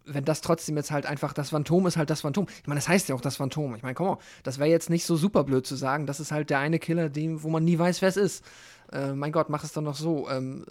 wenn 0.06 0.24
das 0.24 0.42
trotzdem 0.42 0.76
jetzt 0.76 0.90
halt 0.90 1.06
einfach 1.06 1.32
das 1.32 1.50
Phantom 1.50 1.86
ist, 1.86 1.96
halt 1.96 2.10
das 2.10 2.20
Phantom. 2.20 2.46
Ich 2.60 2.66
meine, 2.66 2.78
das 2.78 2.88
heißt 2.88 3.08
ja 3.08 3.14
auch 3.14 3.22
das 3.22 3.36
Phantom. 3.36 3.74
Ich 3.74 3.82
meine, 3.82 3.94
komm 3.94 4.18
das 4.42 4.58
wäre 4.58 4.68
jetzt 4.68 4.90
nicht 4.90 5.06
so 5.06 5.16
super 5.16 5.44
blöd 5.44 5.66
zu 5.66 5.76
sagen, 5.76 6.06
das 6.06 6.20
ist 6.20 6.30
halt 6.30 6.50
der 6.50 6.58
eine 6.58 6.78
Killer, 6.78 7.08
dem, 7.08 7.42
wo 7.42 7.48
man 7.48 7.64
nie 7.64 7.78
weiß, 7.78 8.02
wer 8.02 8.10
es 8.10 8.18
ist. 8.18 8.44
Äh, 8.92 9.12
mein 9.12 9.32
Gott, 9.32 9.48
mach 9.48 9.64
es 9.64 9.72
doch 9.72 9.80
noch 9.80 9.96
so. 9.96 10.28
Ähm, 10.28 10.66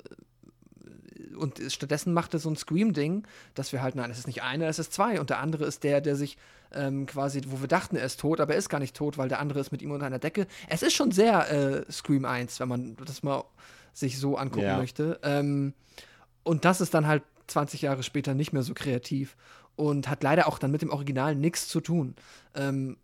und 1.35 1.59
stattdessen 1.69 2.13
macht 2.13 2.33
er 2.33 2.39
so 2.39 2.49
ein 2.49 2.55
Scream-Ding, 2.55 3.25
dass 3.55 3.71
wir 3.71 3.81
halt, 3.81 3.95
nein, 3.95 4.11
es 4.11 4.19
ist 4.19 4.27
nicht 4.27 4.43
einer, 4.43 4.67
es 4.67 4.79
ist 4.79 4.93
zwei. 4.93 5.19
Und 5.19 5.29
der 5.29 5.39
andere 5.39 5.65
ist 5.65 5.83
der, 5.83 6.01
der 6.01 6.15
sich 6.15 6.37
ähm, 6.73 7.05
quasi, 7.05 7.41
wo 7.47 7.61
wir 7.61 7.67
dachten, 7.67 7.95
er 7.95 8.05
ist 8.05 8.19
tot, 8.19 8.39
aber 8.39 8.53
er 8.53 8.59
ist 8.59 8.69
gar 8.69 8.79
nicht 8.79 8.95
tot, 8.95 9.17
weil 9.17 9.29
der 9.29 9.39
andere 9.39 9.59
ist 9.59 9.71
mit 9.71 9.81
ihm 9.81 9.91
unter 9.91 10.05
einer 10.05 10.19
Decke. 10.19 10.47
Es 10.67 10.81
ist 10.81 10.93
schon 10.93 11.11
sehr 11.11 11.51
äh, 11.51 11.91
Scream 11.91 12.25
1, 12.25 12.59
wenn 12.59 12.69
man 12.69 12.95
das 13.05 13.23
mal 13.23 13.43
sich 13.93 14.19
so 14.19 14.37
angucken 14.37 14.65
ja. 14.65 14.77
möchte. 14.77 15.19
Ähm, 15.23 15.73
und 16.43 16.65
das 16.65 16.81
ist 16.81 16.93
dann 16.93 17.07
halt 17.07 17.23
20 17.47 17.81
Jahre 17.83 18.03
später 18.03 18.33
nicht 18.33 18.53
mehr 18.53 18.63
so 18.63 18.73
kreativ 18.73 19.35
und 19.75 20.09
hat 20.09 20.23
leider 20.23 20.47
auch 20.47 20.59
dann 20.59 20.71
mit 20.71 20.81
dem 20.81 20.89
Original 20.89 21.35
nichts 21.35 21.67
zu 21.67 21.81
tun. 21.81 22.15
Ähm, 22.55 22.97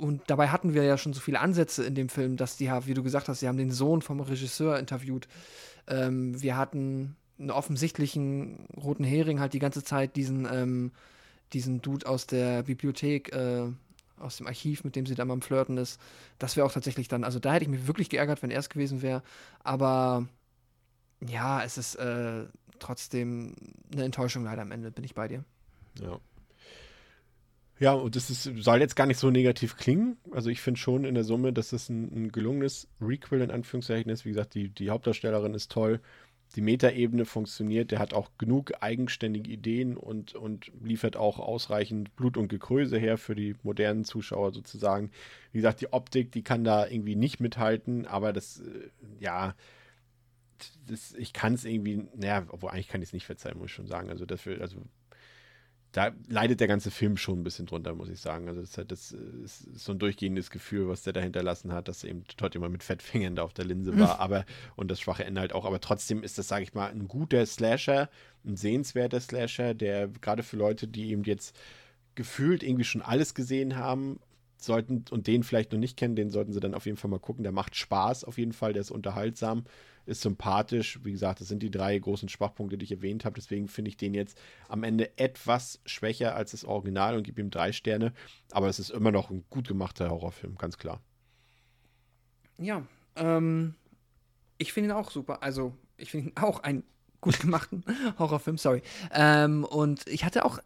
und 0.00 0.22
dabei 0.28 0.48
hatten 0.48 0.74
wir 0.74 0.84
ja 0.84 0.96
schon 0.96 1.12
so 1.12 1.20
viele 1.20 1.40
Ansätze 1.40 1.84
in 1.84 1.94
dem 1.94 2.08
Film, 2.08 2.36
dass 2.36 2.56
die, 2.56 2.70
wie 2.84 2.94
du 2.94 3.02
gesagt 3.02 3.28
hast, 3.28 3.40
sie 3.40 3.48
haben 3.48 3.58
den 3.58 3.72
Sohn 3.72 4.00
vom 4.00 4.20
Regisseur 4.20 4.78
interviewt. 4.78 5.26
Ähm, 5.88 6.40
wir 6.40 6.56
hatten 6.56 7.16
einen 7.38 7.50
offensichtlichen 7.50 8.66
roten 8.76 9.04
Hering 9.04 9.40
halt 9.40 9.52
die 9.52 9.58
ganze 9.58 9.82
Zeit 9.82 10.16
diesen, 10.16 10.46
ähm, 10.50 10.92
diesen 11.52 11.80
Dude 11.80 12.06
aus 12.06 12.26
der 12.26 12.62
Bibliothek, 12.64 13.32
äh, 13.32 13.68
aus 14.18 14.36
dem 14.38 14.46
Archiv, 14.46 14.84
mit 14.84 14.96
dem 14.96 15.06
sie 15.06 15.14
da 15.14 15.24
mal 15.24 15.34
am 15.34 15.42
Flirten 15.42 15.76
ist. 15.76 16.00
Das 16.38 16.56
wäre 16.56 16.66
auch 16.66 16.72
tatsächlich 16.72 17.08
dann, 17.08 17.24
also 17.24 17.38
da 17.38 17.52
hätte 17.52 17.64
ich 17.64 17.70
mich 17.70 17.86
wirklich 17.86 18.10
geärgert, 18.10 18.42
wenn 18.42 18.50
er 18.50 18.58
es 18.58 18.68
gewesen 18.68 19.02
wäre. 19.02 19.22
Aber 19.62 20.26
ja, 21.26 21.62
es 21.62 21.78
ist 21.78 21.94
äh, 21.96 22.46
trotzdem 22.78 23.54
eine 23.92 24.04
Enttäuschung 24.04 24.44
leider 24.44 24.62
am 24.62 24.72
Ende, 24.72 24.90
bin 24.90 25.04
ich 25.04 25.14
bei 25.14 25.28
dir. 25.28 25.44
Ja. 26.00 26.18
Ja, 27.80 27.92
und 27.92 28.16
das 28.16 28.28
ist, 28.28 28.42
soll 28.42 28.80
jetzt 28.80 28.96
gar 28.96 29.06
nicht 29.06 29.18
so 29.20 29.30
negativ 29.30 29.76
klingen. 29.76 30.16
Also 30.32 30.50
ich 30.50 30.60
finde 30.60 30.80
schon 30.80 31.04
in 31.04 31.14
der 31.14 31.24
Summe, 31.24 31.52
dass 31.52 31.70
das 31.70 31.88
ein, 31.88 32.12
ein, 32.12 32.32
gelungenes 32.32 32.88
Requel 33.00 33.40
in 33.40 33.50
Anführungszeichen 33.52 34.10
ist. 34.10 34.24
Wie 34.24 34.30
gesagt, 34.30 34.54
die, 34.54 34.68
die 34.68 34.90
Hauptdarstellerin 34.90 35.54
ist 35.54 35.70
toll. 35.70 36.00
Die 36.56 36.60
Metaebene 36.60 37.24
funktioniert. 37.24 37.92
Der 37.92 38.00
hat 38.00 38.14
auch 38.14 38.30
genug 38.36 38.72
eigenständige 38.80 39.50
Ideen 39.50 39.96
und, 39.96 40.34
und 40.34 40.72
liefert 40.82 41.16
auch 41.16 41.38
ausreichend 41.38 42.16
Blut 42.16 42.36
und 42.36 42.48
Gekröse 42.48 42.98
her 42.98 43.16
für 43.16 43.36
die 43.36 43.54
modernen 43.62 44.04
Zuschauer 44.04 44.52
sozusagen. 44.52 45.12
Wie 45.52 45.58
gesagt, 45.58 45.80
die 45.80 45.92
Optik, 45.92 46.32
die 46.32 46.42
kann 46.42 46.64
da 46.64 46.86
irgendwie 46.86 47.16
nicht 47.16 47.38
mithalten, 47.38 48.06
aber 48.06 48.32
das, 48.32 48.60
äh, 48.60 48.90
ja, 49.20 49.54
das, 50.86 51.14
ich 51.14 51.32
kann 51.32 51.54
es 51.54 51.64
irgendwie, 51.64 52.08
naja, 52.16 52.44
obwohl 52.48 52.70
eigentlich 52.70 52.88
kann 52.88 53.02
ich 53.02 53.10
es 53.10 53.12
nicht 53.12 53.26
verzeihen, 53.26 53.58
muss 53.58 53.66
ich 53.66 53.74
schon 53.74 53.86
sagen. 53.86 54.10
Also 54.10 54.26
dafür, 54.26 54.60
also 54.60 54.82
da 55.92 56.12
leidet 56.28 56.60
der 56.60 56.68
ganze 56.68 56.90
Film 56.90 57.16
schon 57.16 57.40
ein 57.40 57.44
bisschen 57.44 57.66
drunter, 57.66 57.94
muss 57.94 58.10
ich 58.10 58.20
sagen. 58.20 58.48
Also 58.48 58.60
das 58.60 58.70
ist, 58.70 58.78
halt, 58.78 58.92
das 58.92 59.12
ist 59.12 59.78
so 59.78 59.92
ein 59.92 59.98
durchgehendes 59.98 60.50
Gefühl, 60.50 60.88
was 60.88 61.02
der 61.02 61.14
da 61.14 61.20
hinterlassen 61.20 61.72
hat, 61.72 61.88
dass 61.88 62.04
eben 62.04 62.24
Todd 62.36 62.54
immer 62.54 62.68
mit 62.68 62.82
Fettfingern 62.82 63.36
da 63.36 63.42
auf 63.42 63.54
der 63.54 63.64
Linse 63.64 63.98
war, 63.98 64.20
aber 64.20 64.44
und 64.76 64.90
das 64.90 65.00
schwache 65.00 65.24
Ende 65.24 65.40
halt 65.40 65.52
auch. 65.52 65.64
Aber 65.64 65.80
trotzdem 65.80 66.22
ist 66.22 66.36
das, 66.36 66.48
sage 66.48 66.62
ich 66.62 66.74
mal, 66.74 66.90
ein 66.90 67.08
guter 67.08 67.44
Slasher, 67.46 68.10
ein 68.44 68.56
sehenswerter 68.56 69.20
Slasher, 69.20 69.74
der 69.74 70.08
gerade 70.08 70.42
für 70.42 70.56
Leute, 70.56 70.88
die 70.88 71.10
eben 71.10 71.24
jetzt 71.24 71.56
gefühlt 72.14 72.62
irgendwie 72.62 72.84
schon 72.84 73.00
alles 73.00 73.34
gesehen 73.34 73.76
haben, 73.76 74.18
sollten 74.64 75.04
und 75.10 75.26
den 75.26 75.42
vielleicht 75.42 75.72
noch 75.72 75.78
nicht 75.78 75.96
kennen, 75.96 76.16
den 76.16 76.30
sollten 76.30 76.52
sie 76.52 76.60
dann 76.60 76.74
auf 76.74 76.86
jeden 76.86 76.98
Fall 76.98 77.10
mal 77.10 77.20
gucken. 77.20 77.42
Der 77.42 77.52
macht 77.52 77.76
Spaß 77.76 78.24
auf 78.24 78.38
jeden 78.38 78.52
Fall, 78.52 78.72
der 78.72 78.82
ist 78.82 78.90
unterhaltsam 78.90 79.64
ist 80.08 80.22
sympathisch. 80.22 80.98
Wie 81.04 81.12
gesagt, 81.12 81.40
das 81.40 81.48
sind 81.48 81.62
die 81.62 81.70
drei 81.70 81.96
großen 81.98 82.28
Schwachpunkte, 82.28 82.78
die 82.78 82.84
ich 82.84 82.92
erwähnt 82.92 83.24
habe. 83.24 83.34
Deswegen 83.34 83.68
finde 83.68 83.90
ich 83.90 83.96
den 83.96 84.14
jetzt 84.14 84.40
am 84.68 84.82
Ende 84.82 85.16
etwas 85.18 85.80
schwächer 85.84 86.34
als 86.34 86.52
das 86.52 86.64
Original 86.64 87.16
und 87.16 87.22
gebe 87.24 87.40
ihm 87.40 87.50
drei 87.50 87.72
Sterne. 87.72 88.12
Aber 88.50 88.68
es 88.68 88.78
ist 88.78 88.90
immer 88.90 89.12
noch 89.12 89.30
ein 89.30 89.44
gut 89.50 89.68
gemachter 89.68 90.10
Horrorfilm, 90.10 90.56
ganz 90.56 90.78
klar. 90.78 91.00
Ja, 92.58 92.84
ähm, 93.16 93.74
Ich 94.56 94.72
finde 94.72 94.90
ihn 94.90 94.96
auch 94.96 95.10
super. 95.10 95.42
Also, 95.42 95.76
ich 95.96 96.10
finde 96.10 96.30
ihn 96.30 96.36
auch 96.42 96.60
einen 96.60 96.82
gut 97.20 97.38
gemachten 97.40 97.84
Horrorfilm, 98.18 98.58
sorry. 98.58 98.82
Ähm, 99.12 99.64
und 99.64 100.08
ich 100.08 100.24
hatte 100.24 100.44
auch 100.44 100.58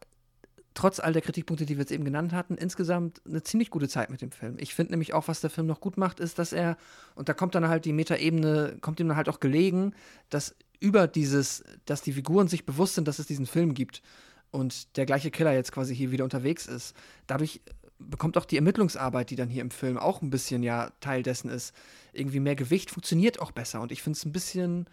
trotz 0.74 1.00
all 1.00 1.12
der 1.12 1.22
Kritikpunkte, 1.22 1.66
die 1.66 1.76
wir 1.76 1.82
jetzt 1.82 1.92
eben 1.92 2.04
genannt 2.04 2.32
hatten, 2.32 2.56
insgesamt 2.56 3.20
eine 3.26 3.42
ziemlich 3.42 3.70
gute 3.70 3.88
Zeit 3.88 4.10
mit 4.10 4.22
dem 4.22 4.30
Film. 4.30 4.56
Ich 4.58 4.74
finde 4.74 4.92
nämlich 4.92 5.14
auch, 5.14 5.28
was 5.28 5.40
der 5.40 5.50
Film 5.50 5.66
noch 5.66 5.80
gut 5.80 5.96
macht, 5.96 6.20
ist, 6.20 6.38
dass 6.38 6.52
er, 6.52 6.76
und 7.14 7.28
da 7.28 7.34
kommt 7.34 7.54
dann 7.54 7.68
halt 7.68 7.84
die 7.84 7.92
Metaebene, 7.92 8.76
kommt 8.80 9.00
ihm 9.00 9.08
dann 9.08 9.16
halt 9.16 9.28
auch 9.28 9.40
gelegen, 9.40 9.94
dass 10.30 10.54
über 10.80 11.06
dieses, 11.06 11.62
dass 11.84 12.02
die 12.02 12.12
Figuren 12.12 12.48
sich 12.48 12.66
bewusst 12.66 12.94
sind, 12.94 13.06
dass 13.06 13.18
es 13.18 13.26
diesen 13.26 13.46
Film 13.46 13.74
gibt 13.74 14.02
und 14.50 14.96
der 14.96 15.06
gleiche 15.06 15.30
Killer 15.30 15.52
jetzt 15.52 15.72
quasi 15.72 15.94
hier 15.94 16.10
wieder 16.10 16.24
unterwegs 16.24 16.66
ist. 16.66 16.94
Dadurch 17.26 17.60
bekommt 17.98 18.36
auch 18.36 18.44
die 18.44 18.56
Ermittlungsarbeit, 18.56 19.30
die 19.30 19.36
dann 19.36 19.48
hier 19.48 19.62
im 19.62 19.70
Film 19.70 19.96
auch 19.96 20.22
ein 20.22 20.30
bisschen 20.30 20.62
ja 20.62 20.90
Teil 21.00 21.22
dessen 21.22 21.48
ist, 21.50 21.74
irgendwie 22.12 22.40
mehr 22.40 22.56
Gewicht, 22.56 22.90
funktioniert 22.90 23.40
auch 23.40 23.52
besser. 23.52 23.80
Und 23.80 23.92
ich 23.92 24.02
finde 24.02 24.16
es 24.16 24.24
ein 24.24 24.32
bisschen 24.32 24.86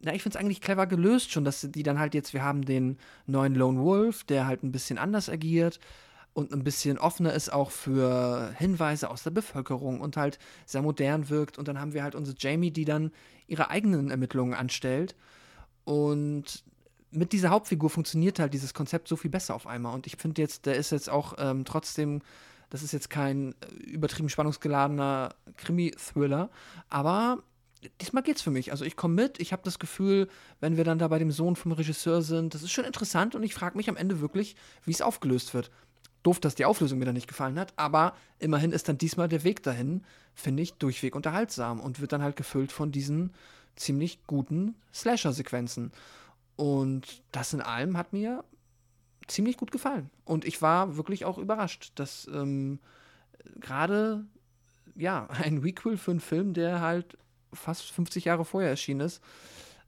na, 0.00 0.14
ich 0.14 0.22
finde 0.22 0.38
es 0.38 0.40
eigentlich 0.40 0.60
clever 0.60 0.86
gelöst 0.86 1.32
schon, 1.32 1.44
dass 1.44 1.60
die 1.60 1.82
dann 1.82 1.98
halt 1.98 2.14
jetzt, 2.14 2.32
wir 2.32 2.44
haben 2.44 2.64
den 2.64 2.98
neuen 3.26 3.54
Lone 3.54 3.80
Wolf, 3.80 4.24
der 4.24 4.46
halt 4.46 4.62
ein 4.62 4.72
bisschen 4.72 4.98
anders 4.98 5.28
agiert 5.28 5.80
und 6.36 6.52
ein 6.52 6.64
bisschen 6.64 6.98
offener 6.98 7.32
ist 7.32 7.50
auch 7.50 7.70
für 7.70 8.52
Hinweise 8.58 9.08
aus 9.08 9.22
der 9.22 9.30
Bevölkerung 9.30 10.02
und 10.02 10.18
halt 10.18 10.38
sehr 10.66 10.82
modern 10.82 11.30
wirkt. 11.30 11.56
Und 11.56 11.66
dann 11.66 11.80
haben 11.80 11.94
wir 11.94 12.02
halt 12.02 12.14
unsere 12.14 12.36
Jamie, 12.38 12.70
die 12.70 12.84
dann 12.84 13.10
ihre 13.46 13.70
eigenen 13.70 14.10
Ermittlungen 14.10 14.52
anstellt. 14.52 15.16
Und 15.84 16.62
mit 17.10 17.32
dieser 17.32 17.48
Hauptfigur 17.48 17.88
funktioniert 17.88 18.38
halt 18.38 18.52
dieses 18.52 18.74
Konzept 18.74 19.08
so 19.08 19.16
viel 19.16 19.30
besser 19.30 19.54
auf 19.54 19.66
einmal. 19.66 19.94
Und 19.94 20.06
ich 20.06 20.16
finde 20.16 20.42
jetzt, 20.42 20.66
der 20.66 20.76
ist 20.76 20.92
jetzt 20.92 21.08
auch 21.08 21.36
ähm, 21.38 21.64
trotzdem, 21.64 22.20
das 22.68 22.82
ist 22.82 22.92
jetzt 22.92 23.08
kein 23.08 23.54
übertrieben 23.86 24.28
spannungsgeladener 24.28 25.34
Krimi-Thriller, 25.56 26.50
aber 26.90 27.42
diesmal 28.00 28.22
geht's 28.22 28.42
für 28.42 28.50
mich. 28.50 28.70
Also 28.72 28.84
ich 28.84 28.96
komme 28.96 29.14
mit, 29.14 29.40
ich 29.40 29.52
habe 29.52 29.62
das 29.64 29.78
Gefühl, 29.78 30.28
wenn 30.60 30.76
wir 30.76 30.84
dann 30.84 30.98
da 30.98 31.08
bei 31.08 31.18
dem 31.18 31.30
Sohn 31.30 31.56
vom 31.56 31.72
Regisseur 31.72 32.22
sind, 32.22 32.54
das 32.54 32.62
ist 32.62 32.72
schon 32.72 32.84
interessant 32.84 33.34
und 33.34 33.42
ich 33.42 33.54
frage 33.54 33.76
mich 33.76 33.88
am 33.88 33.96
Ende 33.96 34.20
wirklich, 34.20 34.56
wie 34.84 34.92
es 34.92 35.02
aufgelöst 35.02 35.54
wird. 35.54 35.70
Doof, 36.22 36.40
dass 36.40 36.56
die 36.56 36.64
Auflösung 36.64 36.98
mir 36.98 37.04
dann 37.04 37.14
nicht 37.14 37.28
gefallen 37.28 37.58
hat, 37.58 37.72
aber 37.76 38.14
immerhin 38.38 38.72
ist 38.72 38.88
dann 38.88 38.98
diesmal 38.98 39.28
der 39.28 39.44
Weg 39.44 39.62
dahin, 39.62 40.04
finde 40.34 40.62
ich, 40.62 40.74
durchweg 40.74 41.14
unterhaltsam 41.14 41.80
und 41.80 42.00
wird 42.00 42.12
dann 42.12 42.22
halt 42.22 42.36
gefüllt 42.36 42.72
von 42.72 42.90
diesen 42.90 43.32
ziemlich 43.76 44.26
guten 44.26 44.74
Slasher-Sequenzen. 44.92 45.92
Und 46.56 47.22
das 47.32 47.52
in 47.52 47.60
allem 47.60 47.96
hat 47.96 48.12
mir 48.12 48.42
ziemlich 49.28 49.56
gut 49.56 49.70
gefallen. 49.70 50.10
Und 50.24 50.44
ich 50.44 50.62
war 50.62 50.96
wirklich 50.96 51.24
auch 51.24 51.38
überrascht, 51.38 51.92
dass 51.94 52.26
ähm, 52.32 52.80
gerade 53.60 54.24
ja, 54.96 55.26
ein 55.42 55.58
Requel 55.58 55.96
für 55.96 56.10
einen 56.10 56.20
Film, 56.20 56.54
der 56.54 56.80
halt 56.80 57.16
fast 57.56 57.90
50 57.90 58.24
Jahre 58.24 58.44
vorher 58.44 58.70
erschienen 58.70 59.00
ist. 59.00 59.22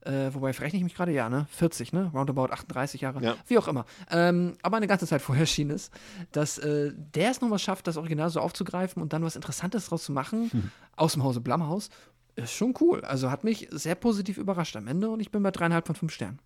Äh, 0.01 0.33
wobei 0.33 0.53
verrechne 0.53 0.77
ich 0.77 0.83
mich 0.83 0.95
gerade, 0.95 1.11
ja, 1.11 1.27
ne? 1.27 1.45
40, 1.51 1.91
ne? 1.91 2.09
Roundabout 2.13 2.51
38 2.53 3.01
Jahre, 3.01 3.21
ja. 3.21 3.35
wie 3.47 3.57
auch 3.57 3.67
immer. 3.67 3.85
Ähm, 4.09 4.55
aber 4.61 4.77
eine 4.77 4.87
ganze 4.87 5.05
Zeit 5.05 5.21
vorher 5.21 5.41
erschienen 5.43 5.71
ist, 5.71 5.93
dass 6.31 6.57
äh, 6.57 6.93
der 6.95 7.31
es 7.31 7.41
nochmal 7.41 7.59
schafft, 7.59 7.85
das 7.85 7.97
Original 7.97 8.29
so 8.29 8.39
aufzugreifen 8.39 9.01
und 9.01 9.11
dann 9.11 9.23
was 9.23 9.35
Interessantes 9.35 9.87
draus 9.87 10.05
zu 10.05 10.13
machen, 10.13 10.51
hm. 10.51 10.71
aus 10.95 11.13
dem 11.13 11.23
Hause 11.23 11.41
Blumhaus, 11.41 11.89
ist 12.35 12.53
schon 12.53 12.73
cool. 12.79 13.01
Also 13.01 13.29
hat 13.29 13.43
mich 13.43 13.67
sehr 13.71 13.95
positiv 13.95 14.37
überrascht 14.37 14.77
am 14.77 14.87
Ende 14.87 15.09
und 15.09 15.19
ich 15.19 15.31
bin 15.31 15.43
bei 15.43 15.51
dreieinhalb 15.51 15.85
von 15.85 15.95
fünf 15.95 16.13
Sternen. 16.13 16.39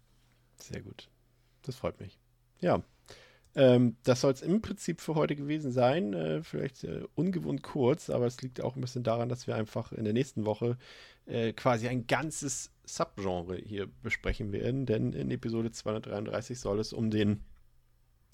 Sehr 0.59 0.81
gut. 0.81 1.09
Das 1.61 1.75
freut 1.75 1.99
mich. 1.99 2.17
Ja, 2.59 2.81
ähm, 3.55 3.97
das 4.03 4.21
soll 4.21 4.33
es 4.33 4.41
im 4.41 4.61
Prinzip 4.61 4.99
für 4.99 5.15
heute 5.15 5.35
gewesen 5.35 5.71
sein. 5.71 6.13
Äh, 6.13 6.43
vielleicht 6.43 6.83
äh, 6.83 7.03
ungewohnt 7.13 7.61
kurz, 7.61 8.09
aber 8.09 8.25
es 8.25 8.41
liegt 8.41 8.61
auch 8.61 8.75
ein 8.75 8.81
bisschen 8.81 9.03
daran, 9.03 9.29
dass 9.29 9.45
wir 9.47 9.55
einfach 9.55 9.91
in 9.91 10.03
der 10.05 10.13
nächsten 10.13 10.45
Woche 10.45 10.77
äh, 11.25 11.53
quasi 11.53 11.87
ein 11.87 12.07
ganzes 12.07 12.71
Subgenre 12.83 13.57
hier 13.57 13.87
besprechen 14.01 14.51
werden. 14.51 14.85
Denn 14.85 15.13
in 15.13 15.29
Episode 15.29 15.71
233 15.71 16.59
soll 16.59 16.79
es 16.79 16.93
um 16.93 17.11
den, 17.11 17.41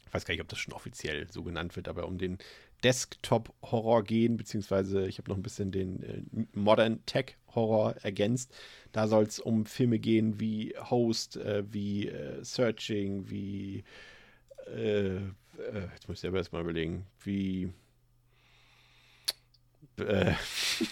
ich 0.07 0.13
weiß 0.13 0.23
gar 0.23 0.33
nicht, 0.33 0.41
ob 0.41 0.47
das 0.47 0.59
schon 0.59 0.73
offiziell 0.73 1.27
so 1.29 1.43
genannt 1.43 1.75
wird, 1.75 1.89
aber 1.89 2.07
um 2.07 2.17
den 2.17 2.37
Desktop-Horror 2.85 4.03
gehen, 4.03 4.37
beziehungsweise 4.37 5.05
ich 5.05 5.17
habe 5.17 5.29
noch 5.29 5.35
ein 5.37 5.43
bisschen 5.43 5.73
den 5.73 6.01
äh, 6.01 6.21
Modern 6.53 7.05
Tech-Horror 7.05 7.97
ergänzt. 8.03 8.55
Da 8.93 9.09
soll 9.09 9.25
es 9.25 9.41
um 9.41 9.65
Filme 9.65 9.99
gehen 9.99 10.39
wie 10.39 10.73
Host, 10.89 11.35
äh, 11.35 11.65
wie 11.69 12.07
äh, 12.07 12.41
Searching, 12.41 13.29
wie 13.29 13.83
äh, 14.75 15.17
äh, 15.17 15.87
jetzt 15.93 16.07
muss 16.07 16.17
ich 16.17 16.21
selber 16.21 16.37
erstmal 16.37 16.61
überlegen, 16.61 17.05
wie 17.23 17.71
äh, 19.99 20.33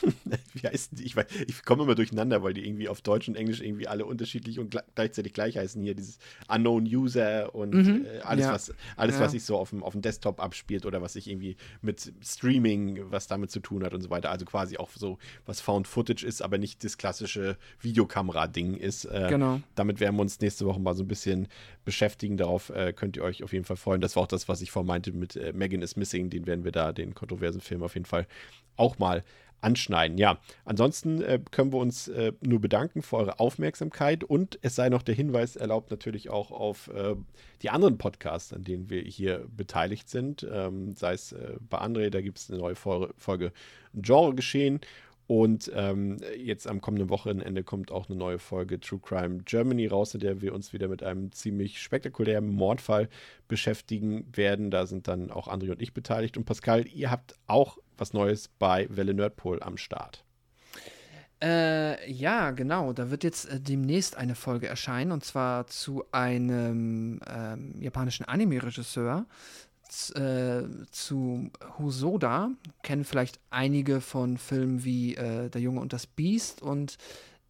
wie 0.54 0.68
heißen 0.68 0.98
die? 0.98 1.04
Ich, 1.04 1.16
ich 1.48 1.64
komme 1.64 1.84
immer 1.84 1.96
durcheinander, 1.96 2.44
weil 2.44 2.54
die 2.54 2.66
irgendwie 2.66 2.90
auf 2.90 3.02
Deutsch 3.02 3.28
und 3.28 3.36
Englisch 3.36 3.62
irgendwie 3.62 3.88
alle 3.88 4.06
unterschiedlich 4.06 4.60
und 4.60 4.76
gleichzeitig 4.96 5.34
gleich 5.34 5.58
heißen. 5.58 5.82
Hier 5.82 5.96
dieses 5.96 6.20
Unknown 6.48 6.86
User 6.86 7.54
und 7.54 7.74
mhm. 7.74 8.06
äh, 8.06 8.20
alles, 8.20 8.46
ja. 8.46 8.54
was, 8.54 8.74
alles 8.96 9.16
ja. 9.16 9.22
was 9.22 9.32
sich 9.32 9.44
so 9.44 9.58
auf 9.58 9.70
dem, 9.70 9.84
auf 9.84 9.94
dem 9.94 10.02
Desktop 10.02 10.40
abspielt 10.40 10.86
oder 10.86 11.02
was 11.02 11.14
sich 11.14 11.30
irgendwie 11.30 11.58
mit 11.82 12.14
Streaming, 12.22 13.12
was 13.12 13.28
damit 13.28 13.52
zu 13.52 13.60
tun 13.60 13.84
hat 13.84 13.94
und 13.94 14.02
so 14.02 14.10
weiter. 14.10 14.32
Also 14.32 14.46
quasi 14.46 14.78
auch 14.78 14.90
so, 14.96 15.18
was 15.46 15.62
Found 15.62 15.88
Footage 15.88 16.26
ist, 16.26 16.42
aber 16.42 16.58
nicht 16.58 16.84
das 16.84 16.98
klassische 16.98 17.58
Videokamera-Ding 17.82 18.76
ist. 18.76 19.06
Äh, 19.06 19.28
genau. 19.30 19.62
Damit 19.76 20.00
werden 20.00 20.16
wir 20.16 20.22
uns 20.22 20.40
nächste 20.40 20.66
Woche 20.66 20.80
mal 20.80 20.94
so 20.94 21.04
ein 21.04 21.08
bisschen 21.08 21.48
beschäftigen. 21.86 22.38
Darauf 22.38 22.70
äh, 22.70 22.94
könnt 22.94 23.18
ihr 23.18 23.24
euch 23.24 23.44
auf 23.44 23.54
jeden 23.54 23.66
Fall 23.66 23.78
freuen. 23.78 24.02
Das 24.02 24.16
war 24.16 24.24
auch 24.24 24.28
das, 24.28 24.48
was 24.48 24.62
ich 24.62 24.72
vorhin 24.72 24.88
meinte 24.88 25.12
mit 25.12 25.36
äh, 25.36 25.54
Megan 25.54 25.82
is 25.82 25.96
Missing. 25.96 26.30
Den 26.30 26.46
werden 26.46 26.64
wir 26.64 26.72
da, 26.72 26.92
den 26.92 27.14
kontroversen 27.16 27.62
Film, 27.62 27.84
auf 27.84 27.94
jeden 27.94 28.06
Fall 28.06 28.28
auch 28.78 28.97
mal 29.00 29.24
anschneiden. 29.62 30.18
Ja, 30.18 30.40
ansonsten 30.66 31.22
äh, 31.22 31.40
können 31.52 31.74
wir 31.74 31.80
uns 31.80 32.08
äh, 32.08 32.32
nur 32.42 32.62
bedanken 32.62 33.02
für 33.02 33.18
eure 33.18 33.40
Aufmerksamkeit 33.40 34.24
und 34.24 34.60
es 34.62 34.76
sei 34.76 34.90
noch 34.90 35.02
der 35.02 35.16
Hinweis 35.16 35.56
erlaubt 35.56 35.90
natürlich 35.90 36.30
auch 36.30 36.52
auf 36.52 36.90
äh, 36.90 37.16
die 37.64 37.72
anderen 37.72 37.98
Podcasts, 37.98 38.54
an 38.54 38.64
denen 38.64 38.90
wir 38.90 39.02
hier 39.02 39.48
beteiligt 39.56 40.10
sind. 40.10 40.48
Ähm, 40.50 40.96
sei 40.96 41.14
es 41.14 41.32
äh, 41.32 41.56
bei 41.60 41.80
André, 41.80 42.10
da 42.12 42.22
gibt 42.22 42.38
es 42.38 42.52
eine 42.52 42.60
neue 42.60 42.76
Folge 42.76 43.52
Genre 43.94 44.36
geschehen 44.36 44.80
und 45.28 45.70
ähm, 45.76 46.18
jetzt 46.38 46.68
am 46.68 46.80
kommenden 46.80 47.10
Wochenende 47.10 47.64
kommt 47.64 47.92
auch 47.92 48.10
eine 48.10 48.18
neue 48.18 48.40
Folge 48.40 48.80
True 48.80 49.00
Crime 49.02 49.40
Germany 49.44 49.88
raus, 49.88 50.14
in 50.14 50.22
der 50.22 50.42
wir 50.42 50.54
uns 50.54 50.72
wieder 50.72 50.88
mit 50.88 51.04
einem 51.04 51.34
ziemlich 51.34 51.82
spektakulären 51.82 52.48
Mordfall 52.48 53.10
beschäftigen 53.50 54.26
werden. 54.34 54.72
Da 54.72 54.86
sind 54.86 55.10
dann 55.10 55.30
auch 55.30 55.50
André 55.50 55.72
und 55.72 55.82
ich 55.82 55.94
beteiligt. 55.94 56.38
Und 56.38 56.46
Pascal, 56.46 56.88
ihr 56.88 57.12
habt 57.12 57.36
auch 57.46 57.78
was 57.98 58.14
Neues 58.14 58.48
bei 58.48 58.88
Welle 58.90 59.14
Nerdpol 59.14 59.62
am 59.62 59.76
Start. 59.76 60.24
Äh, 61.44 62.10
ja, 62.12 62.52
genau. 62.52 62.94
Da 62.94 63.12
wird 63.12 63.24
jetzt 63.24 63.46
äh, 63.46 63.60
demnächst 63.60 64.18
eine 64.18 64.34
Folge 64.34 64.68
erscheinen 64.68 65.12
und 65.12 65.24
zwar 65.24 65.68
zu 65.68 66.04
einem 66.12 67.20
ähm, 67.28 67.76
japanischen 67.80 68.26
Anime-Regisseur, 68.26 69.26
äh, 70.16 70.64
zu 70.92 71.50
Hosoda. 71.78 72.52
Kennen 72.84 73.04
vielleicht 73.04 73.40
einige 73.50 74.02
von 74.02 74.38
Filmen 74.38 74.84
wie 74.84 75.16
äh, 75.16 75.50
Der 75.50 75.62
Junge 75.62 75.82
und 75.82 75.94
das 75.94 76.08
Biest 76.08 76.62
und 76.62 76.98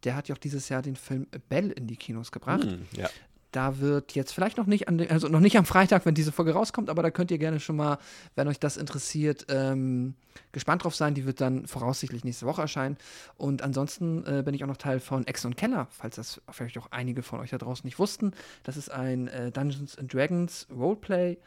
der 0.04 0.14
hat 0.14 0.28
ja 0.28 0.34
auch 0.34 0.38
dieses 0.38 0.68
Jahr 0.68 0.82
den 0.82 0.96
Film 0.96 1.26
Bell 1.48 1.70
in 1.70 1.86
die 1.86 1.96
Kinos 1.96 2.30
gebracht. 2.30 2.66
Mm, 2.66 2.96
ja. 2.96 3.08
Da 3.50 3.78
wird 3.78 4.14
jetzt 4.14 4.32
vielleicht 4.32 4.58
noch 4.58 4.66
nicht 4.66 4.88
an 4.88 5.00
also 5.08 5.26
noch 5.28 5.40
nicht 5.40 5.56
am 5.56 5.64
Freitag, 5.64 6.04
wenn 6.04 6.14
diese 6.14 6.32
Folge 6.32 6.52
rauskommt, 6.52 6.90
aber 6.90 7.02
da 7.02 7.10
könnt 7.10 7.30
ihr 7.30 7.38
gerne 7.38 7.60
schon 7.60 7.76
mal, 7.76 7.98
wenn 8.36 8.46
euch 8.46 8.60
das 8.60 8.76
interessiert, 8.76 9.46
ähm, 9.48 10.14
gespannt 10.52 10.84
drauf 10.84 10.94
sein. 10.94 11.14
Die 11.14 11.24
wird 11.24 11.40
dann 11.40 11.66
voraussichtlich 11.66 12.24
nächste 12.24 12.44
Woche 12.44 12.60
erscheinen. 12.60 12.98
Und 13.38 13.62
ansonsten 13.62 14.24
äh, 14.26 14.42
bin 14.42 14.52
ich 14.54 14.62
auch 14.62 14.68
noch 14.68 14.76
Teil 14.76 15.00
von 15.00 15.26
Ex 15.26 15.46
und 15.46 15.56
Keller, 15.56 15.88
falls 15.90 16.16
das 16.16 16.42
vielleicht 16.50 16.76
auch 16.76 16.88
einige 16.90 17.22
von 17.22 17.40
euch 17.40 17.50
da 17.50 17.58
draußen 17.58 17.86
nicht 17.86 17.98
wussten. 17.98 18.32
Das 18.64 18.76
ist 18.76 18.90
ein 18.90 19.28
äh, 19.28 19.50
Dungeons 19.50 19.96
and 19.96 20.12
Dragons 20.12 20.66
Roleplay 20.70 21.38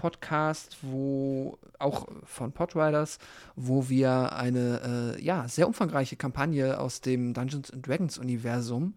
Podcast, 0.00 0.78
wo 0.80 1.58
auch 1.78 2.08
von 2.24 2.52
Podriders, 2.52 3.18
wo 3.54 3.90
wir 3.90 4.32
eine 4.32 5.16
äh, 5.18 5.22
ja, 5.22 5.46
sehr 5.46 5.68
umfangreiche 5.68 6.16
Kampagne 6.16 6.80
aus 6.80 7.02
dem 7.02 7.34
Dungeons 7.34 7.70
and 7.70 7.86
Dragons 7.86 8.16
Universum 8.16 8.94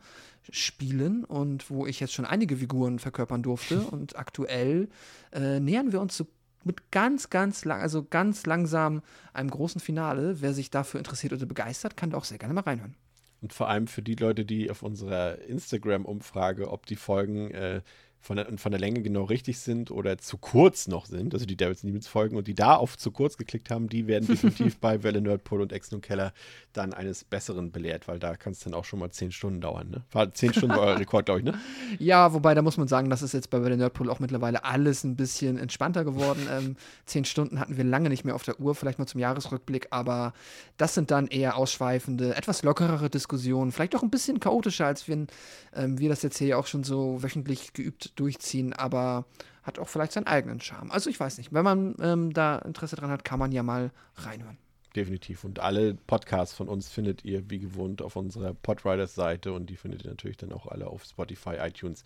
spielen 0.50 1.26
und 1.26 1.70
wo 1.70 1.86
ich 1.86 2.00
jetzt 2.00 2.14
schon 2.14 2.26
einige 2.26 2.56
Figuren 2.56 3.00
verkörpern 3.00 3.44
durfte. 3.44 3.82
Und 3.92 4.18
aktuell 4.18 4.90
äh, 5.34 5.60
nähern 5.60 5.92
wir 5.92 6.02
uns 6.02 6.16
so 6.18 6.26
mit 6.64 6.92
ganz, 6.92 7.30
ganz 7.30 7.66
lang, 7.66 7.82
also 7.82 8.06
ganz 8.06 8.46
langsam 8.46 9.02
einem 9.34 9.50
großen 9.50 9.82
Finale. 9.82 10.42
Wer 10.42 10.54
sich 10.54 10.70
dafür 10.70 11.00
interessiert 11.00 11.34
oder 11.34 11.46
begeistert, 11.46 11.98
kann 11.98 12.12
da 12.12 12.18
auch 12.18 12.24
sehr 12.24 12.38
gerne 12.38 12.54
mal 12.54 12.62
reinhören. 12.62 12.96
Und 13.42 13.52
vor 13.52 13.68
allem 13.68 13.88
für 13.88 14.02
die 14.02 14.16
Leute, 14.16 14.46
die 14.46 14.72
auf 14.72 14.84
unserer 14.84 15.40
Instagram-Umfrage, 15.40 16.72
ob 16.72 16.86
die 16.86 16.96
Folgen 16.96 17.52
äh, 17.52 17.82
von 18.24 18.38
der, 18.38 18.48
von 18.58 18.72
der 18.72 18.80
Länge 18.80 19.02
genau 19.02 19.26
richtig 19.26 19.60
sind 19.60 19.91
oder 19.91 20.18
zu 20.18 20.38
kurz 20.38 20.88
noch 20.88 21.06
sind, 21.08 21.34
also 21.34 21.45
die 21.45 21.58
Devils 21.58 21.82
Demons 21.82 22.08
Folgen 22.08 22.38
und 22.38 22.48
die 22.48 22.56
da 22.56 22.74
auf 22.74 22.98
zu 22.98 23.12
kurz 23.12 23.36
geklickt 23.36 23.70
haben, 23.70 23.90
die 23.90 24.08
werden 24.08 24.28
definitiv 24.28 24.78
bei 24.80 25.04
Welle 25.04 25.20
Nerdpol 25.20 25.62
und 25.62 25.74
Exno 25.74 26.00
Keller 26.00 26.32
dann 26.72 26.94
eines 26.94 27.26
Besseren 27.26 27.74
belehrt, 27.74 28.08
weil 28.08 28.20
da 28.20 28.38
kann 28.38 28.54
es 28.54 28.60
dann 28.60 28.74
auch 28.74 28.86
schon 28.86 29.00
mal 29.00 29.12
zehn 29.12 29.34
Stunden 29.34 29.60
dauern. 29.60 29.90
Ne? 29.90 30.04
War 30.14 30.34
zehn 30.34 30.54
Stunden 30.54 30.74
war 30.74 30.84
euer 30.84 31.00
Rekord, 31.00 31.26
glaube 31.26 31.41
ich, 31.41 31.45
ne? 31.45 31.60
Ja, 32.00 32.34
wobei 32.34 32.54
da 32.54 32.62
muss 32.62 32.78
man 32.78 32.88
sagen, 32.88 33.10
das 33.10 33.22
ist 33.22 33.34
jetzt 33.34 33.50
bei 33.50 33.62
Welle 33.62 33.76
Nerdpol 33.76 34.10
auch 34.10 34.20
mittlerweile 34.20 34.64
alles 34.64 35.04
ein 35.04 35.18
bisschen 35.18 35.58
entspannter 35.58 36.06
geworden. 36.06 36.48
ähm, 36.50 36.78
zehn 37.06 37.26
Stunden 37.26 37.60
hatten 37.60 37.76
wir 37.76 37.84
lange 37.84 38.08
nicht 38.08 38.24
mehr 38.24 38.36
auf 38.36 38.44
der 38.44 38.58
Uhr, 38.58 38.74
vielleicht 38.74 39.00
mal 39.00 39.06
zum 39.06 39.20
Jahresrückblick, 39.20 39.88
aber 39.90 40.34
das 40.78 40.94
sind 40.94 41.12
dann 41.12 41.28
eher 41.28 41.58
ausschweifende, 41.58 42.38
etwas 42.38 42.64
lockerere 42.64 43.10
Diskussionen, 43.10 43.74
vielleicht 43.74 43.98
auch 43.98 44.04
ein 44.04 44.10
bisschen 44.10 44.40
chaotischer, 44.40 44.86
als 44.86 45.10
wenn 45.10 45.28
ähm, 45.76 46.00
wir 46.00 46.08
das 46.08 46.22
jetzt 46.22 46.38
hier 46.38 46.58
auch 46.58 46.68
schon 46.68 46.86
so 46.86 47.22
wöchentlich 47.22 47.74
geübt 47.74 48.12
durchziehen, 48.15 48.73
aber 48.73 49.26
hat 49.64 49.80
auch 49.80 49.88
vielleicht 49.88 50.11
seinen 50.11 50.27
eigenen 50.27 50.60
Charme. 50.60 50.91
Also 50.91 51.10
ich 51.10 51.19
weiß 51.19 51.38
nicht, 51.38 51.53
wenn 51.53 51.64
man 51.64 51.95
ähm, 52.02 52.34
da 52.34 52.57
Interesse 52.60 52.95
dran 52.95 53.10
hat, 53.10 53.23
kann 53.23 53.40
man 53.40 53.52
ja 53.52 53.64
mal 53.64 53.91
reinhören. 54.15 54.57
Definitiv. 54.95 55.44
Und 55.44 55.60
alle 55.60 55.95
Podcasts 55.95 56.53
von 56.53 56.68
uns 56.68 56.90
findet 56.90 57.26
ihr 57.26 57.49
wie 57.49 57.60
gewohnt 57.60 58.02
auf 58.02 58.15
unserer 58.15 58.53
Podriders-Seite 58.53 59.52
und 59.52 59.69
die 59.69 59.76
findet 59.76 60.03
ihr 60.03 60.11
natürlich 60.11 60.38
dann 60.38 60.52
auch 60.52 60.68
alle 60.68 60.88
auf 60.88 61.03
Spotify, 61.06 61.56
iTunes 61.60 62.03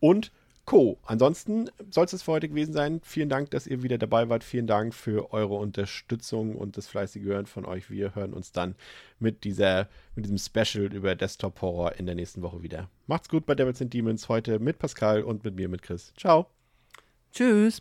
und 0.00 0.32
Co. 0.66 0.98
Ansonsten 1.04 1.70
soll 1.90 2.04
es 2.06 2.22
für 2.22 2.32
heute 2.32 2.48
gewesen 2.48 2.72
sein. 2.72 3.00
Vielen 3.04 3.28
Dank, 3.28 3.50
dass 3.52 3.68
ihr 3.68 3.82
wieder 3.82 3.98
dabei 3.98 4.28
wart. 4.28 4.42
Vielen 4.44 4.66
Dank 4.66 4.94
für 4.94 5.32
eure 5.32 5.54
Unterstützung 5.54 6.56
und 6.56 6.76
das 6.76 6.88
fleißige 6.88 7.22
Hören 7.22 7.46
von 7.46 7.64
euch. 7.64 7.88
Wir 7.88 8.14
hören 8.16 8.34
uns 8.34 8.50
dann 8.52 8.74
mit, 9.20 9.44
dieser, 9.44 9.88
mit 10.16 10.26
diesem 10.26 10.38
Special 10.38 10.92
über 10.92 11.14
Desktop 11.14 11.62
Horror 11.62 11.94
in 11.94 12.06
der 12.06 12.16
nächsten 12.16 12.42
Woche 12.42 12.62
wieder. 12.62 12.90
Macht's 13.06 13.28
gut 13.28 13.46
bei 13.46 13.54
Devils 13.54 13.80
and 13.80 13.94
Demons 13.94 14.28
heute 14.28 14.58
mit 14.58 14.78
Pascal 14.78 15.22
und 15.22 15.44
mit 15.44 15.54
mir, 15.54 15.68
mit 15.68 15.82
Chris. 15.82 16.12
Ciao. 16.16 16.48
Tschüss. 17.32 17.80